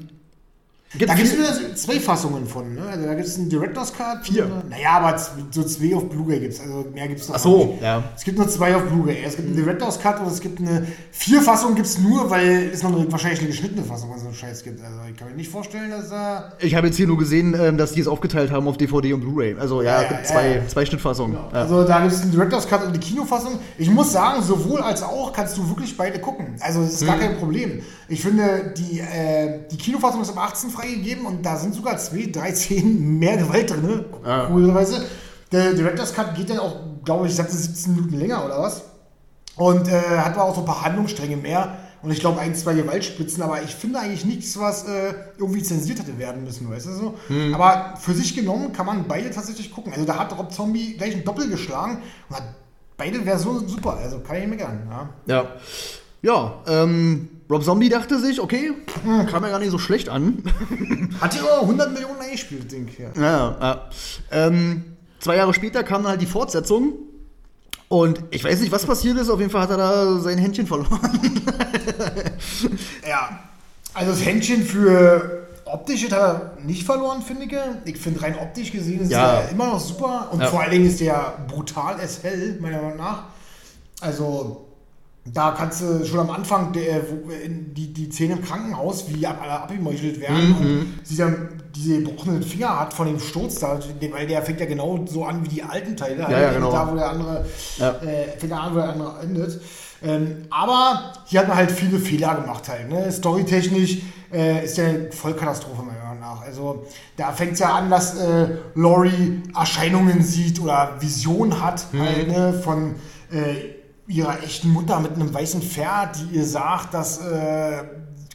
Gibt 0.95 1.09
Da 1.09 1.15
gibt 1.15 1.27
es 1.27 1.81
zwei 1.81 1.99
Fassungen 1.99 2.45
von. 2.45 2.75
Ne? 2.75 2.81
Also 2.83 3.07
da 3.07 3.15
gibt 3.15 3.25
es 3.27 3.35
einen 3.39 3.49
Director's 3.49 3.91
Cut. 3.91 4.19
Vier. 4.27 4.47
Naja, 4.69 4.91
aber 4.99 5.17
so 5.49 5.63
zwei 5.63 5.95
auf 5.95 6.07
Blu-ray 6.07 6.39
gibt 6.39 6.53
es. 6.53 6.59
Also 6.59 6.85
mehr 6.93 7.07
gibt 7.07 7.19
es 7.19 7.27
noch 7.29 7.35
Ach 7.35 7.39
so, 7.39 7.65
nicht. 7.65 7.81
ja. 7.81 8.03
Es 8.15 8.23
gibt 8.23 8.37
nur 8.37 8.47
zwei 8.47 8.75
auf 8.75 8.83
Blu-ray. 8.83 9.23
Es 9.25 9.35
gibt 9.35 9.47
einen 9.47 9.57
Director's 9.57 9.99
Cut 9.99 10.19
und 10.19 10.27
es 10.27 10.39
gibt 10.39 10.59
eine 10.59 10.85
vier 11.09 11.41
Fassung 11.41 11.73
gibt 11.73 11.87
es 11.87 11.97
nur, 11.97 12.29
weil 12.29 12.69
es 12.71 12.83
noch 12.83 12.95
eine, 12.95 13.11
wahrscheinlich 13.11 13.39
eine 13.39 13.47
geschnittene 13.49 13.83
Fassung 13.83 14.09
von 14.11 14.19
so 14.19 14.25
einem 14.25 14.35
Scheiß 14.35 14.63
gibt. 14.63 14.83
Also 14.85 14.95
ich 15.09 15.17
kann 15.17 15.29
mir 15.29 15.33
nicht 15.35 15.49
vorstellen, 15.49 15.89
dass 15.89 16.09
da. 16.11 16.53
Ich 16.59 16.75
habe 16.75 16.85
jetzt 16.85 16.97
hier 16.97 17.07
nur 17.07 17.17
gesehen, 17.17 17.55
ähm, 17.59 17.75
dass 17.79 17.93
die 17.93 18.01
es 18.01 18.07
aufgeteilt 18.07 18.51
haben 18.51 18.67
auf 18.67 18.77
DVD 18.77 19.13
und 19.13 19.21
Blu-ray. 19.21 19.55
Also 19.59 19.81
ja, 19.81 19.93
Ja, 19.93 20.01
es 20.03 20.09
gibt 20.09 20.19
ja, 20.21 20.25
zwei, 20.27 20.55
ja. 20.57 20.67
zwei 20.67 20.85
Schnittfassungen. 20.85 21.33
Ja. 21.35 21.49
Also 21.59 21.85
da 21.85 22.01
gibt 22.01 22.13
es 22.13 22.21
einen 22.21 22.29
Director's 22.33 22.67
Cut 22.67 22.85
und 22.85 22.95
die 22.95 22.99
Kinofassung. 22.99 23.57
Ich 23.79 23.89
muss 23.89 24.11
sagen, 24.11 24.43
sowohl 24.43 24.79
als 24.81 25.01
auch 25.01 25.33
kannst 25.33 25.57
du 25.57 25.67
wirklich 25.67 25.97
beide 25.97 26.19
gucken. 26.19 26.49
Also 26.59 26.81
das 26.83 26.93
ist 26.93 27.01
Mhm. 27.01 27.07
gar 27.07 27.17
kein 27.17 27.35
Problem. 27.39 27.81
Ich 28.13 28.21
finde, 28.21 28.73
die, 28.77 28.99
äh, 28.99 29.61
die 29.71 29.77
Kinofassung 29.77 30.21
ist 30.21 30.29
ab 30.29 30.37
18 30.37 30.69
freigegeben 30.69 31.25
und 31.25 31.43
da 31.43 31.57
sind 31.57 31.73
sogar 31.73 31.97
zwei, 31.97 32.29
drei 32.31 32.53
Szenen 32.53 33.17
mehr 33.17 33.37
Gewalt 33.37 33.71
drin. 33.71 34.05
Ja. 34.23 34.45
Coolerweise. 34.45 35.03
Der 35.51 35.73
Director's 35.73 36.13
Cut 36.13 36.35
geht 36.35 36.49
dann 36.49 36.59
auch, 36.59 36.75
glaube 37.03 37.27
ich, 37.27 37.35
sagte 37.35 37.55
17 37.55 37.95
Minuten 37.95 38.19
länger 38.19 38.45
oder 38.45 38.61
was. 38.61 38.83
Und 39.55 39.87
äh, 39.87 39.99
hat 40.17 40.37
auch 40.37 40.53
so 40.53 40.61
ein 40.61 40.65
paar 40.65 40.83
Handlungsstränge 40.83 41.37
mehr. 41.37 41.77
Und 42.03 42.11
ich 42.11 42.19
glaube, 42.19 42.39
ein, 42.39 42.53
zwei 42.53 42.73
Gewaltspitzen, 42.73 43.41
aber 43.41 43.63
ich 43.63 43.73
finde 43.73 43.99
eigentlich 43.99 44.25
nichts, 44.25 44.59
was 44.59 44.87
äh, 44.87 45.13
irgendwie 45.37 45.63
zensiert 45.63 45.99
hätte 45.99 46.19
werden 46.19 46.43
müssen, 46.43 46.69
weißt 46.69 46.87
du 46.87 46.91
so? 46.91 47.13
Mhm. 47.29 47.55
Aber 47.55 47.95
für 47.97 48.13
sich 48.13 48.35
genommen 48.35 48.73
kann 48.73 48.85
man 48.85 49.07
beide 49.07 49.31
tatsächlich 49.31 49.71
gucken. 49.71 49.93
Also 49.93 50.05
da 50.05 50.19
hat 50.19 50.37
Rob 50.37 50.51
Zombie 50.51 50.97
gleich 50.97 51.15
ein 51.15 51.23
Doppel 51.23 51.49
geschlagen 51.49 51.99
und 52.29 52.35
hat 52.35 52.43
beide 52.97 53.21
Versionen 53.21 53.67
super, 53.67 53.93
also 53.93 54.19
kann 54.19 54.35
ich 54.35 54.47
nicht 54.47 54.59
meckern. 54.59 54.87
Ja. 54.89 55.09
Ja, 55.25 55.47
ja 56.21 56.83
ähm, 56.83 57.29
Rob 57.53 57.63
Zombie 57.63 57.89
dachte 57.89 58.19
sich, 58.19 58.41
okay, 58.41 58.71
Mhm. 59.03 59.27
kam 59.27 59.43
ja 59.43 59.49
gar 59.49 59.59
nicht 59.59 59.71
so 59.71 59.77
schlecht 59.77 60.09
an. 60.09 60.43
Hat 61.21 61.35
ja 61.35 61.41
auch 61.43 61.61
100 61.61 61.91
Millionen 61.93 62.19
eingespielt, 62.19 62.71
Ding. 62.71 62.89
Ja. 62.97 63.21
ja, 63.21 63.57
ja. 63.61 63.89
Ähm, 64.31 64.83
zwei 65.19 65.35
Jahre 65.35 65.53
später 65.53 65.83
kam 65.83 66.01
dann 66.03 66.11
halt 66.11 66.21
die 66.21 66.25
Fortsetzung. 66.25 66.93
Und 67.89 68.23
ich 68.31 68.43
weiß 68.43 68.59
nicht, 68.61 68.71
was 68.71 68.85
passiert 68.87 69.17
ist. 69.19 69.29
Auf 69.29 69.39
jeden 69.39 69.51
Fall 69.51 69.61
hat 69.61 69.69
er 69.69 69.77
da 69.77 70.17
sein 70.19 70.39
Händchen 70.39 70.65
verloren. 70.65 70.99
ja. 73.07 73.39
Also 73.93 74.11
das 74.11 74.25
Händchen 74.25 74.63
für 74.63 75.47
optisch 75.65 76.03
hat 76.05 76.13
er 76.13 76.51
nicht 76.63 76.83
verloren, 76.85 77.21
finde 77.21 77.45
ich. 77.45 77.53
Ich 77.93 78.01
finde 78.01 78.21
rein 78.23 78.35
optisch 78.39 78.71
gesehen 78.71 79.01
ist 79.01 79.11
Ja. 79.11 79.41
er 79.41 79.49
immer 79.49 79.67
noch 79.67 79.79
super. 79.79 80.29
Und 80.31 80.41
Ja. 80.41 80.47
vor 80.47 80.61
allen 80.61 80.71
Dingen 80.71 80.87
ist 80.87 80.99
der 80.99 81.33
brutal 81.47 81.99
as 82.01 82.23
hell, 82.23 82.57
meiner 82.59 82.81
Meinung 82.81 82.97
nach. 82.97 83.25
Also 84.01 84.65
da 85.25 85.51
kannst 85.51 85.81
du 85.81 86.03
schon 86.05 86.19
am 86.19 86.29
Anfang 86.29 86.73
der, 86.73 87.01
wo, 87.09 87.31
in 87.31 87.73
die, 87.73 87.93
die 87.93 88.11
Szene 88.11 88.33
im 88.33 88.43
Krankenhaus, 88.43 89.05
wie 89.07 89.25
ab, 89.25 89.39
alle 89.41 89.51
abgemeuchelt 89.53 90.19
werden 90.19 90.49
Mhm. 90.49 90.55
und 90.57 90.99
sie 91.03 91.15
dann 91.15 91.61
diese 91.75 92.01
gebrochenen 92.01 92.43
Finger 92.43 92.79
hat 92.79 92.93
von 92.93 93.07
dem 93.07 93.19
Sturz 93.19 93.59
da, 93.59 93.79
weil 94.11 94.27
der 94.27 94.41
fängt 94.43 94.59
ja 94.59 94.65
genau 94.65 95.05
so 95.07 95.25
an 95.25 95.43
wie 95.45 95.47
die 95.49 95.63
alten 95.63 95.95
Teile, 95.95 96.23
Ja, 96.23 96.29
ja, 96.41 96.51
genau. 96.53 96.71
da 96.71 96.91
wo 96.91 96.95
der 96.95 97.09
andere 97.09 97.45
Ja. 97.77 97.89
äh, 98.01 98.37
fängt 98.37 98.51
an, 98.53 98.73
wo 98.73 98.75
der 98.79 98.89
andere 98.89 99.19
endet. 99.21 99.61
Ähm, 100.05 100.43
aber 100.49 101.13
hier 101.27 101.39
hat 101.39 101.47
man 101.47 101.55
halt 101.55 101.71
viele 101.71 101.97
Fehler 101.97 102.35
gemacht 102.35 102.67
halt. 102.67 102.89
Ne? 102.89 103.09
Storytechnisch 103.09 103.99
äh, 104.33 104.65
ist 104.65 104.77
ja 104.77 104.83
eine 104.87 105.09
Vollkatastrophe 105.13 105.81
meiner 105.81 106.03
Meinung 106.03 106.19
nach. 106.19 106.41
Also 106.41 106.85
da 107.15 107.31
fängt 107.31 107.53
es 107.53 107.59
ja 107.59 107.73
an, 107.73 107.89
dass 107.89 108.19
äh, 108.19 108.49
Laurie 108.75 109.41
Erscheinungen 109.57 110.21
sieht 110.21 110.59
oder 110.59 110.97
Visionen 110.99 111.63
hat 111.63 111.85
halt, 111.97 112.27
ne? 112.27 112.51
von 112.53 112.95
äh, 113.31 113.72
ihrer 114.07 114.43
echten 114.43 114.69
Mutter 114.69 114.99
mit 114.99 115.13
einem 115.13 115.33
weißen 115.33 115.61
Pferd, 115.61 116.17
die 116.31 116.37
ihr 116.37 116.45
sagt, 116.45 116.93
dass 116.93 117.19
äh, 117.19 117.83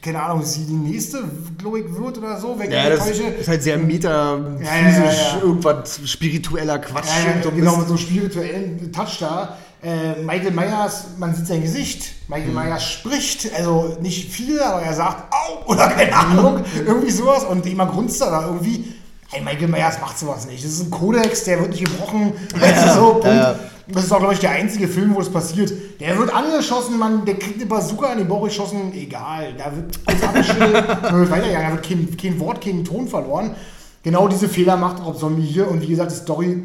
keine 0.00 0.22
Ahnung, 0.22 0.42
sie 0.44 0.64
die 0.64 0.72
nächste, 0.74 1.24
glaube 1.58 1.80
ich, 1.80 1.92
wird 1.92 2.18
oder 2.18 2.40
so, 2.40 2.56
wenn 2.58 2.70
Ja, 2.70 2.88
das 2.88 3.00
täusche. 3.00 3.24
ist 3.24 3.48
halt 3.48 3.62
sehr 3.62 3.78
metaphysisch, 3.78 4.64
Ja, 4.64 4.88
ja, 4.88 5.12
ja, 5.12 5.42
irgendwas 5.42 6.00
spiritueller 6.04 6.78
Quatsch. 6.78 7.08
So 7.42 7.50
genau, 7.50 7.76
mit 7.76 7.88
so 7.88 7.94
einem 7.94 7.98
spirituellen 7.98 8.92
Touch 8.92 9.18
da. 9.20 9.58
Äh, 9.82 10.22
Michael 10.22 10.52
Myers, 10.52 11.06
man 11.18 11.34
sieht 11.34 11.46
sein 11.48 11.62
Gesicht. 11.62 12.12
Michael 12.28 12.52
Myers 12.52 12.82
spricht, 12.84 13.52
also 13.54 13.96
nicht 14.00 14.32
viel, 14.32 14.60
aber 14.60 14.82
er 14.82 14.94
sagt 14.94 15.32
Au 15.32 15.66
oder 15.72 15.88
keine 15.88 16.14
Ahnung, 16.16 16.64
irgendwie 16.86 17.10
sowas. 17.10 17.44
Und 17.44 17.66
jemand 17.66 17.92
grunzt 17.92 18.20
da 18.20 18.46
irgendwie. 18.46 18.94
Hey, 19.30 19.42
Michael 19.42 19.68
Myers 19.68 20.00
macht 20.00 20.18
sowas 20.18 20.46
nicht. 20.46 20.64
Das 20.64 20.72
ist 20.72 20.86
ein 20.86 20.90
Kodex, 20.90 21.44
der 21.44 21.60
wird 21.60 21.70
nicht 21.70 21.84
gebrochen. 21.84 22.32
Weißt 22.58 22.86
du, 22.86 22.94
so, 22.94 23.14
Punkt. 23.14 23.56
Das 23.90 24.04
ist 24.04 24.12
auch, 24.12 24.18
glaube 24.18 24.34
ich, 24.34 24.40
der 24.40 24.50
einzige 24.50 24.88
Film, 24.88 25.14
wo 25.14 25.20
es 25.20 25.30
passiert. 25.30 25.72
Der 26.00 26.18
wird 26.18 26.34
angeschossen, 26.34 26.98
man, 26.98 27.24
der 27.26 27.38
kriegt 27.38 27.56
eine 27.56 27.66
Bazooka 27.66 28.12
in 28.12 28.18
den 28.18 28.28
Bauch 28.28 28.44
geschossen, 28.44 28.92
egal. 28.94 29.54
Da 29.56 29.74
wird 29.74 30.04
kurz 30.04 30.22
abgeschüttelt, 30.22 30.74
dann 31.02 31.20
wird 31.20 31.30
weitergegangen, 31.30 31.68
da 31.68 31.74
wird 31.74 31.88
kein, 31.88 32.16
kein 32.16 32.40
Wort, 32.40 32.62
kein 32.62 32.84
Ton 32.84 33.06
verloren. 33.06 33.54
Genau 34.02 34.28
diese 34.28 34.48
Fehler 34.48 34.76
macht 34.76 35.04
Rob 35.04 35.18
Zombie 35.18 35.42
hier. 35.42 35.70
Und 35.70 35.82
wie 35.82 35.88
gesagt, 35.88 36.10
die 36.10 36.16
Story 36.16 36.62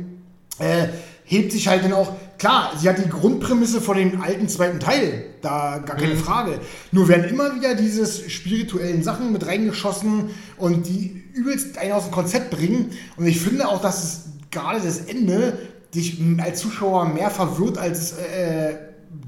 äh, 0.60 0.88
hebt 1.26 1.52
sich 1.52 1.68
halt 1.68 1.84
dann 1.84 1.94
auch. 1.94 2.14
Klar, 2.38 2.74
sie 2.78 2.90
hat 2.90 2.98
die 2.98 3.10
Grundprämisse 3.10 3.80
von 3.80 3.96
dem 3.98 4.22
alten 4.22 4.50
zweiten 4.50 4.80
Teil, 4.80 5.26
da 5.42 5.78
gar 5.78 5.96
keine 5.96 6.16
Frage. 6.18 6.60
Nur 6.92 7.08
werden 7.08 7.26
immer 7.30 7.56
wieder 7.56 7.76
diese 7.76 8.06
spirituellen 8.30 9.04
Sachen 9.04 9.32
mit 9.32 9.46
reingeschossen 9.46 10.30
und 10.58 10.88
die 10.88 11.24
übelst 11.34 11.78
einen 11.78 11.94
aus 11.94 12.04
dem 12.04 12.12
Konzept 12.12 12.50
bringen. 12.52 12.92
Und 13.18 13.26
ich 13.28 13.40
finde 13.40 13.68
auch, 13.68 13.82
dass 13.82 14.04
es 14.04 14.20
gerade 14.52 14.82
das 14.82 14.98
Ende 15.00 15.58
dich 15.96 16.20
als 16.40 16.60
Zuschauer 16.60 17.06
mehr 17.06 17.30
verwirrt, 17.30 17.78
als 17.78 18.00
es 18.00 18.18
äh, 18.18 18.76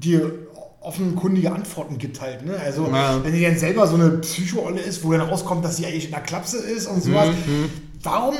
dir 0.02 0.32
offenkundige 0.80 1.52
Antworten 1.52 1.98
gibt 1.98 2.20
halt. 2.20 2.44
Ne? 2.44 2.54
Also 2.64 2.86
Ja. 2.86 3.22
wenn 3.24 3.32
die 3.32 3.42
dann 3.42 3.58
selber 3.58 3.86
so 3.86 3.94
eine 3.96 4.10
Psycho-Olle 4.18 4.80
ist, 4.80 5.02
wo 5.04 5.10
dann 5.12 5.22
rauskommt, 5.22 5.64
dass 5.64 5.76
sie 5.78 5.86
eigentlich 5.86 6.06
in 6.06 6.10
der 6.12 6.20
Klapse 6.20 6.58
ist 6.58 6.86
und 6.86 7.02
sowas. 7.02 7.28
Warum, 8.02 8.36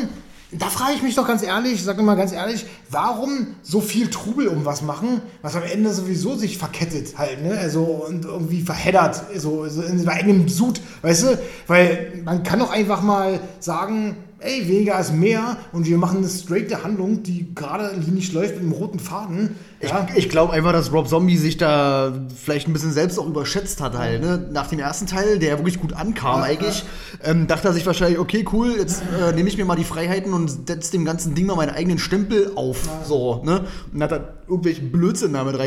da 0.59 0.67
frage 0.67 0.95
ich 0.95 1.03
mich 1.03 1.15
doch 1.15 1.27
ganz 1.27 1.43
ehrlich, 1.43 1.83
sag 1.83 2.01
mal 2.01 2.15
ganz 2.15 2.33
ehrlich, 2.33 2.67
warum 2.91 3.57
so 3.63 3.81
viel 3.81 4.11
Trubel 4.11 4.49
um 4.49 4.65
was 4.65 4.83
machen, 4.83 5.21
was 5.43 5.57
am 5.57 5.63
Ende 5.63 5.93
sowieso 5.93 6.37
sich 6.37 6.59
verkettet 6.59 7.19
halt, 7.19 7.43
ne? 7.43 7.57
Also 7.59 7.83
und 7.83 8.25
irgendwie 8.25 8.63
verheddert, 8.63 9.23
so, 9.37 9.69
so 9.69 9.83
in 9.83 9.99
so 9.99 10.49
Sud, 10.49 10.81
weißt 11.03 11.23
du? 11.25 11.39
Weil 11.67 12.23
man 12.25 12.43
kann 12.43 12.59
doch 12.59 12.71
einfach 12.71 13.03
mal 13.03 13.41
sagen, 13.61 14.17
ey, 14.39 14.69
weniger 14.69 14.99
ist 15.01 15.13
mehr 15.15 15.57
und 15.73 15.87
wir 15.87 15.99
machen 15.99 16.19
eine 16.19 16.29
straighte 16.29 16.85
Handlung, 16.85 17.23
die 17.23 17.55
gerade 17.55 17.97
nicht 17.99 18.33
läuft 18.33 18.55
mit 18.55 18.63
einem 18.63 18.73
roten 18.73 18.99
Faden. 18.99 19.57
Ich, 19.81 19.91
Ja? 19.91 20.07
ich 20.15 20.29
glaube 20.29 20.53
einfach, 20.53 20.73
dass 20.73 20.93
Rob 20.93 21.09
Zombie 21.09 21.37
sich 21.37 21.57
da 21.57 22.13
vielleicht 22.35 22.69
ein 22.69 22.73
bisschen 22.73 22.93
selbst 22.93 23.19
auch 23.19 23.27
überschätzt 23.27 23.81
hat 23.81 23.97
halt. 23.97 24.21
Ne? 24.23 24.49
Nach 24.53 24.67
dem 24.69 24.79
ersten 24.79 25.07
Teil, 25.07 25.39
der 25.39 25.59
wirklich 25.59 25.81
gut 25.81 25.93
ankam 25.93 26.43
eigentlich, 26.43 26.85
Ähm, 27.25 27.47
dachte 27.47 27.69
er 27.69 27.75
sich 27.75 27.87
wahrscheinlich, 27.87 28.19
okay, 28.19 28.45
cool, 28.53 28.75
jetzt 28.79 29.03
äh, 29.21 29.33
nehme 29.33 29.49
ich 29.49 29.57
mir 29.57 29.65
mal 29.65 29.77
die 29.77 29.85
Freiheiten 29.85 30.33
und 30.35 30.69
setze 30.69 30.93
dem 30.93 31.05
ganzen 31.05 31.35
Ding 31.35 31.47
mal 31.47 31.57
meinen 31.57 31.71
eigenen 31.75 31.99
Stempel 31.99 32.53
auf. 32.57 32.89
So, 33.05 33.43
ne? 33.45 33.63
Und 33.93 34.03
hat 34.03 34.13
da 34.13 34.35
irgendwelchen 34.47 34.93
Blödsinn 34.93 35.33
damit 35.33 35.59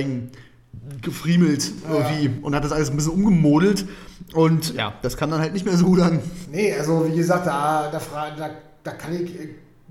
reingefriemelt 1.03 1.71
irgendwie 1.89 2.31
und 2.41 2.55
hat 2.55 2.63
das 2.63 2.71
alles 2.71 2.89
ein 2.89 2.95
bisschen 2.95 3.13
umgemodelt. 3.13 3.85
Und 4.33 4.73
ja, 4.75 4.93
das 5.01 5.17
kam 5.17 5.31
dann 5.31 5.39
halt 5.39 5.53
nicht 5.53 5.65
mehr 5.65 5.77
so 5.77 5.85
gut 5.85 5.99
an. 6.01 6.19
Nee, 6.51 6.73
also 6.73 7.07
wie 7.11 7.15
gesagt, 7.15 7.47
da, 7.47 7.89
da, 7.91 7.99
da, 8.37 8.49
da 8.83 8.91
kann 8.91 9.13
ich, 9.13 9.31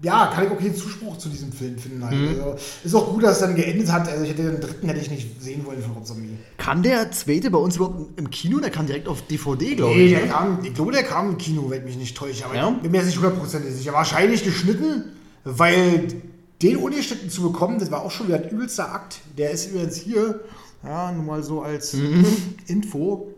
ja, 0.02 0.30
kann 0.32 0.44
ich 0.44 0.50
auch 0.52 0.58
keinen 0.58 0.76
Zuspruch 0.76 1.18
zu 1.18 1.28
diesem 1.28 1.50
Film 1.52 1.76
finden. 1.76 2.04
Halt. 2.04 2.16
Mhm. 2.16 2.28
Also, 2.28 2.56
ist 2.84 2.94
auch 2.94 3.12
gut, 3.12 3.24
dass 3.24 3.32
es 3.32 3.38
dann 3.40 3.56
geendet 3.56 3.90
hat. 3.90 4.08
Also 4.08 4.22
ich 4.22 4.30
hätte 4.30 4.42
den 4.44 4.60
dritten 4.60 4.86
hätte 4.86 5.00
ich 5.00 5.10
nicht 5.10 5.42
sehen 5.42 5.64
wollen 5.66 5.82
von 5.82 5.92
Rob 5.92 6.06
Zombie. 6.06 6.36
Kam 6.56 6.82
der 6.82 7.10
zweite 7.10 7.50
bei 7.50 7.58
uns 7.58 7.76
überhaupt 7.76 8.16
im 8.18 8.30
Kino? 8.30 8.60
Der 8.60 8.70
kam 8.70 8.86
direkt 8.86 9.08
auf 9.08 9.22
DVD, 9.22 9.74
glaube 9.74 9.96
Nee, 9.96 10.04
ich. 10.06 10.10
der 10.12 10.26
ne? 10.26 10.28
kam, 10.28 10.58
ich 10.62 10.74
glaube, 10.74 10.92
der 10.92 11.02
kam 11.02 11.30
im 11.30 11.38
Kino, 11.38 11.64
wenn 11.68 11.80
ich 11.80 11.84
mich 11.86 11.96
nicht 11.96 12.16
täusche. 12.16 12.44
Aber 12.44 12.54
Ja? 12.54 12.70
ich 12.76 12.82
bin 12.82 12.92
mir 12.92 12.98
jetzt 12.98 13.06
nicht 13.08 13.16
hundertprozentig 13.16 13.74
sicher. 13.74 13.92
Wahrscheinlich 13.92 14.44
geschnitten, 14.44 15.04
weil 15.44 16.08
den 16.62 16.76
ungeschnitten 16.76 17.30
zu 17.30 17.42
bekommen, 17.42 17.78
das 17.80 17.90
war 17.90 18.02
auch 18.02 18.10
schon 18.10 18.28
wieder 18.28 18.36
ein 18.38 18.48
übelster 18.50 18.92
Akt. 18.92 19.20
Der 19.36 19.50
ist 19.50 19.70
übrigens 19.70 19.96
hier, 19.96 20.40
ja, 20.84 21.12
nur 21.12 21.24
mal 21.24 21.42
so 21.42 21.62
als 21.62 21.94
Mhm. 21.94 22.24
Info. 22.66 23.28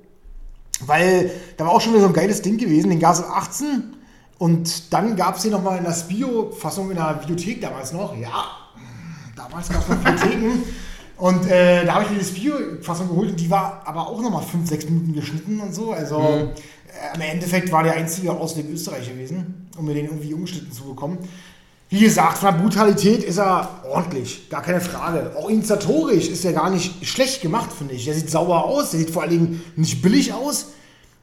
Weil 0.86 1.30
da 1.57 1.66
war 1.66 1.72
auch 1.72 1.80
schon 1.80 1.93
wieder 1.93 2.03
so 2.03 2.09
ein 2.09 2.14
geiles 2.14 2.43
Ding 2.43 2.57
gewesen. 2.57 2.91
Den 2.91 3.05
ab 3.05 3.24
18 3.36 3.97
und 4.38 4.93
dann 4.93 5.16
gab 5.16 5.36
es 5.36 5.43
den 5.43 5.53
nochmal 5.53 5.76
in 5.76 5.84
der 5.84 5.93
Spio-Fassung 5.93 6.91
in 6.91 6.97
der 6.97 7.20
Videothek 7.22 7.61
damals 7.61 7.93
noch. 7.93 8.16
Ja, 8.16 8.47
damals 9.36 9.68
gab 9.68 9.82
es 9.82 9.88
noch 9.88 10.01
Videotheken. 10.01 10.62
Und 11.20 11.47
äh, 11.51 11.84
da 11.84 11.97
habe 11.97 12.05
ich 12.05 12.11
mir 12.11 12.18
das 12.18 12.34
Videofassung 12.34 13.09
geholt 13.09 13.28
und 13.28 13.38
die 13.38 13.51
war 13.51 13.82
aber 13.84 14.09
auch 14.09 14.22
nochmal 14.22 14.43
5, 14.43 14.66
6 14.66 14.86
Minuten 14.86 15.12
geschnitten 15.12 15.61
und 15.61 15.74
so. 15.74 15.93
Also 15.93 16.18
mhm. 16.18 16.49
äh, 16.49 17.14
im 17.14 17.20
Endeffekt 17.20 17.70
war 17.70 17.82
der 17.82 17.93
einzige 17.93 18.32
Ausweg 18.32 18.70
Österreich 18.70 19.07
gewesen, 19.07 19.68
um 19.76 19.84
mir 19.84 19.93
den 19.93 20.07
irgendwie 20.07 20.32
umgeschnitten 20.32 20.72
zu 20.72 20.84
bekommen. 20.84 21.18
Wie 21.93 21.99
gesagt, 21.99 22.38
von 22.38 22.55
der 22.55 22.62
Brutalität 22.62 23.24
ist 23.24 23.38
er 23.38 23.80
ordentlich, 23.84 24.49
gar 24.49 24.62
keine 24.62 24.80
Frage. 24.80 25.32
Auch 25.36 25.51
inszenatorisch 25.51 26.28
ist 26.28 26.45
er 26.45 26.53
gar 26.53 26.70
nicht 26.70 27.05
schlecht 27.05 27.43
gemacht, 27.43 27.70
finde 27.76 27.95
ich. 27.95 28.05
Der 28.05 28.14
sieht 28.14 28.30
sauber 28.30 28.64
aus, 28.64 28.93
der 28.93 29.01
sieht 29.01 29.11
vor 29.11 29.22
allen 29.22 29.32
Dingen 29.32 29.64
nicht 29.74 30.01
billig 30.01 30.32
aus. 30.32 30.66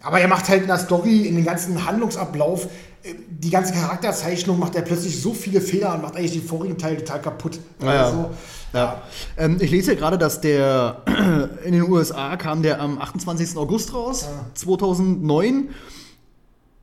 Aber 0.03 0.19
er 0.19 0.27
macht 0.27 0.49
halt 0.49 0.63
in 0.63 0.67
der 0.67 0.77
Story, 0.77 1.21
in 1.21 1.35
den 1.35 1.45
ganzen 1.45 1.85
Handlungsablauf, 1.85 2.65
äh, 3.03 3.13
die 3.29 3.49
ganze 3.49 3.73
Charakterzeichnung 3.73 4.59
macht 4.59 4.75
er 4.75 4.81
plötzlich 4.81 5.21
so 5.21 5.33
viele 5.33 5.61
Fehler 5.61 5.95
und 5.95 6.01
macht 6.01 6.17
eigentlich 6.17 6.33
den 6.33 6.43
vorigen 6.43 6.77
Teil 6.77 6.97
total 6.97 7.21
kaputt. 7.21 7.59
Ja, 7.81 8.05
also, 8.05 8.29
ja. 8.73 9.01
Ähm, 9.37 9.57
ich 9.61 9.71
lese 9.71 9.91
hier 9.91 9.99
gerade, 9.99 10.17
dass 10.17 10.41
der 10.41 11.01
in 11.63 11.71
den 11.71 11.89
USA 11.89 12.35
kam 12.35 12.61
der 12.61 12.81
am 12.81 12.99
28. 13.01 13.55
August 13.55 13.93
raus, 13.93 14.23
ja. 14.23 14.45
2009. 14.53 15.69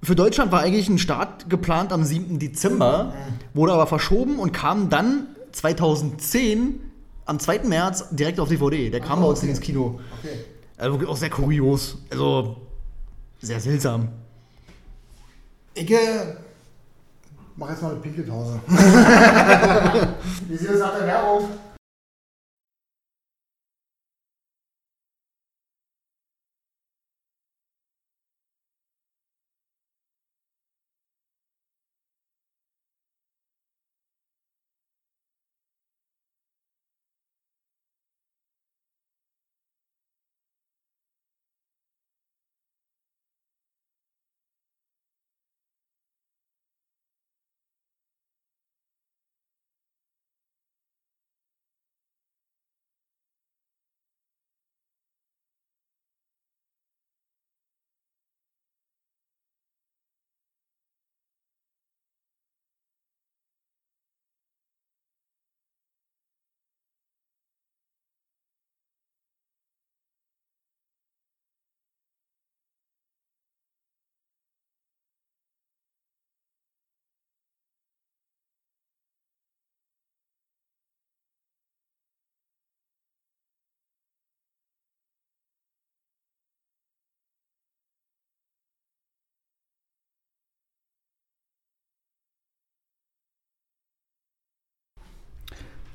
Für 0.04 0.14
Deutschland 0.14 0.52
war 0.52 0.60
eigentlich 0.60 0.88
ein 0.90 0.98
Start 0.98 1.48
geplant 1.48 1.90
am 1.90 2.04
7. 2.04 2.38
Dezember, 2.38 3.04
mhm. 3.04 3.56
wurde 3.56 3.72
aber 3.72 3.86
verschoben 3.86 4.38
und 4.38 4.52
kam 4.52 4.90
dann 4.90 5.28
2010 5.52 6.78
am 7.24 7.38
2. 7.38 7.60
März 7.60 8.10
direkt 8.10 8.38
auf 8.38 8.50
DVD. 8.50 8.90
Der 8.90 9.00
kam 9.00 9.20
oh, 9.20 9.22
bei 9.22 9.28
uns 9.28 9.38
okay. 9.38 9.48
ins 9.48 9.60
Kino. 9.60 10.00
Okay. 10.20 10.44
Also 10.76 11.08
auch 11.08 11.16
sehr 11.16 11.30
kurios. 11.30 11.96
Also 12.10 12.56
sehr 13.40 13.60
seltsam. 13.60 14.08
Ich 15.72 15.90
äh, 15.90 15.96
mach 17.56 17.70
jetzt 17.70 17.82
mal 17.82 17.92
eine 17.92 18.00
Pinkelpause. 18.00 18.60
Wie 20.48 20.56
sieht 20.56 20.68
das 20.68 20.80
nach 20.80 20.98
der 20.98 21.06
Werbung? 21.06 21.48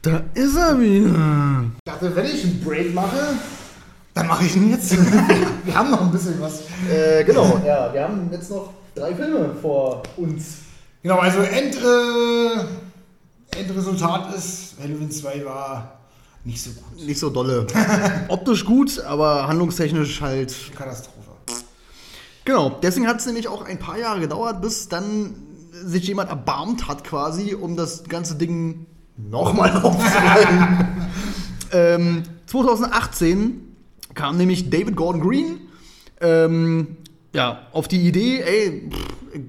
Da 0.02 0.22
ist 0.34 0.56
er 0.56 0.80
wieder. 0.80 1.66
Ich 1.76 1.92
dachte, 1.92 2.16
wenn 2.16 2.26
ich 2.26 2.46
einen 2.46 2.64
Break 2.64 2.94
mache, 2.94 3.34
dann 4.14 4.28
mache 4.28 4.46
ich 4.46 4.56
ihn 4.56 4.70
jetzt. 4.70 4.92
wir 5.66 5.76
haben 5.76 5.92
noch 5.92 6.02
ein 6.02 6.12
bisschen 6.12 6.40
was. 6.40 6.62
Äh, 6.90 7.26
genau, 7.26 7.60
ja, 7.66 7.94
wir 7.94 8.04
haben 8.04 8.30
jetzt 8.32 8.50
noch 8.50 8.74
drei 8.96 9.14
Filme 9.14 9.54
vor 9.62 10.04
uns. 10.16 10.60
Genau, 11.04 11.18
also 11.18 11.40
End, 11.40 11.76
äh, 11.76 13.60
Endresultat 13.60 14.34
ist, 14.36 14.76
Halloween 14.82 15.12
2 15.12 15.44
war 15.44 16.00
nicht 16.46 16.64
so 16.64 16.70
gut. 16.72 17.06
Nicht 17.06 17.20
so 17.20 17.30
dolle. 17.30 17.68
Optisch 18.30 18.64
gut, 18.64 19.02
aber 19.02 19.50
handlungstechnisch 19.50 20.22
halt. 20.22 20.56
Katastrophe. 20.78 21.18
Genau, 22.46 22.70
deswegen 22.82 23.06
hat 23.06 23.20
es 23.20 23.26
nämlich 23.26 23.50
auch 23.50 23.66
ein 23.66 23.80
paar 23.80 23.98
Jahre 23.98 24.22
gedauert, 24.22 24.62
bis 24.62 24.88
dann 24.88 25.36
sich 25.74 26.08
jemand 26.08 26.30
erbarmt 26.30 26.88
hat 26.88 27.04
quasi, 27.04 27.54
um 27.54 27.76
das 27.76 28.06
ganze 28.06 28.36
Ding 28.36 28.86
nochmal 29.30 29.72
aufzurollen. 29.82 30.88
ähm, 31.72 32.24
2018 32.46 33.76
kam 34.14 34.38
nämlich 34.38 34.70
David 34.70 34.96
Gordon 34.96 35.22
Green 35.22 35.60
ähm, 36.22 36.98
ja, 37.34 37.68
auf 37.72 37.88
die 37.88 38.08
Idee, 38.08 38.42
ey, 38.42 38.90
pff, 38.90 39.42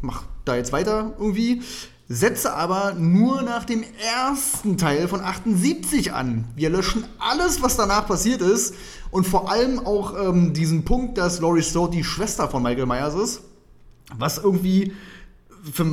mach 0.00 0.24
da 0.44 0.56
jetzt 0.56 0.72
weiter 0.72 1.14
irgendwie, 1.18 1.62
setze 2.08 2.54
aber 2.54 2.94
nur 2.94 3.42
nach 3.42 3.64
dem 3.64 3.84
ersten 3.98 4.76
Teil 4.76 5.08
von 5.08 5.20
78 5.20 6.12
an. 6.12 6.46
Wir 6.56 6.70
löschen 6.70 7.04
alles, 7.18 7.62
was 7.62 7.76
danach 7.76 8.06
passiert 8.06 8.42
ist 8.42 8.74
und 9.10 9.26
vor 9.26 9.50
allem 9.50 9.78
auch 9.80 10.14
ähm, 10.28 10.52
diesen 10.52 10.84
Punkt, 10.84 11.18
dass 11.18 11.40
Laurie 11.40 11.62
Strode 11.62 11.96
die 11.96 12.04
Schwester 12.04 12.48
von 12.48 12.62
Michael 12.62 12.86
Myers 12.86 13.14
ist, 13.14 13.42
was 14.16 14.38
irgendwie 14.38 14.92
für, 15.70 15.86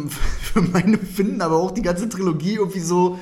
für 0.53 0.61
meine 0.61 0.97
Finden, 0.97 1.41
aber 1.41 1.57
auch 1.57 1.71
die 1.71 1.81
ganze 1.81 2.09
Trilogie 2.09 2.55
irgendwie 2.55 2.79
so, 2.79 3.19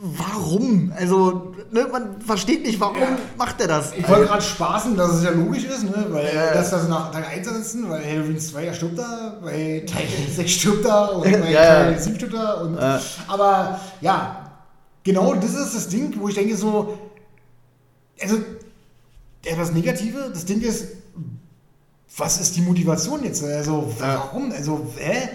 warum? 0.00 0.92
Also, 0.96 1.54
ne, 1.70 1.86
man 1.92 2.20
versteht 2.22 2.64
nicht, 2.64 2.80
warum 2.80 3.00
ja. 3.00 3.18
macht 3.36 3.60
er 3.60 3.68
das? 3.68 3.92
Ich 3.92 4.08
wollte 4.08 4.26
gerade 4.26 4.42
spaßen, 4.42 4.96
dass 4.96 5.16
es 5.16 5.24
ja 5.24 5.30
logisch 5.30 5.64
ist, 5.64 5.84
ne? 5.84 6.06
weil 6.08 6.34
ja. 6.34 6.54
dass 6.54 6.70
das 6.70 6.88
nach 6.88 7.10
Teil 7.10 7.24
1 7.24 7.48
sitzen, 7.48 7.90
weil 7.90 8.04
Halloween 8.04 8.40
2 8.40 8.64
ja 8.64 8.72
stirbt 8.72 8.98
da, 8.98 9.38
bei 9.42 9.84
Teil 9.86 10.06
6 10.34 10.50
stirbt 10.50 10.84
da 10.86 11.06
und 11.06 11.30
ja, 11.50 11.64
Teil 11.64 11.98
7 11.98 12.16
stirbt 12.16 12.34
da. 12.34 12.54
Und, 12.62 12.78
Aber 13.28 13.78
ja, 14.00 14.52
genau 15.04 15.34
das 15.34 15.54
ist 15.54 15.74
das 15.74 15.88
Ding, 15.88 16.14
wo 16.18 16.28
ich 16.28 16.34
denke 16.34 16.56
so, 16.56 16.98
also 18.22 18.38
etwas 19.44 19.72
Negative, 19.72 20.30
das 20.32 20.46
Ding 20.46 20.62
ist, 20.62 20.86
was 22.16 22.40
ist 22.40 22.56
die 22.56 22.62
Motivation 22.62 23.22
jetzt? 23.22 23.44
Also, 23.44 23.92
warum? 23.98 24.50
Also, 24.52 24.86
hä? 24.96 25.28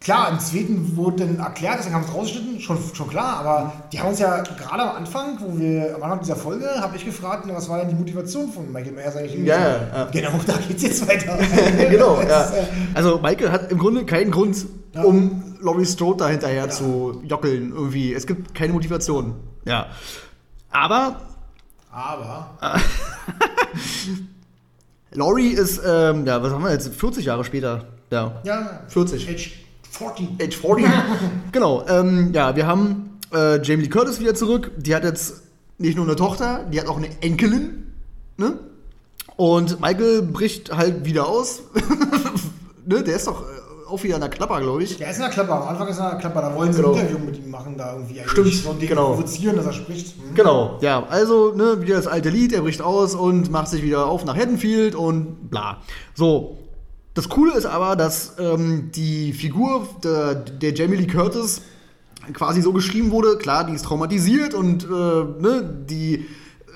Klar, 0.00 0.30
im 0.30 0.40
zweiten 0.40 0.96
wurde 0.96 1.26
dann 1.26 1.38
erklärt, 1.38 1.76
deswegen 1.78 1.94
haben 1.94 2.04
wir 2.04 2.08
es 2.08 2.14
rausgeschnitten, 2.14 2.60
schon, 2.60 2.78
schon 2.94 3.08
klar, 3.08 3.40
aber 3.40 3.72
die 3.92 4.00
haben 4.00 4.08
uns 4.08 4.18
ja 4.18 4.42
gerade 4.42 4.82
am 4.82 4.96
Anfang, 4.96 5.38
wo 5.40 5.58
wir 5.58 5.94
am 5.96 6.02
Anfang 6.02 6.20
dieser 6.20 6.36
Folge, 6.36 6.66
habe 6.80 6.96
ich 6.96 7.04
gefragt, 7.04 7.44
was 7.48 7.68
war 7.68 7.78
denn 7.78 7.88
die 7.88 7.94
Motivation 7.94 8.50
von 8.50 8.72
Michael 8.72 8.92
Myers 8.92 9.16
eigentlich? 9.16 9.44
Ja, 9.44 9.58
ja, 9.58 9.80
ja. 9.94 10.04
Genau, 10.10 10.30
da 10.46 10.56
geht 10.66 10.76
es 10.76 10.82
jetzt 10.82 11.08
weiter. 11.08 11.38
genau, 11.90 12.20
ja. 12.22 12.44
Äh, 12.50 12.66
also 12.94 13.18
Michael 13.18 13.50
hat 13.50 13.70
im 13.70 13.78
Grunde 13.78 14.06
keinen 14.06 14.30
Grund, 14.30 14.66
ja. 14.94 15.02
um 15.02 15.56
Laurie 15.60 15.86
Strode 15.86 16.18
da 16.18 16.28
hinterher 16.28 16.64
ja. 16.64 16.70
zu 16.70 17.22
jockeln 17.24 17.72
irgendwie. 17.74 18.14
Es 18.14 18.26
gibt 18.26 18.54
keine 18.54 18.72
Motivation. 18.72 19.34
Ja. 19.64 19.88
Aber. 20.70 21.20
Aber. 21.90 22.50
Laurie 25.10 25.50
ist, 25.50 25.80
ähm, 25.84 26.26
ja, 26.26 26.42
was 26.42 26.52
haben 26.52 26.62
wir 26.62 26.72
jetzt, 26.72 26.94
40 26.94 27.24
Jahre 27.24 27.44
später 27.44 27.97
ja. 28.10 28.40
Ja. 28.44 28.80
40. 28.88 29.28
Age 29.28 29.52
40. 29.90 30.28
Age 30.40 30.56
40. 30.56 30.86
genau. 31.52 31.84
Ähm, 31.88 32.32
ja, 32.32 32.54
wir 32.56 32.66
haben 32.66 33.18
äh, 33.32 33.62
Jamie 33.62 33.84
Lee 33.84 33.88
Curtis 33.88 34.20
wieder 34.20 34.34
zurück. 34.34 34.70
Die 34.76 34.94
hat 34.94 35.04
jetzt 35.04 35.42
nicht 35.78 35.96
nur 35.96 36.06
eine 36.06 36.16
Tochter, 36.16 36.64
die 36.72 36.80
hat 36.80 36.88
auch 36.88 36.96
eine 36.96 37.08
Enkelin. 37.20 37.92
Ne? 38.36 38.58
Und 39.36 39.80
Michael 39.80 40.22
bricht 40.22 40.76
halt 40.76 41.04
wieder 41.04 41.28
aus. 41.28 41.62
ne? 42.86 43.02
Der 43.02 43.16
ist 43.16 43.26
doch 43.26 43.42
äh, 43.42 43.88
auch 43.88 44.02
wieder 44.02 44.16
in 44.16 44.20
der 44.20 44.30
Klapper, 44.30 44.60
glaube 44.60 44.82
ich. 44.82 44.96
Der 44.96 45.10
ist 45.10 45.16
in 45.16 45.22
der 45.22 45.30
Klapper. 45.30 45.62
Am 45.62 45.68
Anfang 45.68 45.88
ist 45.88 45.98
er 45.98 46.06
in 46.06 46.10
der 46.10 46.18
Klapper. 46.20 46.42
Da 46.42 46.54
wollen 46.54 46.72
sie 46.72 46.82
genau. 46.82 46.94
ein 46.94 47.00
Interview 47.00 47.24
mit 47.24 47.38
ihm 47.38 47.50
machen, 47.50 47.76
da 47.78 47.92
irgendwie. 47.92 48.20
Stimmt. 48.26 48.66
Ein 48.68 48.78
Ding 48.80 48.88
genau. 48.88 49.10
provozieren, 49.10 49.56
dass 49.56 49.66
er 49.66 49.72
spricht. 49.72 50.16
Mhm. 50.18 50.34
Genau. 50.34 50.78
Ja, 50.80 51.06
also 51.08 51.52
ne, 51.54 51.80
wieder 51.80 51.96
das 51.96 52.06
alte 52.06 52.30
Lied. 52.30 52.52
Er 52.52 52.62
bricht 52.62 52.82
aus 52.82 53.14
und 53.14 53.50
macht 53.50 53.68
sich 53.68 53.82
wieder 53.82 54.06
auf 54.06 54.24
nach 54.24 54.36
Haddonfield 54.36 54.94
und 54.94 55.50
bla. 55.50 55.78
So, 56.14 56.58
das 57.18 57.28
Coole 57.28 57.54
ist 57.54 57.66
aber, 57.66 57.96
dass 57.96 58.34
ähm, 58.38 58.92
die 58.94 59.32
Figur 59.32 59.88
der, 60.04 60.36
der, 60.36 60.72
Jamie 60.72 60.94
Lee 60.94 61.08
Curtis 61.08 61.62
quasi 62.32 62.62
so 62.62 62.72
geschrieben 62.72 63.10
wurde, 63.10 63.38
klar, 63.38 63.64
die 63.64 63.72
ist 63.72 63.84
traumatisiert 63.84 64.54
und 64.54 64.84
äh, 64.84 64.88
ne, 64.88 65.68
die 65.90 66.14
äh, 66.14 66.24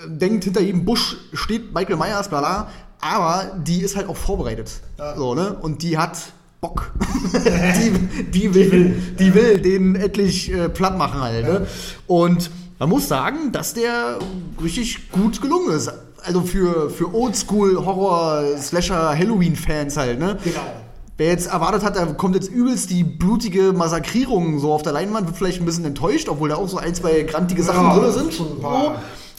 denkt, 0.08 0.42
hinter 0.42 0.60
jedem 0.60 0.84
Busch 0.84 1.16
steht 1.32 1.72
Michael 1.72 1.96
Myers, 1.96 2.28
bla 2.28 2.40
bla, 2.40 2.68
aber 3.00 3.52
die 3.56 3.82
ist 3.82 3.94
halt 3.94 4.08
auch 4.08 4.16
vorbereitet. 4.16 4.80
Ja. 4.98 5.14
So, 5.16 5.36
ne? 5.36 5.54
Und 5.54 5.84
die 5.84 5.96
hat 5.96 6.18
Bock. 6.60 6.90
die, 7.32 8.22
die, 8.32 8.52
will, 8.52 8.96
die 9.20 9.34
will 9.34 9.58
den 9.58 9.94
endlich 9.94 10.52
äh, 10.52 10.68
platt 10.68 10.98
machen 10.98 11.20
halt. 11.20 11.46
Ne? 11.46 11.68
Und 12.08 12.50
man 12.80 12.88
muss 12.88 13.06
sagen, 13.06 13.52
dass 13.52 13.74
der 13.74 14.18
richtig 14.60 15.12
gut 15.12 15.40
gelungen 15.40 15.72
ist. 15.72 15.92
Also 16.24 16.42
für, 16.42 16.90
für 16.90 17.14
Oldschool 17.14 17.84
Horror 17.84 18.56
Slasher 18.58 19.16
Halloween 19.16 19.56
Fans 19.56 19.96
halt, 19.96 20.18
ne? 20.18 20.36
Genau. 20.44 20.60
Wer 21.18 21.28
jetzt 21.28 21.48
erwartet 21.48 21.84
hat, 21.84 21.96
da 21.96 22.06
kommt 22.06 22.34
jetzt 22.34 22.50
übelst 22.50 22.90
die 22.90 23.04
blutige 23.04 23.72
Massakrierung 23.72 24.58
so 24.58 24.72
auf 24.72 24.82
der 24.82 24.92
Leinwand, 24.92 25.26
wird 25.26 25.36
vielleicht 25.36 25.60
ein 25.60 25.66
bisschen 25.66 25.84
enttäuscht, 25.84 26.28
obwohl 26.28 26.48
da 26.48 26.56
auch 26.56 26.68
so 26.68 26.78
ein, 26.78 26.94
zwei 26.94 27.22
grantige 27.22 27.62
Sachen 27.62 27.84
Ja, 27.84 27.98
drin 27.98 28.12
sind. 28.12 28.34
schon. 28.34 28.60
So. 28.60 28.92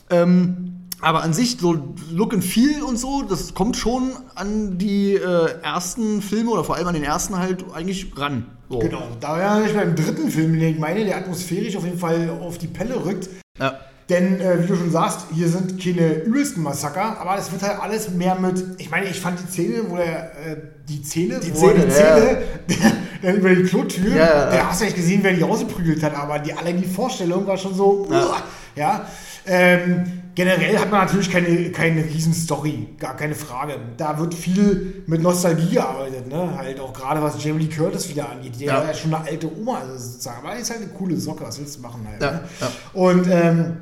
Ähm, 0.09 0.69
aber 1.01 1.23
an 1.23 1.33
sich, 1.33 1.57
so 1.59 1.75
Look 2.11 2.33
and 2.33 2.43
Feel 2.45 2.83
und 2.83 2.97
so, 2.97 3.23
das 3.23 3.53
kommt 3.53 3.75
schon 3.75 4.11
an 4.35 4.77
die 4.77 5.15
äh, 5.15 5.49
ersten 5.61 6.21
Filme 6.21 6.51
oder 6.51 6.63
vor 6.63 6.75
allem 6.75 6.87
an 6.87 6.93
den 6.93 7.03
ersten 7.03 7.37
halt 7.37 7.65
eigentlich 7.73 8.13
ran. 8.15 8.45
So. 8.69 8.79
Genau. 8.79 9.01
Da 9.19 9.37
wäre 9.37 9.65
ich 9.65 9.73
beim 9.73 9.95
dritten 9.95 10.29
Film, 10.29 10.57
den 10.57 10.75
ich 10.75 10.79
meine, 10.79 11.03
der 11.03 11.17
atmosphärisch 11.17 11.75
auf 11.75 11.83
jeden 11.83 11.99
Fall 11.99 12.29
auf 12.41 12.57
die 12.57 12.67
Pelle 12.67 13.03
rückt. 13.03 13.27
Ja. 13.59 13.79
Denn, 14.09 14.41
äh, 14.41 14.61
wie 14.61 14.67
du 14.67 14.75
schon 14.75 14.91
sagst, 14.91 15.27
hier 15.33 15.47
sind 15.47 15.81
keine 15.81 16.13
übelsten 16.23 16.61
Massaker, 16.61 17.17
aber 17.19 17.37
es 17.37 17.51
wird 17.51 17.63
halt 17.63 17.79
alles 17.81 18.09
mehr 18.11 18.35
mit. 18.35 18.61
Ich 18.77 18.91
meine, 18.91 19.05
ich 19.07 19.19
fand 19.19 19.39
die 19.39 19.49
Szene, 19.51 19.83
wo 19.89 19.95
der. 19.95 20.31
Äh, 20.45 20.57
die 20.89 21.01
Szene, 21.01 21.39
Die 21.39 21.55
wo 21.55 21.69
er 21.69 21.89
Szene, 21.89 22.37
die 22.67 22.73
ja. 22.73 22.79
Szene 22.79 22.93
dann 23.21 23.35
über 23.37 23.55
die 23.55 23.63
Klotür, 23.63 24.09
Ja, 24.09 24.15
ja, 24.17 24.25
ja. 24.25 24.51
da 24.51 24.69
hast 24.69 24.81
du 24.81 24.85
nicht 24.85 24.97
gesehen, 24.97 25.19
wer 25.23 25.31
die 25.31 25.41
rausgeprügelt 25.41 26.03
hat, 26.03 26.13
aber 26.13 26.39
die, 26.39 26.51
allein 26.53 26.81
die 26.81 26.87
Vorstellung 26.87 27.47
war 27.47 27.57
schon 27.57 27.73
so. 27.73 28.05
Ja. 28.11 28.25
uah, 28.25 28.43
ja. 28.75 29.05
Ähm, 29.45 30.03
generell 30.35 30.77
hat 30.77 30.89
man 30.91 31.05
natürlich 31.05 31.29
keine, 31.31 31.69
keine 31.71 32.03
riesen 32.03 32.33
Story, 32.33 32.89
gar 32.99 33.15
keine 33.15 33.35
Frage. 33.35 33.75
Da 33.97 34.17
wird 34.19 34.33
viel 34.33 35.03
mit 35.07 35.21
Nostalgie 35.21 35.75
gearbeitet, 35.75 36.27
ne? 36.27 36.53
Halt 36.57 36.79
auch 36.81 36.91
gerade 36.93 37.21
was 37.21 37.41
Jamie 37.43 37.63
Lee 37.65 37.69
Curtis 37.73 38.09
wieder 38.09 38.29
angeht. 38.29 38.53
Die 38.59 38.65
Ja. 38.65 38.75
war 38.77 38.87
ja 38.87 38.93
schon 38.93 39.13
eine 39.13 39.25
alte 39.25 39.49
Oma, 39.57 39.79
also 39.79 39.97
sozusagen. 39.97 40.45
Aber 40.45 40.55
ist 40.57 40.69
halt 40.69 40.81
eine 40.81 40.89
coole 40.91 41.15
Socke, 41.17 41.45
was 41.45 41.59
willst 41.59 41.77
du 41.77 41.81
machen 41.81 42.05
halt. 42.09 42.21
Ja, 42.21 42.31
Ne? 42.31 42.41
ja. 42.61 42.71
Und 42.93 43.27
ähm, 43.29 43.77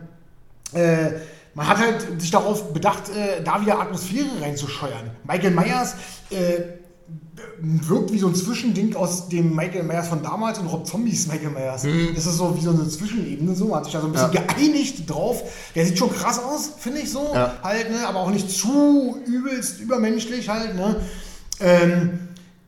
äh, 0.74 1.12
man 1.54 1.68
hat 1.68 1.78
halt 1.80 2.22
sich 2.22 2.32
darauf 2.32 2.72
bedacht, 2.74 3.10
äh, 3.10 3.44
da 3.44 3.60
wieder 3.62 3.80
Atmosphäre 3.80 4.28
reinzuscheuern. 4.42 5.12
Michael 5.28 5.52
Myers 5.52 5.96
äh, 6.30 6.62
wirkt 7.60 8.12
wie 8.14 8.20
so 8.20 8.28
ein 8.28 8.36
Zwischending 8.36 8.96
aus 8.96 9.28
dem 9.28 9.54
Michael 9.56 9.84
Myers 9.84 10.08
von 10.08 10.24
damals 10.24 10.60
und 10.60 10.68
Rob 10.68 10.88
Zombies 10.88 11.28
Michael 11.28 11.50
Myers. 11.50 11.84
Das 12.16 12.26
ist 12.26 12.38
so 12.38 12.56
wie 12.58 12.62
so 12.64 12.70
eine 12.72 12.88
Zwischenebene, 12.88 13.54
so 13.56 13.66
man 13.66 13.78
hat 13.80 13.86
sich 13.86 13.94
da 13.94 14.00
so 14.02 14.08
ein 14.08 14.14
bisschen 14.14 14.30
Mhm. 14.30 14.36
Ja. 14.36 14.42
geeinigt 14.44 15.10
drauf. 15.10 15.44
Der 15.76 15.86
sieht 15.86 15.98
schon 15.98 16.12
krass 16.12 16.40
aus, 16.42 16.72
finde 16.80 17.00
ich 17.00 17.12
so, 17.12 17.32
Ja. 17.34 17.58
halt, 17.64 17.90
ne? 17.92 18.08
aber 18.08 18.20
auch 18.20 18.32
nicht 18.32 18.50
zu 18.50 19.18
übelst 19.26 19.80
übermenschlich 19.82 20.48
halt. 20.50 20.76
Ne? 20.76 21.02
Ähm, 21.60 22.20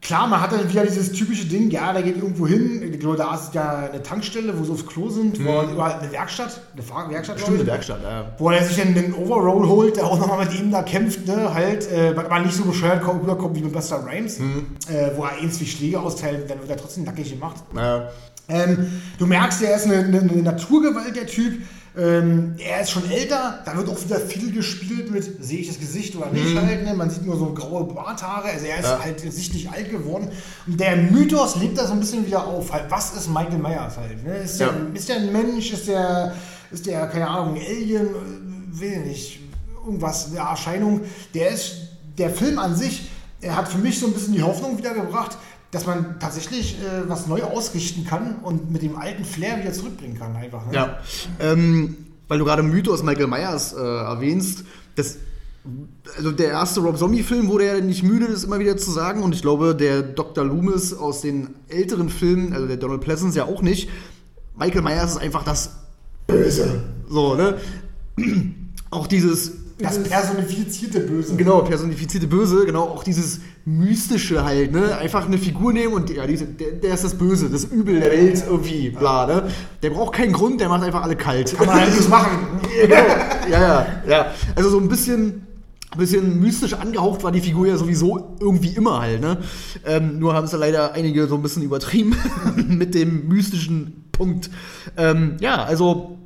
Klar, 0.03 0.27
man 0.27 0.41
hat 0.41 0.51
dann 0.51 0.69
wieder 0.69 0.85
dieses 0.85 1.13
typische 1.13 1.45
Ding, 1.45 1.71
ja, 1.71 1.93
der 1.93 2.03
geht 2.03 2.17
irgendwo 2.17 2.45
hin, 2.45 2.83
ich 2.83 2.99
glaube, 2.99 3.15
da 3.15 3.33
ist 3.35 3.53
ja 3.53 3.89
eine 3.89 4.03
Tankstelle, 4.03 4.57
wo 4.59 4.63
so 4.65 4.73
aufs 4.73 4.85
Klo 4.85 5.09
sind, 5.09 5.41
wo 5.43 5.49
er 5.49 5.71
überall 5.71 5.93
eine 5.93 6.11
Werkstatt, 6.11 6.59
eine 6.73 6.83
Fahrwerkstatt, 6.83 7.37
ich. 7.37 7.45
Bestimmte 7.45 7.65
Werkstatt, 7.65 8.03
ja. 8.03 8.25
wo 8.37 8.49
er 8.49 8.63
sich 8.65 8.75
dann 8.75 8.93
den 8.93 9.13
Overroll 9.13 9.65
holt, 9.65 9.95
der 9.95 10.05
auch 10.05 10.19
nochmal 10.19 10.45
mit 10.45 10.59
ihm 10.59 10.71
da 10.71 10.83
kämpft, 10.83 11.25
ne, 11.25 11.53
halt, 11.53 11.89
äh, 11.89 12.13
aber 12.17 12.39
nicht 12.39 12.53
so 12.53 12.65
bescheuert 12.65 13.01
kommt, 13.01 13.23
rüberkommt 13.23 13.55
wie 13.55 13.61
mit 13.61 13.71
Buster 13.71 14.05
Rhymes, 14.05 14.39
äh, 14.39 15.11
wo 15.15 15.23
er 15.23 15.37
eins 15.41 15.61
wie 15.61 15.65
Schläge 15.65 16.01
austeilt, 16.01 16.49
dann 16.49 16.59
wird 16.59 16.69
er 16.69 16.77
trotzdem 16.77 17.05
nackig 17.05 17.31
gemacht. 17.31 17.63
Ja. 17.73 18.09
Ähm, 18.49 19.01
du 19.17 19.25
merkst, 19.25 19.61
er 19.63 19.77
ist 19.77 19.85
eine, 19.85 19.99
eine, 19.99 20.19
eine 20.19 20.41
Naturgewalt, 20.41 21.15
der 21.15 21.27
Typ. 21.27 21.61
Ähm, 21.95 22.55
er 22.57 22.81
ist 22.81 22.89
schon 22.89 23.09
älter, 23.11 23.59
da 23.65 23.77
wird 23.77 23.87
auch 23.87 24.03
wieder 24.03 24.19
viel 24.19 24.51
gespielt 24.51 25.11
mit, 25.11 25.43
sehe 25.43 25.59
ich 25.59 25.67
das 25.67 25.79
Gesicht 25.79 26.15
oder 26.15 26.31
nicht 26.31 26.55
halt. 26.59 26.83
Ne? 26.85 26.93
Man 26.95 27.09
sieht 27.11 27.23
nur 27.23 27.37
so 27.37 27.53
graue 27.53 27.83
Barthaare, 27.83 28.47
also 28.49 28.65
er 28.65 28.79
ist 28.79 28.85
Ja. 28.85 28.99
halt 29.03 29.19
sichtlich 29.19 29.69
alt 29.69 29.91
geworden. 29.91 30.29
Und 30.65 30.79
der 30.79 30.95
Mythos 30.97 31.55
lebt 31.57 31.77
da 31.77 31.85
so 31.85 31.93
ein 31.93 31.99
bisschen 31.99 32.25
wieder 32.25 32.47
auf. 32.47 32.73
Halt, 32.73 32.85
was 32.89 33.13
ist 33.15 33.29
Michael 33.29 33.59
Myers 33.59 33.95
halt? 33.97 34.23
Ne? 34.25 34.37
Ist, 34.37 34.59
Ja. 34.59 34.69
der, 34.71 34.95
ist 34.95 35.07
der 35.07 35.17
ein 35.17 35.31
Mensch? 35.31 35.71
Ist 35.71 35.87
der, 35.87 36.33
ist 36.71 36.85
der, 36.87 37.05
keine 37.07 37.27
Ahnung, 37.27 37.57
Alien? 37.57 38.07
Äh, 38.07 38.79
Will 38.79 38.99
nicht. 39.05 39.39
Irgendwas, 39.85 40.29
eine 40.31 40.39
Erscheinung. 40.49 41.01
Der 41.35 41.49
ist, 41.49 41.75
der 42.17 42.31
Film 42.31 42.57
an 42.57 42.75
sich, 42.75 43.07
er 43.39 43.55
hat 43.55 43.67
für 43.67 43.77
mich 43.77 43.99
so 43.99 44.07
ein 44.07 44.13
bisschen 44.13 44.33
die 44.33 44.41
Hoffnung 44.41 44.79
wiedergebracht, 44.79 45.37
dass 45.73 45.87
man 45.87 46.19
tatsächlich 46.19 46.77
äh, 46.79 47.09
was 47.09 47.27
neu 47.27 47.43
ausrichten 47.43 48.05
kann 48.05 48.37
und 48.43 48.71
mit 48.71 48.83
dem 48.83 48.95
alten 48.95 49.25
Flair 49.25 49.59
wieder 49.59 49.73
zurückbringen 49.73 50.17
kann, 50.17 50.35
einfach. 50.35 50.65
Ne? 50.67 50.73
Ja. 50.73 50.99
Ähm, 51.39 51.97
weil 52.27 52.37
du 52.37 52.45
gerade 52.45 52.63
Mythos 52.63 53.03
Michael 53.03 53.27
Myers 53.27 53.73
äh, 53.73 53.79
erwähnst, 53.79 54.65
das, 54.95 55.17
also 56.15 56.31
der 56.31 56.49
erste 56.49 56.79
Rob 56.81 56.97
Zombie-Film 56.97 57.47
wurde 57.47 57.65
ja 57.65 57.81
nicht 57.81 58.03
müde, 58.03 58.27
das 58.27 58.43
immer 58.43 58.59
wieder 58.59 58.77
zu 58.77 58.91
sagen. 58.91 59.23
Und 59.23 59.33
ich 59.33 59.41
glaube, 59.41 59.75
der 59.75 60.03
Dr. 60.03 60.45
Loomis 60.45 60.93
aus 60.93 61.21
den 61.21 61.55
älteren 61.69 62.09
Filmen, 62.09 62.53
also 62.53 62.67
der 62.67 62.77
Donald 62.77 63.01
Pleasance 63.01 63.35
ja 63.35 63.45
auch 63.45 63.63
nicht. 63.63 63.89
Michael 64.55 64.83
Myers 64.83 65.13
ist 65.13 65.17
einfach 65.17 65.43
das 65.43 65.71
Böse. 66.27 66.83
So, 67.09 67.33
ne? 67.35 67.57
Auch 68.91 69.07
dieses. 69.07 69.51
Das 69.79 70.01
personifizierte 70.03 70.99
Böse. 70.99 71.35
Genau, 71.35 71.61
personifizierte 71.61 72.27
Böse, 72.27 72.63
genau, 72.65 72.83
auch 72.83 73.03
dieses 73.03 73.39
Mystische 73.65 74.43
halt, 74.43 74.73
ne? 74.73 74.97
Einfach 74.97 75.25
eine 75.25 75.37
Figur 75.37 75.71
nehmen 75.71 75.93
und 75.93 76.09
ja, 76.09 76.27
diese, 76.27 76.45
der, 76.45 76.71
der 76.71 76.93
ist 76.93 77.03
das 77.05 77.17
Böse, 77.17 77.49
das 77.49 77.63
Übel 77.63 77.99
der 77.99 78.11
Welt 78.11 78.43
irgendwie, 78.45 78.89
bla, 78.89 79.25
ne? 79.25 79.49
Der 79.81 79.89
braucht 79.91 80.13
keinen 80.13 80.33
Grund, 80.33 80.59
der 80.59 80.67
macht 80.67 80.83
einfach 80.83 81.03
alle 81.03 81.15
kalt. 81.15 81.55
Kann 81.55 81.67
man 81.67 81.79
halt 81.79 81.89
nichts 81.91 82.09
machen. 82.09 82.59
Ja, 82.81 82.85
genau. 82.85 83.49
ja, 83.49 83.61
ja, 83.61 83.87
ja. 84.05 84.25
Also 84.55 84.69
so 84.69 84.79
ein 84.79 84.89
bisschen, 84.89 85.47
bisschen 85.95 86.41
mystisch 86.41 86.73
angehaucht 86.73 87.23
war 87.23 87.31
die 87.31 87.39
Figur 87.39 87.65
ja 87.67 87.77
sowieso 87.77 88.35
irgendwie 88.41 88.75
immer 88.75 88.99
halt, 88.99 89.21
ne? 89.21 89.37
Ähm, 89.85 90.19
nur 90.19 90.33
haben 90.33 90.43
es 90.43 90.51
da 90.51 90.57
leider 90.57 90.93
einige 90.93 91.27
so 91.27 91.35
ein 91.35 91.41
bisschen 91.41 91.63
übertrieben 91.63 92.17
mit 92.67 92.93
dem 92.95 93.29
mystischen 93.29 94.03
Punkt. 94.11 94.49
Ähm, 94.97 95.37
ja, 95.39 95.63
also 95.63 96.17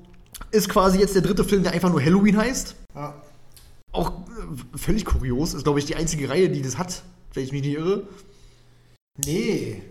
ist 0.49 0.69
quasi 0.69 0.99
jetzt 0.99 1.13
der 1.13 1.21
dritte 1.21 1.43
Film, 1.43 1.61
der 1.61 1.73
einfach 1.73 1.91
nur 1.91 2.01
Halloween 2.01 2.37
heißt. 2.37 2.75
Ja. 2.95 3.13
Auch 3.91 4.09
äh, 4.09 4.77
völlig 4.77 5.05
kurios, 5.05 5.53
ist 5.53 5.63
glaube 5.63 5.77
ich 5.77 5.85
die 5.85 5.95
einzige 5.95 6.29
Reihe, 6.29 6.49
die 6.49 6.63
das 6.63 6.79
hat, 6.79 7.03
wenn 7.37 7.43
ich 7.43 7.51
mich 7.51 7.61
nicht 7.61 7.77
irre. 7.77 8.03
Nee, 9.23 9.83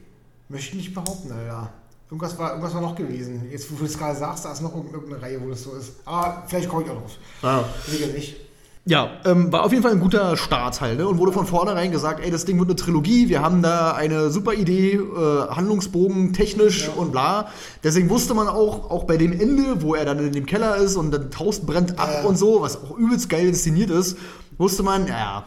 möchte 0.48 0.70
ich 0.70 0.74
nicht 0.74 0.94
behaupten, 0.94 1.30
Alter. 1.30 1.70
Irgendwas 2.10 2.38
war, 2.38 2.50
irgendwas 2.50 2.74
war 2.74 2.80
noch 2.80 2.94
gewesen. 2.94 3.48
Jetzt, 3.50 3.70
wo 3.72 3.76
du 3.76 3.84
es 3.84 3.96
gerade 3.96 4.18
sagst, 4.18 4.44
da 4.44 4.52
ist 4.52 4.62
noch 4.62 4.74
irgendeine 4.74 5.20
Reihe, 5.22 5.40
wo 5.42 5.48
das 5.48 5.62
so 5.62 5.72
ist. 5.74 5.92
Aber 6.04 6.44
vielleicht 6.46 6.68
komme 6.68 6.84
ich 6.84 6.90
auch 6.90 6.96
drauf. 7.00 7.12
Ah. 7.42 7.64
Sicher 7.88 8.08
nicht. 8.08 8.36
Ja, 8.84 9.10
ähm, 9.24 9.50
war 9.52 9.64
auf 9.64 9.72
jeden 9.72 9.82
Fall 9.82 9.90
ein 9.92 9.98
guter 10.00 10.36
Start 10.36 10.80
halt, 10.80 10.98
ne? 10.98 11.08
Und 11.08 11.18
wurde 11.18 11.32
von 11.32 11.44
vornherein 11.46 11.90
gesagt, 11.90 12.20
ey, 12.24 12.30
das 12.30 12.44
Ding 12.44 12.56
wird 12.58 12.68
eine 12.68 12.76
Trilogie, 12.76 13.28
wir 13.28 13.42
haben 13.42 13.60
da 13.62 13.92
eine 13.94 14.30
super 14.30 14.54
Idee, 14.54 14.92
äh, 14.94 15.48
Handlungsbogen, 15.50 16.32
technisch 16.32 16.88
und 16.88 17.10
bla. 17.10 17.48
Deswegen 17.82 18.08
wusste 18.10 18.34
man 18.34 18.46
auch, 18.46 18.88
auch 18.90 19.02
bei 19.04 19.16
dem 19.16 19.32
Ende, 19.32 19.82
wo 19.82 19.96
er 19.96 20.04
dann 20.04 20.20
in 20.20 20.32
dem 20.32 20.46
Keller 20.46 20.76
ist 20.76 20.94
und 20.94 21.10
das 21.10 21.36
Haus 21.40 21.60
brennt 21.66 21.98
ab 21.98 22.10
Ja. 22.12 22.28
und 22.28 22.36
so, 22.38 22.60
was 22.62 22.76
auch 22.80 22.96
übelst 22.96 23.28
geil 23.28 23.48
inszeniert 23.48 23.90
ist, 23.90 24.16
wusste 24.56 24.84
man, 24.84 25.08
ja, 25.08 25.18
ja, 25.18 25.44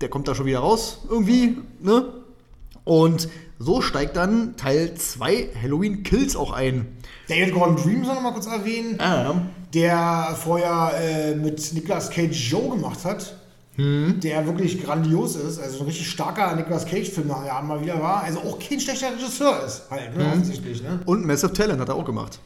der 0.00 0.08
kommt 0.08 0.28
da 0.28 0.34
schon 0.34 0.46
wieder 0.46 0.60
raus, 0.60 1.00
irgendwie, 1.08 1.58
ne? 1.80 2.12
Und 2.84 3.28
so 3.58 3.80
steigt 3.82 4.16
dann 4.16 4.56
Teil 4.56 4.94
2 4.94 5.48
Halloween 5.62 6.02
Kills 6.02 6.36
auch 6.36 6.52
ein. 6.52 6.86
David 7.28 7.52
Gordon 7.54 7.76
Dream 7.76 8.04
soll 8.04 8.14
noch 8.14 8.22
mal 8.22 8.32
kurz 8.32 8.46
erwähnen, 8.46 9.00
Ah, 9.00 9.34
der 9.74 10.36
vorher 10.40 10.92
äh, 11.00 11.34
mit 11.34 11.72
Nicolas 11.74 12.10
Cage 12.10 12.50
Joe 12.50 12.70
gemacht 12.76 13.04
hat. 13.04 13.36
Hm. 13.76 14.20
Der 14.20 14.46
wirklich 14.46 14.82
grandios 14.82 15.36
ist, 15.36 15.58
also 15.58 15.80
ein 15.80 15.84
richtig 15.86 16.08
starker 16.08 16.54
Nicolas 16.56 16.86
Cage-Film 16.86 17.28
ja 17.28 17.60
mal 17.60 17.82
wieder 17.82 18.00
war, 18.00 18.22
also 18.22 18.38
auch 18.40 18.58
kein 18.58 18.80
schlechter 18.80 19.12
Regisseur 19.12 19.62
ist, 19.66 19.82
halt, 19.90 20.12
Hm. 20.14 20.18
ne, 20.18 20.28
offensichtlich, 20.28 20.82
ne? 20.82 21.00
Und 21.04 21.26
Massive 21.26 21.52
Talent 21.52 21.80
hat 21.80 21.88
er 21.90 21.94
auch 21.96 22.04
gemacht. 22.06 22.38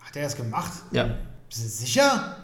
Hat 0.00 0.16
er 0.16 0.24
das 0.24 0.36
gemacht? 0.36 0.72
Ja. 0.90 1.16
Bist 1.48 1.64
du 1.64 1.68
sicher? 1.68 2.36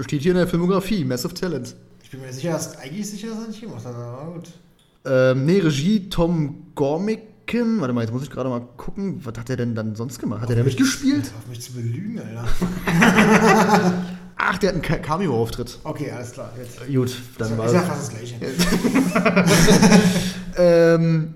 Steht 0.00 0.22
hier 0.22 0.32
in 0.32 0.38
der 0.38 0.46
Filmografie, 0.46 1.04
Massive 1.04 1.32
Talent. 1.32 1.74
Ich 2.14 2.20
bin 2.20 2.28
mir 2.28 2.32
sicher, 2.32 2.52
dass 2.52 2.78
eigentlich 2.78 3.10
sicher, 3.10 3.26
dass 3.30 3.40
er 3.40 3.48
nicht 3.48 3.60
gemacht 3.60 3.84
hat, 3.84 3.92
aber 3.92 4.34
gut. 4.34 4.48
Ähm, 5.04 5.46
nee, 5.46 5.58
Regie 5.58 6.08
Tom 6.08 6.66
Gormican. 6.76 7.80
Warte 7.80 7.92
mal, 7.92 8.02
jetzt 8.02 8.12
muss 8.12 8.22
ich 8.22 8.30
gerade 8.30 8.48
mal 8.48 8.60
gucken. 8.76 9.18
Was 9.24 9.36
hat 9.36 9.50
er 9.50 9.56
denn 9.56 9.74
dann 9.74 9.96
sonst 9.96 10.20
gemacht? 10.20 10.42
Hat 10.42 10.50
er 10.50 10.54
da 10.54 10.62
mitgespielt? 10.62 11.32
Auf 11.36 11.48
mich 11.48 11.60
zu 11.60 11.72
belügen, 11.72 12.20
Alter. 12.20 12.44
Ach, 14.36 14.58
der 14.58 14.68
hat 14.68 14.74
einen 14.74 14.82
Ca- 14.82 14.98
Cameo-Auftritt. 14.98 15.80
Okay, 15.82 16.12
alles 16.12 16.30
klar. 16.30 16.52
Jetzt. 16.56 16.86
Gut, 16.86 17.16
dann 17.38 17.58
war 17.58 17.66
Ist 17.66 17.72
ja 17.72 17.82
fast 17.82 18.02
das 18.02 18.10
Gleiche. 18.10 18.36
Ähm, 20.56 21.34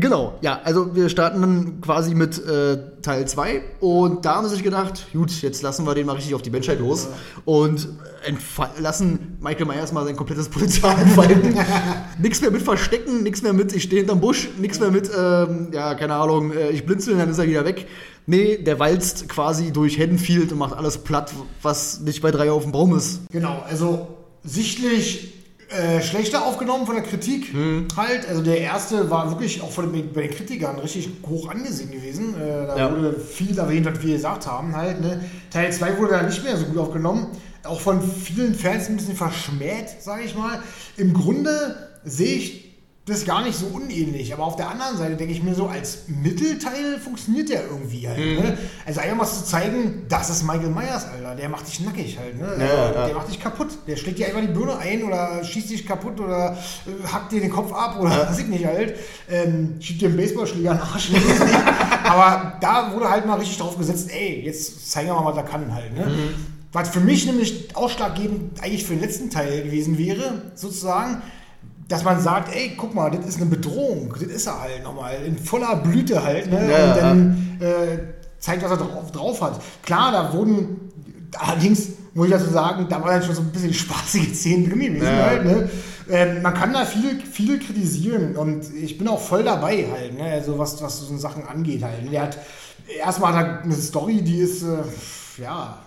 genau, 0.00 0.38
ja, 0.40 0.60
also 0.62 0.94
wir 0.94 1.08
starten 1.08 1.40
dann 1.40 1.80
quasi 1.80 2.14
mit 2.14 2.38
äh, 2.44 2.78
Teil 3.02 3.26
2 3.26 3.62
und 3.80 4.24
da 4.24 4.36
haben 4.36 4.48
sie 4.48 4.54
sich 4.54 4.64
gedacht, 4.64 5.06
gut, 5.12 5.30
jetzt 5.42 5.62
lassen 5.62 5.86
wir 5.86 5.94
den 5.94 6.06
mal 6.06 6.14
richtig 6.14 6.34
auf 6.34 6.42
die 6.42 6.50
Menschheit 6.50 6.80
los 6.80 7.08
und 7.44 7.88
lassen 8.78 9.38
Michael 9.40 9.66
Myers 9.66 9.92
mal 9.92 10.04
sein 10.04 10.16
komplettes 10.16 10.48
Potenzial 10.48 10.98
entfalten. 10.98 11.56
nix 12.18 12.40
mehr 12.40 12.50
mit 12.50 12.62
Verstecken, 12.62 13.22
nix 13.22 13.42
mehr 13.42 13.52
mit, 13.52 13.72
ich 13.72 13.84
stehe 13.84 14.00
hinterm 14.00 14.20
Busch, 14.20 14.48
nix 14.58 14.80
mehr 14.80 14.90
mit, 14.90 15.10
ähm, 15.16 15.68
ja, 15.72 15.94
keine 15.94 16.14
Ahnung, 16.14 16.52
äh, 16.52 16.70
ich 16.70 16.84
blinzel, 16.84 17.16
dann 17.16 17.30
ist 17.30 17.38
er 17.38 17.46
wieder 17.46 17.64
weg. 17.64 17.86
Nee, 18.26 18.58
der 18.58 18.80
walzt 18.80 19.28
quasi 19.28 19.72
durch 19.72 20.00
Haddonfield 20.00 20.50
und 20.50 20.58
macht 20.58 20.74
alles 20.74 20.98
platt, 20.98 21.32
was 21.62 22.00
nicht 22.00 22.22
bei 22.22 22.32
drei 22.32 22.50
auf 22.50 22.64
dem 22.64 22.72
Baum 22.72 22.96
ist. 22.96 23.20
Genau, 23.30 23.62
also 23.68 24.08
sichtlich 24.42 25.32
Äh, 25.68 26.00
schlechter 26.00 26.44
aufgenommen 26.46 26.86
von 26.86 26.94
der 26.94 27.04
Kritik 27.04 27.52
Hm. 27.52 27.88
halt. 27.96 28.28
Also 28.28 28.40
der 28.42 28.58
erste 28.60 29.10
war 29.10 29.30
wirklich 29.30 29.60
auch 29.62 29.70
von 29.72 29.92
den, 29.92 30.12
bei 30.12 30.22
den 30.22 30.30
Kritikern 30.30 30.78
richtig 30.78 31.08
hoch 31.26 31.48
angesehen 31.50 31.90
gewesen. 31.90 32.34
Äh, 32.40 32.66
da 32.68 32.76
Ja. 32.78 32.90
wurde 32.92 33.18
viel 33.18 33.58
erwähnt, 33.58 33.84
was 33.86 34.00
wir 34.02 34.14
gesagt 34.14 34.46
haben 34.46 34.76
halt. 34.76 35.00
Ne? 35.00 35.24
Teil 35.50 35.72
2 35.72 35.98
wurde 35.98 36.12
dann 36.12 36.26
nicht 36.26 36.44
mehr 36.44 36.56
so 36.56 36.66
gut 36.66 36.78
aufgenommen. 36.78 37.26
Auch 37.64 37.80
von 37.80 38.00
vielen 38.00 38.54
Fans 38.54 38.88
ein 38.88 38.96
bisschen 38.96 39.16
verschmäht, 39.16 39.88
sage 40.00 40.22
ich 40.24 40.36
mal. 40.36 40.62
Im 40.96 41.12
Grunde 41.12 41.88
sehe 42.04 42.36
ich 42.36 42.65
das 43.06 43.24
gar 43.24 43.44
nicht 43.44 43.56
so 43.56 43.66
unähnlich. 43.66 44.32
Aber 44.32 44.42
auf 44.42 44.56
der 44.56 44.68
anderen 44.68 44.96
Seite 44.96 45.14
denke 45.14 45.32
ich 45.32 45.40
mir 45.40 45.54
so, 45.54 45.68
als 45.68 46.08
Mittelteil 46.08 46.98
funktioniert 46.98 47.48
der 47.48 47.62
irgendwie 47.64 48.08
halt. 48.08 48.18
Mhm. 48.18 48.34
Ne? 48.34 48.58
Also 48.84 49.00
einfach 49.00 49.16
mal 49.16 49.26
zu 49.26 49.44
zeigen, 49.44 50.06
das 50.08 50.28
ist 50.28 50.42
Michael 50.42 50.70
Myers, 50.70 51.06
Alter. 51.06 51.36
Der 51.36 51.48
macht 51.48 51.68
dich 51.68 51.78
nackig 51.80 52.18
halt. 52.18 52.36
Ne? 52.36 52.48
Also, 52.48 52.64
Ja, 52.64 52.92
ja. 52.92 53.06
Der 53.06 53.14
macht 53.14 53.28
dich 53.28 53.38
kaputt. 53.40 53.68
Der 53.86 53.94
schlägt 53.96 54.18
dir 54.18 54.26
einfach 54.26 54.40
die 54.40 54.48
Birne 54.48 54.76
ein 54.78 55.04
oder 55.04 55.44
schießt 55.44 55.70
dich 55.70 55.86
kaputt 55.86 56.18
oder 56.18 56.58
äh, 56.86 57.06
hackt 57.06 57.30
dir 57.30 57.40
den 57.40 57.50
Kopf 57.50 57.72
ab 57.72 58.00
oder 58.00 58.28
weiß 58.28 58.40
ich 58.40 58.48
nicht 58.48 58.66
halt. 58.66 58.96
Ähm, 59.30 59.76
schiebt 59.80 60.02
dir 60.02 60.08
einen 60.08 60.16
Baseballschläger 60.16 60.74
nicht. 61.08 61.22
Aber 62.04 62.58
da 62.60 62.92
wurde 62.92 63.08
halt 63.08 63.24
mal 63.24 63.38
richtig 63.38 63.58
drauf 63.58 63.78
gesetzt, 63.78 64.10
ey, 64.10 64.42
jetzt 64.44 64.90
zeigen 64.90 65.08
wir 65.08 65.14
mal, 65.14 65.26
was 65.30 65.36
er 65.36 65.44
kann 65.44 65.72
halt. 65.72 65.94
Ne? 65.94 66.06
Was 66.72 66.88
für 66.88 67.00
mich 67.00 67.24
nämlich 67.24 67.68
ausschlaggebend 67.74 68.60
eigentlich 68.60 68.84
für 68.84 68.94
den 68.94 69.00
letzten 69.00 69.30
Teil 69.30 69.62
gewesen 69.62 69.96
wäre, 69.96 70.42
sozusagen, 70.56 71.22
dass 71.88 72.02
man 72.04 72.20
sagt, 72.20 72.54
ey, 72.54 72.72
guck 72.76 72.94
mal, 72.94 73.10
das 73.10 73.26
ist 73.26 73.36
eine 73.36 73.46
Bedrohung, 73.46 74.12
das 74.12 74.22
ist 74.22 74.46
er 74.46 74.60
halt 74.60 74.82
nochmal, 74.82 75.14
in 75.24 75.38
voller 75.38 75.76
Blüte 75.76 76.22
halt, 76.22 76.50
ne? 76.50 76.68
Ja, 76.70 76.88
und 76.88 76.96
dann 77.00 77.58
äh, 77.60 77.98
zeigt, 78.38 78.62
was 78.64 78.70
er 78.72 78.76
drauf, 78.78 79.12
drauf 79.12 79.40
hat. 79.42 79.60
Klar, 79.82 80.10
da 80.12 80.32
wurden, 80.32 80.90
allerdings 81.38 81.88
muss 82.14 82.26
ich 82.26 82.32
dazu 82.32 82.50
sagen, 82.50 82.86
da 82.88 83.00
war 83.02 83.10
dann 83.12 83.22
schon 83.22 83.34
so 83.34 83.42
ein 83.42 83.50
bisschen 83.52 83.72
spaßige 83.74 84.34
Szenen 84.34 84.68
drin 84.68 84.78
gewesen 84.80 85.04
Ja. 85.04 85.26
halt, 85.26 85.44
ne? 85.44 85.68
ähm, 86.10 86.42
man 86.42 86.54
kann 86.54 86.72
da 86.72 86.84
viel, 86.84 87.20
viel 87.20 87.58
kritisieren 87.58 88.36
und 88.36 88.64
ich 88.74 88.96
bin 88.98 89.06
auch 89.08 89.20
voll 89.20 89.44
dabei 89.44 89.86
halt, 89.92 90.16
ne? 90.16 90.24
also 90.24 90.58
was, 90.58 90.80
was 90.82 91.00
so 91.00 91.16
Sachen 91.18 91.46
angeht 91.46 91.82
halt. 91.82 92.10
Der 92.10 92.22
hat, 92.22 92.38
erstmal 93.04 93.34
hat 93.34 93.46
er 93.46 93.62
eine 93.62 93.74
Story, 93.74 94.22
die 94.22 94.38
ist, 94.38 94.62
äh, 94.62 95.42
ja, 95.42 95.78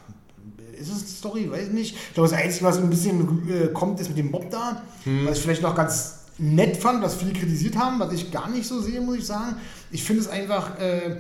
ist 0.80 0.90
es 0.90 1.00
eine 1.00 1.08
Story? 1.08 1.52
Weiß 1.52 1.68
ich 1.68 1.74
nicht. 1.74 1.96
Ich 1.96 2.14
glaube, 2.14 2.30
das 2.30 2.38
Einzige, 2.38 2.66
was 2.66 2.78
ein 2.78 2.90
bisschen 2.90 3.50
äh, 3.50 3.68
kommt, 3.68 4.00
ist 4.00 4.10
mit 4.10 4.18
dem 4.18 4.32
Mob 4.32 4.50
da. 4.50 4.82
Was 5.26 5.38
ich 5.38 5.44
vielleicht 5.44 5.62
noch 5.62 5.76
ganz 5.76 6.20
nett 6.38 6.78
fand, 6.78 7.02
was 7.04 7.16
viele 7.16 7.34
kritisiert 7.34 7.78
haben, 7.78 8.00
was 8.00 8.14
ich 8.14 8.32
gar 8.32 8.50
nicht 8.50 8.68
so 8.68 8.82
sehe, 8.82 9.02
muss 9.02 9.18
ich 9.18 9.26
sagen. 9.26 9.56
Ich 9.92 10.04
finde 10.04 10.22
es 10.22 10.28
einfach 10.30 10.80
äh, 10.80 11.18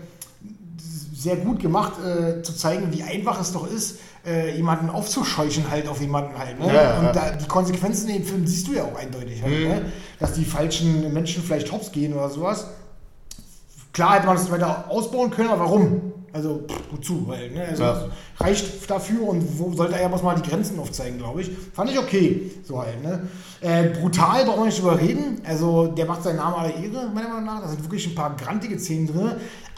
sehr 1.13 1.35
gut 1.35 1.59
gemacht, 1.59 1.93
äh, 1.99 2.41
zu 2.41 2.55
zeigen, 2.55 2.93
wie 2.93 3.03
einfach 3.03 3.39
es 3.41 3.51
doch 3.51 3.69
ist, 3.69 3.99
äh, 4.25 4.55
jemanden 4.55 4.89
aufzuscheuchen 4.89 5.69
halt 5.69 5.87
auf 5.87 5.99
jemanden 5.99 6.37
halt. 6.37 6.59
Ne? 6.59 6.67
Ja, 6.67 6.73
ja, 6.73 6.99
Und 6.99 7.05
ja. 7.05 7.11
da, 7.11 7.31
die 7.31 7.47
Konsequenzen 7.47 8.09
in 8.09 8.15
dem 8.17 8.25
Film 8.25 8.47
siehst 8.47 8.67
du 8.67 8.73
ja 8.73 8.83
auch 8.83 8.95
eindeutig 8.95 9.41
halt, 9.41 9.67
ne? 9.67 9.81
Dass 10.19 10.33
die 10.33 10.45
falschen 10.45 11.11
Menschen 11.13 11.43
vielleicht 11.43 11.71
hops 11.71 11.91
gehen 11.91 12.13
oder 12.13 12.29
sowas. 12.29 12.67
Klar 13.91 14.15
hätte 14.15 14.27
man 14.27 14.37
das 14.37 14.49
weiter 14.51 14.85
ausbauen 14.89 15.31
können, 15.31 15.49
aber 15.49 15.61
warum? 15.61 16.13
Also, 16.31 16.63
wozu? 16.91 17.27
Weil, 17.27 17.51
ne? 17.51 17.65
also, 17.69 17.83
Ja. 17.83 18.05
Reicht 18.39 18.89
dafür 18.89 19.27
und 19.27 19.59
wo 19.59 19.73
sollte 19.73 19.95
er 19.99 20.09
muss 20.09 20.21
mal 20.21 20.35
die 20.35 20.47
Grenzen 20.47 20.79
aufzeigen, 20.79 21.17
glaube 21.17 21.41
ich. 21.41 21.51
Fand 21.73 21.89
ich 21.91 21.97
okay, 21.97 22.51
so 22.63 22.81
halt. 22.81 23.01
Ne? 23.03 23.27
Äh, 23.61 23.89
brutal, 23.89 24.45
brauchen 24.45 24.59
wir 24.59 24.65
nicht 24.65 24.79
drüber 24.79 24.99
reden. 24.99 25.41
Also, 25.45 25.87
der 25.87 26.05
macht 26.05 26.23
seinen 26.23 26.37
Namen 26.37 26.55
aller 26.55 26.75
Ehre, 26.75 27.09
meiner 27.13 27.29
Meinung 27.29 27.45
nach. 27.45 27.61
Da 27.61 27.67
sind 27.67 27.83
wirklich 27.83 28.07
ein 28.07 28.15
paar 28.15 28.35
grantige 28.35 28.77
Szenen 28.79 29.07
drin. 29.07 29.31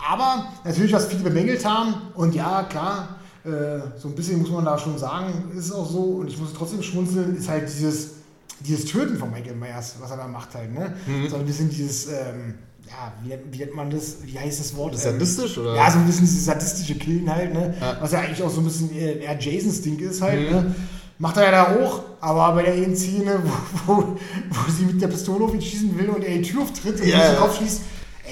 Aber 0.10 0.48
natürlich, 0.64 0.94
was 0.94 1.08
viele 1.08 1.24
bemängelt 1.24 1.64
haben, 1.66 1.94
und 2.16 2.36
ja, 2.36 2.64
klar, 2.64 3.20
äh, 3.44 3.50
so 3.98 4.08
ein 4.10 4.16
bisschen 4.16 4.40
muss 4.40 4.52
man 4.52 4.66
da 4.66 4.78
schon 4.78 4.98
sagen, 4.98 5.52
ist 5.56 5.72
auch 5.72 5.90
so, 5.90 6.02
und 6.02 6.28
ich 6.28 6.38
muss 6.38 6.54
trotzdem 6.54 6.82
schmunzeln, 6.84 7.38
ist 7.38 7.50
halt 7.50 7.64
dieses, 7.68 8.16
dieses 8.60 8.86
Töten 8.86 9.18
von 9.18 9.32
Michael 9.32 9.56
Myers, 9.56 9.96
was 10.00 10.12
er 10.12 10.18
da 10.18 10.28
macht 10.28 10.54
halt. 10.54 10.74
Ne? 10.74 10.94
So 11.30 11.38
ein 11.38 11.46
bisschen 11.46 11.70
dieses. 11.70 12.08
Ähm, 12.08 12.56
ja, 12.88 13.14
wie, 13.24 13.30
nennt- 13.30 13.44
wie 13.52 13.58
nennt 13.58 13.76
man 13.76 13.90
das? 13.90 14.18
Wie 14.24 14.38
heißt 14.38 14.60
das 14.60 14.76
Wort? 14.76 14.98
Sadistisch, 14.98 15.58
oder? 15.58 15.76
Ja, 15.76 15.90
so 15.92 16.00
ein 16.00 16.06
bisschen 16.06 16.26
dieses 16.26 16.46
sadistische 16.46 16.96
Killen 16.96 17.30
halt, 17.34 17.54
ne? 17.54 17.74
Ja. 17.80 17.98
Was 18.02 18.12
ja 18.12 18.20
eigentlich 18.20 18.42
auch 18.44 18.50
so 18.50 18.62
ein 18.62 18.66
bisschen 18.66 18.96
eher 18.96 19.40
Jasons 19.40 19.82
Ding 19.82 19.98
ist 20.00 20.22
halt, 20.22 20.52
ne? 20.52 20.76
Macht 21.20 21.38
er 21.38 21.44
ja 21.44 21.52
da 21.52 21.76
hoch, 21.76 22.02
aber 22.20 22.56
bei 22.56 22.64
der 22.64 22.74
einen 22.74 22.96
Szene, 22.96 23.40
wo, 23.86 23.94
wo, 23.96 24.02
wo 24.50 24.72
sie 24.72 24.86
mit 24.86 25.02
der 25.02 25.08
Pistole 25.08 25.46
auf 25.46 25.54
ihn 25.54 25.62
schießen 25.62 25.98
will 25.98 26.10
und 26.10 26.24
er 26.24 26.36
die 26.38 26.42
Tür 26.42 26.64
auftritt 26.64 27.00
und 27.00 27.08
yeah. 27.08 27.34
ja. 27.34 27.40
Kopf 27.40 27.60
schießt, 27.60 27.82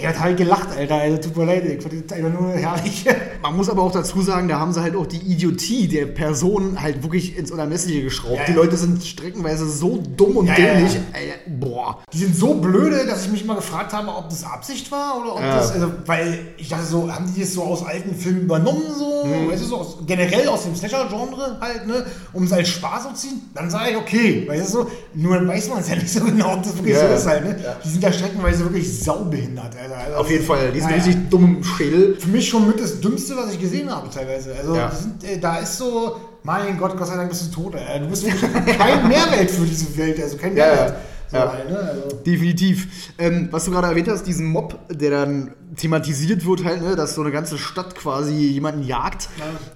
ey, 0.01 0.07
hat 0.07 0.19
halt 0.19 0.37
gelacht, 0.37 0.69
Alter. 0.75 0.95
Also, 0.95 1.17
tut 1.17 1.37
mir 1.37 1.45
leid, 1.45 1.65
ich 1.65 1.81
fand 1.81 2.09
das 2.09 2.17
einfach 2.17 2.39
nur 2.39 2.51
herrlich. 2.53 3.05
Man 3.41 3.55
muss 3.55 3.69
aber 3.69 3.81
auch 3.83 3.91
dazu 3.91 4.21
sagen, 4.21 4.47
da 4.47 4.59
haben 4.59 4.73
sie 4.73 4.81
halt 4.81 4.95
auch 4.95 5.05
die 5.07 5.17
Idiotie 5.17 5.87
der 5.87 6.05
Person 6.07 6.81
halt 6.81 7.03
wirklich 7.03 7.37
ins 7.37 7.51
Unermessliche 7.51 8.03
geschraubt. 8.03 8.37
Ja, 8.39 8.45
die 8.45 8.51
ja. 8.51 8.57
Leute 8.57 8.75
sind 8.77 9.03
streckenweise 9.03 9.69
so 9.69 10.03
dumm 10.17 10.37
und 10.37 10.47
Ja, 10.47 10.55
dämlich. 10.55 10.95
Ey, 11.13 11.33
boah. 11.47 11.99
Die 12.13 12.17
sind 12.17 12.35
so 12.35 12.55
blöde, 12.55 13.05
dass 13.05 13.25
ich 13.25 13.31
mich 13.31 13.45
mal 13.45 13.55
gefragt 13.55 13.93
habe, 13.93 14.09
ob 14.09 14.29
das 14.29 14.43
Absicht 14.43 14.91
war 14.91 15.21
oder 15.21 15.35
ob 15.35 15.41
das, 15.41 15.71
also, 15.71 15.91
weil 16.05 16.39
ich 16.57 16.69
dachte 16.69 16.85
so, 16.85 17.11
haben 17.11 17.31
die 17.33 17.41
das 17.41 17.53
so 17.53 17.63
aus 17.63 17.85
alten 17.85 18.13
Filmen 18.15 18.41
übernommen, 18.41 18.81
so, 18.97 19.05
Mhm. 19.25 19.49
weißt 19.51 19.63
du, 19.63 19.67
so 19.67 19.77
aus, 19.77 19.97
generell 20.07 20.47
aus 20.47 20.63
dem 20.63 20.75
Slasher-Genre 20.75 21.57
halt, 21.59 21.87
ne, 21.87 22.05
um 22.33 22.43
es 22.43 22.53
als 22.53 22.69
Spaß 22.69 23.03
zu 23.09 23.13
ziehen, 23.13 23.41
dann 23.53 23.69
sage 23.69 23.91
ich, 23.91 23.97
okay, 23.97 24.45
weißt 24.47 24.73
du 24.73 24.77
so, 24.83 24.91
nur 25.13 25.35
dann 25.35 25.47
weiß 25.47 25.69
man 25.69 25.79
es 25.79 25.89
ja 25.89 25.95
nicht 25.95 26.09
so 26.09 26.23
genau, 26.23 26.53
ob 26.53 26.63
das 26.63 26.75
wirklich 26.77 26.97
so 26.97 27.05
ist 27.07 27.25
halt, 27.27 27.43
ne. 27.43 27.55
Die 27.83 27.89
sind 27.89 28.03
ja 28.03 28.11
streckenweise 28.13 28.63
wirklich 28.63 29.03
saubehindert, 29.03 29.75
Alter. 29.75 29.88
Also, 29.95 30.17
Auf 30.17 30.29
jeden 30.31 30.45
Fall. 30.45 30.71
Die 30.71 30.79
sind 30.79 30.89
ja, 30.91 30.97
ja. 30.97 31.03
richtig 31.03 31.29
dumm 31.29 31.57
im 31.57 31.63
Schädel. 31.63 32.15
Für 32.19 32.29
mich 32.29 32.47
schon 32.47 32.67
mit 32.67 32.79
das 32.79 32.99
Dümmste, 33.01 33.35
was 33.37 33.53
ich 33.53 33.59
gesehen 33.59 33.89
habe, 33.89 34.09
teilweise. 34.09 34.55
Also, 34.55 34.75
Ja. 34.75 34.91
sind, 34.91 35.23
äh, 35.23 35.39
da 35.39 35.57
ist 35.57 35.77
so, 35.77 36.17
mein 36.43 36.77
Gott, 36.77 36.97
Gott 36.97 37.07
sei 37.07 37.15
Dank 37.15 37.29
bist 37.29 37.47
du 37.47 37.61
tot, 37.63 37.75
Alter. 37.75 37.99
Du 37.99 38.09
bist 38.09 38.25
kein 38.77 39.07
Mehrwert 39.07 39.49
für 39.51 39.65
diese 39.65 39.95
Welt, 39.97 40.21
also 40.21 40.37
kein 40.37 40.55
Ja, 40.55 40.65
ja. 40.67 40.73
Mehrwert. 40.75 40.95
So 41.31 41.37
Ja. 41.37 41.53
ne, 41.69 41.77
also. 41.77 42.15
Definitiv. 42.25 42.87
Ähm, 43.19 43.49
was 43.51 43.65
du 43.65 43.71
gerade 43.71 43.87
erwähnt 43.87 44.07
hast, 44.07 44.23
diesen 44.23 44.47
Mob, 44.47 44.79
der 44.89 45.11
dann 45.11 45.53
thematisiert 45.75 46.45
wird, 46.45 46.63
halt, 46.63 46.81
ne, 46.81 46.95
dass 46.95 47.13
so 47.15 47.21
eine 47.21 47.31
ganze 47.31 47.57
Stadt 47.59 47.93
quasi 47.95 48.33
jemanden 48.33 48.81
jagt. 48.83 49.29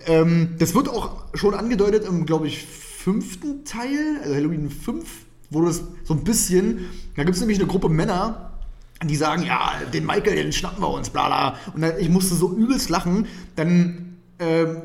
Ähm, 0.07 0.55
das 0.57 0.73
wird 0.73 0.89
auch 0.89 1.25
schon 1.35 1.53
angedeutet 1.53 2.05
im, 2.07 2.25
glaube 2.25 2.47
ich, 2.47 2.65
fünften 2.65 3.65
Teil, 3.65 4.17
also 4.23 4.33
Halloween 4.33 4.69
5, 4.71 5.05
wo 5.51 5.61
das 5.63 5.83
so 6.05 6.13
ein 6.15 6.23
bisschen, 6.23 6.85
da 7.15 7.23
gibt 7.23 7.35
es 7.35 7.41
nämlich 7.41 7.59
eine 7.59 7.67
Gruppe 7.67 7.89
Männer, 7.89 8.52
die 9.07 9.15
sagen, 9.15 9.43
ja, 9.43 9.73
den 9.93 10.05
Michael, 10.05 10.35
den 10.35 10.53
schnappen 10.53 10.81
wir 10.81 10.89
uns, 10.89 11.09
bla 11.09 11.27
bla. 11.27 11.55
Und 11.73 11.83
ich 11.99 12.09
musste 12.09 12.35
so 12.35 12.51
übelst 12.51 12.89
lachen. 12.89 13.27
Dann 13.55 14.19
ähm, 14.39 14.83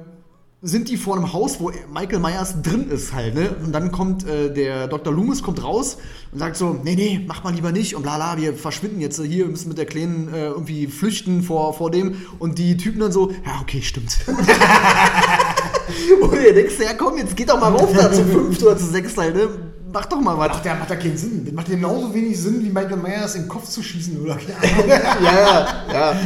sind 0.60 0.88
die 0.88 0.96
vor 0.96 1.16
einem 1.16 1.32
Haus, 1.32 1.60
wo 1.60 1.70
Michael 1.92 2.18
Myers 2.18 2.62
drin 2.62 2.90
ist 2.90 3.12
halt, 3.12 3.36
ne? 3.36 3.54
Und 3.64 3.70
dann 3.70 3.92
kommt 3.92 4.26
äh, 4.26 4.52
der 4.52 4.88
Dr. 4.88 5.12
Loomis 5.12 5.40
kommt 5.40 5.62
raus 5.62 5.98
und 6.32 6.40
sagt 6.40 6.56
so, 6.56 6.76
nee, 6.82 6.96
nee, 6.96 7.24
mach 7.28 7.44
mal 7.44 7.54
lieber 7.54 7.70
nicht 7.70 7.94
und 7.94 8.02
bla 8.02 8.16
bla, 8.16 8.36
wir 8.36 8.54
verschwinden 8.54 9.00
jetzt 9.00 9.22
hier, 9.22 9.44
wir 9.44 9.52
müssen 9.52 9.68
mit 9.68 9.78
der 9.78 9.86
Kleinen 9.86 10.34
äh, 10.34 10.48
irgendwie 10.48 10.88
flüchten 10.88 11.42
vor, 11.42 11.74
vor 11.74 11.92
dem. 11.92 12.16
Und 12.40 12.58
die 12.58 12.76
Typen 12.76 12.98
dann 12.98 13.12
so, 13.12 13.30
ja, 13.30 13.60
okay, 13.62 13.82
stimmt. 13.82 14.18
und 16.20 16.34
ihr 16.34 16.54
denkst, 16.54 16.74
ja 16.80 16.94
komm, 16.94 17.18
jetzt 17.18 17.36
geht 17.36 17.50
doch 17.50 17.60
mal 17.60 17.70
rauf 17.70 17.92
da 17.96 18.10
zu 18.10 18.24
fünft 18.24 18.60
oder 18.60 18.76
zu 18.76 18.86
sechs 18.86 19.16
halt, 19.16 19.36
ne? 19.36 19.48
Mach 19.90 20.06
doch 20.06 20.20
mal 20.20 20.36
was. 20.36 20.48
Macht 20.48 20.66
ja, 20.66 20.74
macht 20.74 20.90
ja 20.90 20.96
keinen 20.96 21.16
Sinn. 21.16 21.44
Das 21.44 21.54
macht 21.54 21.68
genauso 21.68 22.12
wenig 22.12 22.38
Sinn, 22.38 22.62
wie 22.62 22.68
Michael 22.68 22.96
Myers 22.96 23.34
in 23.36 23.42
den 23.42 23.48
Kopf 23.48 23.68
zu 23.68 23.82
schießen 23.82 24.20
oder 24.20 24.38
ja, 24.86 25.16
ja, 25.22 25.84
ja. 25.92 26.16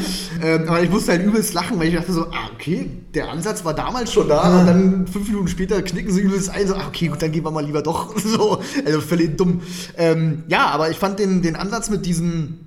Ähm, 0.43 0.69
aber 0.69 0.83
ich 0.83 0.91
musste 0.91 1.13
halt 1.13 1.25
übelst 1.25 1.55
lachen, 1.55 1.79
weil 1.79 1.89
ich 1.89 1.95
dachte 1.95 2.13
so, 2.13 2.23
ah, 2.27 2.51
okay, 2.55 2.91
der 3.15 3.31
Ansatz 3.31 3.65
war 3.65 3.75
damals 3.75 4.13
schon 4.13 4.29
da 4.29 4.61
und 4.61 4.67
dann 4.67 5.07
fünf 5.07 5.29
Minuten 5.29 5.49
später 5.49 5.81
knicken 5.83 6.13
sie 6.13 6.23
übelst 6.23 6.51
ein, 6.51 6.67
so, 6.67 6.75
ah, 6.75 6.89
okay, 6.89 7.09
gut, 7.09 7.23
dann 7.23 7.31
gehen 7.31 7.45
wir 7.45 7.51
mal 7.51 7.65
lieber 7.65 7.83
doch. 7.83 8.15
So, 8.23 8.63
also 8.85 9.01
völlig 9.01 9.37
dumm. 9.37 9.61
Ähm, 9.97 10.45
ja, 10.49 10.69
aber 10.69 10.91
ich 10.91 10.97
fand 10.97 11.19
den, 11.19 11.43
den 11.43 11.55
Ansatz 11.55 11.91
mit 11.91 12.07
diesem, 12.07 12.61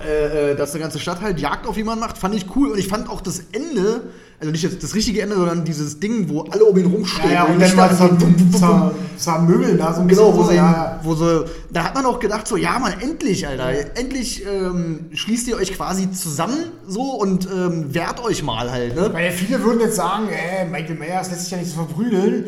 äh, 0.00 0.52
äh, 0.52 0.56
dass 0.56 0.72
eine 0.72 0.82
ganze 0.82 1.00
Stadt 1.00 1.20
halt 1.20 1.40
Jagd 1.40 1.66
auf 1.66 1.76
jemanden 1.76 2.00
macht, 2.00 2.18
fand 2.18 2.34
ich 2.34 2.46
cool 2.54 2.70
und 2.70 2.78
ich 2.78 2.88
fand 2.88 3.08
auch 3.08 3.20
das 3.20 3.42
Ende, 3.52 4.10
also 4.40 4.52
nicht 4.52 4.64
das, 4.64 4.78
das 4.78 4.94
richtige 4.94 5.20
Ende, 5.22 5.34
sondern 5.36 5.64
dieses 5.64 5.98
Ding, 5.98 6.28
wo 6.28 6.42
alle 6.42 6.64
um 6.64 6.76
ihn 6.78 6.86
rumstehen. 6.86 7.28
Ja, 7.28 7.34
ja, 7.34 7.44
und 7.44 7.60
dann 7.60 7.74
mal 7.76 7.88
Lichter 7.90 8.08
so 8.08 8.58
so 8.58 8.58
zer- 8.58 8.90
zermöbeln 9.16 9.76
da 9.78 9.92
so 9.94 10.00
ein 10.02 10.08
Genau, 10.08 10.36
wo 10.36 10.44
so, 10.44 10.52
ja, 10.52 11.00
wo 11.02 11.14
sie, 11.14 11.44
da 11.72 11.84
hat 11.84 11.94
man 11.94 12.06
auch 12.06 12.20
gedacht, 12.20 12.46
so, 12.46 12.56
ja, 12.56 12.78
man, 12.78 12.92
endlich, 13.00 13.46
Alter, 13.48 13.70
endlich 13.96 14.44
ähm, 14.46 15.06
schließt 15.12 15.48
ihr 15.48 15.56
euch 15.56 15.74
quasi 15.74 16.10
zusammen 16.12 16.56
so 16.86 17.02
und 17.14 17.46
ähm, 17.52 17.92
wehrt 17.92 18.22
euch 18.24 18.42
mal 18.44 18.70
halt, 18.70 18.94
ne? 18.94 19.10
Weil 19.12 19.32
viele 19.32 19.62
würden 19.64 19.80
jetzt 19.80 19.96
sagen, 19.96 20.28
äh, 20.28 20.64
Michael 20.66 20.96
Myers 20.96 21.30
lässt 21.30 21.42
sich 21.42 21.50
ja 21.50 21.58
nicht 21.58 21.70
so 21.70 21.76
verprügeln. 21.84 22.44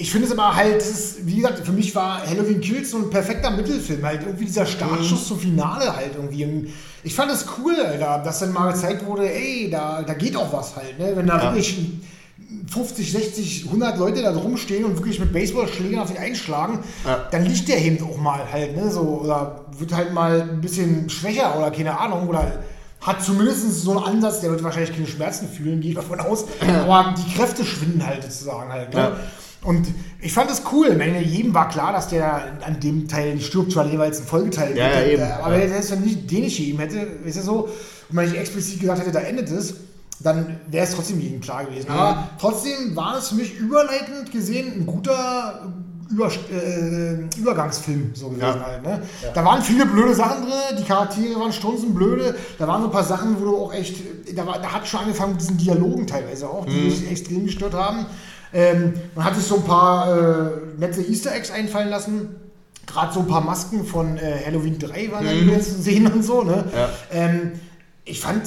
Ich 0.00 0.10
finde 0.10 0.26
es 0.28 0.32
aber 0.32 0.56
halt, 0.56 0.76
das 0.76 0.88
ist, 0.88 1.26
wie 1.26 1.36
gesagt, 1.36 1.58
für 1.64 1.72
mich 1.72 1.94
war 1.94 2.26
Halloween 2.26 2.60
Kills 2.60 2.90
so 2.90 2.96
ein 2.96 3.10
perfekter 3.10 3.50
Mittelfilm. 3.50 4.02
Halt 4.04 4.22
irgendwie 4.22 4.46
dieser 4.46 4.64
Startschuss 4.64 5.28
zum 5.28 5.38
Finale 5.38 5.94
halt 5.94 6.12
irgendwie. 6.16 6.44
Und 6.44 6.68
ich 7.04 7.14
fand 7.14 7.30
es 7.30 7.44
cool, 7.58 7.74
Alter, 7.78 8.22
dass 8.24 8.38
dann 8.38 8.52
mal 8.52 8.72
gezeigt 8.72 9.04
wurde, 9.04 9.30
ey, 9.30 9.68
da, 9.70 10.02
da 10.02 10.14
geht 10.14 10.36
auch 10.36 10.50
was 10.52 10.74
halt. 10.76 10.98
Ne? 10.98 11.12
Wenn 11.14 11.26
da 11.26 11.36
Ja. 11.36 11.42
wirklich 11.54 11.76
50, 12.66 13.12
60, 13.12 13.64
100 13.66 13.98
Leute 13.98 14.22
da 14.22 14.32
rumstehen 14.32 14.84
und 14.84 14.96
wirklich 14.96 15.20
mit 15.20 15.32
Baseballschlägern 15.32 16.00
auf 16.00 16.10
ihn 16.10 16.16
einschlagen, 16.16 16.78
Ja. 17.06 17.26
dann 17.30 17.44
liegt 17.44 17.68
der 17.68 17.78
eben 17.78 18.02
auch 18.02 18.16
mal 18.16 18.40
halt, 18.50 18.74
ne? 18.76 18.90
So, 18.90 19.00
oder 19.22 19.66
wird 19.78 19.92
halt 19.94 20.14
mal 20.14 20.40
ein 20.42 20.60
bisschen 20.62 21.10
schwächer 21.10 21.56
oder 21.58 21.70
keine 21.70 21.98
Ahnung, 21.98 22.26
oder 22.26 22.50
hat 23.02 23.22
zumindest 23.22 23.82
so 23.82 23.90
einen 23.98 24.16
Ansatz, 24.16 24.40
der 24.40 24.50
wird 24.50 24.62
wahrscheinlich 24.62 24.92
keine 24.94 25.06
Schmerzen 25.06 25.48
fühlen, 25.48 25.80
gehe 25.80 25.90
ich 25.90 25.96
davon 25.96 26.20
aus. 26.20 26.44
Aber 26.84 27.14
die 27.16 27.34
Kräfte 27.34 27.64
schwinden 27.64 28.04
halt 28.06 28.22
sozusagen 28.22 28.72
halt. 28.72 28.94
Ne? 28.94 29.00
Ja. 29.00 29.16
Und 29.62 29.86
ich 30.22 30.32
fand 30.32 30.50
es 30.50 30.62
cool. 30.72 30.88
Ich 30.88 30.96
meine, 30.98 31.22
jedem 31.22 31.52
war 31.54 31.68
klar, 31.68 31.92
dass 31.92 32.08
der 32.08 32.58
an 32.66 32.80
dem 32.80 33.08
Teil 33.08 33.38
stirbt, 33.40 33.76
weil 33.76 33.90
jeweils 33.90 34.20
ein 34.20 34.26
Folgeteil 34.26 34.76
Ja, 34.76 34.88
ja, 35.00 35.06
eben. 35.06 35.22
Aber 35.22 35.52
wenn 35.54 35.70
er 35.70 35.78
es 35.78 35.88
dann 35.90 36.00
nicht 36.00 36.30
den 36.30 36.42
nicht 36.42 36.56
gegeben 36.56 36.78
hätte, 36.78 36.96
ist 37.24 37.36
ja 37.36 37.42
so, 37.42 37.68
und 38.08 38.14
man 38.14 38.24
nicht 38.24 38.36
explizit 38.38 38.80
gesagt 38.80 39.00
hätte, 39.00 39.12
da 39.12 39.20
endet 39.20 39.50
es, 39.50 39.74
dann 40.20 40.58
wäre 40.68 40.84
es 40.86 40.94
trotzdem 40.94 41.20
jedem 41.20 41.40
klar 41.40 41.64
gewesen. 41.64 41.90
Aber 41.90 42.28
trotzdem 42.38 42.94
war 42.96 43.18
es 43.18 43.28
für 43.28 43.34
mich 43.36 43.58
überleitend 43.58 44.30
gesehen 44.32 44.72
ein 44.80 44.86
guter 44.86 45.72
Über 46.10 46.26
äh, 46.28 47.38
Übergangsfilm 47.38 48.10
so 48.14 48.28
gewesen 48.30 48.40
Ja. 48.42 48.66
halt. 48.66 48.82
Ne? 48.82 49.02
Da 49.32 49.44
waren 49.44 49.62
viele 49.62 49.86
blöde 49.86 50.14
Sachen 50.14 50.42
drin, 50.42 50.76
die 50.78 50.84
Charaktere 50.84 51.38
waren 51.38 51.52
strunzenblöde, 51.52 52.34
da 52.58 52.66
waren 52.66 52.82
so 52.82 52.88
ein 52.88 52.92
paar 52.92 53.04
Sachen, 53.04 53.40
wo 53.40 53.44
du 53.44 53.56
auch 53.58 53.72
echt, 53.72 53.96
da, 54.34 54.44
war, 54.46 54.58
da 54.60 54.72
hat 54.72 54.88
schon 54.88 55.00
angefangen 55.00 55.32
mit 55.32 55.40
diesen 55.42 55.56
Dialogen 55.58 56.06
teilweise 56.06 56.48
auch, 56.48 56.66
die 56.66 56.72
mich 56.80 57.08
extrem 57.10 57.44
gestört 57.46 57.74
haben. 57.74 58.06
Ähm, 58.52 58.94
man 59.14 59.24
hat 59.24 59.36
sich 59.36 59.44
so 59.44 59.56
ein 59.56 59.64
paar 59.64 60.16
äh, 60.16 60.50
nette 60.78 61.00
Easter 61.02 61.34
Eggs 61.34 61.50
einfallen 61.50 61.88
lassen. 61.88 62.36
Gerade 62.86 63.14
so 63.14 63.20
ein 63.20 63.26
paar 63.28 63.42
Masken 63.42 63.84
von 63.84 64.16
äh, 64.16 64.42
Halloween 64.44 64.78
3 64.78 65.12
waren 65.12 65.24
da 65.24 65.32
wieder 65.32 65.60
zu 65.60 65.80
sehen 65.80 66.06
und 66.08 66.24
so. 66.24 66.42
Ne? 66.42 66.64
Ja. 66.74 66.88
Ähm, 67.12 67.52
ich 68.04 68.18
fand, 68.20 68.42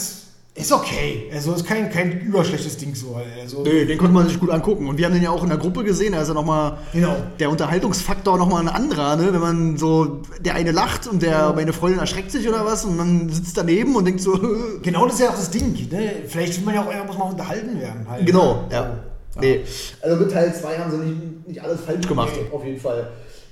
ist 0.55 0.71
okay. 0.71 1.31
Also 1.34 1.53
ist 1.53 1.65
kein, 1.65 1.89
kein 1.89 2.19
überschlechtes 2.19 2.75
Ding 2.77 2.93
so. 2.93 3.17
Also, 3.41 3.63
Nee, 3.63 3.85
den 3.85 3.97
konnte 3.97 4.13
man 4.13 4.27
sich 4.27 4.39
gut 4.39 4.49
angucken. 4.49 4.88
Und 4.88 4.97
wir 4.97 5.05
haben 5.05 5.13
den 5.13 5.23
ja 5.23 5.30
auch 5.30 5.41
in 5.43 5.49
der 5.49 5.57
Gruppe 5.57 5.85
gesehen. 5.85 6.11
Da 6.11 6.21
ist 6.21 6.27
ja 6.27 6.34
nochmal 6.34 6.77
Genau. 6.91 7.15
der 7.39 7.49
Unterhaltungsfaktor 7.49 8.38
nochmal 8.38 8.61
ein 8.61 8.69
anderer, 8.69 9.15
ne? 9.15 9.31
Wenn 9.31 9.39
man 9.41 9.77
so, 9.77 10.21
der 10.41 10.55
eine 10.55 10.71
lacht 10.71 11.07
und 11.07 11.23
der 11.23 11.53
meine 11.53 11.71
Freundin 11.71 11.99
erschreckt 12.01 12.30
sich 12.31 12.47
oder 12.47 12.65
was 12.65 12.84
und 12.84 12.97
man 12.97 13.30
sitzt 13.30 13.57
daneben 13.57 13.95
und 13.95 14.05
denkt 14.05 14.21
so, 14.21 14.38
Genau 14.84 15.05
das 15.05 15.15
ist 15.15 15.21
ja 15.21 15.30
auch 15.30 15.35
das 15.35 15.49
Ding. 15.49 15.73
Ne? 15.89 16.11
Vielleicht 16.27 16.57
will 16.57 16.65
man 16.65 16.75
ja 16.75 16.81
auch 16.81 16.89
einfach 16.89 17.17
mal 17.17 17.30
unterhalten 17.31 17.80
werden. 17.80 18.05
Halt, 18.09 18.25
genau, 18.25 18.63
ne? 18.63 18.73
ja. 18.73 18.97
Nee. 19.39 19.61
Also 20.01 20.18
mit 20.18 20.31
Teil 20.31 20.53
2 20.53 20.77
haben 20.77 20.91
sie 20.91 20.97
nicht, 20.97 21.47
nicht 21.47 21.64
alles 21.64 21.81
falsch 21.81 22.07
gemacht, 22.07 22.34
auf 22.51 22.64
jeden 22.64 22.80
Fall. 22.80 23.10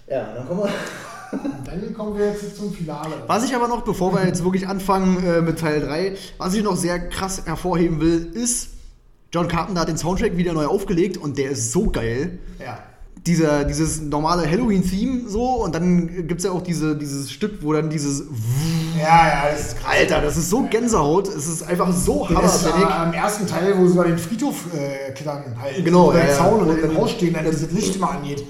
Ja, 0.08 0.34
dann 0.36 0.48
kommen 0.48 0.62
wir. 0.62 0.70
Dann 1.66 1.94
kommen 1.94 2.18
wir 2.18 2.26
jetzt 2.26 2.58
zum 2.58 2.74
Finale. 2.74 3.24
Was 3.28 3.46
ich 3.46 3.56
aber 3.56 3.70
noch, 3.70 3.84
bevor 3.84 4.14
wir 4.14 4.26
jetzt 4.26 4.44
wirklich 4.44 4.68
anfangen 4.68 5.26
äh, 5.26 5.42
mit 5.42 5.60
Teil 5.60 5.80
3, 5.80 6.18
was 6.38 6.54
ich 6.54 6.62
noch 6.62 6.76
sehr 6.76 7.08
krass 7.08 7.44
hervorheben 7.46 8.02
will, 8.02 8.32
ist, 8.34 8.72
John 9.32 9.48
Carpenter 9.48 9.80
hat 9.80 9.88
den 9.88 9.98
Soundtrack 9.98 10.36
wieder 10.36 10.52
neu 10.52 10.66
aufgelegt 10.66 11.16
und 11.16 11.38
der 11.38 11.52
ist 11.52 11.72
so 11.72 11.90
geil. 11.90 12.40
Ja. 12.60 12.80
Dieser, 13.28 13.66
dieses 13.66 14.02
normale 14.02 14.50
Halloween-Theme 14.50 15.30
so 15.30 15.44
und 15.64 15.76
dann 15.76 16.08
gibt 16.28 16.40
es 16.40 16.46
ja 16.46 16.52
auch 16.52 16.64
diese, 16.64 16.96
dieses 16.98 17.32
Stück, 17.32 17.62
wo 17.62 17.72
dann 17.72 17.88
dieses 17.92 18.24
Ja, 18.98 19.04
ja, 19.28 19.44
das 19.52 19.60
ist 19.68 19.78
krass. 19.78 19.92
Alter, 19.96 20.22
das 20.22 20.38
ist 20.38 20.50
so 20.50 20.64
Gänsehaut, 20.64 21.28
es 21.28 21.48
ist 21.48 21.62
einfach 21.62 21.94
so 21.94 22.26
Das 22.28 22.66
hammerfällig. 22.66 22.90
äh, 22.90 22.94
am 22.94 23.14
ersten 23.14 23.46
Teil, 23.46 23.78
wo 23.78 23.86
sie 23.86 23.94
über 23.94 24.06
den 24.06 24.18
Friedhof 24.18 24.56
äh, 24.74 25.12
klettern, 25.12 25.56
halt. 25.62 25.86
Genau, 25.86 26.10
über 26.10 26.20
den 26.20 26.28
ja, 26.30 26.34
ja. 26.34 26.38
Zaun 26.40 26.68
in 26.68 26.76
dem 26.76 26.82
dann- 26.82 26.98
Haus 26.98 27.12
stehen, 27.12 27.34
dann 27.36 27.46
dieses 27.46 27.72
Licht 27.72 27.96
immer 27.96 28.10
angeht. 28.10 28.44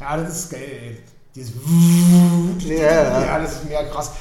Ja, 0.00 0.16
das 0.16 0.38
ist 0.44 0.50
geil, 0.50 0.60
ey. 0.70 0.98
Dieses 1.34 1.52
Ja, 2.68 2.74
ja. 2.76 3.24
ja, 3.26 3.38
das 3.40 3.52
ist 3.54 3.64
mega 3.64 3.82
krass. 3.84 4.12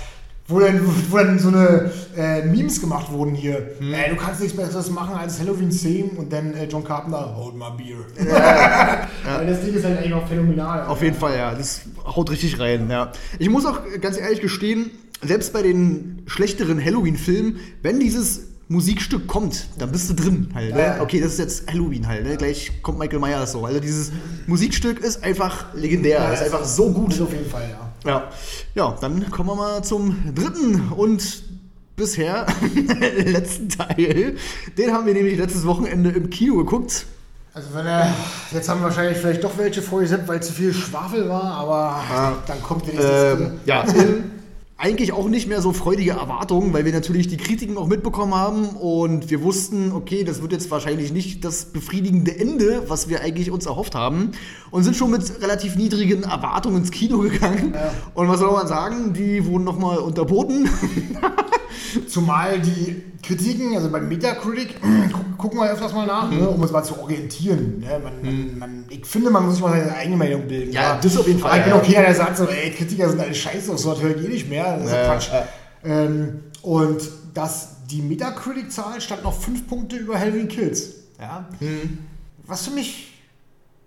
Wo 0.51 0.59
dann, 0.59 0.81
wo 1.09 1.17
dann 1.17 1.39
so 1.39 1.47
eine 1.47 1.91
äh, 2.15 2.43
Memes 2.45 2.81
gemacht 2.81 3.11
wurden 3.11 3.33
hier. 3.33 3.71
Hm. 3.79 3.93
Äh, 3.93 4.09
du 4.09 4.15
kannst 4.15 4.41
nichts 4.41 4.55
Besseres 4.55 4.89
machen 4.89 5.15
als 5.15 5.39
Halloween-Theme 5.39 6.11
und 6.17 6.31
dann 6.31 6.53
äh, 6.53 6.65
John 6.65 6.83
Carpenter, 6.83 7.35
hold 7.35 7.55
my 7.55 7.71
beer. 7.77 7.97
Weil 9.23 9.47
das 9.47 9.61
Ding 9.61 9.73
ist 9.73 9.85
halt 9.85 9.97
eigentlich 9.97 10.13
auch 10.13 10.27
phänomenal. 10.27 10.85
Auf 10.87 11.01
jeden 11.01 11.15
Fall, 11.15 11.37
ja. 11.37 11.55
Das 11.55 11.81
haut 12.05 12.29
richtig 12.29 12.59
rein, 12.59 12.89
ja. 12.89 13.11
Ich 13.39 13.49
muss 13.49 13.65
auch 13.65 13.79
ganz 14.01 14.17
ehrlich 14.17 14.41
gestehen, 14.41 14.91
selbst 15.23 15.53
bei 15.53 15.61
den 15.61 16.23
schlechteren 16.27 16.83
Halloween-Filmen, 16.83 17.57
wenn 17.81 17.99
dieses 17.99 18.51
Musikstück 18.71 19.27
kommt, 19.27 19.67
dann 19.77 19.91
bist 19.91 20.09
du 20.09 20.13
drin 20.13 20.49
halt. 20.53 20.73
Ne? 20.73 20.79
Ja, 20.79 20.95
ja. 20.95 21.01
Okay, 21.01 21.19
das 21.19 21.33
ist 21.33 21.39
jetzt 21.39 21.69
Halloween 21.69 22.07
halt. 22.07 22.25
Ne? 22.25 22.37
Gleich 22.37 22.71
kommt 22.81 22.99
Michael 22.99 23.19
Myers 23.19 23.51
so. 23.51 23.65
Also 23.65 23.81
dieses 23.81 24.11
Musikstück 24.47 25.01
ist 25.01 25.23
einfach 25.23 25.73
legendär. 25.73 26.19
Ja, 26.19 26.31
ist 26.31 26.43
einfach 26.43 26.63
so 26.63 26.89
gut. 26.91 27.11
Das 27.11 27.21
auf 27.21 27.33
jeden 27.33 27.49
Fall, 27.49 27.69
ja. 27.69 27.90
Ja. 28.05 28.29
ja, 28.73 28.95
dann 28.99 29.29
kommen 29.29 29.49
wir 29.49 29.55
mal 29.55 29.83
zum 29.83 30.33
dritten 30.33 30.91
und 30.91 31.43
bisher 31.95 32.47
letzten 33.25 33.69
Teil. 33.69 34.37
Den 34.77 34.91
haben 34.91 35.05
wir 35.05 35.13
nämlich 35.13 35.37
letztes 35.37 35.65
Wochenende 35.65 36.09
im 36.09 36.29
Kino 36.29 36.57
geguckt. 36.57 37.05
Also 37.53 37.67
wenn 37.73 37.85
er, 37.85 38.13
jetzt 38.51 38.69
haben 38.69 38.79
wir 38.79 38.85
wahrscheinlich 38.85 39.17
vielleicht 39.17 39.43
doch 39.43 39.57
welche 39.57 39.81
vorgesetzt, 39.81 40.23
weil 40.27 40.41
zu 40.41 40.53
viel 40.53 40.73
Schwafel 40.73 41.27
war, 41.27 41.43
aber 41.43 42.37
dann 42.47 42.63
kommt 42.63 42.87
nächste. 42.87 43.37
Ähm, 43.39 43.59
ja, 43.65 43.85
eigentlich 44.81 45.11
auch 45.13 45.27
nicht 45.27 45.47
mehr 45.47 45.61
so 45.61 45.73
freudige 45.73 46.11
Erwartungen, 46.11 46.73
weil 46.73 46.85
wir 46.85 46.91
natürlich 46.91 47.27
die 47.27 47.37
Kritiken 47.37 47.77
auch 47.77 47.85
mitbekommen 47.85 48.33
haben 48.33 48.69
und 48.69 49.29
wir 49.29 49.43
wussten, 49.43 49.91
okay, 49.91 50.23
das 50.23 50.41
wird 50.41 50.53
jetzt 50.53 50.71
wahrscheinlich 50.71 51.11
nicht 51.11 51.45
das 51.45 51.65
befriedigende 51.65 52.35
Ende, 52.35 52.83
was 52.87 53.07
wir 53.07 53.21
eigentlich 53.21 53.51
uns 53.51 53.67
erhofft 53.67 53.93
haben 53.93 54.31
und 54.71 54.83
sind 54.83 54.95
schon 54.95 55.11
mit 55.11 55.41
relativ 55.41 55.75
niedrigen 55.75 56.23
Erwartungen 56.23 56.77
ins 56.77 56.91
Kino 56.91 57.19
gegangen. 57.19 57.73
Und 58.13 58.27
was 58.29 58.39
soll 58.39 58.51
man 58.53 58.67
sagen, 58.67 59.13
die 59.13 59.45
wurden 59.45 59.63
nochmal 59.65 59.97
unterboten. 59.99 60.69
Zumal 62.07 62.59
die 62.59 63.03
Kritiken, 63.21 63.75
also 63.75 63.89
beim 63.89 64.07
Metacritic, 64.07 64.81
gu- 64.81 64.87
gucken 65.37 65.59
wir 65.59 65.71
öfters 65.71 65.93
mal 65.93 66.05
nach, 66.07 66.29
Mhm. 66.29 66.37
ne, 66.37 66.49
um 66.49 66.61
uns 66.61 66.71
mal 66.71 66.83
zu 66.83 66.97
orientieren. 66.99 67.79
Ne? 67.79 67.99
Man, 68.03 68.21
man, 68.23 68.59
man, 68.59 68.85
ich 68.89 69.05
finde, 69.05 69.29
man 69.29 69.45
muss 69.45 69.55
sich 69.55 69.63
mal 69.63 69.71
seine 69.71 69.93
eigene 69.95 70.17
Meinung 70.17 70.47
bilden. 70.47 70.71
Ja, 70.71 70.99
das 71.01 71.17
auf 71.17 71.27
jeden 71.27 71.39
Fall, 71.39 71.57
ich 71.59 71.63
bin 71.65 71.73
ja. 71.73 71.79
auch 71.79 71.83
keiner, 71.85 72.01
der 72.07 72.15
sagt 72.15 72.37
so, 72.37 72.45
ey, 72.45 72.71
Kritiker 72.71 73.09
sind 73.09 73.19
alle 73.19 73.33
scheiße, 73.35 73.71
das 73.71 73.85
höre 73.85 74.15
ich 74.17 74.25
eh 74.25 74.27
nicht 74.29 74.49
mehr. 74.49 74.77
Das 74.77 74.85
ist 74.85 74.91
ja, 74.91 75.01
Ja, 75.03 75.07
Quatsch. 75.13 75.29
ja. 75.31 75.45
Ähm, 75.83 76.39
und 76.61 77.01
das, 77.33 77.69
die 77.89 78.01
Metacritic-Zahl 78.01 79.01
stand 79.01 79.23
noch 79.23 79.33
fünf 79.33 79.67
Punkte 79.67 79.95
über 79.97 80.17
Halloween 80.19 80.47
Kills. 80.47 80.91
Ja? 81.19 81.45
Mhm. 81.59 81.99
Was 82.47 82.65
für 82.65 82.71
mich 82.71 83.10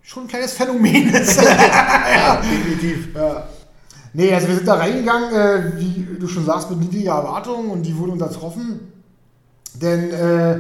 schon 0.04 0.24
ein 0.24 0.28
kleines 0.28 0.52
Phänomen 0.52 1.12
ist. 1.12 1.42
ja, 1.42 2.36
definitiv. 2.36 3.14
Ja. 3.14 3.48
Nee, 4.12 4.32
also 4.32 4.46
wir 4.46 4.54
sind 4.56 4.68
da 4.68 4.74
reingegangen, 4.74 5.34
äh, 5.34 5.80
wie 5.80 6.18
du 6.20 6.28
schon 6.28 6.44
sagst, 6.44 6.70
mit 6.70 6.78
niedriger 6.78 7.14
Erwartung 7.14 7.70
und 7.70 7.82
die 7.82 7.96
wurden 7.96 8.12
untertroffen. 8.12 8.92
Denn, 9.74 10.10
äh, 10.12 10.58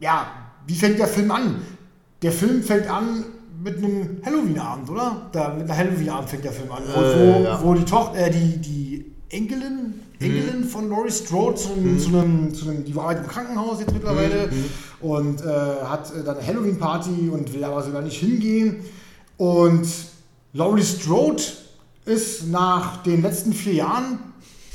ja, 0.00 0.26
wie 0.66 0.74
fängt 0.74 0.98
der 0.98 1.06
Film 1.06 1.30
an? 1.30 1.62
Der 2.20 2.32
Film 2.32 2.62
fängt 2.62 2.90
an 2.90 3.24
mit 3.62 3.78
einem 3.78 4.20
Halloween-Abend, 4.24 4.90
oder? 4.90 5.28
Da, 5.32 5.54
mit 5.54 5.70
einem 5.70 5.78
Halloween-Abend 5.78 6.28
fängt 6.28 6.44
der 6.44 6.52
Film 6.52 6.70
an. 6.72 6.82
Äh, 6.82 6.94
wo, 6.94 7.44
ja. 7.44 7.62
wo 7.62 7.74
die 7.74 7.84
Tochter, 7.84 8.18
äh, 8.18 8.30
die, 8.30 8.58
die 8.58 9.13
Enkelin, 9.34 9.94
Enkelin 10.20 10.64
von 10.64 10.88
Laurie 10.88 11.10
Strode 11.10 11.56
zu 11.56 11.72
einem, 11.72 11.98
zu, 11.98 12.08
einem, 12.08 12.54
zu 12.54 12.68
einem, 12.68 12.84
die 12.84 12.94
arbeitet 12.96 13.24
im 13.24 13.30
Krankenhaus 13.30 13.80
jetzt 13.80 13.92
mittlerweile 13.92 14.48
und 15.00 15.40
äh, 15.40 15.44
hat 15.84 16.10
äh, 16.14 16.22
dann 16.24 16.36
eine 16.38 16.46
Halloween-Party 16.46 17.28
und 17.32 17.52
will 17.52 17.64
aber 17.64 17.82
sogar 17.82 18.02
nicht 18.02 18.18
hingehen. 18.18 18.76
Und 19.36 19.86
Laurie 20.52 20.84
Strode 20.84 21.42
ist 22.04 22.48
nach 22.48 23.02
den 23.02 23.22
letzten 23.22 23.52
vier 23.52 23.74
Jahren 23.74 24.18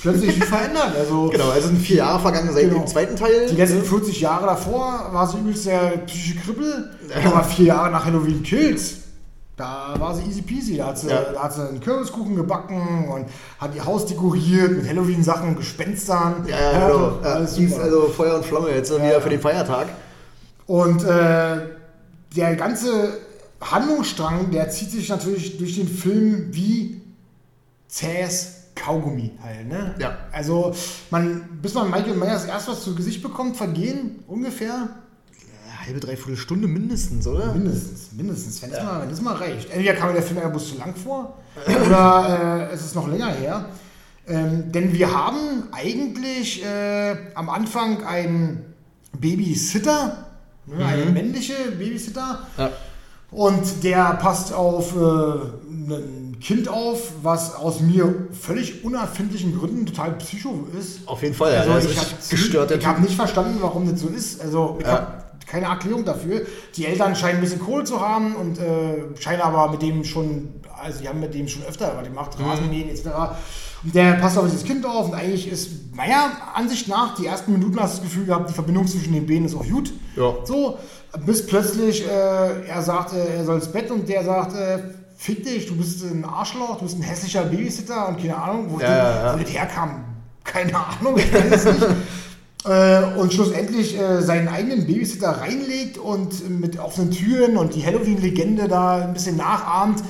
plötzlich 0.01 0.35
wie 0.35 0.41
verändert. 0.45 0.93
Also 0.97 1.29
Genau, 1.31 1.49
also 1.49 1.67
sind 1.69 1.79
vier 1.79 1.97
Jahre 1.97 2.19
vergangen 2.19 2.49
seit 2.53 2.63
Genau. 2.69 2.79
dem 2.79 2.87
zweiten 2.87 3.15
Teil. 3.15 3.47
die 3.49 3.55
letzten 3.55 3.83
40 3.83 4.19
Jahre 4.19 4.45
davor 4.45 5.09
war 5.13 5.27
sie 5.27 5.37
übelst 5.37 5.65
der 5.67 5.97
psychische 6.05 6.35
Kribbel. 6.39 6.89
Aber 7.25 7.43
vier 7.45 7.65
Jahre 7.67 7.91
nach 7.91 8.05
Halloween 8.05 8.43
Kills, 8.43 8.95
da 9.59 9.93
war 9.99 10.15
sie 10.15 10.23
easy 10.23 10.41
peasy. 10.41 10.77
Da 10.77 10.87
hat 10.87 10.97
sie, 10.97 11.07
Ja. 11.09 11.21
da 11.33 11.43
hat 11.43 11.53
sie 11.53 11.67
einen 11.67 11.81
Kürbiskuchen 11.81 12.35
gebacken 12.35 13.09
und 13.09 13.25
hat 13.59 13.75
ihr 13.75 13.85
Haus 13.85 14.05
dekoriert 14.05 14.71
mit 14.71 14.87
Halloween-Sachen, 14.87 15.55
Gespenstern. 15.57 16.45
ja, 16.47 16.57
ja, 16.71 16.87
genau. 16.87 17.19
Ja, 17.21 17.33
also 17.33 18.07
Feuer 18.07 18.35
und 18.37 18.45
Flamme 18.45 18.69
jetzt 18.69 18.91
wieder 18.91 19.19
für 19.21 19.29
den 19.29 19.41
Feiertag. 19.41 19.87
Und 20.65 21.03
äh, 21.03 21.57
der 22.35 22.55
ganze 22.55 23.17
Handlungsstrang, 23.59 24.51
der 24.51 24.69
zieht 24.69 24.91
sich 24.91 25.09
natürlich 25.09 25.57
durch 25.57 25.75
den 25.75 25.87
Film 25.87 26.47
wie 26.51 27.01
zähes 27.87 28.55
Kaugummi 28.75 29.31
halt, 29.43 29.67
ne? 29.67 29.93
Ja. 29.99 30.17
Also, 30.31 30.73
man, 31.09 31.59
bis 31.61 31.73
man 31.73 31.89
Michael 31.89 32.15
Myers 32.15 32.45
erst 32.45 32.69
was 32.69 32.83
zu 32.83 32.95
Gesicht 32.95 33.21
bekommt, 33.21 33.57
vergehen 33.57 34.23
ungefähr 34.27 34.87
halbe, 35.89 35.99
dreiviertel 35.99 36.37
Stunde 36.37 36.67
mindestens, 36.67 37.27
oder? 37.27 37.53
mindestens, 37.53 38.11
mindestens, 38.15 38.61
wenn 38.61 38.71
es 38.71 38.83
mal, 38.83 39.01
wenn 39.09 39.23
mal 39.23 39.35
reicht. 39.35 39.69
Entweder 39.71 39.93
kam 39.93 40.07
mir 40.09 40.13
der 40.15 40.23
Film 40.23 40.39
einfach 40.39 40.61
zu 40.61 40.77
lang 40.77 40.95
vor 40.95 41.37
oder 41.85 42.69
äh, 42.69 42.73
es 42.73 42.81
ist 42.85 42.95
noch 42.95 43.07
länger 43.07 43.29
her. 43.31 43.65
Ähm, 44.27 44.71
denn 44.71 44.93
wir 44.93 45.11
haben 45.13 45.63
eigentlich 45.71 46.63
äh, 46.63 47.15
am 47.33 47.49
Anfang 47.49 48.03
einen 48.03 48.63
Babysitter, 49.19 50.25
ne, 50.67 50.85
eine 50.85 51.05
männliche 51.05 51.55
Babysitter, 51.77 52.39
Ja. 52.57 52.69
und 53.31 53.83
der 53.83 54.13
passt 54.21 54.53
auf 54.53 54.95
äh, 54.95 54.99
ein 55.71 56.37
Kind 56.39 56.69
auf, 56.69 57.11
was 57.23 57.55
aus 57.55 57.79
mir 57.81 58.27
völlig 58.39 58.83
unerfindlichen 58.85 59.57
Gründen 59.57 59.87
total 59.87 60.11
psycho 60.19 60.67
ist. 60.79 61.07
Auf 61.07 61.23
jeden 61.23 61.33
Fall, 61.33 61.53
ja. 61.53 61.61
Also 61.61 61.89
ich 61.89 61.97
habe 61.97 62.07
gestört, 62.29 62.71
ich 62.71 62.85
nicht 63.01 63.15
verstanden, 63.15 63.57
warum 63.61 63.89
das 63.89 63.99
so 63.99 64.07
ist. 64.09 64.39
Also 64.41 64.77
ich 64.79 64.85
Ja. 64.85 64.91
habe 64.91 65.23
keine 65.49 65.65
Erklärung 65.65 66.05
dafür. 66.05 66.41
Die 66.75 66.85
Eltern 66.85 67.15
scheinen 67.15 67.37
ein 67.37 67.41
bisschen 67.41 67.59
Kohle 67.59 67.83
zu 67.83 67.99
haben 67.99 68.35
und 68.35 68.59
äh, 68.59 69.19
scheinen 69.19 69.41
aber 69.41 69.71
mit 69.71 69.81
dem 69.81 70.03
schon, 70.03 70.49
also 70.81 70.99
die 71.01 71.09
haben 71.09 71.19
mit 71.19 71.33
dem 71.33 71.47
schon 71.47 71.63
öfter 71.63 71.93
was 71.97 72.07
gemacht, 72.07 72.37
Mhm. 72.39 72.45
Rasenmähen 72.45 72.89
etc. 72.89 73.07
Und 73.83 73.95
der 73.95 74.13
passt 74.13 74.37
auf 74.37 74.45
dieses 74.45 74.63
Kind 74.63 74.85
auf 74.85 75.07
und 75.07 75.15
eigentlich 75.15 75.49
ist, 75.51 75.95
meiner 75.95 76.31
Ansicht 76.53 76.87
nach, 76.87 77.15
die 77.15 77.25
ersten 77.25 77.53
Minuten 77.53 77.79
hast 77.79 77.97
du 77.97 78.01
das 78.01 78.09
Gefühl 78.09 78.25
gehabt, 78.25 78.49
die 78.49 78.53
Verbindung 78.53 78.85
zwischen 78.87 79.13
den 79.13 79.25
Beinen 79.25 79.45
ist 79.45 79.55
auch 79.55 79.65
gut. 79.67 79.91
Ja. 80.15 80.33
So, 80.43 80.77
bis 81.25 81.45
plötzlich 81.45 82.05
äh, 82.05 82.67
er 82.67 82.81
sagt, 82.81 83.13
äh, 83.13 83.37
er 83.37 83.45
soll 83.45 83.55
ins 83.55 83.71
Bett 83.71 83.89
und 83.89 84.07
der 84.07 84.23
sagt, 84.23 84.55
äh, 84.55 84.79
fick 85.17 85.43
dich, 85.43 85.67
du 85.67 85.75
bist 85.75 86.03
ein 86.03 86.25
Arschloch, 86.25 86.77
du 86.77 86.85
bist 86.85 86.97
ein 86.97 87.01
hässlicher 87.03 87.43
Babysitter 87.43 88.09
und 88.09 88.19
keine 88.19 88.37
Ahnung, 88.37 88.67
wo, 88.69 88.79
Ja, 88.79 89.33
das, 89.35 89.51
ja, 89.53 89.59
herkam. 89.61 90.03
Keine 90.43 90.73
Ahnung, 90.75 91.17
ich 91.17 91.33
weiß 91.33 91.51
es 91.51 91.65
nicht. 91.65 91.87
Äh, 92.65 93.03
und 93.17 93.33
schlussendlich 93.33 93.97
äh, 93.97 94.21
seinen 94.21 94.49
eigenen 94.49 94.85
Babysitter 94.85 95.29
reinlegt 95.29 95.97
und 95.97 96.59
mit 96.59 96.77
offenen 96.77 97.09
Türen 97.11 97.55
und 97.55 97.73
die 97.73 97.85
Halloween-Legende 97.85 98.67
da 98.67 98.97
ein 99.05 99.13
bisschen 99.13 99.37
nachahmt 99.37 100.03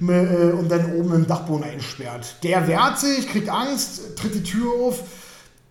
Mhm. 0.00 0.10
äh, 0.10 0.52
und 0.52 0.70
dann 0.70 0.92
oben 0.96 1.14
im 1.14 1.26
Dachboden 1.26 1.64
einsperrt. 1.64 2.36
Der 2.42 2.68
wehrt 2.68 2.98
sich, 2.98 3.26
kriegt 3.26 3.48
Angst, 3.48 4.16
tritt 4.16 4.34
die 4.34 4.42
Tür 4.42 4.70
auf, 4.86 5.00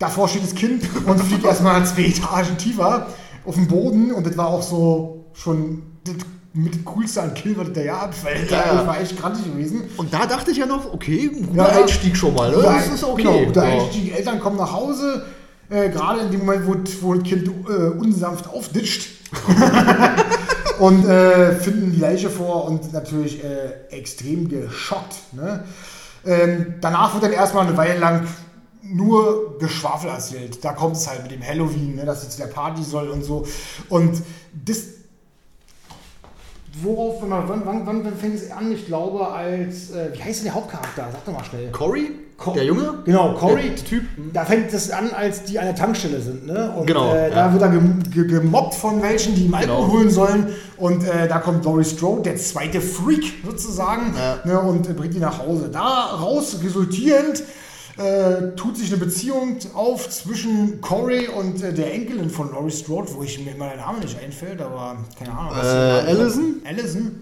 davor 0.00 0.28
steht 0.28 0.42
das 0.42 0.56
Kind 0.56 0.82
und 1.06 1.20
fliegt 1.20 1.44
erstmal 1.44 1.86
zwei 1.86 2.02
Etagen 2.06 2.58
tiefer 2.58 3.06
auf 3.44 3.54
den 3.54 3.68
Boden 3.68 4.10
und 4.12 4.26
das 4.26 4.36
war 4.36 4.48
auch 4.48 4.62
so 4.62 5.26
schon 5.34 5.82
das 6.02 6.16
mit 6.52 6.74
dem 6.74 6.84
coolste 6.84 7.22
an 7.22 7.34
Kill, 7.34 7.56
was 7.56 7.72
der 7.72 7.84
Jahr 7.84 8.02
abfällt. 8.02 8.50
Ja, 8.50 8.64
ja. 8.66 8.74
Das 8.74 8.86
war 8.88 9.00
echt 9.00 9.20
grantig 9.20 9.44
gewesen. 9.44 9.82
Und 9.96 10.12
da 10.12 10.24
dachte 10.26 10.50
ich 10.50 10.56
ja 10.56 10.66
noch, 10.66 10.92
okay, 10.92 11.28
guter 11.28 11.54
Ja, 11.68 11.72
ja. 11.74 11.80
Einstieg 11.82 12.16
schon 12.16 12.34
mal. 12.34 12.50
Ne? 12.50 12.60
Das 12.62 12.88
ist 12.88 13.04
okay. 13.04 13.22
Genau, 13.22 13.44
guter 13.46 13.68
ja. 13.68 13.82
Einstieg. 13.82 14.04
Die 14.04 14.12
Eltern 14.12 14.38
kommen 14.40 14.56
nach 14.56 14.72
Hause, 14.72 15.24
äh, 15.70 15.88
gerade 15.88 16.20
in 16.20 16.30
dem 16.30 16.40
Moment, 16.40 16.66
wo, 16.66 17.06
wo 17.06 17.14
das 17.14 17.24
Kind 17.24 17.48
äh, 17.48 17.98
unsanft 17.98 18.48
aufditscht. 18.48 19.08
und 20.78 21.06
äh, 21.06 21.54
finden 21.54 21.92
die 21.92 22.00
Leiche 22.00 22.30
vor 22.30 22.66
und 22.66 22.92
natürlich 22.92 23.42
äh, 23.42 23.88
extrem 23.90 24.48
geschockt. 24.48 25.16
Ne? 25.32 25.64
Ähm, 26.24 26.74
danach 26.80 27.14
wird 27.14 27.24
dann 27.24 27.32
erstmal 27.32 27.66
eine 27.66 27.76
Weile 27.76 27.98
lang 27.98 28.26
nur 28.82 29.58
Geschwafel 29.58 30.10
erzählt. 30.10 30.64
Da 30.64 30.72
kommt 30.72 30.96
es 30.96 31.08
halt 31.08 31.22
mit 31.22 31.32
dem 31.32 31.42
Halloween, 31.42 31.96
ne, 31.96 32.04
dass 32.04 32.22
sie 32.22 32.28
zu 32.28 32.38
der 32.38 32.48
Party 32.48 32.82
soll 32.82 33.08
und 33.08 33.24
so. 33.24 33.46
Und 33.88 34.22
das 34.52 34.82
Worauf, 36.82 37.22
wenn 37.22 37.28
man, 37.28 37.48
wann, 37.48 37.62
wann, 37.64 37.86
wann 37.86 38.16
fängt 38.16 38.34
es 38.34 38.50
an? 38.50 38.72
Ich 38.72 38.86
glaube, 38.86 39.28
als, 39.28 39.92
äh, 39.92 40.10
wie 40.12 40.22
heißt 40.22 40.40
denn 40.40 40.46
der 40.46 40.54
Hauptcharakter? 40.54 41.08
Sag 41.12 41.24
doch 41.24 41.32
mal 41.32 41.44
schnell. 41.44 41.70
Cory? 41.70 42.10
Co- 42.36 42.50
der 42.52 42.64
Junge? 42.64 42.94
Genau, 43.04 43.32
Cory. 43.34 43.62
Der 43.70 43.76
Typ. 43.76 44.02
Da 44.32 44.44
fängt 44.44 44.72
es 44.72 44.90
an, 44.90 45.10
als 45.12 45.44
die 45.44 45.56
an 45.60 45.66
der 45.66 45.76
Tankstelle 45.76 46.20
sind. 46.20 46.46
Ne? 46.46 46.72
Und 46.76 46.86
Genau, 46.86 47.14
äh, 47.14 47.28
ja. 47.28 47.34
da 47.34 47.52
wird 47.52 47.62
er 47.62 47.68
gem 47.68 48.02
ge 48.10 48.26
gemobbt 48.26 48.74
von 48.74 49.00
welchen, 49.02 49.36
die 49.36 49.44
ihm 49.44 49.54
Alkohol 49.54 49.82
Genau. 49.82 49.92
holen 49.92 50.10
sollen. 50.10 50.46
Und 50.76 51.04
äh, 51.06 51.28
da 51.28 51.38
kommt 51.38 51.64
Laurie 51.64 51.84
Strode, 51.84 52.22
der 52.22 52.36
zweite 52.36 52.80
Freak 52.80 53.22
sozusagen, 53.46 54.12
Ja. 54.18 54.38
ne? 54.44 54.58
und 54.60 54.88
äh, 54.90 54.94
bringt 54.94 55.14
ihn 55.14 55.20
nach 55.20 55.38
Hause. 55.38 55.68
Daraus 55.72 56.58
resultierend 56.64 57.44
äh, 57.96 58.56
tut 58.56 58.76
sich 58.76 58.92
eine 58.92 59.04
Beziehung 59.04 59.58
auf 59.74 60.10
zwischen 60.10 60.80
Cory 60.80 61.28
und 61.28 61.62
äh, 61.62 61.72
der 61.72 61.94
Enkelin 61.94 62.28
von 62.28 62.50
Laurie 62.50 62.70
Strode, 62.70 63.08
wo 63.14 63.22
ich 63.22 63.44
mir 63.44 63.52
immer 63.52 63.68
der 63.68 63.76
Name 63.76 64.00
nicht 64.00 64.18
einfällt, 64.18 64.60
aber 64.60 64.96
keine 65.18 65.32
Ahnung. 65.32 65.52
was 65.54 65.66
Äh. 65.66 66.10
Allison? 66.10 66.62
Allison. 66.64 67.12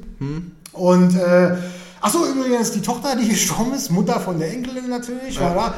Und 0.72 1.16
äh, 1.16 1.56
achso, 2.00 2.24
übrigens 2.24 2.70
die 2.72 2.80
Tochter, 2.80 3.16
die 3.16 3.28
gestorben 3.30 3.74
ist, 3.74 3.90
Mutter 3.90 4.18
von 4.20 4.38
der 4.38 4.50
Enkelin 4.50 4.88
natürlich, 4.88 5.38
war 5.38 5.54
da. 5.54 5.74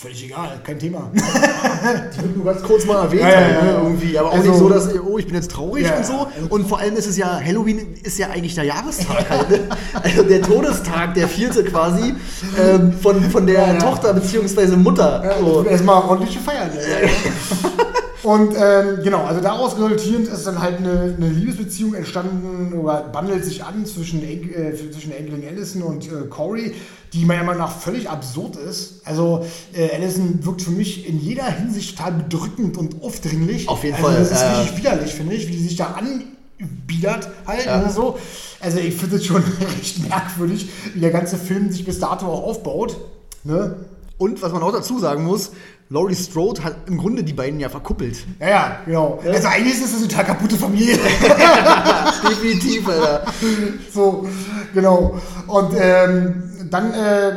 Völlig 0.00 0.24
egal, 0.26 0.60
kein 0.62 0.78
Thema. 0.78 1.10
die 1.14 2.22
wird 2.22 2.36
nur 2.36 2.44
ganz 2.44 2.62
kurz 2.62 2.86
mal 2.86 3.02
erwähnt, 3.02 3.22
Ja, 3.22 3.30
ja, 3.30 3.40
ja, 3.40 3.62
ne, 3.62 3.68
ja. 3.72 3.82
irgendwie, 3.82 4.16
aber 4.16 4.28
auch 4.28 4.34
Also- 4.34 4.48
nicht 4.50 4.58
so, 4.60 4.68
dass, 4.68 4.88
oh, 5.00 5.18
ich 5.18 5.26
bin 5.26 5.34
jetzt 5.34 5.50
traurig 5.50 5.86
und 5.92 6.06
so. 6.06 6.12
ja. 6.12 6.28
Und 6.50 6.68
vor 6.68 6.78
allem 6.78 6.94
ist 6.96 7.08
es 7.08 7.16
ja, 7.16 7.40
Halloween 7.44 7.96
ist 8.04 8.16
ja 8.16 8.28
eigentlich 8.28 8.54
der 8.54 8.62
Jahrestag 8.64 9.28
halt, 9.28 9.50
ne? 9.50 9.58
Also 10.00 10.22
der 10.22 10.40
Todestag, 10.42 11.14
der 11.14 11.26
vierte 11.26 11.64
quasi, 11.64 12.14
ähm, 12.56 12.92
von, 12.92 13.20
von 13.28 13.44
der. 13.46 13.76
Tochter 13.80 14.14
bzw. 14.14 14.76
Mutter. 14.76 15.34
So. 15.40 15.64
Erstmal 15.64 16.00
ordentliche 16.02 16.38
Feiern. 16.38 16.70
Und 18.28 18.54
ähm, 18.60 18.98
genau, 19.02 19.24
also 19.24 19.40
daraus 19.40 19.74
resultierend 19.76 20.28
ist 20.28 20.46
dann 20.46 20.60
halt 20.60 20.76
eine, 20.76 21.16
eine 21.16 21.30
Liebesbeziehung 21.30 21.94
entstanden 21.94 22.74
oder 22.74 23.04
bandelt 23.04 23.42
sich 23.42 23.64
an 23.64 23.86
zwischen, 23.86 24.22
äh, 24.22 24.74
zwischen 24.92 25.12
Enkelin 25.12 25.48
Allison 25.48 25.80
und 25.80 26.04
äh, 26.04 26.26
Corey, 26.28 26.74
die 27.14 27.24
meiner 27.24 27.44
Meinung 27.44 27.62
nach 27.62 27.74
völlig 27.74 28.10
absurd 28.10 28.56
ist. 28.56 29.00
Also 29.06 29.46
äh, 29.72 29.96
Allison 29.96 30.44
wirkt 30.44 30.60
für 30.60 30.72
mich 30.72 31.08
in 31.08 31.18
jeder 31.18 31.46
Hinsicht 31.50 31.96
total 31.96 32.12
bedrückend 32.12 32.76
und 32.76 33.02
aufdringlich. 33.02 33.66
Auf 33.66 33.82
jeden 33.82 33.96
also, 33.96 34.08
Fall, 34.08 34.18
Das 34.18 34.30
ist 34.30 34.42
äh, 34.42 34.46
richtig 34.46 34.76
widerlich, 34.76 35.14
finde 35.14 35.34
ich, 35.34 35.48
wie 35.48 35.52
die 35.52 35.62
sich 35.62 35.76
da 35.76 35.96
anbiedert 35.96 37.30
halt 37.46 37.64
Ja. 37.64 37.80
oder 37.80 37.90
so. 37.90 38.18
Also 38.60 38.78
ich 38.78 38.94
finde 38.94 39.16
es 39.16 39.24
schon 39.24 39.42
recht 39.78 40.06
merkwürdig, 40.06 40.68
wie 40.92 41.00
der 41.00 41.12
ganze 41.12 41.38
Film 41.38 41.72
sich 41.72 41.86
bis 41.86 41.98
dato 41.98 42.26
auch 42.26 42.42
aufbaut. 42.42 42.94
Ne? 43.44 43.76
Und 44.18 44.42
was 44.42 44.52
man 44.52 44.62
auch 44.62 44.72
dazu 44.72 44.98
sagen 44.98 45.24
muss, 45.24 45.52
Laurie 45.90 46.14
Strode 46.16 46.64
hat 46.64 46.74
im 46.86 46.98
Grunde 46.98 47.22
die 47.24 47.32
beiden 47.32 47.60
ja 47.60 47.68
verkuppelt. 47.68 48.18
Ja, 48.40 48.48
ja, 48.48 48.80
genau. 48.84 49.20
Also 49.24 49.48
eigentlich 49.48 49.74
ist 49.74 49.84
das 49.84 49.94
eine 50.00 50.08
total 50.08 50.24
kaputte 50.26 50.56
Familie. 50.56 50.98
Definitiv, 52.28 52.88
Alter. 52.88 53.22
so, 53.92 54.28
genau. 54.74 55.18
Und 55.46 55.72
ähm, 55.78 56.42
dann, 56.70 56.92
äh, 56.92 57.32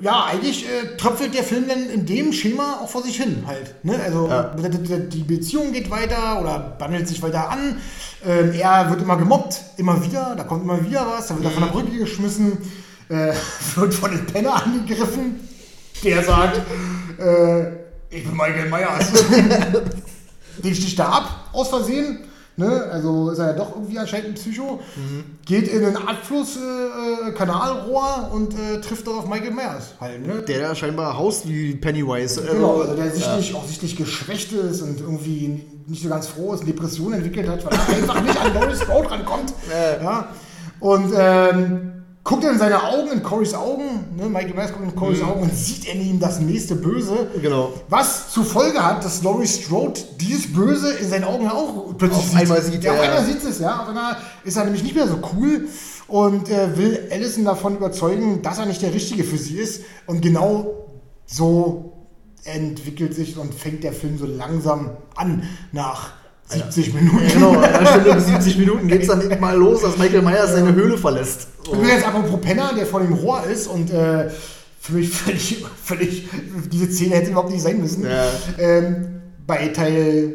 ja, 0.00 0.26
eigentlich 0.30 0.64
äh, 0.66 0.96
tröpfelt 0.96 1.34
der 1.34 1.42
Film 1.42 1.66
dann 1.66 1.88
in 1.90 2.06
dem 2.06 2.32
Schema 2.32 2.78
auch 2.82 2.88
vor 2.88 3.02
sich 3.02 3.16
hin 3.16 3.42
halt. 3.46 3.74
Ne? 3.84 3.98
Also 4.04 4.28
Ja. 4.28 4.44
die 4.54 5.22
Beziehung 5.24 5.72
geht 5.72 5.90
weiter 5.90 6.40
oder 6.40 6.76
bandelt 6.78 7.08
sich 7.08 7.20
weiter 7.22 7.50
an. 7.50 7.78
Ähm, 8.24 8.52
er 8.52 8.90
wird 8.90 9.02
immer 9.02 9.16
gemobbt, 9.16 9.60
immer 9.76 10.04
wieder, 10.04 10.34
da 10.36 10.44
kommt 10.44 10.62
immer 10.62 10.84
wieder 10.84 11.06
was, 11.08 11.28
da 11.28 11.34
wird 11.36 11.46
er 11.46 11.50
von 11.52 11.62
der 11.64 11.70
Brücke 11.70 11.96
geschmissen, 11.98 12.58
äh, 13.08 13.32
wird 13.74 13.94
von 13.94 14.10
dem 14.12 14.24
Penner 14.26 14.62
angegriffen, 14.64 15.40
der 16.04 16.22
sagt, 16.22 16.60
äh, 17.18 17.78
ich 18.10 18.24
bin 18.24 18.36
Michael 18.36 18.68
Myers. 18.68 19.12
den 20.64 20.74
sticht 20.74 20.98
er 20.98 21.12
ab, 21.12 21.48
aus 21.52 21.68
Versehen. 21.68 22.20
Ne? 22.58 22.88
Also 22.90 23.30
ist 23.30 23.38
er 23.38 23.48
ja 23.48 23.52
doch 23.52 23.76
irgendwie 23.76 23.98
anscheinend 24.00 24.30
ein 24.30 24.34
Psycho. 24.34 24.80
Geht 25.46 25.68
in 25.68 25.84
einen 25.84 25.96
Abfluss, 25.96 26.56
äh, 26.56 27.30
äh, 27.30 28.34
und 28.34 28.54
äh, 28.54 28.80
trifft 28.80 29.06
dort 29.06 29.18
auf 29.18 29.28
Michael 29.28 29.52
Myers 29.52 29.94
halt. 30.00 30.26
Ne? 30.26 30.42
Der 30.42 30.60
da 30.60 30.74
scheinbar 30.74 31.16
haust 31.16 31.48
wie 31.48 31.76
Pennywise. 31.76 32.42
Genau, 32.42 32.80
also 32.80 32.96
der 32.96 33.12
sichtlich, 33.12 33.54
auch 33.54 33.64
sichtlich 33.64 33.94
geschwächt 33.94 34.50
ist 34.52 34.82
und 34.82 35.00
irgendwie 35.00 35.64
nicht 35.86 36.02
so 36.02 36.08
ganz 36.08 36.26
froh 36.26 36.52
ist, 36.52 36.62
eine 36.62 36.72
Depression 36.72 37.12
entwickelt 37.12 37.48
hat, 37.48 37.64
weil 37.64 37.74
er 37.74 37.88
einfach 37.88 38.22
nicht 38.22 38.40
an 38.40 38.52
Boris 38.52 38.82
Strode 38.82 39.10
rankommt. 39.10 39.54
Ja. 39.70 40.02
Ja. 40.02 40.28
Und 40.80 41.12
ähm, 41.16 41.97
guckt 42.28 42.44
er 42.44 42.52
in 42.52 42.58
seine 42.58 42.82
Augen, 42.82 43.10
in 43.10 43.22
Corys 43.22 43.54
Augen, 43.54 44.04
ne? 44.14 44.28
Michael 44.28 44.52
Myers 44.52 44.70
guckt 44.70 44.84
in 44.84 44.94
Corys 44.94 45.22
Augen 45.22 45.44
und 45.44 45.54
sieht 45.56 45.86
in 45.86 45.98
ihm 46.02 46.20
das 46.20 46.40
nächste 46.40 46.74
Böse. 46.74 47.26
Genau. 47.40 47.72
Was 47.88 48.30
zur 48.30 48.44
Folge 48.44 48.84
hat, 48.84 49.02
dass 49.02 49.22
Laurie 49.22 49.46
Strode 49.46 49.98
dieses 50.20 50.52
Böse 50.52 50.92
in 50.92 51.08
seinen 51.08 51.24
Augen 51.24 51.48
auch 51.48 51.94
plötzlich 51.96 52.26
Auf 52.26 52.36
einmal 52.36 52.60
sieht, 52.60 52.84
Ja, 52.84 52.92
auf 52.92 52.98
ja. 52.98 53.04
einmal 53.04 53.24
sieht 53.24 53.42
es, 53.42 53.60
ja. 53.60 53.80
Auf 53.80 53.88
einmal 53.88 54.18
ist 54.44 54.58
er 54.58 54.64
nämlich 54.64 54.82
nicht 54.82 54.94
mehr 54.94 55.08
so 55.08 55.18
cool 55.34 55.68
und 56.06 56.50
äh, 56.50 56.76
will 56.76 57.08
Allison 57.10 57.46
davon 57.46 57.76
überzeugen, 57.76 58.42
dass 58.42 58.58
er 58.58 58.66
nicht 58.66 58.82
der 58.82 58.92
Richtige 58.92 59.24
für 59.24 59.38
sie 59.38 59.56
ist. 59.56 59.84
Und 60.06 60.20
genau 60.20 60.86
so 61.24 61.94
entwickelt 62.44 63.14
sich 63.14 63.38
und 63.38 63.54
fängt 63.54 63.84
der 63.84 63.94
Film 63.94 64.18
so 64.18 64.26
langsam 64.26 64.98
an 65.16 65.44
nach 65.72 66.10
70 66.48 66.94
Minuten. 66.94 67.24
Ja, 67.26 67.34
genau, 67.34 67.58
einer 67.58 67.86
Stunde 67.86 68.14
bis 68.14 68.26
70 68.26 68.58
Minuten 68.58 68.88
geht 68.88 69.02
es 69.02 69.08
dann 69.08 69.40
mal 69.40 69.56
los, 69.56 69.82
dass 69.82 69.98
Michael 69.98 70.22
Myers 70.22 70.52
seine 70.52 70.74
Höhle 70.74 70.96
verlässt. 70.96 71.48
So. 71.64 71.74
Übrigens, 71.74 72.04
apropos 72.04 72.40
Penner, 72.40 72.72
der 72.76 72.86
vor 72.86 73.00
dem 73.00 73.12
Rohr 73.12 73.44
ist 73.44 73.66
und 73.66 73.90
äh, 73.90 74.30
für 74.80 74.92
mich 74.92 75.10
völlig, 75.14 75.64
völlig, 75.84 76.28
diese 76.72 76.90
Szene 76.90 77.16
hätte 77.16 77.30
überhaupt 77.30 77.50
nicht 77.50 77.62
sein 77.62 77.80
müssen. 77.80 78.04
Ja. 78.04 78.26
Ähm, 78.58 79.20
bei 79.46 79.68
Teil, 79.68 80.34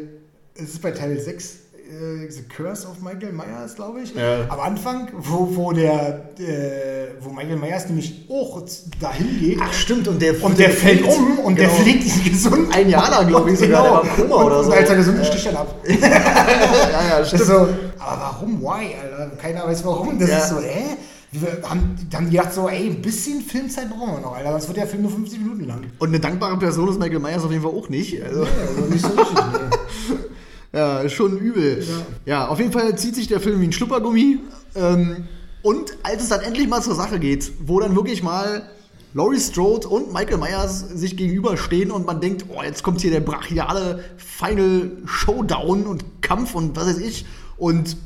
es 0.54 0.74
ist 0.74 0.82
bei 0.82 0.92
Teil 0.92 1.18
6, 1.18 1.56
äh, 1.94 2.30
The 2.30 2.42
Curse 2.42 2.88
of 2.88 3.00
Michael 3.00 3.32
Myers, 3.32 3.74
glaube 3.76 4.00
ich. 4.02 4.14
Ja. 4.14 4.46
Am 4.48 4.60
Anfang, 4.60 5.08
wo, 5.16 5.48
wo 5.54 5.72
der, 5.72 6.30
äh, 6.38 7.14
wo 7.20 7.30
Michael 7.30 7.56
Myers 7.56 7.86
nämlich 7.86 8.26
auch 8.30 8.62
dahin 9.00 9.38
geht. 9.40 9.58
Ach 9.62 9.72
stimmt, 9.72 10.08
und 10.08 10.20
der, 10.20 10.42
und 10.42 10.58
der 10.58 10.70
fällt 10.70 11.02
um 11.04 11.38
und 11.38 11.58
der 11.58 11.68
genau. 11.68 11.78
fliegt 11.80 12.04
diesen 12.04 12.24
gesunden. 12.24 12.88
Jana, 12.88 13.22
glaube 13.22 13.50
ich, 13.52 13.58
sogar, 13.58 14.02
der 14.16 14.30
war 14.30 14.38
und, 14.38 14.44
oder 14.46 14.64
so. 14.64 14.70
Und 14.72 14.76
als 14.78 14.90
er 14.90 14.96
gesund 14.96 15.18
ist, 15.20 15.28
sticht 15.28 15.46
er 15.46 15.60
ab. 15.60 15.74
Ja, 15.88 17.08
ja, 17.08 17.18
Das 17.20 17.28
stimmt. 17.28 17.44
so, 17.44 17.54
aber 17.54 18.20
warum? 18.20 18.60
Why? 18.60 18.94
Alter? 19.02 19.36
Keiner 19.36 19.66
weiß 19.66 19.84
warum. 19.84 20.18
Das 20.18 20.28
Ja. 20.30 20.38
ist 20.38 20.48
so, 20.50 20.58
äh? 20.58 20.96
Wir 21.36 21.68
haben, 21.68 21.96
haben 22.14 22.30
die 22.30 22.36
gedacht 22.36 22.52
so, 22.54 22.68
ey, 22.68 22.90
ein 22.90 23.02
bisschen 23.02 23.40
Filmzeit 23.40 23.90
brauchen 23.90 24.12
wir 24.14 24.20
noch, 24.20 24.36
Alter. 24.36 24.52
Sonst 24.52 24.68
wird 24.68 24.76
der 24.76 24.86
Film 24.86 25.02
nur 25.02 25.10
50 25.10 25.40
Minuten 25.40 25.66
lang. 25.66 25.80
Und 25.98 26.08
eine 26.08 26.20
dankbare 26.20 26.56
Person 26.58 26.88
ist 26.90 27.00
Michael 27.00 27.18
Myers 27.18 27.42
auf 27.44 27.50
jeden 27.50 27.62
Fall 27.64 27.72
auch 27.72 27.88
nicht. 27.88 28.22
Also, 28.22 28.42
Also 28.42 28.80
nicht 28.88 29.02
so 29.02 29.08
richtig, 29.08 29.36
nee. 29.36 30.16
ja, 30.74 31.08
schon 31.08 31.38
übel. 31.38 31.84
Ja. 32.26 32.48
auf 32.48 32.58
jeden 32.58 32.72
Fall 32.72 32.96
zieht 32.96 33.14
sich 33.14 33.28
der 33.28 33.40
Film 33.40 33.60
wie 33.60 33.66
ein 33.66 33.72
Schluppergummi. 33.72 34.40
Ähm, 34.74 35.28
und 35.62 35.96
als 36.02 36.22
es 36.22 36.28
dann 36.28 36.40
endlich 36.40 36.68
mal 36.68 36.82
zur 36.82 36.94
Sache 36.94 37.18
geht, 37.18 37.52
wo 37.64 37.80
dann 37.80 37.96
wirklich 37.96 38.22
mal 38.22 38.68
Laurie 39.14 39.38
Strode 39.38 39.86
und 39.86 40.12
Michael 40.12 40.38
Myers 40.38 40.80
sich 40.80 41.16
gegenüberstehen 41.16 41.92
und 41.92 42.04
man 42.04 42.20
denkt, 42.20 42.46
oh, 42.48 42.62
jetzt 42.62 42.82
kommt 42.82 43.00
hier 43.00 43.12
der 43.12 43.20
brachiale 43.20 44.02
Final 44.16 44.90
Showdown 45.06 45.86
und 45.86 46.20
Kampf 46.20 46.56
und 46.56 46.76
was 46.76 46.86
weiß 46.86 46.98
ich. 46.98 47.24
Und 47.56 47.96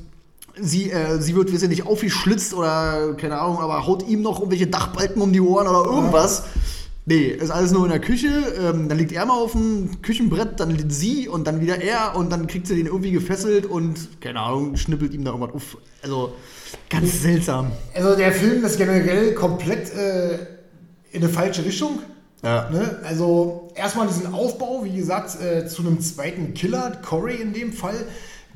sie, 0.61 0.91
äh, 0.91 1.19
sie 1.21 1.35
wird, 1.35 1.51
wir 1.51 1.59
sind 1.59 1.71
nicht 1.71 1.87
aufgeschlitzt 1.87 2.53
oder 2.53 3.15
keine 3.15 3.41
Ahnung, 3.41 3.59
aber 3.59 3.87
haut 3.87 4.07
ihm 4.07 4.21
noch 4.21 4.39
irgendwelche 4.39 4.67
Dachbalken 4.67 5.23
um 5.23 5.33
die 5.33 5.41
Ohren 5.41 5.67
oder 5.67 5.91
irgendwas. 5.91 6.45
Nee, 7.09 7.29
ist 7.29 7.51
alles 7.51 7.73
nur 7.73 7.85
in 7.85 7.91
der 7.91 8.01
Küche. 8.01 8.29
Ähm, 8.61 8.89
dann 8.91 8.99
liegt 8.99 9.13
er 9.13 9.25
mal 9.25 9.33
auf 9.33 9.53
dem 9.53 10.03
Küchenbrett, 10.03 10.61
dann 10.61 10.71
liegt 10.71 10.93
sie 10.93 11.27
und 11.27 11.47
dann 11.47 11.63
wieder 11.63 11.81
er 11.81 12.15
und 12.17 12.31
dann 12.31 12.47
kriegt 12.47 12.67
sie 12.67 12.77
den 12.77 12.85
irgendwie 12.85 13.13
gefesselt 13.13 13.65
und, 13.65 14.21
keine 14.21 14.41
Ahnung, 14.41 14.77
schnippelt 14.77 15.15
ihm 15.15 15.25
da 15.25 15.31
irgendwas 15.31 15.55
auf. 15.55 15.79
Also, 16.03 16.35
ganz 16.91 17.23
seltsam. 17.23 17.73
Also 17.95 18.15
der 18.15 18.31
Film 18.33 18.63
ist 18.63 18.77
generell 18.77 19.33
komplett 19.33 19.91
äh, 19.95 20.35
in 21.13 21.23
eine 21.23 21.31
falsche 21.31 21.65
Richtung. 21.65 22.01
Ja. 22.45 22.69
Ne? 22.71 22.99
Also 23.05 23.71
erstmal 23.75 24.07
diesen 24.07 24.33
Aufbau, 24.33 24.85
wie 24.85 24.95
gesagt, 24.97 25.41
äh, 25.41 25.67
zu 25.67 25.81
einem 25.83 26.01
zweiten 26.01 26.53
Killer, 26.53 26.93
Corey 27.03 27.37
in 27.37 27.55
dem 27.55 27.73
Fall, 27.73 28.07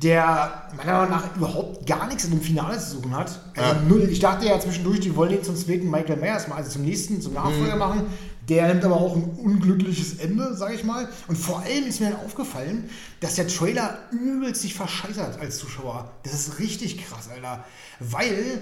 der 0.03 0.69
meiner 0.77 0.93
Meinung 0.99 1.09
nach 1.09 1.35
überhaupt 1.35 1.87
gar 1.87 2.07
nichts 2.07 2.25
in 2.25 2.31
dem 2.31 2.41
Finale 2.41 2.77
zu 2.77 2.97
suchen 2.97 3.15
hat. 3.15 3.39
Also 3.57 3.75
Ja. 3.75 3.81
null. 3.87 4.07
Ich 4.11 4.19
dachte 4.19 4.45
ja 4.45 4.59
zwischendurch, 4.59 4.99
die 4.99 5.15
wollen 5.15 5.31
ihn 5.31 5.43
zum 5.43 5.55
zweiten 5.55 5.89
Michael 5.89 6.17
Myers 6.17 6.47
mal, 6.47 6.55
also 6.57 6.69
zum 6.69 6.83
nächsten, 6.83 7.19
zum 7.19 7.33
Nachfolger 7.33 7.75
machen. 7.77 8.03
Der 8.49 8.67
nimmt 8.67 8.83
aber 8.83 8.95
auch 8.95 9.15
ein 9.15 9.23
unglückliches 9.37 10.15
Ende, 10.19 10.53
sag 10.55 10.73
ich 10.73 10.83
mal. 10.83 11.07
Und 11.27 11.37
vor 11.37 11.59
allem 11.61 11.85
ist 11.87 12.01
mir 12.01 12.09
dann 12.11 12.19
aufgefallen, 12.25 12.89
dass 13.21 13.35
der 13.35 13.47
Trailer 13.47 13.97
übelst 14.11 14.61
sich 14.61 14.73
verscheißert 14.75 15.39
als 15.39 15.57
Zuschauer. 15.59 16.11
Das 16.23 16.33
ist 16.33 16.59
richtig 16.59 17.05
krass, 17.05 17.29
Alter. 17.33 17.63
Weil 18.01 18.61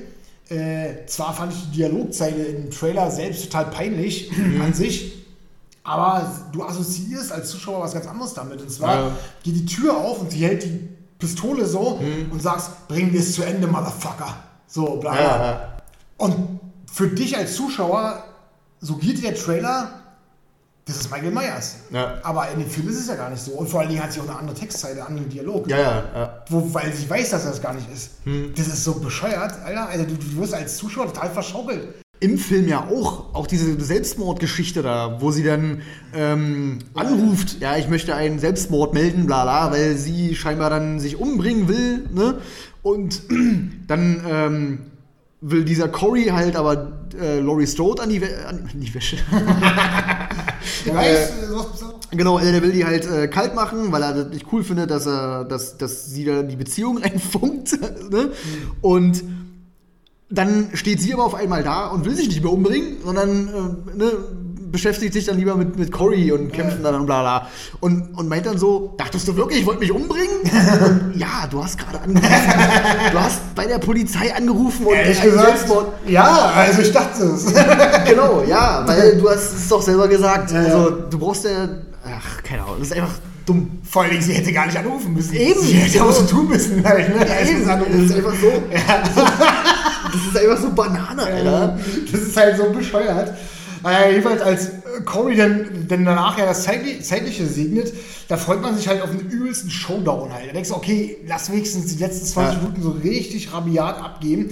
äh, 0.50 1.06
zwar 1.08 1.34
fand 1.34 1.54
ich 1.54 1.64
die 1.72 1.78
Dialogzeile 1.78 2.44
im 2.44 2.70
Trailer 2.70 3.10
selbst 3.10 3.44
total 3.46 3.72
peinlich 3.72 4.32
an 4.62 4.74
sich, 4.74 5.14
aber 5.84 6.32
du 6.52 6.64
assoziierst 6.64 7.32
als 7.32 7.50
Zuschauer 7.50 7.82
was 7.82 7.94
ganz 7.94 8.06
anderes 8.06 8.34
damit. 8.36 8.62
Und 8.62 8.70
zwar 8.70 8.96
Ja. 8.96 9.12
geht 9.44 9.56
die 9.56 9.66
Tür 9.66 9.98
auf 9.98 10.22
und 10.22 10.32
sie 10.32 10.46
hält 10.46 10.64
die 10.64 10.88
Pistole 11.18 11.66
so 11.66 12.00
und 12.30 12.42
sagst, 12.42 12.88
bring 12.88 13.12
wir 13.14 13.20
es 13.20 13.34
zu 13.34 13.42
Ende, 13.44 13.66
Motherfucker. 13.68 14.36
So, 14.68 14.98
bla 14.98 15.12
bla. 15.12 15.22
Ja. 15.22 15.78
Und 16.18 16.60
für 16.92 17.08
dich 17.08 17.36
als 17.38 17.56
Zuschauer 17.56 18.24
suggeriert 18.82 19.24
der 19.24 19.36
Trailer, 19.36 20.02
das 20.86 20.98
ist 20.98 21.12
Michael 21.12 21.32
Myers. 21.32 21.76
Ja. 21.92 22.20
Aber 22.24 22.50
in 22.50 22.60
dem 22.60 22.70
Film 22.70 22.90
ist 22.90 23.00
es 23.00 23.08
ja 23.08 23.16
gar 23.16 23.30
nicht 23.30 23.42
so. 23.42 23.52
Und 23.52 23.70
vor 23.70 23.82
allen 23.82 23.90
Dingen 23.90 24.04
hat 24.04 24.12
sie 24.12 24.20
auch 24.20 24.28
eine 24.28 24.38
andere 24.38 24.56
Textzeile, 24.56 24.96
einen 24.96 25.08
anderen 25.08 25.30
Dialog. 25.30 25.70
Ja, 25.70 25.78
ja, 25.78 26.04
ja. 26.14 26.44
Wo, 26.50 26.74
weil 26.74 26.92
sie 26.92 27.10
weiß, 27.10 27.30
dass 27.30 27.44
das 27.44 27.62
gar 27.62 27.74
nicht 27.74 27.88
ist. 27.94 28.12
Hm. 28.24 28.54
Das 28.56 28.68
ist 28.68 28.84
so 28.84 28.96
bescheuert, 28.96 29.54
Alter. 29.64 29.88
Also 29.88 30.06
du, 30.06 30.16
du 30.16 30.42
wirst 30.42 30.54
als 30.54 30.78
Zuschauer 30.78 31.14
total 31.14 31.30
verschaukelt. 31.30 31.88
Im 32.20 32.38
Film 32.38 32.68
ja 32.68 32.88
auch, 32.88 33.34
auch 33.34 33.48
diese 33.48 33.80
Selbstmordgeschichte 33.80 34.84
da, 34.84 35.22
wo 35.22 35.32
sie 35.32 35.44
dann 35.44 35.82
ähm, 36.14 36.80
anruft, 36.94 37.60
ja, 37.60 37.78
ich 37.78 37.88
möchte 37.88 38.14
einen 38.14 38.38
Selbstmord 38.38 38.94
melden, 38.94 39.26
bla 39.26 39.44
bla, 39.44 39.72
weil 39.72 39.96
sie 39.96 40.36
scheinbar 40.36 40.70
dann 40.70 41.00
sich 41.00 41.18
umbringen 41.18 41.68
will, 41.68 42.08
ne? 42.14 42.40
Und 42.84 43.24
dann 43.88 44.24
ähm, 44.28 44.91
will 45.42 45.66
dieser 45.66 45.90
Cory 45.90 46.26
halt 46.26 46.56
aber 46.56 46.94
äh, 47.20 47.40
Laurie 47.40 47.68
Strode 47.68 48.04
an 48.04 48.10
die, 48.10 48.22
We 48.22 48.48
an 48.48 48.70
die 48.74 48.94
Wäsche. 48.94 49.18
Weißt, 50.86 51.34
was, 51.52 51.92
Genau, 52.12 52.40
äh, 52.40 52.52
der 52.52 52.62
will 52.62 52.74
die 52.74 52.86
halt 52.86 53.10
äh, 53.10 53.28
kalt 53.28 53.56
machen, 53.56 53.92
weil 53.92 54.04
er 54.04 54.14
das 54.14 54.28
nicht 54.28 54.46
cool 54.52 54.64
findet, 54.64 54.92
dass 54.92 55.08
er, 55.08 55.46
dass, 55.46 55.78
dass 55.78 56.08
sie 56.08 56.26
da 56.26 56.44
die 56.44 56.58
Beziehung 56.58 56.98
reinfunkt. 57.02 57.80
ne? 58.12 58.32
Und 58.82 59.24
dann 60.30 60.70
steht 60.74 61.02
sie 61.02 61.14
aber 61.14 61.26
auf 61.26 61.36
einmal 61.36 61.64
da 61.64 61.88
und 61.88 62.06
will 62.06 62.16
sich 62.16 62.28
nicht 62.28 62.44
mehr 62.44 62.52
umbringen, 62.52 62.98
sondern 63.04 63.48
äh, 63.48 63.98
ne, 63.98 64.12
beschäftigt 64.72 65.14
sich 65.14 65.26
dann 65.26 65.38
lieber 65.38 65.56
mit, 65.56 65.78
mit 65.78 65.92
Cory 65.92 66.32
und 66.32 66.52
kämpfen 66.52 66.84
dann 66.84 66.96
und 66.96 67.06
bla 67.06 67.22
bla. 67.22 67.48
Und, 67.80 68.18
und 68.18 68.28
meint 68.30 68.46
dann 68.46 68.58
so, 68.58 68.94
dachtest 68.98 69.28
du 69.28 69.36
wirklich, 69.36 69.60
ich 69.62 69.66
wollte 69.66 69.82
mich 69.82 69.92
umbringen? 69.92 70.30
Ja, 71.16 71.46
du 71.50 71.64
hast 71.64 71.78
gerade 71.78 72.00
angerufen. 72.02 72.30
du 73.12 73.20
hast 73.20 73.54
bei 73.56 73.66
der 73.66 73.78
Polizei 73.80 74.34
angerufen 74.34 74.86
und 74.86 74.96
Ehrlich 74.96 75.22
einen 75.22 75.32
gesagt, 75.32 75.48
Selbstmord. 75.58 75.88
ja, 76.08 76.52
also 76.56 76.82
ich 76.82 76.92
dachte 76.92 77.24
es. 77.24 77.54
Genau, 78.06 78.44
ja, 78.48 78.84
weil 78.88 79.18
du 79.18 79.30
hast 79.30 79.54
es 79.54 79.68
doch 79.68 79.82
selber 79.82 80.08
gesagt. 80.08 80.52
Ja, 80.52 80.62
ja. 80.62 80.68
Also 80.68 80.92
du 81.10 81.20
brauchst 81.20 81.46
ja, 81.46 81.68
ach, 82.06 82.44
keine 82.44 82.64
Ahnung, 82.64 82.76
das 82.80 82.88
ist 82.88 82.94
einfach 82.98 83.14
dumm. 83.46 83.80
Vor 83.90 84.06
Dingen, 84.06 84.22
sie 84.22 84.34
hätte 84.34 84.52
gar 84.54 84.66
nicht 84.66 84.78
anrufen 84.78 85.14
müssen. 85.14 85.36
Eben. 85.36 85.62
Sie 85.62 85.74
hätte 85.74 85.98
ja 85.98 86.08
was 86.08 86.18
zu 86.18 86.28
tun 86.28 86.48
müssen. 86.48 86.84
Halt, 86.84 87.10
ne? 87.10 87.26
Ja, 87.28 87.48
eben, 87.48 87.68
das 87.68 88.02
ist 88.10 88.16
einfach 88.16 88.34
so. 88.40 88.52
Das 88.72 90.22
ist 90.28 90.38
einfach 90.38 90.62
so 90.62 90.72
Banane, 90.74 91.24
Alter. 91.24 91.78
Das 92.12 92.22
ist 92.22 92.38
halt 92.38 92.58
so 92.58 92.70
bescheuert. 92.72 93.34
Naja, 93.84 94.10
jedenfalls 94.10 94.42
als 94.42 94.68
äh, 94.70 95.02
Cory 95.06 95.36
dann, 95.36 95.86
dann 95.88 96.06
danach 96.06 96.38
ja 96.38 96.46
das 96.46 96.68
Zeitli- 96.68 97.02
Zeitliche 97.02 97.46
segnet, 97.48 97.94
da 98.28 98.38
freut 98.38 98.62
man 98.62 98.76
sich 98.76 98.88
halt 98.88 99.02
auf 99.02 99.10
den 99.12 99.22
übelsten 99.30 99.70
Showdown 99.70 100.32
halt. 100.34 100.50
Da 100.50 100.54
denkst 100.54 100.70
du, 100.70 100.76
okay, 100.76 101.18
lass 101.28 101.52
wenigstens 101.52 101.88
die 101.96 102.02
letzten 102.04 102.26
20 102.26 102.56
Ja. 102.56 102.62
Minuten 102.62 102.82
so 102.84 102.92
richtig 102.92 103.52
rabiat 103.54 103.98
abgeben. 104.02 104.52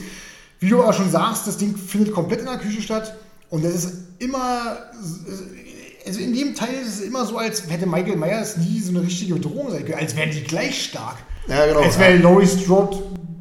Wie 0.60 0.70
du 0.70 0.82
aber 0.84 0.94
schon 0.94 1.10
sagst, 1.12 1.48
das 1.48 1.58
Ding 1.58 1.76
findet 1.78 2.14
komplett 2.14 2.40
in 2.40 2.46
der 2.46 2.58
Küche 2.58 2.82
statt 2.82 3.16
und 3.50 3.64
das 3.64 3.74
ist 3.76 3.94
immer, 4.20 4.78
also 6.06 6.20
in 6.20 6.34
dem 6.34 6.54
Teil 6.56 6.74
ist 6.82 6.96
es 6.96 7.02
immer 7.02 7.26
so, 7.26 7.38
als 7.38 7.70
hätte 7.70 7.86
Michael 7.86 8.18
Myers 8.18 8.58
nie 8.58 8.80
so 8.82 8.90
eine 8.92 9.02
richtige 9.02 9.36
Bedrohung 9.36 9.72
sein 9.72 9.86
können, 9.86 10.00
als 10.00 10.16
wären 10.16 10.32
die 10.32 10.44
gleich 10.44 10.86
stark. 10.86 11.18
Ja, 11.48 11.66
genau. 11.66 11.80
Als 11.80 11.98
wäre 11.98 12.18
Laurie 12.18 12.46
Strode 12.48 12.98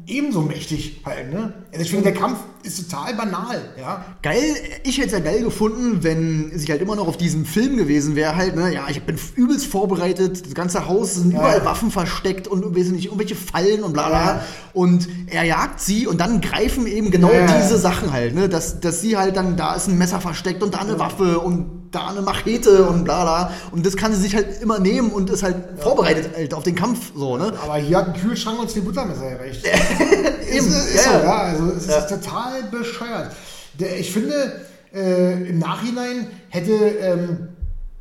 ebenso 0.09 0.41
mächtig 0.41 1.01
halt, 1.05 1.31
ne? 1.31 1.53
Also 1.71 1.83
ich 1.83 1.89
finde, 1.91 2.05
der 2.11 2.13
Kampf 2.13 2.39
ist 2.63 2.89
total 2.89 3.13
banal, 3.15 3.61
ja. 3.79 4.03
Geil, 4.21 4.41
ich 4.83 4.97
hätte 4.97 5.07
es 5.07 5.13
ja 5.13 5.19
geil 5.19 5.43
gefunden, 5.43 5.99
wenn 6.03 6.51
sie 6.55 6.67
halt 6.71 6.81
immer 6.81 6.95
noch 6.95 7.07
auf 7.07 7.15
diesem 7.17 7.45
Film 7.45 7.77
gewesen 7.77 8.15
wäre, 8.15 8.35
halt, 8.35 8.55
ne? 8.55 8.73
Ja, 8.73 8.87
ich 8.89 9.01
bin 9.03 9.17
übelst 9.35 9.67
vorbereitet, 9.67 10.45
das 10.45 10.53
ganze 10.53 10.87
Haus 10.87 11.15
sind 11.15 11.31
Ja. 11.31 11.39
überall 11.39 11.63
Waffen 11.65 11.91
versteckt 11.91 12.47
und 12.47 12.75
weiß 12.75 12.87
nicht, 12.89 13.05
irgendwelche 13.05 13.35
Fallen 13.35 13.83
und 13.83 13.93
bla 13.93 14.09
bla. 14.09 14.25
Ja. 14.25 14.41
Und 14.73 15.07
er 15.27 15.43
jagt 15.43 15.79
sie 15.79 16.05
und 16.07 16.19
dann 16.19 16.41
greifen 16.41 16.85
eben 16.87 17.11
genau 17.11 17.31
Ja. 17.31 17.45
diese 17.59 17.77
Sachen 17.77 18.11
halt, 18.11 18.35
ne? 18.35 18.49
Dass, 18.49 18.79
dass 18.79 19.01
sie 19.01 19.15
halt 19.15 19.37
dann, 19.37 19.55
da 19.55 19.75
ist 19.75 19.87
ein 19.87 19.97
Messer 19.97 20.19
versteckt 20.19 20.61
und 20.63 20.73
da 20.73 20.79
eine 20.79 20.99
Waffe 20.99 21.39
und 21.39 21.77
da 21.91 22.09
eine 22.09 22.21
Machete 22.21 22.83
und 22.87 23.03
bla 23.03 23.23
bla. 23.23 23.51
Und 23.71 23.83
das 23.83 23.95
kann 23.97 24.13
sie 24.13 24.21
sich 24.21 24.35
halt 24.35 24.61
immer 24.61 24.77
nehmen 24.77 25.09
und 25.11 25.29
ist 25.31 25.41
halt 25.41 25.55
vorbereitet 25.79 26.29
halt 26.35 26.53
auf 26.53 26.61
den 26.63 26.75
Kampf, 26.75 27.11
so, 27.15 27.35
ne? 27.37 27.51
Aber 27.63 27.77
hier 27.77 27.97
hat 27.97 28.07
ein 28.13 28.21
Kühlschrank 28.21 28.59
uns 28.59 28.73
die 28.73 28.81
Buttermesser 28.81 29.23
erreicht. 29.25 29.65
Eben, 30.51 30.67
ist, 30.67 30.95
ist 30.95 31.05
ja, 31.05 31.19
so, 31.19 31.25
ja. 31.25 31.37
Also 31.37 31.71
es 31.71 31.87
ist 31.87 32.09
total 32.09 32.63
bescheuert. 32.71 33.31
Der, 33.79 33.99
ich 33.99 34.11
finde, 34.11 34.61
äh, 34.93 35.49
im 35.49 35.59
Nachhinein 35.59 36.27
hätte 36.49 36.71
ähm, 36.71 37.49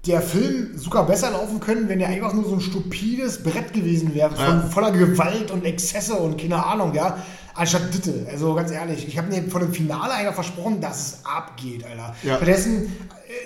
der 0.07 0.23
Film 0.23 0.77
sogar 0.77 1.07
besser 1.07 1.31
laufen 1.31 1.61
können, 1.61 1.89
wenn 1.89 2.01
er 2.01 2.09
einfach 2.09 2.33
nur 2.33 2.45
so 2.45 2.55
ein 2.55 2.61
stupides 2.61 3.43
Brett 3.43 3.73
gewesen 3.73 4.15
wäre, 4.15 4.31
von 4.31 4.71
voller 4.71 4.93
Gewalt 4.93 5.51
und 5.51 5.65
Exzesse 5.65 6.15
und 6.15 6.41
keine 6.41 6.65
Ahnung, 6.65 6.95
ja. 6.95 7.19
Anstatt 7.55 7.93
Ditte. 7.93 8.27
Also 8.31 8.55
ganz 8.55 8.71
ehrlich, 8.71 9.07
ich 9.07 9.19
habe 9.19 9.29
mir 9.29 9.43
von 9.51 9.61
dem 9.61 9.73
Finale 9.73 10.13
einfach 10.13 10.35
versprochen, 10.35 10.81
dass 10.81 10.99
es 10.99 11.19
abgeht, 11.25 11.85
Alter. 11.85 12.15
Ja. 12.23 12.37
Stattdessen 12.37 12.97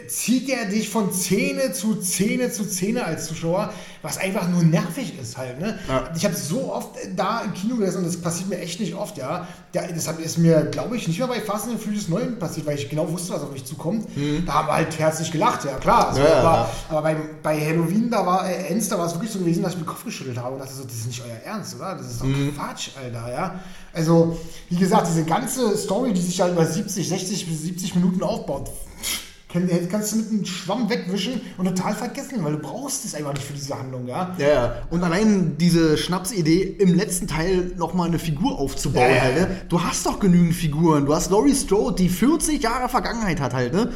zieht 0.08 0.48
er 0.48 0.66
dich 0.66 0.88
von 0.88 1.12
Szene 1.12 1.72
zu 1.72 2.00
Szene 2.02 2.50
zu 2.52 2.64
Szene 2.64 3.04
als 3.04 3.26
Zuschauer, 3.26 3.72
was 4.02 4.18
einfach 4.18 4.48
nur 4.48 4.62
nervig 4.62 5.18
ist 5.20 5.36
halt. 5.36 5.60
Ne? 5.60 5.78
Ja. 5.88 6.08
Ich 6.16 6.24
habe 6.24 6.34
so 6.34 6.72
oft 6.72 6.90
da 7.16 7.42
im 7.42 7.52
Kino 7.54 7.76
gesessen 7.76 7.98
und 7.98 8.06
das 8.06 8.16
passiert 8.20 8.48
mir 8.48 8.58
echt 8.58 8.80
nicht 8.80 8.94
oft, 8.94 9.16
ja. 9.18 9.46
das 9.72 10.08
hat, 10.08 10.18
ist 10.20 10.38
mir, 10.38 10.62
glaube 10.66 10.96
ich, 10.96 11.06
nicht 11.08 11.18
mehr 11.18 11.28
bei 11.28 11.40
Fast 11.40 11.68
and 11.68 11.80
Furious 11.80 12.08
9 12.08 12.38
passiert, 12.38 12.66
weil 12.66 12.78
ich 12.78 12.88
genau 12.88 13.10
wusste, 13.10 13.32
was 13.32 13.42
auf 13.42 13.52
mich 13.52 13.64
zukommt. 13.64 14.06
Da 14.46 14.52
haben 14.54 14.68
wir 14.68 14.74
halt 14.74 14.98
herzlich 14.98 15.30
gelacht, 15.30 15.64
ja 15.64 15.76
klar. 15.76 16.08
Also, 16.08 16.20
Mhm. 16.20 16.26
Ja, 16.26 16.38
aber 16.40 16.56
ja. 16.56 16.70
aber 16.90 17.02
bei, 17.02 17.16
bei 17.42 17.60
Halloween, 17.60 18.10
da 18.10 18.24
war 18.26 18.48
äh, 18.48 18.66
Ends, 18.68 18.88
da 18.88 18.98
war 18.98 19.06
es 19.06 19.14
wirklich 19.14 19.30
so 19.32 19.38
gewesen, 19.38 19.62
dass 19.62 19.72
ich 19.72 19.78
mir 19.78 19.84
den 19.84 19.88
Kopf 19.88 20.04
geschüttelt 20.04 20.38
habe 20.38 20.54
und 20.54 20.60
dachte 20.60 20.74
so, 20.74 20.84
das 20.84 20.94
ist 20.94 21.06
nicht 21.06 21.22
euer 21.24 21.52
Ernst, 21.52 21.74
oder? 21.76 21.94
Das 21.96 22.06
ist 22.10 22.20
doch 22.20 22.26
Mhm. 22.26 22.54
Quatsch, 22.56 22.90
Alter, 23.02 23.32
ja. 23.32 23.60
Also, 23.92 24.38
wie 24.70 24.76
gesagt, 24.76 25.06
diese 25.08 25.24
ganze 25.24 25.76
Story, 25.76 26.12
die 26.12 26.20
sich 26.20 26.38
ja 26.38 26.48
über 26.48 26.64
70, 26.64 27.08
60 27.08 27.46
bis 27.48 27.62
70 27.62 27.94
Minuten 27.96 28.22
aufbaut, 28.22 28.70
kann, 29.52 29.68
kannst 29.90 30.12
du 30.12 30.16
mit 30.16 30.30
einem 30.30 30.44
Schwamm 30.44 30.88
wegwischen 30.88 31.40
und 31.58 31.66
total 31.66 31.94
vergessen, 31.94 32.42
weil 32.42 32.52
du 32.52 32.58
brauchst 32.58 33.04
es 33.04 33.14
einfach 33.14 33.34
nicht 33.34 33.44
für 33.44 33.52
diese 33.52 33.78
Handlung, 33.78 34.06
ja. 34.06 34.34
Ja, 34.38 34.48
ja. 34.48 34.74
Und 34.90 35.02
allein 35.04 35.56
diese 35.58 35.98
Schnapsidee, 35.98 36.62
im 36.78 36.94
letzten 36.94 37.26
Teil 37.26 37.72
nochmal 37.76 38.08
eine 38.08 38.18
Figur 38.18 38.58
aufzubauen, 38.58 39.04
Ja, 39.10 39.14
ja, 39.16 39.22
halt, 39.22 39.36
ne? 39.36 39.56
Du 39.68 39.82
hast 39.82 40.06
doch 40.06 40.18
genügend 40.18 40.54
Figuren. 40.54 41.06
Du 41.06 41.14
hast 41.14 41.30
Laurie 41.30 41.54
Strode, 41.54 41.96
die 41.96 42.08
40 42.08 42.62
Jahre 42.62 42.88
Vergangenheit 42.88 43.40
hat 43.40 43.54
halt, 43.54 43.72
ne? 43.74 43.92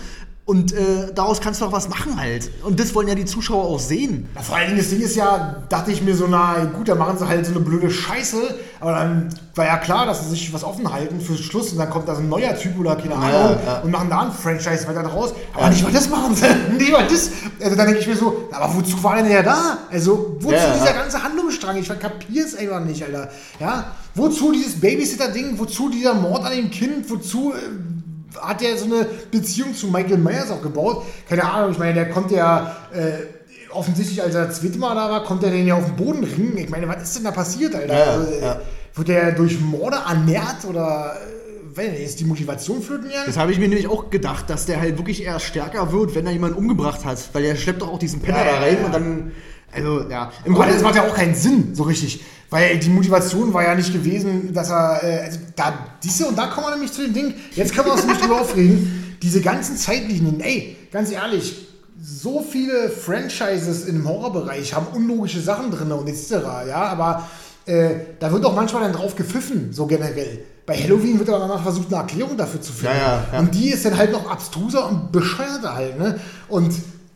Und 0.47 0.73
äh, 0.73 1.13
daraus 1.13 1.41
kannst 1.41 1.61
du 1.61 1.65
auch 1.65 1.73
was 1.73 1.89
machen 1.89 2.21
halt. 2.21 2.53
Und 2.63 2.79
das 2.79 2.95
wollen 2.95 3.09
ja 3.09 3.17
die 3.17 3.25
Zuschauer 3.25 3.65
auch 3.65 3.81
sehen. 3.81 4.29
Ja, 4.37 4.43
vor 4.43 4.55
allen 4.55 4.67
Dingen, 4.69 4.79
das 4.79 4.91
Ding 4.91 5.01
ist 5.01 5.17
ja, 5.17 5.65
dachte 5.69 5.91
ich 5.91 6.03
mir 6.03 6.15
so, 6.15 6.29
na 6.29 6.67
gut, 6.67 6.89
dann 6.89 6.99
machen 6.99 7.19
sie 7.19 7.27
halt 7.27 7.45
so 7.45 7.51
eine 7.51 7.61
blöde 7.65 7.91
Scheiße, 7.91 8.55
aber 8.79 8.93
dann 8.93 9.29
war 9.57 9.65
ja 9.65 9.77
klar, 9.79 10.07
dass 10.07 10.23
sie 10.23 10.31
sich 10.31 10.55
was 10.55 10.63
offen 10.63 10.93
halten 10.93 11.21
für 11.21 11.37
Schluss 11.37 11.73
und 11.73 11.79
dann 11.79 11.91
kommt 11.91 12.07
da 12.07 12.15
so 12.15 12.21
ein 12.21 12.29
neuer 12.29 12.55
Typ 12.57 12.79
oder 12.79 12.95
keine 12.95 13.17
Ahnung 13.17 13.59
ja. 13.67 13.81
und 13.81 13.91
machen 13.91 14.09
da 14.09 14.21
ein 14.21 14.31
Franchise 14.31 14.87
weiter 14.87 15.03
draus, 15.03 15.35
aber 15.53 15.69
nicht 15.69 15.83
mal 15.83 15.93
das 15.93 16.09
machen 16.09 16.37
sie, 16.37 16.47
nicht 16.79 16.93
mal 16.93 17.09
das. 17.09 17.33
Also 17.61 17.75
dann 17.75 17.87
denke 17.87 18.03
ich 18.03 18.07
mir 18.07 18.17
so, 18.17 18.49
aber 18.53 18.73
wozu 18.73 19.03
war 19.03 19.17
denn 19.17 19.29
der 19.29 19.43
da? 19.43 19.79
Also 19.91 20.37
wozu 20.39 20.55
Ja, 20.55 20.69
ja. 20.69 20.75
dieser 20.75 20.93
ganze 20.93 21.25
Handlungsstrang? 21.25 21.77
Ich 21.77 21.89
kapiere 21.89 22.47
es 22.47 22.55
einfach 22.55 22.85
nicht, 22.85 23.03
Alter. 23.03 23.31
Ja, 23.59 23.97
wozu 24.15 24.53
dieses 24.53 24.81
Babysitter-Ding, 24.81 25.59
wozu 25.59 25.89
dieser 25.89 26.15
Mord 26.15 26.45
an 26.45 26.53
dem 26.53 26.71
Kind, 26.71 27.11
wozu... 27.11 27.53
Äh, 27.53 27.96
hat 28.41 28.63
er 28.63 28.77
so 28.77 28.85
eine 28.87 29.07
Beziehung 29.31 29.75
zu 29.75 29.89
Michael 29.89 30.19
Myers 30.19 30.51
auch 30.51 30.63
gebaut? 30.63 31.05
Keine 31.29 31.45
Ahnung, 31.45 31.73
ich 31.73 31.79
meine, 31.79 31.95
der 31.95 32.11
konnte 32.11 32.37
ja 32.37 32.77
äh, 32.93 33.73
offensichtlich, 33.77 34.23
als 34.23 34.35
er 34.35 34.47
das 34.47 34.61
zweite 34.61 34.79
Mal 34.79 34.95
da 34.95 35.11
war, 35.11 35.25
konnte 35.25 35.47
er 35.47 35.53
den 35.53 35.67
ja 35.67 35.75
auf 35.75 35.85
den 35.85 35.97
Boden 35.97 36.25
ringen. 36.25 36.57
Ich 36.59 36.69
meine, 36.69 36.89
was 36.89 37.03
ist 37.03 37.17
denn 37.17 37.25
da 37.25 37.31
passiert, 37.31 37.75
Alter? 37.75 37.97
Ja, 37.97 38.05
also, 38.13 38.33
ja. 38.41 38.61
Wird 38.95 39.09
der 39.09 39.33
durch 39.33 39.61
Morde 39.61 39.99
ernährt 40.09 40.65
oder 40.69 41.17
äh, 41.17 41.77
wenn 41.77 41.95
ist 41.95 42.19
die 42.21 42.25
Motivation 42.25 42.83
flöten 42.83 43.09
gegangen? 43.09 43.27
Das 43.27 43.37
habe 43.37 43.53
ich 43.53 43.59
mir 43.59 43.69
nämlich 43.69 43.89
auch 43.89 44.11
gedacht, 44.11 44.49
dass 44.49 44.67
der 44.67 44.81
halt 44.81 44.97
wirklich 44.97 45.23
eher 45.23 45.39
stärker 45.39 45.93
wird, 45.93 46.15
wenn 46.15 46.27
er 46.27 46.33
jemanden 46.33 46.57
umgebracht 46.57 47.05
hat. 47.05 47.19
Weil 47.33 47.45
er 47.45 47.57
schleppt 47.57 47.83
doch 47.83 47.93
auch 47.93 47.99
diesen 47.99 48.21
Penner 48.21 48.39
Ja, 48.39 48.45
da 48.45 48.51
ja, 48.53 48.59
rein 48.59 48.79
ja. 48.81 48.87
und 48.87 48.95
dann. 48.95 49.33
Also, 49.73 50.09
ja. 50.09 50.33
Im 50.45 50.55
Grunde 50.55 50.73
das 50.73 50.83
macht 50.83 50.95
ja 50.95 51.07
auch 51.07 51.15
keinen 51.15 51.35
Sinn, 51.35 51.75
so 51.75 51.83
richtig. 51.83 52.25
Weil 52.51 52.79
die 52.79 52.89
Motivation 52.89 53.53
war 53.53 53.65
ja 53.65 53.75
nicht 53.75 53.93
gewesen, 53.93 54.53
dass 54.53 54.71
er, 54.71 55.03
äh, 55.03 55.25
also 55.25 55.39
da, 55.57 55.75
siehst 56.01 56.21
du, 56.21 56.29
und 56.29 56.39
da 56.39 56.47
kommen 56.47 56.67
wir 56.67 56.73
nämlich 56.73 56.93
zu 56.93 57.03
dem 57.03 57.13
Ding, 57.13 57.35
jetzt 57.55 57.75
können 57.75 57.89
wir 57.89 57.95
uns 57.95 58.07
nicht 58.07 58.23
drüber 58.23 58.41
aufregen, 58.41 59.17
diese 59.23 59.41
ganzen 59.41 59.77
Zeitlinien, 59.77 60.41
ey, 60.41 60.77
ganz 60.93 61.11
ehrlich, 61.11 61.67
so 62.01 62.41
viele 62.49 62.91
Franchises 62.91 63.87
im 63.87 64.07
Horrorbereich 64.07 64.75
haben 64.75 64.87
unlogische 64.95 65.41
Sachen 65.41 65.71
drin 65.71 65.91
und 65.91 66.09
etc., 66.09 66.31
ja, 66.69 66.85
aber 66.85 67.29
äh, 67.67 67.95
da 68.21 68.31
wird 68.31 68.45
auch 68.45 68.55
manchmal 68.55 68.83
dann 68.83 68.93
drauf 68.93 69.17
gepfiffen, 69.17 69.73
so 69.73 69.87
generell. 69.87 70.41
Bei 70.67 70.77
Halloween 70.77 71.19
wird 71.19 71.29
aber 71.29 71.41
danach 71.41 71.63
versucht, 71.63 71.89
eine 71.89 72.03
Erklärung 72.03 72.37
dafür 72.37 72.61
zu 72.61 72.73
finden. 72.73 72.97
Ja, 72.97 73.01
ja, 73.01 73.25
ja. 73.33 73.39
Und 73.39 73.55
die 73.55 73.71
ist 73.71 73.85
dann 73.85 73.97
halt 73.97 74.13
noch 74.13 74.29
abstruser 74.31 74.89
und 74.89 75.13
bescheuerter 75.13 75.75
halt, 75.75 75.99
ne? 75.99 76.21
Und 76.49 76.73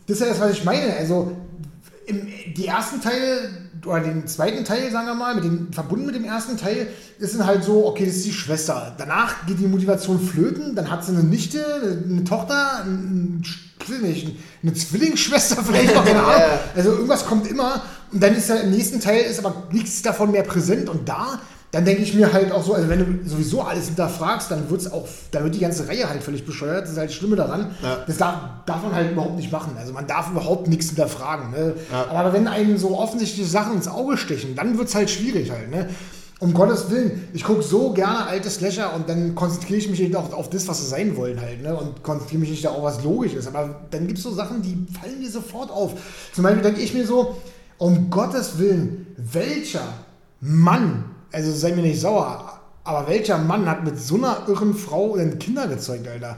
das 0.07 0.17
ist 0.17 0.21
ja 0.21 0.29
das, 0.29 0.41
was 0.41 0.53
ich 0.53 0.65
meine. 0.65 0.97
Also, 0.97 1.37
im, 2.07 2.29
die 2.57 2.67
ersten 2.67 3.01
Teile 3.01 3.51
oder 3.87 4.01
den 4.01 4.27
zweiten 4.27 4.65
Teil, 4.65 4.91
sagen 4.91 5.07
wir 5.07 5.15
mal, 5.15 5.35
mit 5.35 5.45
dem, 5.45 5.73
verbunden 5.73 6.07
mit 6.07 6.15
dem 6.15 6.25
ersten 6.25 6.57
Teil, 6.57 6.89
ist 7.19 7.35
dann 7.35 7.47
halt 7.47 7.65
so, 7.65 7.87
okay, 7.87 8.07
das 8.07 8.17
ist 8.17 8.27
die 8.27 8.33
Schwester. 8.33 8.95
Danach 8.99 9.47
geht 9.47 9.59
die 9.59 9.67
Motivation 9.67 10.21
flöten, 10.21 10.75
dann 10.75 10.91
hat 10.91 11.05
sie 11.05 11.13
eine 11.13 11.23
Nichte, 11.23 11.65
eine 12.05 12.25
Tochter, 12.25 12.85
ein, 12.85 13.43
nicht, 14.03 14.37
eine 14.63 14.75
Zwillingsschwester 14.75 15.65
vielleicht 15.65 15.95
noch, 15.95 16.05
keine 16.05 16.23
Ahnung. 16.23 16.59
Also 16.75 16.91
irgendwas 16.91 17.27
kommt 17.27 17.47
immer 17.47 17.83
und 18.13 18.23
dann 18.23 18.35
ist 18.35 18.49
ja 18.49 18.57
im 18.57 18.71
nächsten 18.71 19.01
Teil 19.01 19.23
ist 19.23 19.39
aber 19.39 19.69
nichts 19.73 20.03
davon 20.03 20.33
mehr 20.33 20.43
präsent 20.43 20.89
und 20.89 21.09
da 21.09 21.41
dann 21.73 21.85
denke 21.85 22.03
ich 22.03 22.15
mir 22.15 22.33
halt 22.33 22.51
auch 22.51 22.65
so, 22.65 22.75
also 22.75 22.89
wenn 22.89 22.99
du 22.99 23.29
sowieso 23.29 23.63
alles 23.63 23.87
hinterfragst, 23.87 24.51
dann 24.51 24.69
wird's 24.71 24.91
auch, 24.91 25.07
dann 25.31 25.45
wird 25.45 25.55
die 25.55 25.61
ganze 25.61 25.87
Reihe 25.87 26.09
halt 26.09 26.23
völlig 26.23 26.45
bescheuert. 26.45 26.83
Das 26.83 26.91
ist 26.91 26.99
halt 26.99 27.11
das 27.11 27.17
Schlimme 27.17 27.37
daran. 27.37 27.77
Ja. 27.83 27.99
Das 28.07 28.17
darf, 28.17 28.37
darf 28.67 28.83
man 28.83 28.93
halt 28.93 29.13
überhaupt 29.13 29.37
nicht 29.37 29.53
machen. 29.53 29.77
Also 29.79 29.93
man 29.93 30.07
darf 30.07 30.31
überhaupt 30.31 30.67
nichts 30.67 30.87
hinterfragen. 30.87 31.53
Ne? 31.53 31.75
Ja. 31.93 32.09
Aber 32.09 32.33
wenn 32.33 32.49
einem 32.49 32.77
so 32.77 32.99
offensichtliche 32.99 33.49
Sachen 33.49 33.75
ins 33.75 33.87
Auge 33.87 34.17
stechen, 34.17 34.57
dann 34.57 34.79
wird's 34.79 34.97
halt 34.97 35.11
schwierig 35.11 35.53
halt. 35.53 35.71
Ne? 35.71 35.89
Um 36.41 36.55
Gottes 36.55 36.91
Willen, 36.91 37.29
ich 37.35 37.45
gucke 37.45 37.63
so 37.63 37.93
gerne 37.93 38.27
alte 38.27 38.51
Slasher 38.51 38.95
und 38.95 39.09
dann 39.09 39.37
konzentriere 39.37 39.79
ich 39.79 39.89
mich 39.89 40.01
eben 40.01 40.17
auch 40.17 40.33
auf 40.33 40.51
das, 40.51 40.67
was 40.67 40.81
sie 40.81 40.89
sein 40.89 41.17
wollen 41.17 41.41
halt. 41.41 41.63
Ne? 41.63 41.77
Und 41.77 42.03
konzentriere 42.03 42.41
mich 42.41 42.51
nicht 42.51 42.65
darauf, 42.65 42.83
was 42.83 43.05
logisch 43.05 43.35
ist. 43.35 43.47
Aber 43.47 43.83
dann 43.91 44.09
gibt's 44.09 44.25
so 44.25 44.33
Sachen, 44.33 44.61
die 44.63 44.87
fallen 44.99 45.21
mir 45.21 45.31
sofort 45.31 45.71
auf. 45.71 45.93
Zum 46.33 46.43
Beispiel 46.43 46.63
denke 46.63 46.81
ich 46.81 46.95
mir 46.95 47.07
so, 47.07 47.37
um 47.79 48.11
Gottes 48.11 48.59
Willen, 48.59 49.07
welcher 49.17 49.85
Mann, 50.41 51.05
also 51.33 51.53
sei 51.53 51.73
mir 51.73 51.83
nicht 51.83 52.01
sauer, 52.01 52.61
aber 52.85 53.09
welcher 53.09 53.39
Mann 53.39 53.69
hat 53.69 53.85
mit 53.85 54.01
so 54.01 54.17
einer 54.17 54.45
irren 54.49 54.75
Frau 54.75 55.17
denn 55.17 55.39
Kinder 55.39 55.67
gezeugt, 55.69 56.09
Alter? 56.09 56.37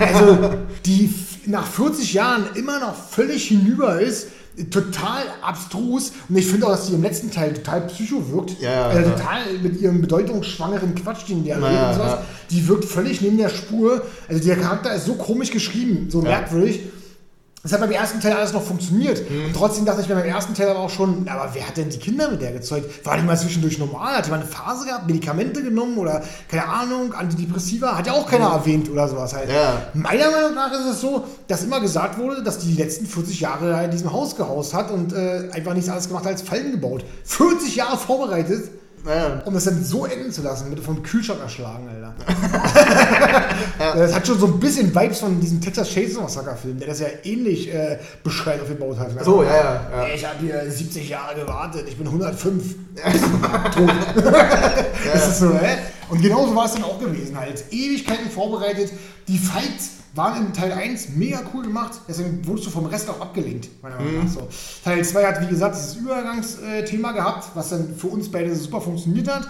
Also, 0.00 0.54
die 0.86 1.14
nach 1.46 1.66
40 1.66 2.14
Jahren 2.14 2.44
immer 2.54 2.80
noch 2.80 2.94
völlig 2.94 3.48
hinüber 3.48 4.00
ist, 4.00 4.28
total 4.70 5.22
abstrus. 5.42 6.12
Und 6.28 6.36
ich 6.36 6.46
finde 6.46 6.66
auch, 6.66 6.70
dass 6.70 6.86
die 6.86 6.94
im 6.94 7.02
letzten 7.02 7.30
Teil 7.30 7.52
total 7.54 7.82
psycho 7.82 8.30
wirkt. 8.30 8.60
Ja, 8.60 8.70
ja, 8.70 8.88
also 8.88 9.10
total 9.10 9.58
mit 9.62 9.80
ihrem 9.80 10.00
bedeutungsschwangeren 10.00 10.94
Quatsch, 10.94 11.28
den 11.28 11.42
die 11.42 11.50
Ja, 11.50 11.56
und 11.56 11.94
sowas. 11.94 12.18
Die 12.50 12.66
wirkt 12.68 12.84
völlig 12.84 13.20
neben 13.20 13.36
der 13.36 13.48
Spur. 13.48 14.02
Also 14.28 14.42
der 14.42 14.56
Charakter 14.56 14.94
ist 14.94 15.06
so 15.06 15.14
komisch 15.14 15.50
geschrieben, 15.50 16.08
so 16.10 16.22
merkwürdig. 16.22 16.80
Das 17.64 17.72
hat 17.72 17.80
beim 17.80 17.92
ersten 17.92 18.20
Teil 18.20 18.34
alles 18.34 18.52
noch 18.52 18.62
funktioniert. 18.62 19.28
Mhm. 19.28 19.46
Und 19.46 19.56
trotzdem 19.56 19.86
dachte 19.86 20.02
ich 20.02 20.08
mir 20.08 20.16
beim 20.16 20.26
ersten 20.26 20.52
Teil 20.52 20.68
aber 20.68 20.80
auch 20.80 20.90
schon, 20.90 21.26
aber 21.26 21.48
wer 21.54 21.66
hat 21.66 21.78
denn 21.78 21.88
die 21.88 21.98
Kinder 21.98 22.30
mit 22.30 22.42
der 22.42 22.52
gezeugt? 22.52 23.06
War 23.06 23.16
die 23.16 23.22
mal 23.22 23.38
zwischendurch 23.38 23.78
normal? 23.78 24.18
Hat 24.18 24.26
die 24.26 24.30
mal 24.30 24.40
eine 24.40 24.46
Phase 24.46 24.84
gehabt, 24.84 25.06
Medikamente 25.06 25.62
genommen 25.62 25.96
oder 25.96 26.22
keine 26.50 26.68
Ahnung, 26.68 27.14
Antidepressiva? 27.14 27.96
Hat 27.96 28.06
ja 28.06 28.12
auch 28.12 28.28
keiner 28.28 28.48
erwähnt 28.50 28.90
oder 28.90 29.08
sowas 29.08 29.34
halt. 29.34 29.50
Ja. 29.50 29.80
Meiner 29.94 30.30
Meinung 30.30 30.54
nach 30.54 30.72
ist 30.72 30.84
es 30.84 31.00
so, 31.00 31.24
dass 31.48 31.64
immer 31.64 31.80
gesagt 31.80 32.18
wurde, 32.18 32.42
dass 32.42 32.58
die 32.58 32.74
die 32.74 32.82
letzten 32.82 33.06
40 33.06 33.40
Jahre 33.40 33.82
in 33.82 33.90
diesem 33.90 34.12
Haus 34.12 34.36
gehaust 34.36 34.74
hat 34.74 34.90
und 34.90 35.14
äh, 35.14 35.48
einfach 35.50 35.72
nichts 35.72 35.88
anderes 35.88 36.08
gemacht 36.08 36.26
hat 36.26 36.32
als 36.32 36.42
Fallen 36.42 36.70
gebaut. 36.70 37.02
40 37.24 37.76
Jahre 37.76 37.96
vorbereitet, 37.96 38.68
Ja. 39.06 39.42
um 39.44 39.54
das 39.54 39.64
dann 39.64 39.84
so 39.84 40.06
enden 40.06 40.32
zu 40.32 40.42
lassen, 40.42 40.70
mit 40.70 40.80
vom 40.80 41.02
Kühlschrank 41.02 41.40
erschlagen, 41.40 41.88
Alter. 41.88 42.14
Das 43.78 44.14
hat 44.14 44.26
schon 44.26 44.38
so 44.38 44.46
ein 44.46 44.60
bisschen 44.60 44.94
Vibes 44.94 45.20
von 45.20 45.40
diesem 45.40 45.60
Texas 45.60 45.90
Chainsaw 45.90 46.22
Massacre 46.22 46.56
Film, 46.56 46.78
der 46.78 46.88
das 46.88 47.00
ja 47.00 47.08
ähnlich 47.24 47.72
äh, 47.72 47.98
bescheuert 48.22 48.62
aufgebaut 48.62 48.98
hat. 48.98 49.24
So, 49.24 49.42
ja, 49.42 49.56
ja. 49.56 49.90
ja. 49.92 50.14
Ich 50.14 50.24
habe 50.24 50.38
hier 50.40 50.70
70 50.70 51.08
Jahre 51.08 51.34
gewartet, 51.34 51.84
ich 51.88 51.96
bin 51.96 52.06
105. 52.06 52.74
Tot. 53.74 53.92
Das 55.12 55.28
ist 55.28 55.38
so, 55.40 55.52
hä? 55.54 55.76
Und 56.08 56.22
genauso 56.22 56.54
war 56.54 56.66
es 56.66 56.72
dann 56.72 56.84
auch 56.84 56.98
gewesen 56.98 57.38
halt. 57.38 57.64
Ewigkeiten 57.70 58.30
vorbereitet. 58.30 58.90
Die 59.28 59.38
Fights 59.38 59.90
waren 60.14 60.46
in 60.46 60.52
Teil 60.52 60.72
1 60.72 61.10
mega 61.10 61.40
cool 61.52 61.64
gemacht, 61.64 62.00
deswegen 62.08 62.46
wurdest 62.46 62.68
du 62.68 62.70
vom 62.70 62.86
Rest 62.86 63.08
auch 63.10 63.20
abgelenkt, 63.20 63.68
meiner 63.82 63.96
Meinung 63.96 64.24
nach 64.24 64.30
so. 64.30 64.48
Teil 64.84 65.04
2 65.04 65.26
hat, 65.26 65.40
wie 65.40 65.48
gesagt, 65.48 65.76
dieses 65.76 65.96
Übergangsthema 65.96 67.12
gehabt, 67.12 67.48
was 67.54 67.70
dann 67.70 67.96
für 67.96 68.08
uns 68.08 68.30
beide 68.30 68.54
super 68.54 68.80
funktioniert 68.80 69.28
hat. 69.28 69.48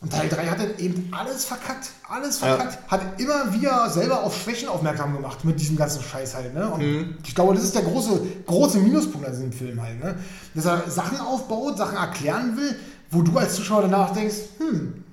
Und 0.00 0.12
Teil 0.12 0.28
3 0.28 0.46
hat 0.48 0.60
dann 0.60 0.78
eben 0.78 1.08
alles 1.12 1.46
verkackt. 1.46 1.88
Alles 2.06 2.38
verkackt. 2.38 2.78
Hat 2.90 3.18
immer 3.18 3.54
wieder 3.54 3.88
selber 3.88 4.22
auf 4.22 4.36
Schwächen 4.36 4.68
aufmerksam 4.68 5.14
gemacht 5.14 5.46
mit 5.46 5.58
diesem 5.58 5.76
ganzen 5.76 6.02
Scheiß 6.02 6.34
halt. 6.34 6.52
Ne? 6.52 6.68
Und 6.68 7.16
ich 7.26 7.34
glaube, 7.34 7.54
das 7.54 7.64
ist 7.64 7.74
der 7.74 7.84
große, 7.84 8.20
große 8.44 8.80
Minuspunkt 8.80 9.26
an 9.26 9.32
diesem 9.32 9.52
Film 9.52 9.80
halt. 9.80 10.04
Ne? 10.04 10.16
Dass 10.54 10.66
er 10.66 10.90
Sachen 10.90 11.18
aufbaut, 11.20 11.78
Sachen 11.78 11.96
erklären 11.96 12.54
will, 12.58 12.76
wo 13.10 13.22
du 13.22 13.38
als 13.38 13.54
Zuschauer 13.54 13.82
danach 13.82 14.12
denkst, 14.12 14.36
hm, 14.58 15.03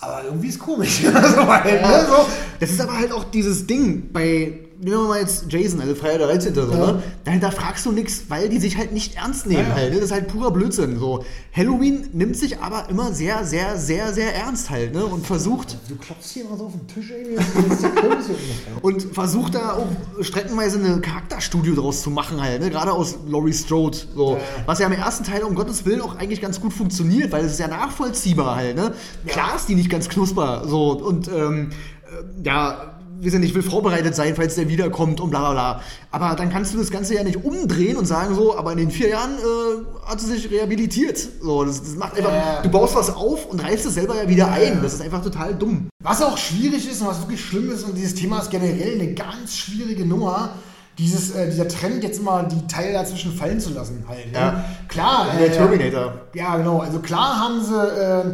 aber 0.00 0.24
irgendwie 0.24 0.48
ist 0.48 0.58
komisch. 0.58 1.00
so 1.02 1.12
halt, 1.12 1.82
ne? 1.82 2.06
so. 2.08 2.26
Das 2.58 2.70
ist 2.70 2.80
aber 2.80 2.96
halt 2.96 3.12
auch 3.12 3.24
dieses 3.24 3.66
Ding 3.66 4.10
bei, 4.12 4.52
nehmen 4.80 4.96
wir 5.02 5.08
mal 5.08 5.20
jetzt 5.20 5.44
Jason, 5.48 5.80
also 5.80 5.94
Freitag 5.94 6.18
der 6.18 6.26
13. 6.28 6.54
So, 6.54 6.60
Ja. 6.62 6.92
ne? 6.92 7.02
Dahinter 7.24 7.52
fragst 7.52 7.84
du 7.86 7.92
nichts, 7.92 8.24
weil 8.28 8.48
die 8.48 8.58
sich 8.58 8.76
halt 8.76 8.92
nicht 8.92 9.16
ernst 9.16 9.46
nehmen 9.46 9.60
Ja, 9.62 9.68
ja. 9.68 9.74
halt. 9.74 9.90
ne? 9.90 9.96
Das 9.96 10.06
ist 10.06 10.12
halt 10.12 10.28
purer 10.28 10.50
Blödsinn. 10.50 10.98
So. 10.98 11.24
Halloween 11.54 12.08
nimmt 12.12 12.36
sich 12.36 12.58
aber 12.60 12.88
immer 12.88 13.12
sehr, 13.12 13.44
sehr, 13.44 13.76
sehr, 13.76 14.12
sehr 14.12 14.34
ernst 14.34 14.70
halt, 14.70 14.94
ne? 14.94 15.04
Und 15.04 15.26
versucht, 15.26 15.76
Du 15.88 15.96
klopfst 15.96 16.30
hier 16.32 16.44
immer 16.44 16.56
so 16.56 16.66
auf 16.66 16.72
den 16.72 16.86
Tisch, 16.86 17.10
ey. 17.10 17.36
Und 18.82 19.02
versucht 19.14 19.54
da 19.54 19.74
auch 19.74 19.86
streckenweise 20.22 20.78
eine 20.78 21.00
Charakterstudie 21.00 21.74
draus 21.74 22.02
zu 22.02 22.10
machen 22.10 22.40
halt, 22.40 22.60
ne? 22.62 22.70
Gerade 22.70 22.92
aus 22.92 23.18
Laurie 23.28 23.52
Strode. 23.52 23.98
So. 24.14 24.38
Was 24.66 24.78
ja 24.78 24.86
im 24.86 24.92
ersten 24.92 25.24
Teil 25.24 25.42
um 25.42 25.54
Gottes 25.54 25.84
Willen 25.84 26.00
auch 26.00 26.16
eigentlich 26.16 26.40
ganz 26.40 26.60
gut 26.60 26.72
funktioniert, 26.72 27.32
weil 27.32 27.44
es 27.44 27.52
ist 27.52 27.60
ja 27.60 27.68
nachvollziehbar 27.68 28.56
halt, 28.56 28.76
ne? 28.76 28.92
Klar 29.26 29.56
ist 29.56 29.68
die 29.68 29.74
nicht 29.74 29.90
ganz 29.90 30.08
knusper. 30.08 30.64
So 30.66 30.92
und 30.92 31.28
ähm, 31.28 31.70
äh, 32.04 32.46
ja. 32.46 32.96
Wir 33.22 33.30
sind 33.30 33.42
nicht, 33.42 33.54
will 33.54 33.62
vorbereitet 33.62 34.14
sein, 34.14 34.34
falls 34.34 34.54
der 34.54 34.68
wiederkommt 34.68 35.20
und 35.20 35.30
bla 35.30 35.40
bla 35.40 35.52
bla. 35.52 35.80
Aber 36.10 36.34
dann 36.36 36.48
kannst 36.50 36.72
du 36.72 36.78
das 36.78 36.90
Ganze 36.90 37.14
ja 37.14 37.22
nicht 37.22 37.44
umdrehen 37.44 37.96
und 37.96 38.06
sagen 38.06 38.34
so, 38.34 38.56
aber 38.56 38.72
in 38.72 38.78
den 38.78 38.90
vier 38.90 39.10
Jahren 39.10 39.32
äh, 39.32 40.08
hat 40.10 40.20
sie 40.20 40.26
sich 40.28 40.50
rehabilitiert. 40.50 41.18
So, 41.42 41.64
das, 41.64 41.82
das 41.82 41.96
macht 41.96 42.16
einfach, 42.16 42.32
Ja. 42.32 42.62
du 42.62 42.70
baust 42.70 42.94
was 42.94 43.14
auf 43.14 43.46
und 43.46 43.60
reißt 43.62 43.84
es 43.86 43.94
selber 43.94 44.16
ja 44.16 44.28
wieder 44.28 44.50
ein. 44.50 44.80
Das 44.82 44.94
ist 44.94 45.02
einfach 45.02 45.22
total 45.22 45.54
dumm. 45.54 45.88
Was 46.02 46.22
auch 46.22 46.38
schwierig 46.38 46.90
ist 46.90 47.02
und 47.02 47.08
was 47.08 47.20
wirklich 47.20 47.44
schlimm 47.44 47.70
ist, 47.70 47.84
und 47.84 47.94
dieses 47.94 48.14
Thema 48.14 48.38
ist 48.40 48.50
generell 48.50 48.94
eine 48.94 49.12
ganz 49.14 49.54
schwierige 49.54 50.06
Nummer, 50.06 50.50
dieses, 50.98 51.30
äh, 51.32 51.50
dieser 51.50 51.68
Trend, 51.68 52.02
jetzt 52.02 52.18
immer 52.20 52.42
die 52.44 52.66
Teile 52.66 52.92
dazwischen 52.94 53.32
fallen 53.34 53.60
zu 53.60 53.70
lassen 53.70 54.04
halt. 54.08 54.32
Ne? 54.32 54.38
Ja. 54.38 54.64
Klar. 54.88 55.26
Der 55.38 55.52
Terminator. 55.52 56.12
Ja, 56.34 56.56
genau. 56.56 56.78
Also 56.80 56.98
klar 57.00 57.38
haben 57.38 57.62
sie, 57.62 57.74
äh, 57.74 58.24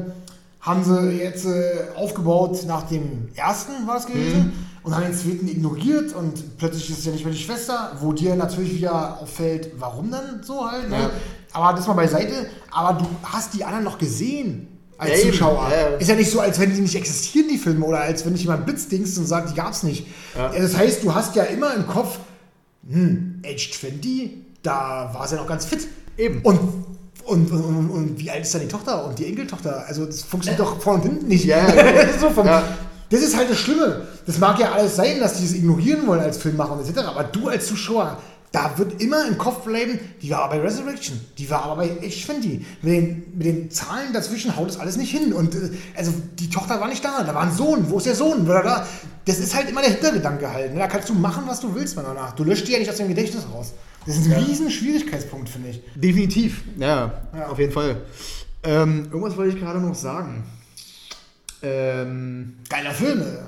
haben 0.61 0.83
sie 0.85 1.11
jetzt 1.23 1.45
äh, 1.47 1.75
aufgebaut 1.97 2.65
nach 2.67 2.83
dem 2.89 3.29
ersten, 3.35 3.87
war 3.87 3.97
es 3.99 4.07
gewesen, 4.07 4.39
Mhm. 4.47 4.66
Und 4.87 4.95
haben 4.95 5.03
den 5.03 5.15
zweiten 5.15 5.49
ignoriert 5.49 6.15
und 6.15 6.59
plötzlich 6.59 6.89
ist 6.91 7.01
es 7.01 7.05
ja 7.07 7.11
nicht 7.11 7.25
mehr 7.25 7.35
die 7.35 7.41
Schwester, 7.41 7.91
wo 8.01 8.13
dir 8.13 8.37
natürlich 8.37 8.73
wieder 8.77 9.21
auffällt, 9.21 9.73
warum 9.81 10.13
dann 10.13 10.45
so 10.45 10.71
halt. 10.71 10.89
Ne? 10.89 10.97
Ja. 10.97 11.11
Aber 11.53 11.77
das 11.77 11.89
mal 11.89 11.95
beiseite. 11.95 12.47
Aber 12.71 13.01
du 13.01 13.07
hast 13.25 13.53
die 13.55 13.65
anderen 13.65 13.85
noch 13.85 13.99
gesehen. 13.99 14.69
Als 14.97 15.25
Ja. 15.25 15.31
Zuschauer. 15.31 15.69
Ja, 15.71 15.91
ja. 15.91 15.97
Ist 15.97 16.09
ja 16.09 16.15
nicht 16.15 16.31
so, 16.31 16.39
als 16.39 16.61
wenn 16.61 16.73
die 16.73 16.81
nicht 16.81 16.95
existieren, 16.95 17.49
die 17.51 17.59
Filme, 17.59 17.85
oder 17.85 17.99
als 18.01 18.25
wenn 18.25 18.33
dich 18.35 18.43
jemand 18.43 18.65
blitzdingst 18.65 19.19
und 19.19 19.27
sagt, 19.27 19.51
die 19.51 19.55
gab's 19.55 19.83
nicht. 19.83 20.07
Das 20.35 20.77
heißt, 20.77 21.03
du 21.03 21.13
hast 21.13 21.35
ja 21.35 21.43
immer 21.43 21.75
im 21.75 21.87
Kopf, 21.89 22.19
hm, 22.89 23.43
Age 23.45 23.73
20, 23.73 24.31
da 24.63 25.11
war 25.13 25.27
sie 25.27 25.35
ja 25.35 25.41
noch 25.41 25.49
ganz 25.49 25.67
fit. 25.67 25.89
Eben. 26.17 26.43
Und, 26.43 26.61
und, 27.25 27.51
und, 27.51 27.91
und, 27.91 28.19
wie 28.21 28.31
alt 28.31 28.43
ist 28.43 28.55
dann 28.55 28.63
die 28.63 28.69
Tochter 28.69 29.05
und 29.05 29.19
die 29.19 29.27
Enkeltochter? 29.27 29.85
Also 29.87 30.07
das 30.07 30.23
funktioniert 30.23 30.61
doch 30.61 30.81
vorne 30.81 31.03
und 31.03 31.09
hinten 31.09 31.27
nicht. 31.27 31.45
Ja, 31.45 31.75
ja. 31.75 32.07
so 32.21 32.31
vom, 32.31 32.47
Ja. 32.47 32.63
Das 33.11 33.21
ist 33.21 33.37
halt 33.37 33.49
das 33.51 33.59
Schlimme. 33.59 34.03
Das 34.27 34.39
mag 34.39 34.59
ja 34.59 34.73
alles 34.73 34.97
sein, 34.97 35.21
dass 35.21 35.35
die 35.35 35.43
das 35.45 35.53
ignorieren 35.55 36.07
wollen 36.07 36.21
als 36.21 36.39
Filmmacher 36.39 36.73
und 36.73 36.89
etc. 36.89 36.99
Aber 37.07 37.25
du 37.25 37.49
als 37.49 37.67
Zuschauer, 37.67 38.19
da 38.53 38.73
wird 38.79 39.03
immer 39.03 39.27
im 39.29 39.37
Kopf 39.39 39.65
bleiben, 39.65 39.99
die 40.23 40.31
war 40.31 40.45
aber 40.45 40.57
bei 40.57 40.63
Resurrection, 40.63 41.21
die 41.37 41.49
war 41.51 41.65
aber 41.65 41.77
bei 41.83 41.89
20. 41.89 42.65
Mit 42.83 42.93
den, 42.93 43.23
mit 43.37 43.47
den 43.47 43.71
Zahlen 43.71 44.13
dazwischen 44.13 44.57
haut 44.57 44.71
es 44.71 44.79
alles 44.81 44.97
nicht 44.97 45.11
hin. 45.11 45.33
Und 45.33 45.55
äh, 45.55 45.71
also 45.97 46.13
die 46.39 46.49
Tochter 46.51 46.81
war 46.81 46.89
nicht 46.89 47.05
da, 47.05 47.23
da 47.23 47.35
war 47.35 47.43
ein 47.43 47.53
Sohn. 47.53 47.91
Wo 47.91 47.99
ist 47.99 48.07
der 48.07 48.15
Sohn? 48.15 48.49
Das 49.25 49.39
ist 49.39 49.55
halt 49.55 49.69
immer 49.69 49.83
der 49.83 49.91
Hintergedanke 49.91 50.51
halt. 50.53 50.73
ne? 50.73 50.79
Da 50.81 50.87
kannst 50.87 51.09
du 51.09 51.15
machen, 51.15 51.45
was 51.47 51.61
du 51.61 51.75
willst, 51.75 51.97
meiner 51.97 52.15
Nach. 52.15 52.33
Du 52.33 52.45
löscht 52.45 52.67
die 52.67 52.73
ja 52.73 52.79
nicht 52.79 52.91
aus 52.91 52.97
dem 52.97 53.09
Gedächtnis 53.09 53.45
raus. 53.53 53.73
Das 54.07 54.17
ist 54.17 54.27
ein 54.27 54.33
riesen 54.45 54.71
Schwierigkeitspunkt, 54.71 55.49
finde 55.49 55.71
ich. 55.71 55.83
Definitiv. 55.97 56.63
Ja, 56.79 57.13
Ja. 57.37 57.49
auf 57.49 57.59
jeden 57.59 57.73
Fall. 57.73 57.97
Ähm, 58.63 59.07
irgendwas 59.11 59.37
wollte 59.37 59.57
ich 59.57 59.61
gerade 59.63 59.81
noch 59.81 59.95
sagen. 59.95 60.45
Ähm, 61.63 62.57
Geiler 62.69 62.93
Film. 62.93 63.23
ey. 63.23 63.39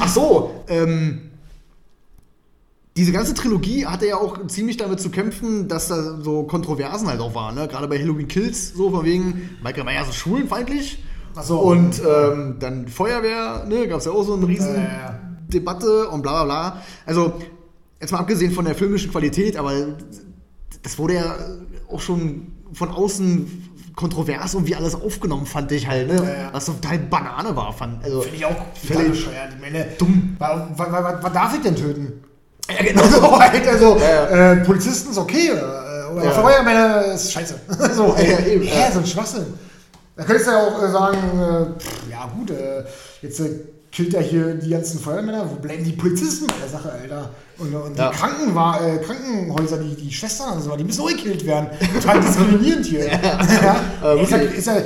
ach 0.00 0.08
so, 0.08 0.64
ähm, 0.68 1.30
diese 2.96 3.12
ganze 3.12 3.32
Trilogie 3.34 3.86
hatte 3.86 4.06
ja 4.06 4.16
auch 4.16 4.46
ziemlich 4.48 4.76
damit 4.76 5.00
zu 5.00 5.10
kämpfen, 5.10 5.68
dass 5.68 5.88
da 5.88 6.20
so 6.20 6.42
Kontroversen 6.42 7.08
halt 7.08 7.20
auch 7.20 7.34
waren. 7.34 7.54
Ne? 7.54 7.66
Gerade 7.66 7.88
bei 7.88 7.98
Halloween 7.98 8.28
Kills, 8.28 8.74
so 8.74 8.90
von 8.90 9.04
wegen, 9.04 9.56
Michael 9.62 9.84
Myers 9.84 10.08
ist 10.08 10.16
schwulenfeindlich. 10.16 11.02
Ach 11.34 11.42
so. 11.42 11.60
Und 11.60 12.02
ähm, 12.06 12.56
dann 12.58 12.88
Feuerwehr, 12.88 13.64
ne, 13.66 13.88
gab 13.88 14.00
es 14.00 14.04
ja 14.04 14.12
auch 14.12 14.24
so 14.24 14.34
eine 14.34 14.46
riesen 14.46 14.74
ja. 14.74 15.18
Debatte 15.48 16.08
und 16.08 16.22
bla 16.22 16.44
bla 16.44 16.44
bla. 16.44 16.82
Also, 17.06 17.40
jetzt 17.98 18.12
mal 18.12 18.18
abgesehen 18.18 18.52
von 18.52 18.66
der 18.66 18.74
filmischen 18.74 19.10
Qualität, 19.10 19.56
aber 19.56 19.72
das 20.82 20.98
wurde 20.98 21.14
ja 21.14 21.36
auch 21.88 22.00
schon 22.00 22.48
von 22.74 22.90
außen 22.90 23.70
kontrovers 24.02 24.54
und 24.54 24.66
wie 24.66 24.74
alles 24.76 24.94
aufgenommen, 24.94 25.46
fand 25.46 25.72
ich 25.72 25.86
halt, 25.88 26.08
ne? 26.08 26.16
Ja, 26.16 26.22
ja. 26.42 26.48
Was 26.52 26.66
total 26.66 26.98
Banane 26.98 27.56
war, 27.56 27.72
fand. 27.72 28.04
Also, 28.04 28.20
Finde 28.22 28.36
ich 28.36 28.44
auch 28.44 28.56
Völlig 28.74 29.10
bescheuert. 29.12 29.48
Ich 29.54 29.60
meine, 29.60 29.86
dumm. 29.98 30.36
Was, 30.38 31.32
darf 31.32 31.54
ich 31.54 31.62
denn 31.62 31.74
töten? 31.76 32.22
ja, 32.68 32.82
genau. 32.84 33.02
Also, 33.04 33.38
halt, 33.40 33.66
also 33.68 33.96
Ja, 33.98 34.52
Äh, 34.52 34.56
Polizisten 34.64 35.10
ist 35.12 35.18
okay, 35.18 35.52
oder, 35.52 36.10
oder 36.14 36.24
Ja. 36.24 36.30
Feuerwehr 36.32 37.12
ist 37.14 37.32
scheiße. 37.32 37.54
so, 37.94 38.14
Ja, 38.18 38.46
eben, 38.46 38.64
ja. 38.64 38.90
so 38.92 38.98
ein 38.98 39.06
Schwachsinn. 39.06 39.46
Da 40.16 40.24
könntest 40.24 40.46
du 40.48 40.50
ja 40.52 40.58
auch 40.58 40.82
äh, 40.82 40.90
sagen, 40.90 41.16
äh, 41.16 41.80
pff, 41.80 42.10
ja 42.10 42.30
gut, 42.36 42.50
äh, 42.50 42.84
jetzt 43.22 43.40
äh, 43.40 43.60
killt 43.92 44.14
er 44.14 44.22
hier 44.22 44.54
die 44.54 44.70
ganzen 44.70 44.98
Feuermänner, 44.98 45.48
wo 45.50 45.56
bleiben 45.56 45.84
die 45.84 45.92
Polizisten 45.92 46.46
bei 46.46 46.54
der 46.60 46.68
Sache, 46.68 46.90
Alter? 46.92 47.30
Und, 47.58 47.74
und 47.74 47.96
Ja. 47.98 48.10
die 48.10 48.16
Krankenwa 48.16 48.80
äh, 48.80 48.96
Krankenhäuser, 48.98 49.78
die, 49.78 49.94
die 49.94 50.10
Schwestern 50.12 50.54
und 50.54 50.62
so, 50.62 50.74
die 50.76 50.84
müssen 50.84 51.02
auch 51.02 51.08
gekillt 51.08 51.44
werden. 51.46 51.68
Total 52.00 52.20
diskriminierend 52.20 52.86
hier. 52.86 53.06
Ja. 53.22 53.40
Ist, 53.40 54.30
ja, 54.32 54.40
wirklich. 54.40 54.58
ist, 54.58 54.66
ja, 54.66 54.76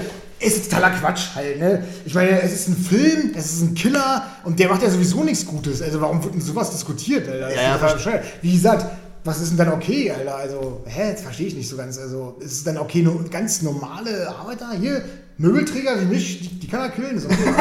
ist 0.40 0.64
totaler 0.70 0.90
Quatsch 0.90 1.34
halt, 1.34 1.58
ne? 1.60 1.84
Ich 2.04 2.14
meine, 2.14 2.42
es 2.42 2.52
ist 2.52 2.68
ein 2.68 2.76
Film, 2.76 3.30
es 3.34 3.52
ist 3.54 3.62
ein 3.62 3.74
Killer 3.74 4.24
und 4.44 4.58
der 4.58 4.68
macht 4.68 4.82
ja 4.82 4.90
sowieso 4.90 5.22
nichts 5.24 5.46
Gutes. 5.46 5.80
Also 5.80 6.00
warum 6.00 6.22
wird 6.22 6.34
denn 6.34 6.40
sowas 6.42 6.70
diskutiert, 6.70 7.28
Alter? 7.28 7.46
Das 7.48 7.54
Ja, 7.54 7.76
ist 7.96 8.04
ja. 8.04 8.12
Wie 8.42 8.52
gesagt, 8.52 8.84
was 9.24 9.40
ist 9.40 9.50
denn 9.50 9.56
dann 9.58 9.72
okay, 9.72 10.10
Alter? 10.10 10.36
Also, 10.36 10.82
hä, 10.86 11.12
das 11.12 11.22
verstehe 11.22 11.46
ich 11.46 11.54
nicht 11.54 11.68
so 11.68 11.76
ganz. 11.76 11.96
Also, 11.98 12.36
ist 12.40 12.52
es 12.52 12.64
dann 12.64 12.76
okay, 12.76 13.02
nur 13.02 13.24
ganz 13.30 13.62
normale 13.62 14.28
Arbeiter 14.28 14.70
hier, 14.78 15.02
Möbelträger 15.38 16.00
wie 16.00 16.06
mich, 16.06 16.40
die, 16.40 16.60
die 16.60 16.66
kann 16.66 16.80
er 16.80 16.88
killen, 16.88 17.16
ist 17.16 17.26
okay. 17.26 17.54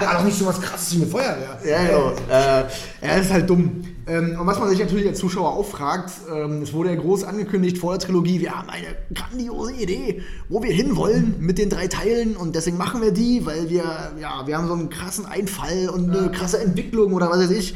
Aber 0.00 0.18
doch 0.18 0.24
nicht 0.24 0.36
so 0.36 0.46
was 0.46 0.60
krasses 0.60 0.96
wie 0.96 1.02
eine 1.02 1.10
Feuerwehr. 1.10 1.58
Ja, 1.64 1.84
genau. 1.84 2.10
Äh, 2.28 2.32
ja, 2.32 2.66
das 3.00 3.26
ist 3.26 3.32
halt 3.32 3.48
dumm. 3.48 3.84
Ähm, 4.08 4.36
und 4.40 4.46
was 4.46 4.58
man 4.58 4.68
sich 4.70 4.80
natürlich 4.80 5.06
als 5.06 5.18
Zuschauer 5.18 5.52
auch 5.52 5.66
fragt, 5.66 6.10
ähm, 6.32 6.62
es 6.62 6.72
wurde 6.72 6.90
ja 6.90 6.96
groß 6.96 7.24
angekündigt 7.24 7.78
vor 7.78 7.92
der 7.92 8.06
Trilogie, 8.06 8.40
wir 8.40 8.52
haben 8.52 8.70
eine 8.70 8.88
grandiose 9.14 9.72
Idee, 9.74 10.22
wo 10.48 10.62
wir 10.62 10.72
hinwollen 10.72 11.36
mit 11.38 11.58
den 11.58 11.70
drei 11.70 11.86
Teilen 11.86 12.36
und 12.36 12.56
deswegen 12.56 12.76
machen 12.76 13.00
wir 13.02 13.12
die, 13.12 13.46
weil 13.46 13.70
wir, 13.70 14.12
ja, 14.20 14.46
wir 14.46 14.56
haben 14.56 14.66
so 14.66 14.74
einen 14.74 14.90
krassen 14.90 15.26
Einfall 15.26 15.88
und 15.88 16.10
eine 16.10 16.30
krasse 16.30 16.60
Entwicklung 16.60 17.12
oder 17.14 17.30
was 17.30 17.38
weiß 17.38 17.50
ich. 17.50 17.74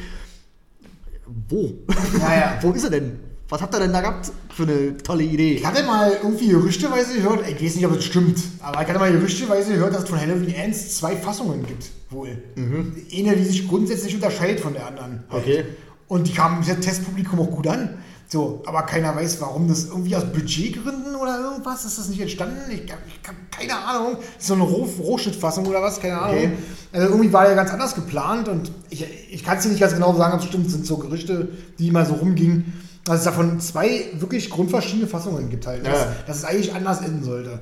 Wo? 1.48 1.72
Ja, 2.18 2.34
ja. 2.34 2.58
Wo 2.62 2.72
ist 2.72 2.84
er 2.84 2.90
denn? 2.90 3.29
Was 3.50 3.60
habt 3.60 3.74
ihr 3.74 3.80
denn 3.80 3.92
da 3.92 4.00
gehabt 4.00 4.30
für 4.54 4.62
eine 4.62 4.96
tolle 4.98 5.24
Idee? 5.24 5.54
Ich 5.54 5.66
hatte 5.66 5.82
mal 5.82 6.12
irgendwie 6.22 6.48
gerüchteweise 6.48 7.14
gehört, 7.14 7.40
ich 7.48 7.62
weiß 7.62 7.74
nicht, 7.74 7.86
ob 7.86 7.96
es 7.96 8.04
stimmt, 8.04 8.38
aber 8.60 8.80
ich 8.80 8.88
hatte 8.88 8.98
mal 9.00 9.10
gerüchteweise 9.10 9.72
gehört, 9.72 9.92
dass 9.92 10.04
es 10.04 10.08
von 10.08 10.20
Halloween 10.20 10.54
Ends 10.54 10.96
zwei 10.96 11.16
Fassungen 11.16 11.66
gibt, 11.66 11.90
wohl. 12.10 12.40
Eine, 12.56 13.36
die 13.36 13.44
sich 13.44 13.68
grundsätzlich 13.68 14.14
unterscheidet 14.14 14.60
von 14.60 14.72
der 14.72 14.86
anderen. 14.86 15.24
halt. 15.28 15.42
Okay. 15.42 15.64
Und 16.06 16.28
die 16.28 16.32
kamen 16.32 16.64
im 16.66 16.80
Testpublikum 16.80 17.40
auch 17.40 17.50
gut 17.50 17.66
an. 17.66 17.98
So, 18.28 18.62
aber 18.66 18.82
keiner 18.82 19.16
weiß, 19.16 19.40
warum 19.40 19.66
das 19.66 19.86
irgendwie 19.86 20.14
aus 20.14 20.24
Budgetgründen 20.24 21.16
oder 21.16 21.40
irgendwas 21.40 21.84
ist 21.84 21.98
das 21.98 22.08
nicht 22.08 22.20
entstanden. 22.20 22.58
Ich, 22.70 22.84
ich 22.84 22.92
habe 22.92 23.36
keine 23.50 23.76
Ahnung. 23.76 24.18
So 24.38 24.54
eine 24.54 24.62
Roh 24.62 24.88
Rohschnittfassung 25.00 25.66
oder 25.66 25.82
was, 25.82 26.00
keine 26.00 26.20
Ahnung. 26.20 26.36
Okay. 26.36 26.52
Also 26.92 27.08
irgendwie 27.08 27.32
war 27.32 27.46
der 27.46 27.56
ganz 27.56 27.72
anders 27.72 27.96
geplant 27.96 28.48
und 28.48 28.70
ich, 28.88 29.04
ich 29.32 29.42
kann 29.42 29.58
es 29.58 29.64
dir 29.64 29.70
nicht 29.70 29.80
ganz 29.80 29.94
genau 29.94 30.14
sagen, 30.14 30.34
ob 30.34 30.40
es 30.40 30.46
stimmt, 30.46 30.66
es 30.66 30.72
sind 30.72 30.86
so 30.86 30.98
Gerüchte, 30.98 31.48
die 31.80 31.88
immer 31.88 32.06
so 32.06 32.14
rumgingen. 32.14 32.72
Dass 33.10 33.18
es 33.20 33.24
davon 33.24 33.58
zwei 33.60 34.04
wirklich 34.14 34.50
grundverschiedene 34.50 35.08
Fassungen 35.08 35.50
gibt 35.50 35.66
halt. 35.66 35.84
Dass, 35.84 35.98
Ja. 35.98 36.12
dass 36.26 36.36
es 36.38 36.44
eigentlich 36.44 36.72
anders 36.72 37.00
enden 37.00 37.24
sollte. 37.24 37.58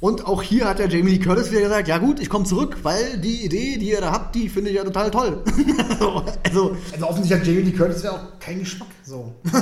Und 0.00 0.26
auch 0.26 0.42
hier 0.42 0.68
hat 0.68 0.78
der 0.80 0.88
Jamie 0.88 1.12
Lee 1.12 1.18
Curtis 1.18 1.50
wieder 1.50 1.60
gesagt, 1.62 1.86
ja 1.86 1.98
gut, 1.98 2.18
ich 2.20 2.28
komme 2.28 2.44
zurück, 2.44 2.78
weil 2.82 3.18
die 3.18 3.44
Idee, 3.44 3.78
die 3.78 3.90
ihr 3.90 4.00
da 4.00 4.10
habt, 4.10 4.34
die 4.34 4.48
finde 4.48 4.70
ich 4.70 4.76
ja 4.76 4.84
total 4.84 5.10
toll. 5.12 5.42
also, 6.44 6.76
Also 6.92 7.06
offensichtlich 7.08 7.40
hat 7.40 7.46
Jamie 7.46 7.62
Lee 7.70 7.72
Curtis 7.76 8.02
ja 8.02 8.10
auch 8.12 8.38
keinen 8.40 8.60
Geschmack. 8.60 8.88
So. 9.04 9.34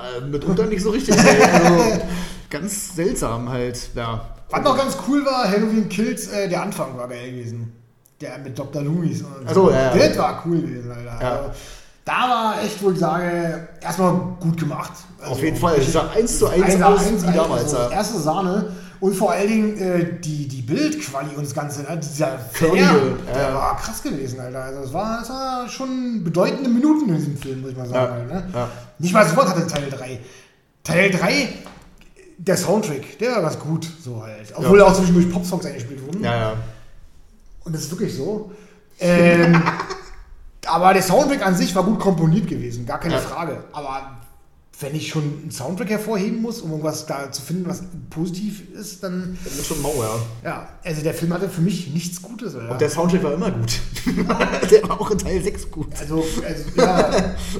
Äh, 0.00 0.24
mitunter 0.26 0.66
nicht 0.66 0.82
so 0.82 0.90
richtig. 0.90 1.16
Also, 1.18 2.00
ganz 2.50 2.94
seltsam 2.96 3.48
halt, 3.48 3.90
ja. 3.94 4.28
Was 4.50 4.62
noch 4.62 4.76
ganz 4.76 4.96
cool 5.06 5.24
war, 5.26 5.48
Halloween 5.48 5.88
Kills, 5.88 6.28
äh, 6.28 6.48
der 6.48 6.62
Anfang 6.62 6.96
war 6.96 7.06
geil 7.08 7.30
gewesen. 7.30 7.72
Der 8.20 8.38
mit 8.38 8.58
Dr. 8.58 8.82
Loomis 8.82 9.22
und 9.22 9.54
so, 9.54 9.70
ja, 9.70 9.94
ja. 9.94 10.08
Das 10.08 10.18
war 10.18 10.42
cool 10.46 10.60
gewesen, 10.62 10.90
Alter. 10.90 11.18
Ja. 11.20 11.30
Also, 11.36 11.50
da 12.10 12.28
war 12.28 12.62
echt, 12.64 12.82
wo 12.82 12.90
ich 12.90 12.98
sage, 12.98 13.68
erstmal 13.80 14.12
gut 14.40 14.58
gemacht. 14.58 14.92
Also, 15.20 15.32
Auf 15.32 15.42
jeden 15.42 15.56
Fall. 15.56 15.76
Es 15.78 15.92
sah 15.92 16.10
eins 16.10 16.38
zu 16.38 16.48
eins 16.48 16.64
Eins 16.64 16.82
aus 16.82 17.06
eins, 17.06 17.26
wie 17.26 17.32
damals. 17.32 17.74
Also, 17.74 17.92
erste 17.92 18.18
Sahne. 18.18 18.72
Und 18.98 19.14
vor 19.14 19.30
allen 19.30 19.48
Dingen 19.48 19.78
äh, 19.78 20.20
die, 20.20 20.46
die 20.48 20.60
Bildquali 20.60 21.34
und 21.36 21.46
das 21.46 21.54
Ganze, 21.54 21.82
ne? 21.82 21.98
dieser 21.98 22.38
Flair, 22.38 22.74
ja. 22.74 23.32
der 23.32 23.54
war 23.54 23.76
krass 23.76 24.02
gewesen, 24.02 24.40
Alter. 24.40 24.62
Also 24.62 24.80
es 24.80 24.92
war, 24.92 25.26
war 25.26 25.68
schon 25.68 26.22
bedeutende 26.22 26.68
Minuten 26.68 27.08
in 27.08 27.14
diesem 27.14 27.36
Film, 27.38 27.62
muss 27.62 27.70
ich 27.70 27.76
mal 27.78 27.86
sagen. 27.88 28.28
Ja, 28.28 28.34
halt, 28.34 28.46
ne? 28.46 28.52
ja. 28.52 28.68
Nicht 28.98 29.14
mal 29.14 29.26
sofort 29.26 29.48
hatte 29.48 29.66
Teil 29.66 29.88
3. 29.88 30.20
Teil 30.82 31.10
3, 31.12 31.48
der 32.36 32.56
Soundtrack, 32.58 33.18
der 33.20 33.36
war 33.36 33.42
ganz 33.42 33.58
gut, 33.58 33.88
so 34.04 34.22
halt. 34.22 34.52
Obwohl 34.54 34.82
auch 34.82 34.92
zwischendurch 34.92 35.30
Popsongs 35.32 35.64
eingespielt 35.64 36.04
wurden. 36.04 36.22
Ja, 36.22 36.36
ja. 36.36 36.52
Und 37.64 37.74
das 37.74 37.84
ist 37.84 37.90
wirklich 37.92 38.14
so. 38.14 38.52
Ähm, 38.98 39.62
aber 40.70 40.92
der 40.94 41.02
Soundtrack 41.02 41.46
an 41.46 41.54
sich 41.56 41.74
war 41.74 41.84
gut 41.84 41.98
komponiert 42.00 42.46
gewesen, 42.48 42.86
gar 42.86 42.98
keine 43.00 43.14
Ja. 43.14 43.20
Frage. 43.20 43.64
Aber 43.72 44.16
wenn 44.82 44.94
ich 44.94 45.08
schon 45.08 45.22
einen 45.42 45.50
Soundtrack 45.50 45.90
hervorheben 45.90 46.40
muss, 46.40 46.62
um 46.62 46.70
irgendwas 46.70 47.04
da 47.04 47.30
zu 47.30 47.42
finden, 47.42 47.68
was 47.68 47.82
positiv 48.08 48.62
ist, 48.72 49.02
dann. 49.04 49.36
Das 49.44 49.52
ist 49.54 49.66
schon 49.66 49.82
mau, 49.82 49.92
ja. 50.00 50.48
Ja, 50.50 50.68
also 50.82 51.02
der 51.02 51.12
Film 51.12 51.34
hatte 51.34 51.50
für 51.50 51.60
mich 51.60 51.88
nichts 51.92 52.22
Gutes. 52.22 52.54
Oder? 52.54 52.70
Und 52.70 52.80
der 52.80 52.88
Soundtrack 52.88 53.22
war 53.22 53.34
immer 53.34 53.50
gut. 53.50 53.78
der 54.70 54.88
war 54.88 54.98
auch 54.98 55.10
in 55.10 55.18
Teil 55.18 55.42
6 55.42 55.70
gut. 55.70 55.88
also, 56.00 56.24
also, 56.46 56.64
ja, 56.76 57.10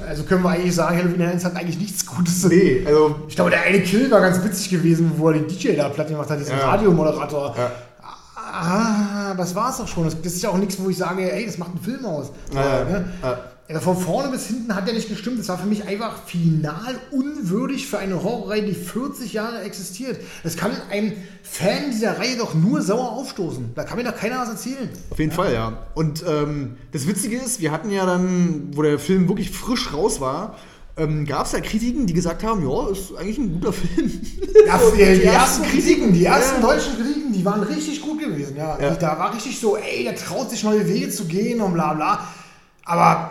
also 0.09 0.23
können 0.23 0.43
wir 0.43 0.49
eigentlich 0.51 0.74
sagen, 0.74 0.97
Halloween 0.97 1.20
Ends 1.20 1.45
hat 1.45 1.57
eigentlich 1.57 1.78
nichts 1.78 2.07
Gutes. 2.07 2.45
Nee, 2.45 2.85
also. 2.87 3.16
Ich 3.28 3.35
glaube, 3.37 3.51
der 3.51 3.62
eine 3.65 3.82
Kill 3.82 4.11
war 4.11 4.23
ganz 4.23 4.43
witzig 4.43 4.70
gewesen, 4.70 5.12
wo 5.19 5.28
er 5.28 5.35
den 5.35 5.47
DJ 5.47 5.77
da 5.77 5.91
platt 5.91 6.09
gemacht 6.09 6.31
hat, 6.31 6.41
diesen 6.41 6.57
Ja. 6.57 6.70
Radiomoderator. 6.70 7.55
Ja. 7.55 7.70
Ah, 8.53 9.35
das 9.35 9.55
war's 9.55 9.79
doch 9.79 9.89
schon. 9.89 10.05
Das, 10.05 10.15
ist 10.15 10.43
ja 10.43 10.51
auch 10.51 10.59
nichts, 10.59 10.79
wo 10.79 10.89
ich 10.91 10.97
sage, 10.97 11.31
ey, 11.33 11.47
das 11.47 11.59
macht 11.59 11.71
einen 11.71 11.81
Film 11.81 12.05
aus. 12.05 12.31
Ja, 12.55 12.79
ja. 12.79 12.85
ne? 12.85 13.13
Ja. 13.23 13.39
Also 13.69 13.83
von 13.83 13.97
vorne 13.99 14.31
bis 14.31 14.49
hinten 14.49 14.75
hat 14.75 14.89
er 14.89 14.95
nicht 14.95 15.09
gestimmt. 15.09 15.39
Das 15.39 15.49
war 15.49 15.57
für 15.57 15.67
mich 15.67 15.87
einfach 15.87 16.25
final 16.25 16.99
unwürdig 17.13 17.87
für 17.87 17.99
eine 17.99 18.21
Horrorreihe, 18.21 18.63
die 18.63 18.75
40 18.75 19.33
Jahre 19.33 19.61
existiert. 19.61 20.19
Das 20.43 20.57
kann 20.57 20.73
einem 20.91 21.13
Fan 21.45 21.93
dieser 21.93 22.19
Reihe 22.19 22.37
doch 22.37 22.55
nur 22.55 22.83
sauer 22.83 23.13
aufstoßen. 23.13 23.71
Da 23.77 23.85
kann 23.85 23.97
mir 23.97 24.05
doch 24.05 24.17
keiner 24.17 24.41
was 24.41 24.49
erzählen. 24.49 24.89
Auf 25.11 25.21
jeden 25.21 25.31
Fall, 25.31 25.53
ja. 25.53 25.87
Und 25.95 26.25
ähm, 26.27 26.79
das 26.91 27.07
Witzige 27.07 27.37
ist, 27.37 27.61
wir 27.61 27.71
hatten 27.71 27.91
ja 27.91 28.07
dann, 28.07 28.77
wo 28.77 28.83
der 28.83 28.99
Film 28.99 29.29
wirklich 29.29 29.53
frisch 29.53 29.93
raus 29.93 30.21
war, 30.21 30.57
ähm, 31.01 31.25
gab 31.27 31.47
es 31.47 31.53
ja 31.53 31.61
Kritiken, 31.61 32.07
die 32.07 32.13
gesagt 32.13 32.43
haben, 32.45 32.63
ja, 32.69 32.89
ist 32.91 33.15
eigentlich 33.17 33.39
ein 33.39 33.53
guter 33.55 33.73
Film. 33.73 34.11
Ja, 34.67 34.79
So, 34.79 34.91
die, 34.95 34.99
die 34.99 35.25
ersten 35.25 35.63
Kritiken, 35.65 36.13
die 36.13 36.25
ersten 36.25 36.61
Ja. 36.61 36.69
deutschen 36.69 36.97
Kritiken, 36.97 37.33
die 37.33 37.45
waren 37.45 37.63
richtig 37.63 38.01
gut 38.03 38.21
gewesen. 38.21 38.57
Ja. 38.57 38.79
Ja. 38.81 38.95
Da 38.95 39.19
war 39.19 39.35
richtig 39.35 39.59
so, 39.59 39.77
ey, 39.77 40.05
der 40.05 40.15
traut 40.17 40.51
sich 40.51 40.63
neue 40.65 40.87
Wege 40.87 41.09
zu 41.11 41.25
gehen 41.25 41.61
und 41.61 41.73
bla 41.75 41.95
bla. 41.95 42.27
Aber 42.85 43.31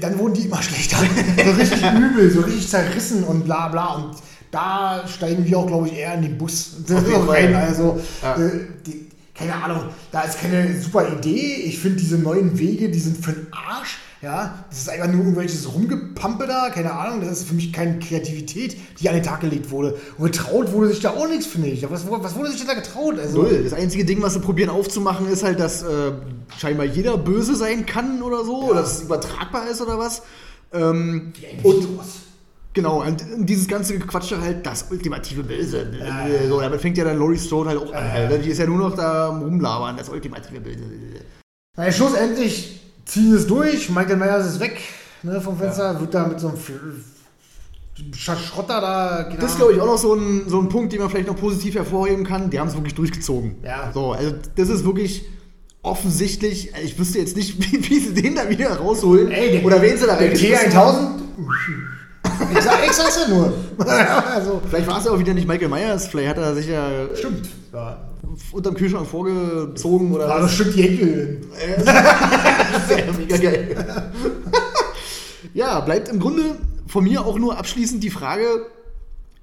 dann 0.00 0.18
wurden 0.18 0.34
die 0.34 0.42
immer 0.46 0.62
schlechter. 0.62 0.96
so 1.44 1.50
richtig 1.52 1.82
übel, 1.92 2.30
so 2.30 2.40
richtig 2.40 2.68
zerrissen 2.68 3.24
und 3.24 3.44
bla 3.44 3.68
bla. 3.68 3.94
Und 3.94 4.16
da 4.50 5.04
steigen 5.06 5.44
wir 5.44 5.58
auch, 5.58 5.66
glaube 5.66 5.88
ich, 5.88 5.94
eher 5.96 6.14
in 6.14 6.22
den 6.22 6.38
Bus. 6.38 6.76
Rein. 6.88 7.54
Also, 7.54 8.00
Ja. 8.22 8.36
äh, 8.36 8.60
die, 8.86 9.08
keine 9.34 9.54
Ahnung, 9.54 9.84
da 10.10 10.22
ist 10.22 10.40
keine 10.40 10.80
super 10.80 11.06
Idee. 11.12 11.62
Ich 11.64 11.78
finde 11.78 11.98
diese 11.98 12.18
neuen 12.18 12.58
Wege, 12.58 12.88
die 12.90 12.98
sind 12.98 13.24
für 13.24 13.32
den 13.32 13.46
Arsch. 13.52 13.98
Ja, 14.20 14.64
das 14.68 14.78
ist 14.80 14.90
einfach 14.90 15.06
nur 15.06 15.20
irgendwelches 15.20 15.72
Rumgepampe 15.72 16.48
da, 16.48 16.70
keine 16.70 16.92
Ahnung, 16.92 17.20
das 17.20 17.40
ist 17.40 17.48
für 17.48 17.54
mich 17.54 17.72
keine 17.72 18.00
Kreativität, 18.00 18.76
die 19.00 19.08
an 19.08 19.14
den 19.14 19.22
Tag 19.22 19.40
gelegt 19.42 19.70
wurde. 19.70 19.96
Und 20.16 20.32
getraut 20.32 20.72
wurde 20.72 20.88
sich 20.88 21.00
da 21.00 21.10
auch 21.10 21.28
nichts, 21.28 21.46
finde 21.46 21.68
ich. 21.68 21.88
Was, 21.88 22.10
was 22.10 22.34
wurde 22.34 22.50
sich 22.50 22.58
denn 22.58 22.66
da 22.66 22.74
getraut? 22.74 23.16
Also, 23.16 23.42
Null. 23.42 23.62
Das 23.62 23.74
einzige 23.74 24.04
Ding, 24.04 24.20
was 24.20 24.34
sie 24.34 24.40
probieren 24.40 24.70
aufzumachen, 24.70 25.28
ist 25.28 25.44
halt, 25.44 25.60
dass 25.60 25.84
äh, 25.84 26.12
scheinbar 26.58 26.86
jeder 26.86 27.16
böse 27.16 27.54
sein 27.54 27.86
kann 27.86 28.20
oder 28.20 28.44
so, 28.44 28.70
oder 28.70 28.80
dass 28.80 28.98
es 28.98 29.02
übertragbar 29.04 29.68
ist 29.68 29.80
oder 29.80 29.98
was. 29.98 30.22
Ähm, 30.72 31.32
und 31.62 31.74
und 31.74 32.00
genau, 32.72 33.02
und 33.02 33.24
dieses 33.38 33.68
ganze 33.68 33.96
Gequatsche 33.98 34.40
halt, 34.40 34.66
das 34.66 34.86
ultimative 34.90 35.44
Böse. 35.44 35.92
Ja. 35.96 36.48
So, 36.48 36.60
damit 36.60 36.80
fängt 36.80 36.98
ja 36.98 37.04
dann 37.04 37.18
Laurie 37.18 37.38
Strode 37.38 37.70
halt 37.70 37.78
auch 37.78 37.92
an. 37.92 38.28
Ne? 38.28 38.40
Die 38.40 38.50
ist 38.50 38.58
ja 38.58 38.66
nur 38.66 38.78
noch 38.78 38.96
da 38.96 39.28
rumlabern, 39.28 39.96
das 39.96 40.08
ultimative 40.08 40.60
Böse. 40.60 40.80
naja, 41.76 41.92
schlussendlich 41.92 42.80
ziehen 43.08 43.34
es 43.34 43.46
durch. 43.46 43.90
Michael 43.90 44.16
Myers 44.16 44.46
ist 44.46 44.60
weg 44.60 44.78
ne, 45.22 45.40
vom 45.40 45.58
Fenster, 45.58 45.98
wird 45.98 46.14
da 46.14 46.26
mit 46.26 46.38
so 46.38 46.48
einem 46.48 46.58
Schrotter 48.14 48.80
da. 48.80 49.24
keine 49.24 49.38
Das 49.38 49.52
ist, 49.52 49.56
glaube 49.56 49.72
ich, 49.72 49.80
auch 49.80 49.86
noch 49.86 49.98
so 49.98 50.14
ein, 50.14 50.48
so 50.48 50.60
ein 50.60 50.68
Punkt, 50.68 50.92
den 50.92 51.00
man 51.00 51.10
vielleicht 51.10 51.26
noch 51.26 51.36
positiv 51.36 51.74
hervorheben 51.74 52.24
kann. 52.24 52.50
Die 52.50 52.60
haben 52.60 52.68
es 52.68 52.74
wirklich 52.74 52.94
durchgezogen. 52.94 53.56
Ja. 53.64 53.90
So, 53.92 54.12
also 54.12 54.34
das 54.54 54.68
ist 54.68 54.84
wirklich 54.84 55.24
offensichtlich, 55.82 56.74
äh, 56.74 56.82
ich 56.82 56.98
wüsste 56.98 57.18
jetzt 57.18 57.36
nicht, 57.36 57.58
wie, 57.72 57.90
wie 57.90 57.98
sie 57.98 58.14
den 58.14 58.36
da 58.36 58.48
wieder 58.48 58.76
rausholen. 58.76 59.30
Ey, 59.30 59.52
der, 59.52 59.64
oder 59.64 59.82
wen 59.82 59.96
sie 59.96 60.06
da 60.06 60.14
reingeschmissen 60.14 60.70
T1000. 60.70 61.08
Ich, 62.56 62.60
sag, 62.62 62.86
ich 62.86 62.92
sag's 62.92 63.18
ja 63.20 63.34
nur. 63.34 63.52
also, 63.86 64.62
Vielleicht 64.68 64.86
war 64.86 64.98
es 64.98 65.04
ja 65.04 65.10
auch 65.10 65.18
wieder 65.18 65.34
nicht 65.34 65.48
Michael 65.48 65.68
Myers, 65.68 66.06
vielleicht 66.06 66.30
hat 66.30 66.38
er 66.38 66.54
sich 66.54 66.68
ja 66.68 66.88
stimmt. 67.14 67.48
Ja. 67.72 68.07
Unterm 68.52 68.74
Kühlschrank 68.74 69.06
vorgezogen 69.06 70.12
oder 70.12 70.30
Aber 70.30 70.42
das 70.42 70.56
die 70.56 70.82
Henkel. 70.82 71.40
Sehr 72.88 73.12
mega 73.12 73.36
geil. 73.36 74.12
ja, 75.54 75.80
bleibt 75.80 76.08
im 76.08 76.20
Grunde 76.20 76.56
von 76.86 77.04
mir 77.04 77.24
auch 77.24 77.38
nur 77.38 77.58
abschließend 77.58 78.02
die 78.02 78.10
Frage, 78.10 78.66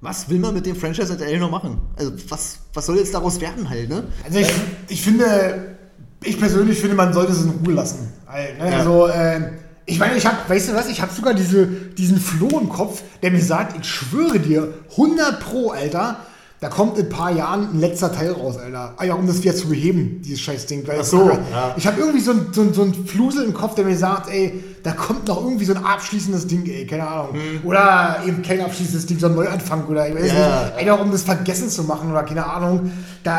was 0.00 0.28
will 0.28 0.38
man 0.38 0.54
mit 0.54 0.66
dem 0.66 0.76
Franchise 0.76 1.12
RTL 1.12 1.38
noch 1.38 1.50
machen? 1.50 1.80
Also 1.96 2.12
was, 2.28 2.58
was 2.74 2.86
soll 2.86 2.98
jetzt 2.98 3.14
daraus 3.14 3.40
werden 3.40 3.68
halt, 3.68 3.88
ne? 3.88 4.04
Also 4.24 4.38
ich, 4.38 4.52
ich 4.88 5.02
finde, 5.02 5.76
ich 6.22 6.38
persönlich 6.38 6.78
finde, 6.78 6.96
man 6.96 7.12
sollte 7.12 7.32
es 7.32 7.42
in 7.42 7.50
Ruhe 7.50 7.74
lassen. 7.74 8.12
Halt, 8.26 8.58
ne? 8.58 8.70
Ja. 8.70 8.78
Also, 8.78 9.06
äh, 9.08 9.52
ich 9.86 9.98
meine, 9.98 10.16
ich 10.16 10.26
habe, 10.26 10.36
weißt 10.48 10.68
du 10.68 10.74
was, 10.74 10.88
ich 10.88 11.00
habe 11.00 11.12
sogar 11.12 11.32
diese, 11.32 11.66
diesen 11.66 12.18
Floh 12.18 12.58
im 12.58 12.68
Kopf, 12.68 13.02
der 13.22 13.30
mir 13.30 13.42
sagt, 13.42 13.78
ich 13.80 13.88
schwöre 13.88 14.40
dir, 14.40 14.74
100 14.90 15.40
pro, 15.40 15.70
Alter, 15.70 16.18
da 16.60 16.68
kommt 16.68 16.96
in 16.98 17.04
ein 17.04 17.08
paar 17.10 17.30
Jahren 17.32 17.68
ein 17.74 17.80
letzter 17.80 18.10
Teil 18.12 18.32
raus, 18.32 18.56
Alter. 18.56 18.94
Ah 18.96 19.04
ja, 19.04 19.14
um 19.14 19.26
das 19.26 19.42
wieder 19.42 19.54
zu 19.54 19.68
beheben, 19.68 20.22
dieses 20.24 20.40
scheiß 20.40 20.66
Ding. 20.66 20.86
Weil 20.88 20.98
Ach 21.00 21.04
so, 21.04 21.30
ich, 21.30 21.36
ja. 21.50 21.74
ich 21.76 21.86
habe 21.86 22.00
irgendwie 22.00 22.20
so 22.20 22.30
ein, 22.32 22.46
so, 22.52 22.62
ein, 22.62 22.72
so 22.72 22.82
ein 22.82 22.94
Flusel 23.06 23.44
im 23.44 23.52
Kopf, 23.52 23.74
der 23.74 23.84
mir 23.84 23.96
sagt, 23.96 24.30
ey, 24.30 24.64
da 24.82 24.92
kommt 24.92 25.28
noch 25.28 25.42
irgendwie 25.44 25.64
so 25.66 25.74
ein 25.74 25.84
abschließendes 25.84 26.46
Ding, 26.46 26.64
ey, 26.66 26.86
keine 26.86 27.06
Ahnung. 27.06 27.36
Oder 27.64 28.20
eben 28.26 28.40
kein 28.42 28.60
abschließendes 28.62 29.04
Ding, 29.06 29.18
so 29.18 29.26
ein 29.26 29.34
Neuanfang 29.34 29.84
oder 29.86 30.08
ich 30.08 30.14
weiß 30.14 30.30
Hm. 30.32 30.38
Ja. 30.38 30.64
nicht. 30.64 30.76
Einfach 30.76 31.00
um 31.04 31.10
das 31.12 31.22
vergessen 31.22 31.68
zu 31.68 31.82
machen 31.84 32.10
oder 32.10 32.22
keine 32.22 32.46
Ahnung. 32.46 32.90
Da 33.22 33.38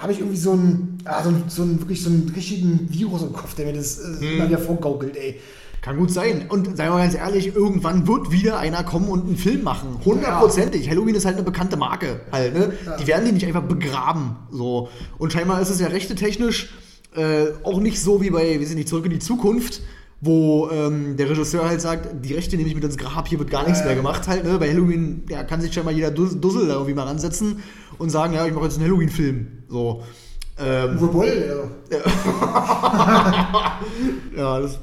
habe 0.00 0.12
ich 0.12 0.18
irgendwie 0.18 0.36
so 0.36 0.52
einen, 0.52 0.98
ah, 1.06 1.22
so, 1.22 1.32
so 1.48 1.62
einen 1.62 1.80
wirklich 1.80 2.02
so 2.02 2.10
einen 2.10 2.30
richtigen 2.34 2.86
Virus 2.90 3.22
im 3.22 3.32
Kopf, 3.32 3.54
der 3.54 3.66
mir 3.66 3.72
das 3.74 3.98
äh, 3.98 4.20
Hm. 4.20 4.34
immer 4.36 4.48
wieder 4.48 4.58
vorgaukelt, 4.58 5.16
ey. 5.16 5.40
Kann 5.88 5.96
gut 5.96 6.10
sein. 6.10 6.44
Und 6.50 6.66
seien 6.76 6.88
wir 6.88 6.96
mal 6.96 7.02
ganz 7.02 7.14
ehrlich, 7.14 7.56
irgendwann 7.56 8.06
wird 8.06 8.30
wieder 8.30 8.58
einer 8.58 8.84
kommen 8.84 9.08
und 9.08 9.24
einen 9.26 9.38
Film 9.38 9.62
machen. 9.62 9.96
Hundertprozentig. 10.04 10.90
Halloween 10.90 11.14
ist 11.14 11.24
halt 11.24 11.36
eine 11.36 11.44
bekannte 11.44 11.78
Marke. 11.78 12.20
Halt, 12.30 12.52
ne? 12.52 12.74
Die 13.00 13.06
werden 13.06 13.24
die 13.24 13.32
nicht 13.32 13.46
einfach 13.46 13.62
begraben. 13.62 14.36
So. 14.50 14.90
Und 15.16 15.32
scheinbar 15.32 15.62
ist 15.62 15.70
es 15.70 15.80
ja 15.80 15.86
rechtetechnisch 15.86 16.74
äh, 17.16 17.46
auch 17.62 17.80
nicht 17.80 18.02
so 18.02 18.20
wie 18.20 18.28
bei, 18.28 18.60
wir 18.60 18.66
sind 18.66 18.76
nicht 18.76 18.90
zurück 18.90 19.06
in 19.06 19.12
die 19.12 19.18
Zukunft, 19.18 19.80
wo 20.20 20.68
ähm, 20.70 21.16
der 21.16 21.30
Regisseur 21.30 21.66
halt 21.66 21.80
sagt, 21.80 22.22
die 22.22 22.34
Rechte 22.34 22.58
nehme 22.58 22.68
ich 22.68 22.74
mit 22.74 22.84
ins 22.84 22.98
Grab, 22.98 23.26
hier 23.26 23.38
wird 23.38 23.50
gar 23.50 23.62
nichts 23.64 23.78
Ja. 23.80 23.86
mehr 23.86 23.94
gemacht 23.96 24.28
halt. 24.28 24.44
Ne? 24.44 24.58
Bei 24.58 24.68
Halloween 24.68 25.22
ja, 25.30 25.42
kann 25.42 25.62
sich 25.62 25.72
scheinbar 25.72 25.94
jeder 25.94 26.10
Dus- 26.10 26.38
Dussel 26.38 26.66
da 26.68 26.74
irgendwie 26.74 26.92
mal 26.92 27.04
ransetzen 27.06 27.62
und 27.96 28.10
sagen, 28.10 28.34
ja, 28.34 28.44
ich 28.46 28.52
mache 28.52 28.64
jetzt 28.64 28.74
einen 28.76 28.84
Halloween-Film. 28.84 29.46
So. 29.70 30.02
Ähm, 30.58 30.98
Uwe 30.98 31.06
Boll, 31.06 31.44
also. 31.48 31.70
ja, 34.36 34.60
das. 34.60 34.78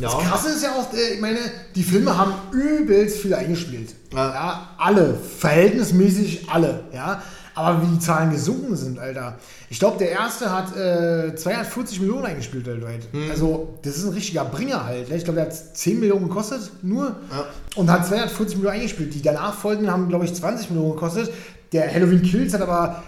Ja. 0.00 0.08
Das 0.08 0.24
Krasse 0.24 0.48
ist 0.50 0.62
ja 0.62 0.72
auch, 0.72 0.92
äh, 0.92 1.14
ich 1.14 1.20
meine, 1.20 1.38
die 1.74 1.82
Filme 1.82 2.16
haben 2.16 2.32
übelst 2.52 3.18
viel 3.18 3.34
eingespielt. 3.34 3.94
Ja. 4.12 4.34
Ja. 4.34 4.68
alle. 4.78 5.14
Verhältnismäßig 5.14 6.48
alle. 6.50 6.84
Ja. 6.92 7.22
Aber 7.56 7.82
wie 7.82 7.86
die 7.86 8.00
Zahlen 8.00 8.32
gesunken 8.32 8.74
sind, 8.74 8.98
Alter. 8.98 9.38
Ich 9.70 9.78
glaube, 9.78 9.98
der 9.98 10.10
erste 10.10 10.50
hat 10.50 10.76
äh, 10.76 11.36
240 11.36 12.00
Millionen 12.00 12.26
eingespielt 12.26 12.66
weltweit. 12.66 13.06
Hm. 13.12 13.30
Also, 13.30 13.78
das 13.82 13.96
ist 13.96 14.04
ein 14.04 14.12
richtiger 14.12 14.44
Bringer 14.44 14.84
halt. 14.84 15.08
Ne? 15.08 15.16
Ich 15.16 15.22
glaube, 15.22 15.36
der 15.36 15.46
hat 15.46 15.76
10 15.76 16.00
Millionen 16.00 16.26
gekostet, 16.28 16.72
nur. 16.82 17.14
Ja. 17.30 17.46
Und 17.76 17.88
hat 17.90 18.06
240 18.06 18.56
Millionen 18.56 18.76
eingespielt. 18.76 19.14
Die 19.14 19.22
danach 19.22 19.54
folgenden 19.54 19.92
haben, 19.92 20.08
glaube 20.08 20.24
ich, 20.24 20.34
20 20.34 20.70
Millionen 20.70 20.94
gekostet. 20.94 21.30
Der 21.72 21.92
Halloween 21.92 22.22
Kills 22.22 22.54
hat 22.54 22.62
aber 22.62 23.04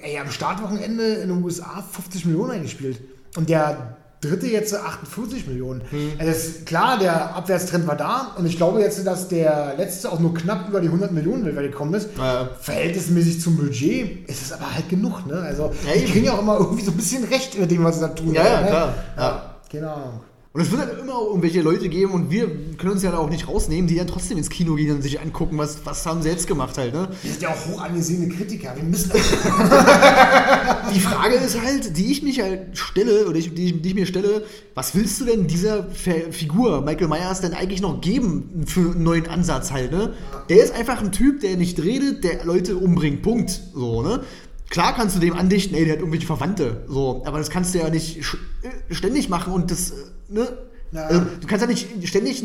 ey, 0.00 0.18
am 0.18 0.30
Startwochenende 0.30 1.04
in 1.14 1.28
den 1.28 1.42
USA 1.42 1.84
50 1.90 2.26
Millionen 2.26 2.52
eingespielt. 2.52 3.00
Und 3.36 3.48
der 3.48 3.96
dritte 4.20 4.46
jetzt 4.46 4.74
48 4.74 5.46
Millionen. 5.46 5.82
Hm. 5.90 6.12
Also 6.18 6.30
ist 6.30 6.66
klar, 6.66 6.98
der 6.98 7.34
Abwärtstrend 7.34 7.86
war 7.86 7.96
da. 7.96 8.34
Und 8.36 8.46
ich 8.46 8.56
glaube 8.56 8.80
jetzt, 8.80 9.06
dass 9.06 9.28
der 9.28 9.74
letzte 9.78 10.12
auch 10.12 10.20
nur 10.20 10.34
knapp 10.34 10.68
über 10.68 10.80
die 10.80 10.88
100 10.88 11.12
Millionen 11.12 11.44
weltweit 11.44 11.72
gekommen 11.72 11.94
ist. 11.94 12.10
Ja. 12.18 12.48
Verhältnismäßig 12.60 13.40
zum 13.40 13.56
Budget 13.56 14.28
ist 14.28 14.42
es 14.42 14.52
aber 14.52 14.74
halt 14.74 14.88
genug. 14.88 15.26
Ne? 15.26 15.40
Also 15.40 15.72
Ja, 15.86 15.98
die 15.98 16.04
kriegen 16.04 16.26
ja 16.26 16.34
auch 16.34 16.42
immer 16.42 16.58
irgendwie 16.58 16.84
so 16.84 16.90
ein 16.90 16.96
bisschen 16.96 17.24
recht 17.24 17.58
mit 17.58 17.70
dem, 17.70 17.82
was 17.84 17.96
sie 17.96 18.02
da 18.02 18.08
tun. 18.08 18.34
Ja, 18.34 18.44
ja, 18.44 18.60
ne? 18.60 18.66
klar. 18.66 18.94
Ja, 19.16 19.54
keine 19.70 19.90
Ahnung. 19.90 20.20
Und 20.52 20.62
es 20.62 20.72
wird 20.72 20.80
halt 20.80 20.98
immer 20.98 21.20
irgendwelche 21.20 21.62
Leute 21.62 21.88
geben 21.88 22.10
und 22.10 22.32
wir 22.32 22.48
können 22.76 22.94
uns 22.94 23.04
ja 23.04 23.12
da 23.12 23.18
auch 23.18 23.30
nicht 23.30 23.46
rausnehmen, 23.46 23.86
die 23.86 23.94
dann 23.94 24.08
trotzdem 24.08 24.36
ins 24.36 24.50
Kino 24.50 24.74
gehen 24.74 24.96
und 24.96 25.00
sich 25.00 25.20
angucken, 25.20 25.56
was, 25.58 25.86
was 25.86 26.04
haben 26.04 26.22
sie 26.22 26.28
jetzt 26.28 26.48
gemacht 26.48 26.76
halt, 26.76 26.92
ne? 26.92 27.08
Wir 27.22 27.30
sind 27.30 27.42
ja 27.42 27.50
auch 27.50 27.66
hoch 27.66 27.80
angesehene 27.80 28.28
Kritiker. 28.34 28.74
Wir 28.74 28.82
müssen 28.82 29.12
Die 30.92 30.98
Frage 30.98 31.36
ist 31.36 31.60
halt, 31.62 31.96
die 31.96 32.10
ich 32.10 32.24
mich 32.24 32.40
halt 32.40 32.76
stelle, 32.76 33.28
oder 33.28 33.38
ich, 33.38 33.54
die, 33.54 33.80
die 33.80 33.88
ich 33.90 33.94
mir 33.94 34.06
stelle, 34.06 34.42
was 34.74 34.96
willst 34.96 35.20
du 35.20 35.24
denn 35.24 35.46
dieser 35.46 35.86
Figur, 35.92 36.80
Michael 36.82 37.06
Myers, 37.06 37.40
denn 37.40 37.54
eigentlich 37.54 37.80
noch 37.80 38.00
geben 38.00 38.64
für 38.66 38.90
einen 38.90 39.04
neuen 39.04 39.28
Ansatz 39.28 39.70
halt, 39.70 39.92
ne? 39.92 40.14
Der 40.48 40.64
ist 40.64 40.74
einfach 40.74 41.00
ein 41.00 41.12
Typ, 41.12 41.42
der 41.42 41.58
nicht 41.58 41.80
redet, 41.80 42.24
der 42.24 42.44
Leute 42.44 42.76
umbringt, 42.76 43.22
Punkt, 43.22 43.60
so, 43.72 44.02
ne? 44.02 44.24
Klar 44.68 44.96
kannst 44.96 45.14
du 45.14 45.20
dem 45.20 45.34
andichten, 45.34 45.76
ey, 45.76 45.84
der 45.84 45.92
hat 45.92 46.00
irgendwelche 46.00 46.26
Verwandte, 46.26 46.84
so, 46.88 47.22
aber 47.24 47.38
das 47.38 47.50
kannst 47.50 47.72
du 47.72 47.78
ja 47.78 47.88
nicht 47.88 48.18
äh, 48.18 48.94
ständig 48.94 49.28
machen 49.28 49.52
und 49.52 49.70
das, 49.70 49.90
äh, 49.90 49.94
ne? 50.30 50.48
Also, 50.92 51.22
du 51.40 51.46
kannst 51.46 51.62
ja 51.62 51.68
nicht 51.68 52.08
ständig 52.08 52.42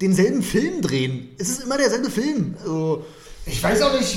denselben 0.00 0.42
Film 0.42 0.80
drehen. 0.80 1.28
Es 1.38 1.50
ist 1.50 1.64
immer 1.64 1.76
derselbe 1.76 2.08
Film. 2.10 2.54
Also, 2.60 3.04
Ich 3.44 3.62
weiß 3.62 3.82
auch 3.82 3.92
nicht, 3.98 4.16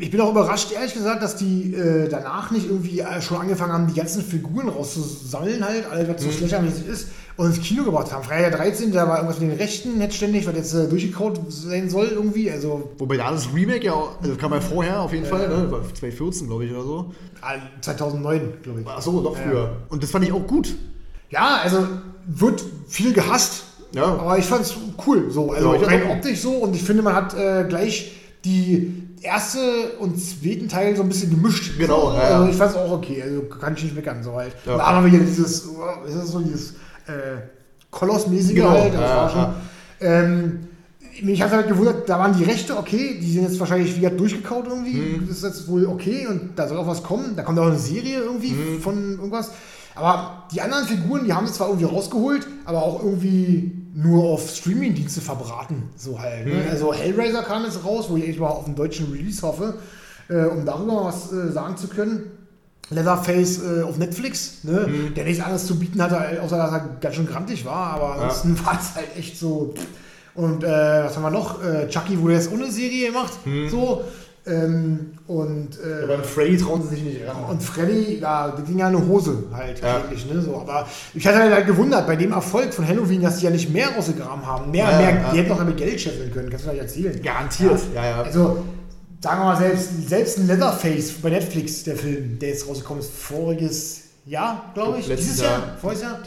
ich 0.00 0.10
bin 0.10 0.20
auch 0.20 0.30
überrascht, 0.30 0.72
ehrlich 0.72 0.94
gesagt, 0.94 1.22
dass 1.22 1.36
die 1.36 1.74
äh, 1.74 2.08
danach 2.08 2.50
nicht 2.50 2.66
irgendwie 2.68 3.00
äh, 3.00 3.20
schon 3.20 3.38
angefangen 3.38 3.72
haben, 3.72 3.86
die 3.86 3.94
ganzen 3.94 4.22
Figuren 4.22 4.68
rauszusammeln, 4.68 5.64
halt, 5.64 5.86
alles, 5.90 6.08
was 6.08 6.22
so 6.22 6.30
slashermäßig 6.30 6.86
ist, 6.86 7.08
und 7.36 7.46
ins 7.46 7.60
Kino 7.60 7.84
gebracht 7.84 8.12
haben. 8.12 8.22
Freitag 8.24 8.50
der 8.52 8.58
13. 8.60 8.92
da 8.92 9.08
war 9.08 9.16
irgendwas 9.16 9.40
mit 9.40 9.50
den 9.50 9.58
Rechten, 9.58 9.98
nicht 9.98 10.14
ständig, 10.14 10.46
was 10.46 10.54
jetzt 10.54 10.74
äh, 10.74 10.88
durchgekaut 10.88 11.40
sein 11.48 11.88
soll, 11.90 12.06
irgendwie. 12.08 12.50
Also 12.50 12.90
Wobei 12.98 13.16
da 13.16 13.30
das 13.30 13.48
Remake 13.54 13.84
ja 13.84 13.92
auch, 13.92 14.20
also 14.22 14.36
kam 14.36 14.52
ja 14.52 14.60
vorher 14.60 15.00
auf 15.00 15.12
jeden 15.12 15.26
Fall, 15.26 15.48
ne? 15.48 15.70
War 15.70 15.82
2014, 15.82 16.46
glaube 16.46 16.64
ich, 16.66 16.72
oder 16.72 16.84
so. 16.84 17.14
äh, 17.42 17.80
2009, 17.82 18.52
glaube 18.62 18.80
ich. 18.80 18.86
Ach 18.86 19.02
so, 19.02 19.22
doch 19.22 19.36
früher. 19.36 19.76
Und 19.88 20.02
das 20.02 20.10
fand 20.10 20.24
ich 20.24 20.32
auch 20.32 20.46
gut. 20.46 20.74
Ja, 21.30 21.60
also 21.62 21.86
wird 22.26 22.62
viel 22.88 23.12
gehasst. 23.12 23.64
Ja. 23.92 24.04
Aber 24.04 24.38
ich 24.38 24.44
fand's 24.44 24.74
cool. 25.06 25.30
So, 25.30 25.52
also 25.52 25.74
Ja, 25.74 25.80
ich 25.80 25.86
rein 25.86 26.10
optisch 26.10 26.40
so. 26.40 26.52
Und 26.52 26.74
ich 26.74 26.82
finde, 26.82 27.02
man 27.02 27.14
hat 27.14 27.34
äh, 27.34 27.64
gleich 27.68 28.12
die 28.44 29.02
erste 29.22 29.58
und 29.98 30.18
zweiten 30.20 30.68
Teil 30.68 30.94
so 30.96 31.02
ein 31.02 31.08
bisschen 31.08 31.30
gemischt. 31.30 31.78
Genau, 31.78 32.10
So, 32.10 32.16
ja, 32.16 32.30
ja. 32.30 32.36
Also 32.38 32.50
ich 32.50 32.56
fand's 32.56 32.74
auch 32.76 32.90
okay. 32.92 33.22
Also 33.22 33.42
kann 33.42 33.74
ich 33.74 33.84
nicht 33.84 33.94
meckern. 33.96 34.22
So 34.22 34.34
halt. 34.34 34.54
Ja. 34.66 34.78
Aber 34.78 35.06
wieder 35.06 35.18
dieses, 35.18 35.66
oh, 35.68 36.06
ist 36.06 36.16
das 36.16 36.28
so 36.28 36.40
dieses 36.40 36.72
äh, 37.06 37.40
Kolossmäßige 37.90 38.54
Genau, 38.54 38.70
halt. 38.70 38.92
Das 38.94 39.00
ja, 39.00 39.16
war 39.16 39.30
schon. 39.30 39.40
ja. 39.40 39.54
Ähm, 40.00 40.58
mich 41.22 41.40
hat 41.40 41.50
halt 41.50 41.68
gewundert, 41.68 42.06
da 42.10 42.18
waren 42.18 42.36
die 42.36 42.44
Rechte 42.44 42.76
okay, 42.76 43.18
die 43.18 43.32
sind 43.32 43.44
jetzt 43.44 43.58
wahrscheinlich 43.58 43.96
wieder 43.96 44.10
durchgekaut 44.10 44.66
irgendwie. 44.68 44.92
Mhm. 44.98 45.26
Das 45.28 45.38
ist 45.38 45.44
jetzt 45.44 45.68
wohl 45.68 45.86
okay 45.86 46.26
und 46.28 46.50
da 46.56 46.68
soll 46.68 46.76
auch 46.76 46.86
was 46.86 47.02
kommen. 47.02 47.34
Da 47.34 47.42
kommt 47.42 47.58
auch 47.58 47.66
eine 47.66 47.78
Serie 47.78 48.18
irgendwie 48.20 48.50
Mhm. 48.52 48.80
von 48.82 49.12
irgendwas. 49.12 49.50
Aber 49.96 50.44
die 50.52 50.60
anderen 50.60 50.84
Figuren, 50.86 51.24
die 51.24 51.32
haben 51.32 51.46
sie 51.46 51.52
zwar 51.52 51.68
irgendwie 51.68 51.86
rausgeholt, 51.86 52.46
aber 52.64 52.82
auch 52.82 53.02
irgendwie 53.02 53.72
nur 53.94 54.24
auf 54.24 54.50
Streaming-Dienste 54.50 55.20
verbraten. 55.22 55.84
So 55.96 56.18
halt. 56.20 56.46
Ne? 56.46 56.54
Mhm. 56.54 56.70
Also 56.70 56.92
Hellraiser 56.92 57.42
kam 57.42 57.64
jetzt 57.64 57.82
raus, 57.84 58.06
wo 58.08 58.16
ich 58.16 58.28
echt 58.28 58.38
mal 58.38 58.48
auf 58.48 58.66
einen 58.66 58.76
deutschen 58.76 59.10
Release 59.10 59.40
hoffe, 59.42 59.74
äh, 60.28 60.44
um 60.44 60.64
darüber 60.66 60.94
mal 60.94 61.04
was 61.06 61.32
äh, 61.32 61.50
sagen 61.50 61.76
zu 61.76 61.88
können. 61.88 62.30
Leatherface 62.90 63.62
äh, 63.64 63.82
auf 63.82 63.98
Netflix, 63.98 64.58
ne? 64.62 64.86
Mhm. 64.86 65.14
der 65.14 65.24
nichts 65.24 65.42
anderes 65.42 65.66
zu 65.66 65.76
bieten 65.76 66.00
hatte, 66.00 66.40
außer 66.40 66.56
dass 66.56 66.70
er 66.70 66.80
ganz 67.00 67.16
schön 67.16 67.26
grantig 67.26 67.64
war, 67.64 67.94
aber 67.94 68.12
ansonsten 68.14 68.56
war 68.64 68.78
es 68.80 68.94
halt 68.94 69.16
echt 69.18 69.36
so. 69.38 69.74
Und 70.34 70.62
äh, 70.62 70.68
was 71.04 71.16
haben 71.16 71.22
wir 71.22 71.30
noch? 71.30 71.64
Äh, 71.64 71.88
Chucky 71.88 72.20
wurde 72.20 72.34
jetzt 72.34 72.52
ohne 72.52 72.70
Serie 72.70 73.08
gemacht, 73.08 73.32
Mhm. 73.44 73.68
so. 73.70 74.04
Ähm, 74.48 75.12
und, 75.26 75.70
äh, 75.80 76.06
Beim 76.06 76.22
Freddy 76.22 76.56
trauen 76.56 76.80
sie 76.82 76.88
sich 76.90 77.02
nicht 77.02 77.20
ran. 77.26 77.44
und 77.50 77.60
Freddy, 77.60 78.20
ja, 78.20 78.50
die 78.56 78.62
ging 78.62 78.78
ja 78.78 78.86
eine 78.86 79.04
Hose 79.04 79.42
halt 79.52 79.80
Ja. 79.80 79.96
eigentlich, 79.96 80.24
ne? 80.32 80.40
So, 80.40 80.56
aber 80.60 80.86
ich 81.14 81.26
hatte 81.26 81.38
halt 81.38 81.66
gewundert 81.66 82.06
bei 82.06 82.14
dem 82.14 82.30
Erfolg 82.32 82.72
von 82.72 82.86
Halloween, 82.86 83.22
dass 83.22 83.38
die 83.38 83.46
ja 83.46 83.50
nicht 83.50 83.70
mehr 83.72 83.88
rausgegraben 83.96 84.46
haben. 84.46 84.70
Mehr, 84.70 84.88
Ja, 84.88 84.98
mehr, 84.98 85.10
ja. 85.20 85.30
die 85.32 85.38
hätten 85.38 85.48
noch 85.48 85.58
damit 85.58 85.76
Geld 85.76 86.00
scheffeln 86.00 86.30
können, 86.32 86.48
kannst 86.48 86.64
du 86.64 86.68
mir 86.68 86.74
nicht 86.74 86.82
erzählen. 86.82 87.20
Garantiert, 87.22 87.80
ja, 87.92 88.04
ja. 88.06 88.22
Also, 88.22 88.58
sagen 89.20 89.40
wir 89.40 89.44
mal, 89.46 89.56
selbst, 89.56 90.08
selbst 90.08 90.38
ein 90.38 90.46
Leatherface 90.46 91.12
bei 91.20 91.30
Netflix, 91.30 91.82
der 91.82 91.96
Film, 91.96 92.38
der 92.38 92.50
jetzt 92.50 92.68
rausgekommen 92.68 93.02
ist, 93.02 93.10
voriges 93.12 94.02
Jahr, 94.26 94.70
glaube 94.74 94.98
ich. 95.00 95.08
Letztes 95.08 95.26
Dieses 95.26 95.42
Jahr? 95.42 95.58
Jahr. 95.58 95.76
Voriges 95.80 96.02
Jahr? 96.02 96.18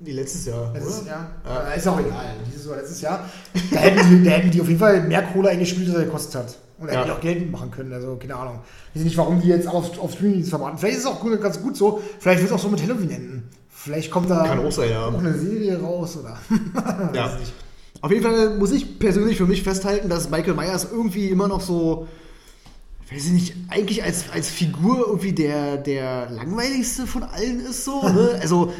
Die 0.00 0.12
letztes 0.12 0.46
Jahr, 0.46 0.72
Letztes 0.72 1.00
oder? 1.02 1.08
Jahr? 1.10 1.30
Ja. 1.44 1.70
Äh, 1.72 1.76
Ist 1.78 1.88
auch 1.88 1.98
egal. 1.98 2.26
Dieses 2.46 2.66
oder 2.68 2.76
letztes 2.76 3.00
Jahr. 3.00 3.28
Da 3.72 3.78
hätten, 3.80 4.08
die, 4.08 4.24
da 4.24 4.30
hätten 4.30 4.50
die 4.52 4.60
auf 4.60 4.68
jeden 4.68 4.78
Fall 4.78 5.02
mehr 5.02 5.22
Kohle 5.22 5.48
eingespielt, 5.48 5.88
als 5.88 5.98
er 5.98 6.04
gekostet 6.04 6.34
hat. 6.36 6.58
Und 6.78 6.86
da 6.86 6.92
Ja. 6.92 6.98
hätten 7.00 7.08
die 7.10 7.16
auch 7.16 7.20
Geld 7.20 7.50
machen 7.50 7.70
können. 7.72 7.92
Also, 7.92 8.14
keine 8.16 8.36
Ahnung. 8.36 8.60
Ich 8.94 9.00
weiß 9.00 9.04
nicht, 9.04 9.16
warum 9.16 9.40
die 9.40 9.48
jetzt 9.48 9.66
auf, 9.66 9.98
auf 9.98 10.12
Streaming 10.12 10.44
verbraten. 10.44 10.78
Vielleicht 10.78 10.98
ist 10.98 11.04
es 11.04 11.10
auch 11.10 11.18
gut, 11.20 11.40
ganz 11.42 11.60
gut 11.60 11.76
so. 11.76 12.00
Vielleicht 12.20 12.40
wird 12.42 12.50
es 12.52 12.56
auch 12.56 12.62
so 12.62 12.68
mit 12.68 12.80
Halloween 12.80 13.10
enden. 13.10 13.48
Vielleicht 13.68 14.10
kommt 14.12 14.30
da 14.30 14.44
Kann 14.46 14.64
auch 14.64 14.70
sein, 14.70 14.90
ja. 14.90 15.06
auch 15.06 15.18
eine 15.18 15.36
Serie 15.36 15.80
raus 15.80 16.16
oder. 16.16 16.38
Ja. 17.14 17.36
Auf 18.00 18.12
jeden 18.12 18.22
Fall 18.22 18.56
muss 18.56 18.70
ich 18.70 19.00
persönlich 19.00 19.36
für 19.36 19.46
mich 19.46 19.64
festhalten, 19.64 20.08
dass 20.08 20.30
Michael 20.30 20.54
Myers 20.54 20.86
irgendwie 20.92 21.28
immer 21.28 21.48
noch 21.48 21.60
so 21.60 22.06
weiß 23.10 23.24
ich 23.26 23.32
nicht, 23.32 23.54
eigentlich 23.70 24.04
als, 24.04 24.26
als 24.32 24.48
Figur 24.50 25.06
irgendwie 25.08 25.32
der, 25.32 25.78
der 25.78 26.28
langweiligste 26.30 27.06
von 27.06 27.22
allen 27.22 27.60
ist 27.60 27.84
so. 27.84 28.02
Ne? 28.02 28.38
Also, 28.40 28.72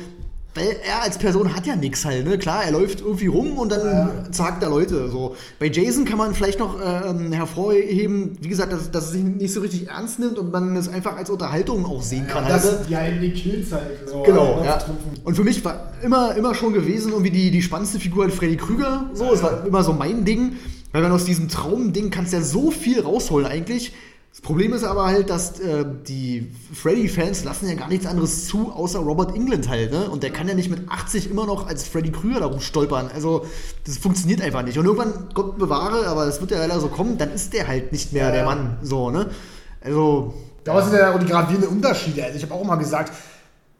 weil 0.55 0.77
er 0.85 1.03
als 1.03 1.19
Person 1.19 1.55
hat 1.55 1.67
ja 1.67 1.77
nichts 1.77 2.05
halt, 2.05 2.27
ne? 2.27 2.39
Klar, 2.39 2.65
er 2.65 2.73
läuft 2.73 3.01
irgendwie 3.01 3.27
rum 3.27 3.59
und 3.59 3.71
dann 3.71 3.87
ja. 3.87 4.33
zagt 4.33 4.63
er 4.63 4.71
Leute. 4.71 5.09
So. 5.09 5.37
Bei 5.59 5.67
Jason 5.67 6.05
kann 6.05 6.19
man 6.19 6.35
vielleicht 6.35 6.59
noch 6.59 6.81
äh, 6.81 7.35
hervorheben, 7.35 8.37
wie 8.41 8.49
gesagt, 8.49 8.73
dass, 8.73 8.91
dass 8.91 9.07
er 9.07 9.13
sich 9.13 9.25
nicht 9.25 9.53
so 9.53 9.61
richtig 9.61 9.89
ernst 9.89 10.19
nimmt 10.19 10.39
und 10.39 10.51
man 10.51 10.75
es 10.77 10.89
einfach 10.89 11.17
als 11.17 11.31
Unterhaltung 11.31 11.87
auch 11.87 12.03
sehen 12.03 12.27
kann. 12.27 12.45
Ja, 12.45 12.51
das, 12.51 12.65
halt, 12.65 12.91
ja 12.91 13.01
in 13.03 13.21
den 13.21 13.35
Kills 13.35 13.71
halt. 13.73 14.09
So 14.09 14.23
genau, 14.23 14.63
ja. 14.65 14.79
Und 15.25 15.35
für 15.35 15.45
mich 15.45 15.65
war 15.65 15.93
immer, 16.03 16.35
immer 16.35 16.55
schon 16.55 16.73
gewesen, 16.73 17.13
irgendwie 17.13 17.31
die, 17.31 17.51
die 17.51 17.63
spannendste 17.63 18.01
Figur 18.01 18.25
halt 18.25 18.35
Freddy 18.35 18.57
Krüger. 18.57 19.11
So, 19.15 19.33
es 19.33 19.43
war 19.43 19.67
immer 19.67 19.85
so 19.85 19.93
mein 19.93 20.25
Ding. 20.25 20.57
Weil 20.91 21.03
man 21.03 21.13
aus 21.13 21.27
diesem 21.27 21.49
Traumding 21.49 22.11
kannst 22.11 22.33
ja 22.33 22.41
so 22.41 22.71
viel 22.71 23.01
rausholen 23.01 23.47
eigentlich. 23.47 23.93
Das 24.39 24.47
Problem 24.47 24.73
ist 24.73 24.85
aber 24.85 25.07
halt, 25.07 25.31
dass 25.31 25.59
äh, 25.59 25.85
die 26.07 26.53
Freddy-Fans 26.73 27.43
lassen 27.43 27.69
ja 27.69 27.75
gar 27.75 27.89
nichts 27.89 28.07
anderes 28.07 28.47
zu, 28.47 28.71
außer 28.71 29.01
Robert 29.01 29.35
England 29.35 29.69
halt, 29.69 29.91
ne? 29.91 30.09
Und 30.09 30.23
der 30.23 30.31
kann 30.31 30.47
ja 30.47 30.55
nicht 30.55 30.71
mit 30.71 30.89
80 30.89 31.29
immer 31.29 31.45
noch 31.45 31.67
als 31.67 31.89
Freddy 31.89 32.13
Krüger 32.13 32.39
darum 32.39 32.61
stolpern. 32.61 33.11
Also, 33.13 33.47
das 33.85 33.99
funktioniert 33.99 34.41
einfach 34.41 34.63
nicht. 34.63 34.79
Und 34.79 34.87
irgendwann, 34.87 35.31
Gott 35.35 35.59
bewahre, 35.59 36.07
aber 36.07 36.29
es 36.29 36.41
wird 36.41 36.53
ja 36.53 36.59
leider 36.59 36.79
so 36.79 36.87
kommen, 36.87 37.19
dann 37.19 37.33
ist 37.33 37.53
der 37.53 37.67
halt 37.67 37.91
nicht 37.91 38.13
mehr 38.13 38.27
ja, 38.27 38.31
der 38.31 38.45
Mann. 38.45 38.79
So, 38.81 39.11
ne? 39.11 39.29
Also. 39.81 40.35
Da 40.63 40.81
sind 40.83 40.97
ja 40.97 41.13
auch 41.13 41.19
die 41.19 41.27
gravierenden 41.27 41.71
Unterschiede. 41.71 42.23
Also, 42.23 42.37
ich 42.37 42.45
habe 42.45 42.55
auch 42.55 42.63
immer 42.63 42.77
gesagt, 42.77 43.13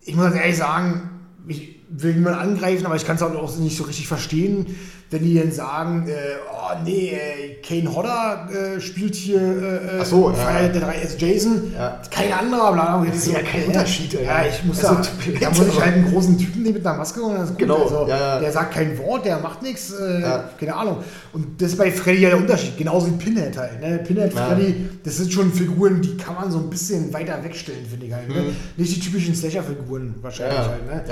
ich 0.01 0.17
muss 0.17 0.33
ehrlich 0.33 0.57
sagen, 0.57 1.09
ich 1.47 1.78
will 1.91 2.15
niemanden 2.15 2.39
angreifen, 2.39 2.87
aber 2.87 2.97
ich 2.97 3.07
kann 3.07 3.17
es 3.17 3.23
auch 3.23 3.59
nicht 3.59 3.77
so 3.77 3.85
richtig 3.85 4.09
verstehen 4.09 4.77
wenn 5.11 5.25
die 5.25 5.35
dann 5.39 5.51
sagen, 5.51 6.07
äh, 6.07 6.13
oh 6.51 6.77
nee, 6.85 7.13
äh, 7.13 7.55
Kane 7.63 7.95
Hodder 7.95 8.49
äh, 8.51 8.81
spielt 8.81 9.15
hier 9.15 9.41
äh, 9.41 9.99
Ach 10.03 10.05
so, 10.05 10.31
ja. 10.31 10.69
der 10.69 10.81
3 10.81 10.95
S 10.97 11.17
Jason, 11.19 11.73
ja. 11.75 12.03
kein 12.11 12.31
anderer, 12.31 12.73
bla, 12.73 13.05
Das 13.07 13.17
ist 13.17 13.33
ja 13.33 13.41
kein 13.41 13.65
Unterschied. 13.65 14.13
Ja, 14.13 14.21
ja, 14.21 14.49
ich 14.49 14.63
muss 14.65 14.85
also, 14.85 14.97
da, 14.97 15.41
da 15.41 15.49
muss 15.49 15.67
ich 15.67 15.81
halt 15.81 15.95
einen 15.95 16.13
großen 16.13 16.37
Typen 16.37 16.63
nehmen 16.63 16.75
mit 16.75 16.87
einer 16.87 16.99
Maske 16.99 17.23
und 17.23 17.37
das 17.37 17.45
ist 17.45 17.51
gut. 17.51 17.59
Genau, 17.59 17.85
also, 17.85 18.07
ja, 18.07 18.39
Der 18.39 18.53
sagt 18.53 18.75
kein 18.75 18.99
Wort, 18.99 19.25
der 19.25 19.39
macht 19.39 19.63
nichts, 19.63 19.93
äh, 19.93 20.41
keine 20.61 20.77
Ahnung. 20.77 20.99
Und 21.33 21.61
das 21.61 21.71
ist 21.71 21.79
bei 21.79 21.91
Freddy 21.91 22.21
ja 22.21 22.29
der 22.29 22.39
Unterschied, 22.39 22.77
genauso 22.77 23.07
wie 23.07 23.13
Pinhead 23.13 23.57
halt. 23.57 23.81
Ne? 23.81 23.99
Pinhead, 24.07 24.35
Freddy, 24.35 24.91
das 25.05 25.17
sind 25.17 25.33
schon 25.33 25.51
Figuren, 25.53 26.03
die 26.03 26.19
kann 26.19 26.35
man 26.35 26.51
so 26.51 26.59
ein 26.59 26.69
bisschen 26.69 27.15
weiter 27.15 27.43
wegstellen, 27.43 27.87
finde 27.89 28.07
ich 28.07 28.13
halt. 28.13 28.29
Ne? 28.29 28.43
Mhm. 28.43 28.57
Nicht 28.77 28.95
die 28.95 29.01
typischen 29.01 29.35
Slasher-Figuren 29.35 30.17
wahrscheinlich 30.21 30.59
halt. 30.59 30.87
Ne? 30.87 31.05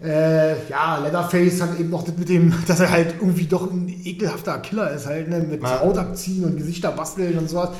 Ja. 0.00 0.06
Äh, 0.06 0.56
ja, 0.68 0.98
Leatherface 0.98 1.60
hat 1.60 1.78
eben 1.78 1.90
noch 1.90 2.04
das 2.04 2.16
mit 2.16 2.28
dem, 2.28 2.52
dass 2.66 2.80
er 2.80 2.90
halt 2.90 3.14
irgendwie 3.20 3.46
doch 3.46 3.70
ein 3.70 3.88
ekelhafter 3.88 4.58
Killer 4.58 4.90
ist, 4.90 5.06
halt, 5.06 5.28
ne? 5.28 5.40
Mit 5.40 5.62
ja. 5.62 5.80
Haut 5.80 5.98
abziehen 5.98 6.44
und 6.44 6.56
Gesichter 6.56 6.92
basteln 6.92 7.38
und 7.38 7.50
sowas. 7.50 7.70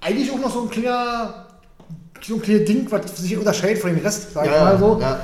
Eigentlich 0.00 0.30
auch 0.30 0.38
noch 0.38 0.52
so 0.52 0.62
ein 0.62 0.70
kleiner, 0.70 1.46
so 2.20 2.36
ein 2.36 2.42
kleines 2.42 2.64
Ding, 2.66 2.86
was 2.90 3.16
sich 3.16 3.36
unterscheidet 3.36 3.78
von 3.78 3.94
dem 3.94 4.02
Rest, 4.02 4.32
sag 4.32 4.46
ja, 4.46 4.52
ich 4.52 4.60
mal 4.60 4.78
so. 4.78 4.98
Ja. 5.00 5.20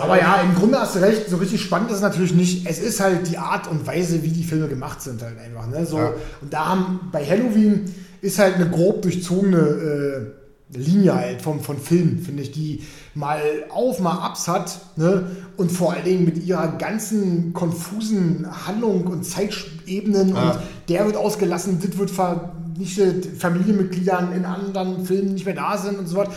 Aber 0.00 0.18
ja, 0.18 0.40
im 0.40 0.54
Grunde 0.54 0.80
hast 0.80 0.96
du 0.96 1.00
recht, 1.00 1.28
so 1.28 1.36
richtig 1.36 1.62
spannend 1.62 1.90
ist 1.90 1.96
es 1.96 2.02
natürlich 2.02 2.34
nicht. 2.34 2.66
Es 2.68 2.78
ist 2.80 3.00
halt 3.00 3.30
die 3.30 3.38
Art 3.38 3.68
und 3.68 3.86
Weise, 3.86 4.22
wie 4.22 4.28
die 4.28 4.42
Filme 4.42 4.68
gemacht 4.68 5.00
sind, 5.02 5.22
halt 5.22 5.38
einfach. 5.38 5.68
Ne? 5.68 5.86
So. 5.86 5.98
Und 5.98 6.52
da 6.52 6.68
haben 6.68 7.10
bei 7.12 7.24
Halloween 7.24 7.94
ist 8.20 8.38
halt 8.38 8.56
eine 8.56 8.68
grob 8.68 9.02
durchzogene 9.02 9.58
äh, 9.58 10.43
Linie 10.72 11.14
halt 11.14 11.42
vom, 11.42 11.60
von 11.60 11.78
Film, 11.78 12.18
finde 12.18 12.42
ich, 12.42 12.52
die 12.52 12.82
mal 13.14 13.40
auf, 13.70 14.00
mal 14.00 14.18
abs 14.18 14.48
hat 14.48 14.80
ne? 14.96 15.30
und 15.56 15.70
vor 15.70 15.92
allen 15.92 16.04
Dingen 16.04 16.24
mit 16.24 16.44
ihrer 16.44 16.68
ganzen 16.78 17.52
konfusen 17.52 18.46
Handlung 18.66 19.06
und 19.06 19.24
Zeitebenen 19.24 20.34
ja. 20.34 20.50
und 20.50 20.60
der 20.88 21.06
wird 21.06 21.16
ausgelassen, 21.16 21.80
das 21.80 21.96
wird 21.98 22.10
vernichtet, 22.10 23.26
Familienmitgliedern 23.38 24.32
in 24.32 24.44
anderen 24.44 25.04
Filmen 25.04 25.34
nicht 25.34 25.44
mehr 25.44 25.54
da 25.54 25.76
sind 25.78 25.98
und 25.98 26.06
so 26.06 26.16
was 26.16 26.28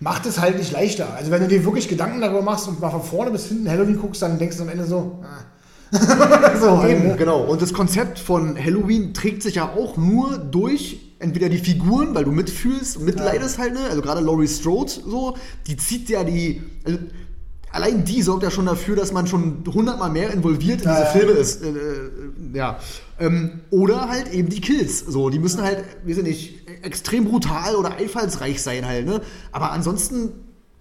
macht 0.00 0.26
es 0.26 0.40
halt 0.40 0.58
nicht 0.58 0.72
leichter. 0.72 1.08
Also 1.16 1.30
wenn 1.30 1.42
du 1.42 1.48
dir 1.48 1.64
wirklich 1.64 1.88
Gedanken 1.88 2.20
darüber 2.20 2.42
machst 2.42 2.68
und 2.68 2.80
mal 2.80 2.90
von 2.90 3.02
vorne 3.02 3.30
bis 3.30 3.46
hinten 3.46 3.68
Halloween 3.70 3.98
guckst, 3.98 4.22
dann 4.22 4.38
denkst 4.38 4.56
du 4.56 4.64
am 4.64 4.68
Ende 4.68 4.84
so, 4.84 5.22
ah. 5.22 5.44
so 6.60 6.84
Eben, 6.86 7.08
ne? 7.08 7.16
genau. 7.16 7.44
Und 7.44 7.62
das 7.62 7.72
Konzept 7.72 8.18
von 8.18 8.58
Halloween 8.58 9.14
trägt 9.14 9.42
sich 9.42 9.54
ja 9.54 9.70
auch 9.70 9.96
nur 9.96 10.38
durch 10.38 11.03
entweder 11.18 11.48
die 11.48 11.58
Figuren, 11.58 12.14
weil 12.14 12.24
du 12.24 12.32
mitfühlst, 12.32 13.00
mitleidest 13.00 13.56
ja. 13.56 13.64
halt, 13.64 13.74
ne? 13.74 13.80
Also 13.88 14.02
gerade 14.02 14.20
Laurie 14.20 14.48
Strode 14.48 14.90
so, 14.90 15.36
die 15.66 15.76
zieht 15.76 16.08
ja 16.08 16.24
die. 16.24 16.62
Also 16.84 16.98
allein 17.70 18.04
die 18.04 18.22
sorgt 18.22 18.42
ja 18.42 18.50
schon 18.50 18.66
dafür, 18.66 18.96
dass 18.96 19.12
man 19.12 19.26
schon 19.26 19.64
hundertmal 19.66 20.10
mehr 20.10 20.32
involviert 20.32 20.82
in 20.82 20.90
diese 20.90 21.06
Filme 21.06 21.32
ist. 21.32 21.62
Äh, 21.62 21.68
äh, 21.68 22.10
ja. 22.54 22.78
Ähm, 23.18 23.60
oder 23.70 24.08
halt 24.08 24.32
eben 24.32 24.48
die 24.48 24.60
Kills. 24.60 25.00
So, 25.00 25.30
die 25.30 25.38
müssen 25.38 25.62
halt, 25.62 25.84
wir 26.04 26.14
sind 26.14 26.26
nicht, 26.26 26.64
extrem 26.82 27.24
brutal 27.24 27.76
oder 27.76 27.96
einfallsreich 27.96 28.62
sein 28.62 28.86
halt, 28.86 29.06
ne? 29.06 29.20
Aber 29.52 29.72
ansonsten, 29.72 30.32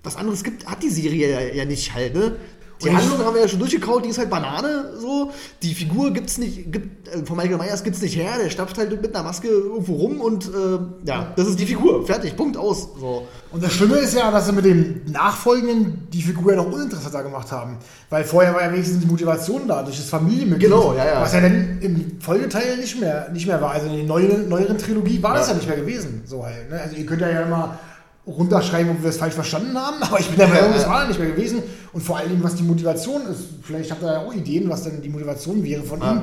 was 0.03 0.15
anderes 0.15 0.43
gibt, 0.43 0.67
hat 0.67 0.83
die 0.83 0.89
Serie 0.89 1.31
ja, 1.31 1.39
ja 1.53 1.65
nicht 1.65 1.93
halt, 1.93 2.13
ne? 2.13 2.35
Die 2.83 2.89
und 2.89 2.97
Handlung 2.97 3.19
haben 3.25 3.33
wir 3.33 3.41
ja 3.41 3.47
schon 3.47 3.59
durchgekaut, 3.59 4.05
die 4.05 4.09
ist 4.09 4.17
halt 4.17 4.29
Banane 4.29 4.93
so. 4.99 5.31
Die 5.61 5.73
Figur 5.73 6.11
gibt's 6.11 6.37
nicht, 6.37 6.71
gibt, 6.71 7.07
äh, 7.07 7.25
von 7.25 7.37
Michael 7.37 7.57
Myers 7.57 7.83
gibt's 7.83 8.01
nicht 8.01 8.15
her, 8.15 8.33
der 8.41 8.49
stapft 8.49 8.77
halt 8.77 9.01
mit 9.01 9.15
einer 9.15 9.23
Maske 9.23 9.47
irgendwo 9.47 9.93
rum 9.93 10.21
und 10.21 10.45
äh, 10.45 10.79
ja, 11.05 11.33
das 11.35 11.47
ist 11.47 11.59
die 11.59 11.65
Figur. 11.65 12.05
Fertig, 12.05 12.35
Punkt 12.35 12.57
aus. 12.57 12.89
So. 12.99 13.27
Und 13.51 13.63
das 13.63 13.73
Schlimme 13.73 13.97
ist 13.97 14.15
ja, 14.15 14.31
dass 14.31 14.47
sie 14.47 14.51
mit 14.51 14.65
dem 14.65 15.01
Nachfolgenden 15.05 16.07
die 16.11 16.21
Figur 16.21 16.53
ja 16.53 16.57
noch 16.57 16.71
uninteressanter 16.71 17.23
gemacht 17.23 17.51
haben. 17.51 17.77
Weil 18.09 18.23
vorher 18.23 18.53
war 18.53 18.63
ja 18.63 18.71
wenigstens 18.71 18.99
die 18.99 19.07
Motivation 19.07 19.67
da, 19.67 19.83
durch 19.83 19.97
das 19.97 20.09
Familienmitglied. 20.09 20.69
Genau, 20.69 20.93
ja, 20.93 21.05
ja. 21.05 21.21
Was 21.21 21.33
ja 21.33 21.41
dann 21.41 21.77
im 21.81 22.19
Folgeteil 22.19 22.77
nicht 22.77 22.99
mehr, 22.99 23.29
nicht 23.31 23.45
mehr 23.45 23.61
war. 23.61 23.71
Also 23.71 23.87
in 23.87 23.95
der 23.95 24.05
neueren, 24.05 24.49
neueren 24.49 24.77
Trilogie 24.77 25.21
war 25.21 25.33
ja. 25.33 25.39
das 25.39 25.49
ja 25.49 25.53
nicht 25.55 25.67
mehr 25.67 25.77
gewesen. 25.77 26.23
So 26.25 26.43
halt, 26.43 26.69
ne? 26.69 26.81
Also 26.81 26.95
ihr 26.95 27.05
könnt 27.05 27.21
ja 27.21 27.27
immer 27.27 27.77
runterschreiben, 28.25 28.91
ob 28.91 29.01
wir 29.01 29.09
es 29.09 29.17
falsch 29.17 29.33
verstanden 29.33 29.77
haben, 29.77 29.97
aber 30.01 30.19
ich 30.19 30.27
bin 30.27 30.37
der 30.37 30.47
Meinung, 30.47 30.73
das 30.73 30.87
war 30.87 31.07
nicht 31.07 31.19
mehr 31.19 31.29
gewesen. 31.29 31.63
Und 31.91 32.01
vor 32.01 32.17
allem, 32.17 32.43
was 32.43 32.55
die 32.55 32.63
Motivation 32.63 33.21
ist. 33.27 33.49
Vielleicht 33.61 33.91
habt 33.91 34.01
ihr 34.01 34.11
ja 34.13 34.19
auch 34.19 34.33
Ideen, 34.33 34.69
was 34.69 34.83
denn 34.83 35.01
die 35.01 35.09
Motivation 35.09 35.63
wäre 35.63 35.83
von 35.83 36.01
ja. 36.01 36.13
ihm. 36.13 36.21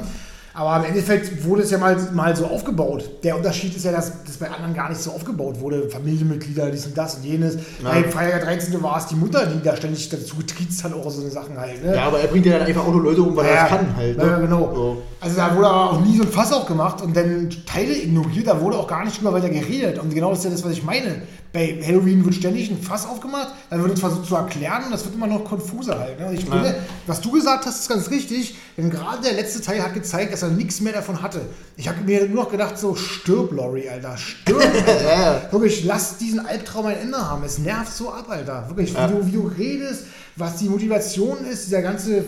Aber 0.52 0.78
im 0.78 0.90
Endeffekt 0.90 1.44
wurde 1.44 1.62
es 1.62 1.70
ja 1.70 1.78
mal, 1.78 1.96
mal 2.12 2.34
so 2.34 2.46
aufgebaut. 2.46 3.08
Der 3.22 3.36
Unterschied 3.36 3.76
ist 3.76 3.84
ja, 3.84 3.92
dass 3.92 4.24
das 4.24 4.36
bei 4.36 4.50
anderen 4.50 4.74
gar 4.74 4.88
nicht 4.88 5.00
so 5.00 5.12
aufgebaut 5.12 5.60
wurde. 5.60 5.88
Familienmitglieder, 5.88 6.70
dies 6.70 6.86
und 6.86 6.98
das 6.98 7.16
und 7.16 7.24
jenes. 7.24 7.54
Ja. 7.54 7.90
Bei 7.90 8.02
Freitag 8.02 8.42
13. 8.42 8.82
war 8.82 8.98
es 8.98 9.06
die 9.06 9.14
Mutter, 9.14 9.46
die 9.46 9.62
da 9.62 9.76
ständig 9.76 10.08
dazu 10.08 10.36
getriezt 10.36 10.82
hat, 10.82 10.92
auch 10.92 11.08
so 11.08 11.20
eine 11.20 11.30
Sachen 11.30 11.56
halt. 11.56 11.84
Ne? 11.84 11.94
Ja, 11.94 12.06
aber 12.06 12.18
er 12.18 12.26
bringt 12.26 12.46
ja 12.46 12.58
dann 12.58 12.66
einfach 12.66 12.84
auch 12.84 12.92
nur 12.92 13.02
Leute 13.04 13.22
um, 13.22 13.36
weil 13.36 13.46
ja, 13.46 13.52
er 13.52 13.62
das 13.62 13.68
kann 13.70 13.96
halt. 13.96 14.18
Ne? 14.18 14.24
Ja, 14.24 14.38
genau. 14.40 14.74
So. 14.74 15.02
Also 15.20 15.36
da 15.36 15.54
wurde 15.54 15.68
aber 15.68 15.90
auch 15.92 16.00
nie 16.00 16.16
so 16.16 16.24
ein 16.24 16.28
Fass 16.28 16.52
aufgemacht 16.52 17.00
und 17.00 17.16
dann 17.16 17.48
Teile 17.64 17.96
ignoriert, 17.96 18.48
da 18.48 18.60
wurde 18.60 18.76
auch 18.76 18.88
gar 18.88 19.04
nicht 19.04 19.18
drüber 19.18 19.32
weiter 19.32 19.50
geredet. 19.50 20.00
Und 20.00 20.12
genau 20.12 20.30
das 20.30 20.40
ist 20.40 20.44
ja 20.46 20.50
das, 20.50 20.64
was 20.64 20.72
ich 20.72 20.82
meine 20.82 21.22
bei 21.52 21.82
Halloween 21.84 22.24
wird 22.24 22.36
ständig 22.36 22.70
ein 22.70 22.80
Fass 22.80 23.06
aufgemacht, 23.06 23.48
dann 23.70 23.82
wird 23.82 23.94
es 23.94 24.00
versucht 24.00 24.26
zu 24.26 24.36
erklären 24.36 24.84
und 24.84 24.92
das 24.92 25.04
wird 25.04 25.16
immer 25.16 25.26
noch 25.26 25.44
konfuser 25.44 25.98
halt. 25.98 26.20
Ne? 26.20 26.32
Ich 26.32 26.44
finde, 26.44 26.76
was 27.06 27.20
du 27.20 27.32
gesagt 27.32 27.66
hast, 27.66 27.80
ist 27.80 27.88
ganz 27.88 28.10
richtig, 28.10 28.56
denn 28.76 28.88
gerade 28.88 29.22
der 29.22 29.32
letzte 29.32 29.60
Teil 29.60 29.82
hat 29.82 29.94
gezeigt, 29.94 30.32
dass 30.32 30.42
er 30.42 30.50
nichts 30.50 30.80
mehr 30.80 30.92
davon 30.92 31.22
hatte. 31.22 31.40
Ich 31.76 31.88
habe 31.88 32.02
mir 32.02 32.26
nur 32.26 32.44
noch 32.44 32.50
gedacht, 32.50 32.78
so 32.78 32.94
stirb, 32.94 33.52
Laurie, 33.52 33.88
Alter, 33.88 34.16
stirb. 34.16 34.62
Alter. 34.86 35.48
Wirklich, 35.50 35.84
lass 35.84 36.18
diesen 36.18 36.40
Albtraum 36.40 36.86
ein 36.86 36.98
Ende 36.98 37.18
haben. 37.18 37.42
Es 37.42 37.58
nervt 37.58 37.92
so 37.92 38.12
ab, 38.12 38.26
Alter. 38.28 38.68
Wirklich, 38.68 38.94
wie, 38.94 39.08
du, 39.08 39.26
wie 39.26 39.32
du 39.32 39.46
redest, 39.46 40.04
was 40.36 40.56
die 40.56 40.68
Motivation 40.68 41.44
ist, 41.44 41.66
dieser 41.66 41.82
ganze 41.82 42.24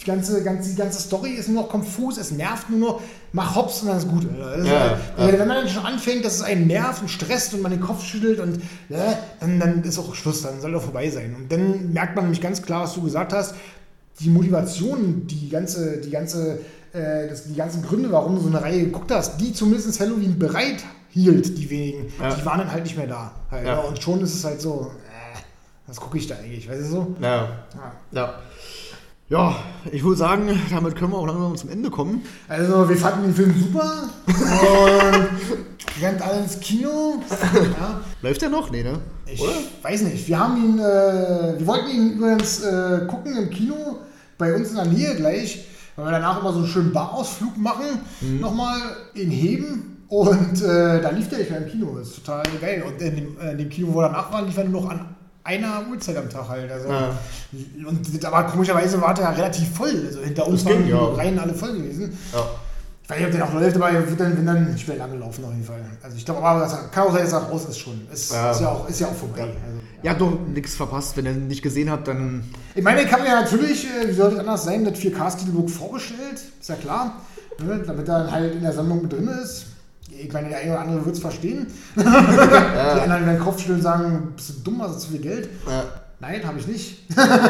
die 0.00 0.04
ganze, 0.04 0.42
ganze, 0.42 0.70
die 0.70 0.76
ganze 0.76 1.00
Story 1.00 1.30
ist 1.30 1.48
nur 1.48 1.62
noch 1.62 1.68
konfus, 1.70 2.18
es 2.18 2.30
nervt 2.30 2.68
nur 2.68 2.78
noch, 2.78 3.02
mach 3.32 3.54
Hops 3.54 3.82
und 3.82 3.88
dann 3.88 3.98
ist 3.98 4.08
gut. 4.08 4.26
Also, 4.40 4.66
ja, 4.66 4.86
ja. 4.86 4.98
Wenn 5.16 5.38
man 5.38 5.48
dann 5.48 5.68
schon 5.68 5.86
anfängt, 5.86 6.24
dass 6.24 6.34
es 6.34 6.42
einen 6.42 6.66
nervt 6.66 7.00
und 7.02 7.08
stresst 7.08 7.54
und 7.54 7.62
man 7.62 7.70
den 7.72 7.80
Kopf 7.80 8.04
schüttelt 8.04 8.40
und 8.40 8.60
ja, 8.90 9.12
äh, 9.12 9.16
dann, 9.40 9.58
dann 9.58 9.82
ist 9.84 9.98
auch 9.98 10.14
Schluss, 10.14 10.42
dann 10.42 10.60
soll 10.60 10.74
er 10.74 10.80
vorbei 10.80 11.08
sein. 11.08 11.34
Und 11.34 11.50
dann 11.50 11.92
merkt 11.92 12.14
man 12.14 12.26
nämlich 12.26 12.42
ganz 12.42 12.60
klar, 12.60 12.82
was 12.82 12.94
du 12.94 13.02
gesagt 13.02 13.32
hast, 13.32 13.54
die 14.20 14.28
Motivation, 14.28 15.26
die 15.26 15.48
ganze, 15.48 15.98
die 15.98 16.10
ganze, 16.10 16.58
äh, 16.92 17.28
das, 17.28 17.44
die 17.44 17.54
ganzen 17.54 17.82
Gründe, 17.82 18.12
warum 18.12 18.36
du 18.36 18.42
so 18.42 18.48
eine 18.48 18.60
Reihe 18.60 18.84
geguckt 18.84 19.10
hast, 19.10 19.38
die 19.38 19.52
zumindest 19.54 19.98
Halloween 19.98 20.38
bereit 20.38 20.84
hielt, 21.10 21.56
die 21.56 21.70
wenigen, 21.70 22.12
die 22.18 22.44
waren 22.44 22.58
dann 22.58 22.70
halt 22.70 22.84
nicht 22.84 22.96
mehr 22.98 23.06
da. 23.06 23.32
Halt, 23.50 23.66
und 23.88 24.02
schon 24.02 24.20
ist 24.20 24.34
es 24.34 24.44
halt 24.44 24.60
so, 24.60 24.90
äh, 25.08 25.38
was 25.86 25.98
gucke 25.98 26.18
ich 26.18 26.26
da 26.26 26.36
eigentlich, 26.36 26.68
weißt 26.68 26.82
du 26.82 26.86
so? 26.86 27.16
Ja. 27.20 27.48
ja. 27.74 27.92
Ja, 28.12 28.34
ich 29.90 30.04
würde 30.04 30.16
sagen, 30.16 30.48
damit 30.70 30.94
können 30.94 31.10
wir 31.10 31.18
auch 31.18 31.26
langsam 31.26 31.56
zum 31.56 31.70
Ende 31.70 31.90
kommen. 31.90 32.22
Also, 32.46 32.88
wir 32.88 32.96
fanden 32.96 33.24
den 33.24 33.34
Film 33.34 33.54
super 33.60 34.08
und 34.24 36.00
rennt 36.02 36.22
alle 36.22 36.42
ins 36.42 36.60
Kino. 36.60 37.22
Ja. 37.78 38.00
Läuft 38.22 38.42
der 38.42 38.50
noch? 38.50 38.70
Nee, 38.70 38.84
ne? 38.84 39.00
Ich 39.26 39.40
Oder? 39.40 39.52
weiß 39.82 40.02
nicht. 40.02 40.28
Wir 40.28 40.38
haben 40.38 40.56
ihn, 40.56 40.78
äh, 40.78 41.58
wir 41.58 41.66
wollten 41.66 41.90
ihn 41.90 42.12
übrigens 42.12 42.62
äh, 42.62 43.06
gucken 43.08 43.36
im 43.36 43.50
Kino, 43.50 43.98
bei 44.38 44.54
uns 44.54 44.70
in 44.70 44.76
der 44.76 44.84
Nähe 44.84 45.16
gleich, 45.16 45.66
weil 45.96 46.04
wir 46.06 46.12
danach 46.12 46.40
immer 46.40 46.52
so 46.52 46.60
einen 46.60 46.68
schönen 46.68 46.92
Barausflug 46.92 47.56
machen, 47.56 47.98
mhm. 48.20 48.40
nochmal 48.40 48.78
in 49.14 49.30
Heben. 49.30 50.04
Und 50.08 50.62
äh, 50.62 51.02
da 51.02 51.10
lief 51.10 51.28
der 51.28 51.40
nicht 51.40 51.50
mehr 51.50 51.62
im 51.62 51.68
Kino. 51.68 51.96
Das 51.98 52.08
ist 52.08 52.24
total 52.24 52.44
geil. 52.60 52.84
Und 52.86 53.02
in 53.02 53.16
dem, 53.16 53.40
äh, 53.40 53.52
in 53.52 53.58
dem 53.58 53.68
Kino, 53.68 53.92
wo 53.92 54.02
er 54.02 54.10
danach 54.10 54.32
war, 54.32 54.42
lief 54.42 54.56
er 54.56 54.64
nur 54.64 54.82
noch 54.82 54.90
an 54.90 55.16
einer 55.46 55.86
Uhrzeit 55.90 56.16
am 56.16 56.28
Tag 56.28 56.48
halt. 56.48 56.70
Also, 56.70 56.88
ja. 56.88 57.16
und, 57.86 58.24
aber 58.24 58.44
komischerweise 58.44 59.00
war 59.00 59.14
der 59.14 59.24
ja 59.24 59.30
relativ 59.30 59.74
voll. 59.74 60.04
Also 60.06 60.20
hinter 60.20 60.46
uns 60.46 60.64
waren 60.64 60.78
ging, 60.78 60.88
ja. 60.88 60.98
Reihen 60.98 61.38
alle 61.38 61.54
voll 61.54 61.72
gewesen. 61.72 62.16
Ja. 62.32 62.44
Ich 63.02 63.10
weiß 63.10 63.18
nicht, 63.18 63.26
ob 63.26 63.32
der 63.32 63.40
noch 63.46 63.54
läuft, 63.54 63.76
aber 63.76 63.90
er 63.90 64.08
wird 64.08 64.18
dann, 64.18 64.36
wenn 64.36 64.46
dann 64.46 64.76
mehr 64.88 64.96
lange 64.96 65.16
laufen 65.16 65.44
auf 65.44 65.52
jeden 65.52 65.64
Fall. 65.64 65.80
Also 66.02 66.16
ich 66.16 66.24
glaube, 66.24 66.42
aber 66.42 66.58
das 66.58 66.90
kann 66.90 67.06
auch 67.06 67.12
sein, 67.12 67.22
dass 67.22 67.32
er 67.34 67.38
raus 67.38 67.64
ist 67.66 67.78
schon. 67.78 68.00
Ist, 68.12 68.32
Ja. 68.32 68.50
ist, 68.50 68.60
ja, 68.60 68.68
auch, 68.68 68.88
ist 68.88 69.00
ja 69.00 69.06
auch 69.06 69.14
vorbei. 69.14 69.42
Also, 69.42 69.80
Ihr 70.02 70.10
habt 70.10 70.20
doch 70.20 70.32
nichts 70.52 70.74
verpasst, 70.74 71.16
wenn 71.16 71.24
ihr 71.26 71.30
ihn 71.32 71.46
nicht 71.46 71.62
gesehen 71.62 71.88
habt, 71.88 72.08
dann. 72.08 72.42
Ich 72.74 72.82
meine, 72.82 73.02
ich 73.02 73.12
habe 73.12 73.22
mir 73.22 73.28
ja 73.28 73.40
natürlich, 73.42 73.86
äh, 73.86 74.08
wie 74.08 74.12
sollte 74.12 74.34
es 74.34 74.40
anders 74.40 74.64
sein, 74.64 74.84
das 74.84 74.98
4K-Steelbook 74.98 75.70
vorbestellt, 75.70 76.42
ist 76.60 76.68
ja 76.68 76.74
klar, 76.74 77.20
ne, 77.64 77.80
damit 77.86 78.08
er 78.08 78.24
dann 78.24 78.32
halt 78.32 78.54
in 78.56 78.62
der 78.62 78.72
Sammlung 78.72 79.02
mit 79.02 79.12
drin 79.12 79.28
ist. 79.40 79.66
Ich 80.18 80.32
meine, 80.32 80.48
der 80.48 80.58
eine 80.58 80.70
oder 80.72 80.80
andere 80.80 81.04
wird 81.04 81.16
es 81.16 81.20
verstehen. 81.20 81.66
Die 81.96 82.02
anderen 82.02 83.26
werden 83.26 83.38
Kopf 83.38 83.60
stellen 83.60 83.76
und 83.76 83.82
sagen, 83.82 84.32
bist 84.36 84.50
du 84.50 84.52
dumm, 84.64 84.82
hast 84.82 84.96
du 84.96 85.00
zu 85.00 85.10
viel 85.12 85.20
Geld? 85.20 85.48
Nein, 86.18 86.46
habe 86.46 86.58
ich 86.58 86.66
nicht. 86.66 87.02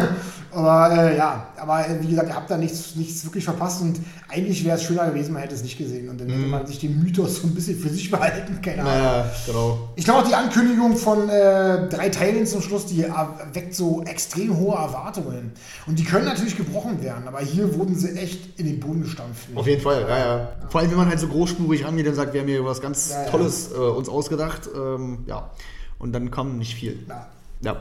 aber 0.50 0.90
äh, 0.92 1.16
ja, 1.16 1.48
aber 1.56 1.88
äh, 1.88 2.02
wie 2.02 2.08
gesagt, 2.08 2.28
ihr 2.28 2.34
habt 2.34 2.50
da 2.50 2.56
nichts, 2.56 2.96
nichts 2.96 3.24
wirklich 3.24 3.44
verpasst 3.44 3.80
und 3.80 4.00
eigentlich 4.28 4.64
wäre 4.64 4.76
es 4.76 4.82
schöner 4.82 5.08
gewesen, 5.08 5.34
man 5.34 5.42
hätte 5.42 5.54
es 5.54 5.62
nicht 5.62 5.78
gesehen 5.78 6.08
und 6.08 6.20
dann 6.20 6.28
hätte 6.28 6.46
man 6.48 6.66
sich 6.66 6.80
den 6.80 7.00
Mythos 7.00 7.42
so 7.42 7.46
ein 7.46 7.54
bisschen 7.54 7.78
für 7.78 7.88
sich 7.88 8.10
behalten, 8.10 8.60
keine 8.62 8.82
Ahnung. 8.82 8.92
Naja, 8.92 9.30
genau. 9.46 9.88
Ich 9.94 10.04
glaube 10.04 10.22
auch 10.22 10.26
die 10.26 10.34
Ankündigung 10.34 10.96
von 10.96 11.28
äh, 11.28 11.88
drei 11.88 12.08
Teilen 12.08 12.44
zum 12.44 12.60
Schluss, 12.60 12.86
die 12.86 13.04
weckt 13.52 13.74
so 13.74 14.02
extrem 14.02 14.56
hohe 14.56 14.74
Erwartungen. 14.74 15.52
Und 15.86 16.00
die 16.00 16.04
können 16.04 16.24
natürlich 16.24 16.56
gebrochen 16.56 17.00
werden, 17.04 17.28
aber 17.28 17.38
hier 17.40 17.72
wurden 17.76 17.94
sie 17.96 18.16
echt 18.16 18.58
in 18.58 18.66
den 18.66 18.80
Boden 18.80 19.02
gestampft. 19.02 19.46
Auf 19.54 19.68
jeden 19.68 19.80
Fall, 19.80 20.02
ja, 20.08 20.18
ja. 20.18 20.48
Vor 20.70 20.80
allem, 20.80 20.90
wenn 20.90 20.98
man 20.98 21.08
halt 21.08 21.20
so 21.20 21.28
großspurig 21.28 21.84
rangeht 21.84 22.08
und 22.08 22.14
sagt, 22.16 22.34
wir 22.34 22.40
haben 22.40 22.48
hier 22.48 22.64
was 22.64 22.80
ganz 22.80 23.10
Ja, 23.10 23.22
ja. 23.22 23.30
Tolles 23.30 23.70
äh, 23.70 23.76
uns 23.76 24.08
ausgedacht. 24.08 24.68
Ähm, 24.74 25.18
ja. 25.26 25.52
Und 26.00 26.12
dann 26.12 26.32
kam 26.32 26.58
nicht 26.58 26.74
viel. 26.74 27.04
Ja. 27.08 27.28
Ja. 27.62 27.76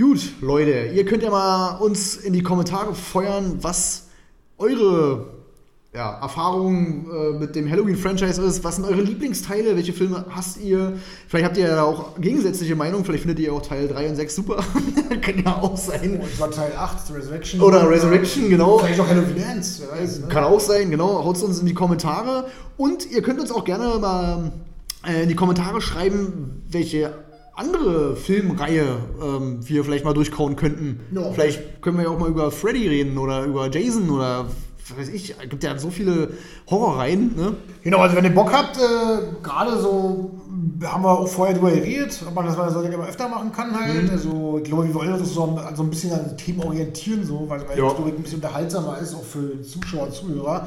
Gut, 0.00 0.20
Leute, 0.40 0.92
ihr 0.94 1.04
könnt 1.04 1.24
ja 1.24 1.30
mal 1.30 1.78
uns 1.78 2.14
in 2.14 2.32
die 2.32 2.44
Kommentare 2.44 2.94
feuern, 2.94 3.58
was 3.62 4.04
eure 4.56 5.26
ja, 5.92 6.20
Erfahrung 6.20 7.10
äh, 7.10 7.38
mit 7.40 7.56
dem 7.56 7.68
Halloween-Franchise 7.68 8.40
ist. 8.42 8.62
Was 8.62 8.76
sind 8.76 8.84
eure 8.84 9.00
Lieblingsteile? 9.00 9.74
Welche 9.74 9.92
Filme 9.92 10.24
hasst 10.30 10.60
ihr? 10.60 10.92
Vielleicht 11.26 11.46
habt 11.46 11.56
ihr 11.56 11.66
ja 11.66 11.82
auch 11.82 12.14
gegensätzliche 12.20 12.76
Meinungen. 12.76 13.04
Vielleicht 13.04 13.24
findet 13.24 13.40
ihr 13.40 13.52
auch 13.52 13.60
Teil 13.60 13.88
3 13.88 14.10
und 14.10 14.14
6 14.14 14.36
super. 14.36 14.62
Kann 15.20 15.42
ja 15.44 15.60
auch 15.60 15.76
sein. 15.76 16.20
Und 16.20 16.32
zwar 16.36 16.52
Teil 16.52 16.76
8, 16.76 17.14
Resurrection. 17.16 17.60
Oder 17.60 17.90
Resurrection, 17.90 18.48
genau. 18.48 18.78
Vielleicht 18.78 19.00
auch 19.00 19.08
Halloween 19.08 19.42
Ends, 19.42 19.82
wer 19.82 20.00
weiß. 20.00 20.20
Ne? 20.20 20.28
Kann 20.28 20.44
auch 20.44 20.60
sein, 20.60 20.92
genau. 20.92 21.24
Haut 21.24 21.42
uns 21.42 21.58
in 21.58 21.66
die 21.66 21.74
Kommentare. 21.74 22.46
Und 22.76 23.10
ihr 23.10 23.22
könnt 23.22 23.40
uns 23.40 23.50
auch 23.50 23.64
gerne 23.64 23.98
mal 23.98 24.52
äh, 25.04 25.24
in 25.24 25.28
die 25.28 25.34
Kommentare 25.34 25.80
schreiben, 25.80 26.62
welche 26.70 27.14
andere 27.58 28.14
Filmreihe 28.16 28.84
ähm, 29.22 29.58
wir 29.68 29.84
vielleicht 29.84 30.04
mal 30.04 30.14
durchkauen 30.14 30.54
könnten. 30.56 31.00
Ja. 31.12 31.30
Vielleicht 31.32 31.82
können 31.82 31.96
wir 31.98 32.04
ja 32.04 32.10
auch 32.10 32.18
mal 32.18 32.28
über 32.28 32.50
Freddy 32.52 32.86
reden 32.88 33.18
oder 33.18 33.44
über 33.44 33.68
Jason 33.68 34.08
oder 34.10 34.46
was 34.88 34.98
weiß 34.98 35.08
ich. 35.08 35.34
Es 35.42 35.48
gibt 35.50 35.64
ja 35.64 35.76
so 35.76 35.90
viele 35.90 36.30
Horrorreihen. 36.70 37.36
Ne? 37.36 37.54
Genau, 37.82 37.98
also 37.98 38.16
wenn 38.16 38.24
ihr 38.24 38.34
Bock 38.34 38.52
habt, 38.52 38.76
äh, 38.78 38.80
gerade 39.42 39.78
so 39.78 40.30
haben 40.84 41.02
wir 41.02 41.10
auch 41.10 41.28
vorher 41.28 41.54
drüber 41.54 41.70
geredet, 41.72 42.22
ob 42.26 42.34
man 42.34 42.46
das 42.46 42.56
mal 42.56 42.70
so 42.72 42.80
immer 42.80 43.08
öfter 43.08 43.28
machen 43.28 43.50
kann 43.52 43.78
halt. 43.78 44.04
Mhm. 44.04 44.10
Also 44.10 44.58
ich 44.58 44.64
glaube, 44.64 44.86
wir 44.86 44.94
wollen 44.94 45.12
uns 45.12 45.34
so, 45.34 45.58
so 45.74 45.82
ein 45.82 45.90
bisschen 45.90 46.12
an 46.12 46.36
Themen 46.36 46.62
orientieren, 46.62 47.24
so, 47.24 47.44
weil, 47.48 47.68
weil 47.68 47.76
Ja. 47.78 47.88
ein 47.90 48.22
bisschen 48.22 48.36
unterhaltsamer 48.36 48.98
ist, 48.98 49.14
auch 49.14 49.24
für 49.24 49.60
Zuschauer 49.62 50.04
und 50.04 50.14
Zuhörer. 50.14 50.66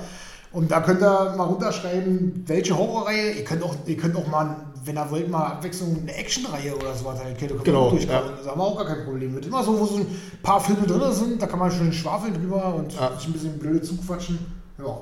Und 0.54 0.70
da 0.72 0.82
könnt 0.82 1.02
ihr 1.02 1.34
mal 1.38 1.46
runterschreiben, 1.46 2.44
welche 2.46 2.78
Horrorreihe. 2.78 3.32
Ihr 3.32 3.44
könnt 3.46 3.64
auch, 3.64 3.76
ihr 3.86 3.96
könnt 3.98 4.16
auch 4.18 4.28
mal, 4.28 4.58
wenn 4.84 4.98
ihr 4.98 5.10
wollt, 5.10 5.30
mal 5.30 5.46
Abwechslung 5.46 5.98
eine 6.02 6.14
Actionreihe 6.14 6.76
oder 6.76 6.94
so 6.94 7.06
weiter. 7.06 7.22
Könnt 7.40 7.52
ihr 7.52 7.58
Genau, 7.64 7.88
auch 7.88 7.94
ja. 8.00 8.22
Das 8.38 8.48
haben 8.48 8.60
wir 8.60 8.64
auch 8.66 8.76
gar 8.78 8.86
kein 8.88 9.06
Problem 9.06 9.34
mit. 9.34 9.46
Immer 9.46 9.64
so, 9.64 9.80
wo 9.80 9.86
so 9.86 9.98
ein 9.98 10.08
paar 10.44 10.60
Filme 10.60 10.86
drin 10.86 11.14
sind, 11.14 11.42
da 11.42 11.48
kann 11.48 11.60
man 11.60 11.72
schön 11.72 11.94
schwafeln 11.94 12.34
drüber 12.34 12.76
und 12.76 12.92
Ja. 12.94 13.16
sich 13.16 13.28
ein 13.28 13.34
bisschen 13.34 13.58
blöde 13.60 13.82
zuquatschen. 13.82 14.40
Ja, 14.78 14.98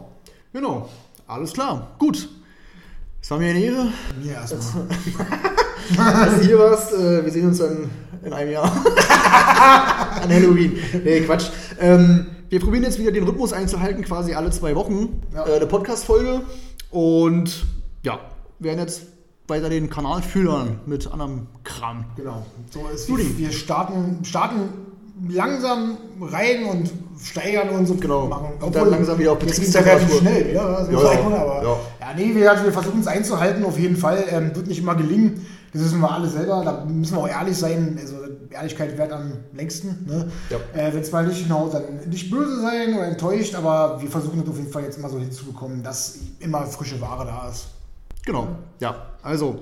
Genau. 0.53 0.87
Alles 1.27 1.53
klar. 1.53 1.95
Gut. 1.99 2.29
Es 3.21 3.29
war 3.31 3.37
mir 3.39 3.49
eine 3.49 3.59
Ehre. 3.59 3.87
mir 4.23 4.33
erstmal. 4.33 4.61
dass 6.25 6.35
du 6.39 6.45
hier 6.45 6.59
warst. 6.59 6.93
Äh, 6.93 7.25
wir 7.25 7.31
sehen 7.31 7.47
uns 7.47 7.57
dann 7.57 7.89
in 8.23 8.33
einem 8.33 8.51
Jahr. 8.51 8.65
An 10.23 10.29
Halloween. 10.29 10.77
Nee, 11.03 11.21
Quatsch. 11.21 11.49
Ähm, 11.79 12.25
wir 12.49 12.59
probieren 12.59 12.83
jetzt 12.83 12.99
wieder 12.99 13.11
den 13.11 13.23
Rhythmus 13.23 13.53
einzuhalten, 13.53 14.03
quasi 14.03 14.33
alle 14.33 14.49
zwei 14.51 14.75
Wochen. 14.75 15.21
Ja. 15.33 15.45
Äh, 15.47 15.55
eine 15.57 15.67
Podcast-Folge. 15.67 16.41
Und 16.91 17.65
ja, 18.03 18.19
werden 18.59 18.79
jetzt 18.79 19.03
weiter 19.47 19.69
den 19.69 19.89
Kanal 19.89 20.21
füllern 20.21 20.79
mit 20.85 21.11
anderem 21.11 21.47
Kram. 21.63 22.05
Genau. 22.15 22.45
So 22.71 22.87
ist 22.93 23.09
Judy. 23.09 23.37
wir 23.37 23.51
starten, 23.51 24.23
starten 24.23 24.69
langsam 25.27 25.97
rein 26.21 26.65
und 26.65 26.91
steigern 27.21 27.69
uns 27.69 27.89
und 27.89 27.99
Genau. 28.01 28.27
machen. 28.27 28.49
Und 28.61 28.73
dann 28.75 28.89
langsam 28.89 29.19
wieder 29.19 29.33
auf 29.33 29.39
geht's 29.39 29.73
ja 29.73 29.81
relativ 29.81 30.07
Betriebstemperatur. 30.19 30.21
schnell, 30.21 30.53
ja. 30.55 30.79
Das 30.79 30.87
Ja, 30.87 30.93
ja. 30.93 30.99
sein, 31.01 31.33
aber, 31.33 31.63
Ja. 31.63 31.77
ja. 32.01 32.13
nee, 32.15 32.35
wir, 32.35 32.51
also 32.51 32.63
wir 32.63 32.71
versuchen 32.71 33.01
es 33.01 33.07
einzuhalten, 33.07 33.63
auf 33.65 33.77
jeden 33.77 33.97
Fall. 33.97 34.23
Ähm, 34.31 34.55
wird 34.55 34.67
nicht 34.67 34.79
immer 34.79 34.95
gelingen. 34.95 35.45
Das 35.73 35.83
wissen 35.83 35.99
wir 35.99 36.11
alle 36.11 36.27
selber. 36.27 36.63
Da 36.63 36.85
müssen 36.85 37.15
wir 37.15 37.21
auch 37.21 37.27
ehrlich 37.27 37.57
sein. 37.57 37.97
Also 37.99 38.15
Ehrlichkeit 38.49 38.97
währt 38.97 39.11
am 39.11 39.33
längsten. 39.53 40.05
Ne? 40.07 40.31
Ja. 40.49 40.57
Äh, 40.73 40.93
Wenn 40.93 41.01
es 41.01 41.11
mal 41.11 41.25
nicht 41.27 41.43
hinhaut, 41.43 41.73
dann 41.73 41.83
nicht 42.09 42.31
böse 42.31 42.61
sein 42.61 42.93
oder 42.95 43.05
enttäuscht, 43.07 43.53
aber 43.55 44.01
wir 44.01 44.09
versuchen 44.09 44.39
das 44.41 44.49
auf 44.49 44.57
jeden 44.57 44.71
Fall 44.71 44.83
jetzt 44.83 44.97
immer 44.97 45.09
so 45.09 45.19
hinzubekommen, 45.19 45.83
dass 45.83 46.17
immer 46.39 46.65
frische 46.65 46.99
Ware 47.01 47.25
da 47.25 47.49
ist. 47.49 47.67
Genau. 48.25 48.47
Ja, 48.79 48.95
also 49.21 49.59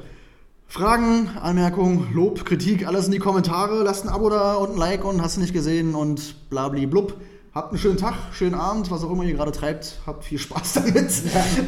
Fragen, 0.67 1.29
Anmerkungen, 1.41 2.07
Lob, 2.13 2.43
Kritik, 2.45 2.87
alles 2.87 3.05
in 3.05 3.11
die 3.11 3.19
Kommentare. 3.19 3.83
Lasst 3.83 4.05
ein 4.05 4.09
Abo 4.09 4.29
da 4.29 4.55
und 4.55 4.71
ein 4.71 4.77
Like 4.77 5.03
und 5.05 5.21
hast 5.21 5.37
du 5.37 5.41
nicht 5.41 5.53
gesehen 5.53 5.95
und 5.95 6.49
blabli 6.49 6.85
blub. 6.85 7.15
Habt 7.53 7.69
einen 7.71 7.79
schönen 7.79 7.97
Tag, 7.97 8.13
schönen 8.33 8.53
Abend, 8.53 8.91
was 8.91 9.03
auch 9.03 9.11
immer 9.11 9.23
ihr 9.23 9.33
gerade 9.33 9.51
treibt. 9.51 9.99
Habt 10.05 10.23
viel 10.25 10.37
Spaß 10.37 10.73
damit. 10.75 11.11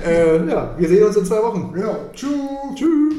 äh, 0.05 0.47
ja, 0.47 0.75
wir 0.77 0.87
sehen 0.87 1.03
uns 1.05 1.15
in 1.15 1.25
zwei 1.25 1.41
Wochen. 1.41 1.71
Genau. 1.73 1.95
Tschüss. 2.13 2.29
Tschüss. 2.75 3.13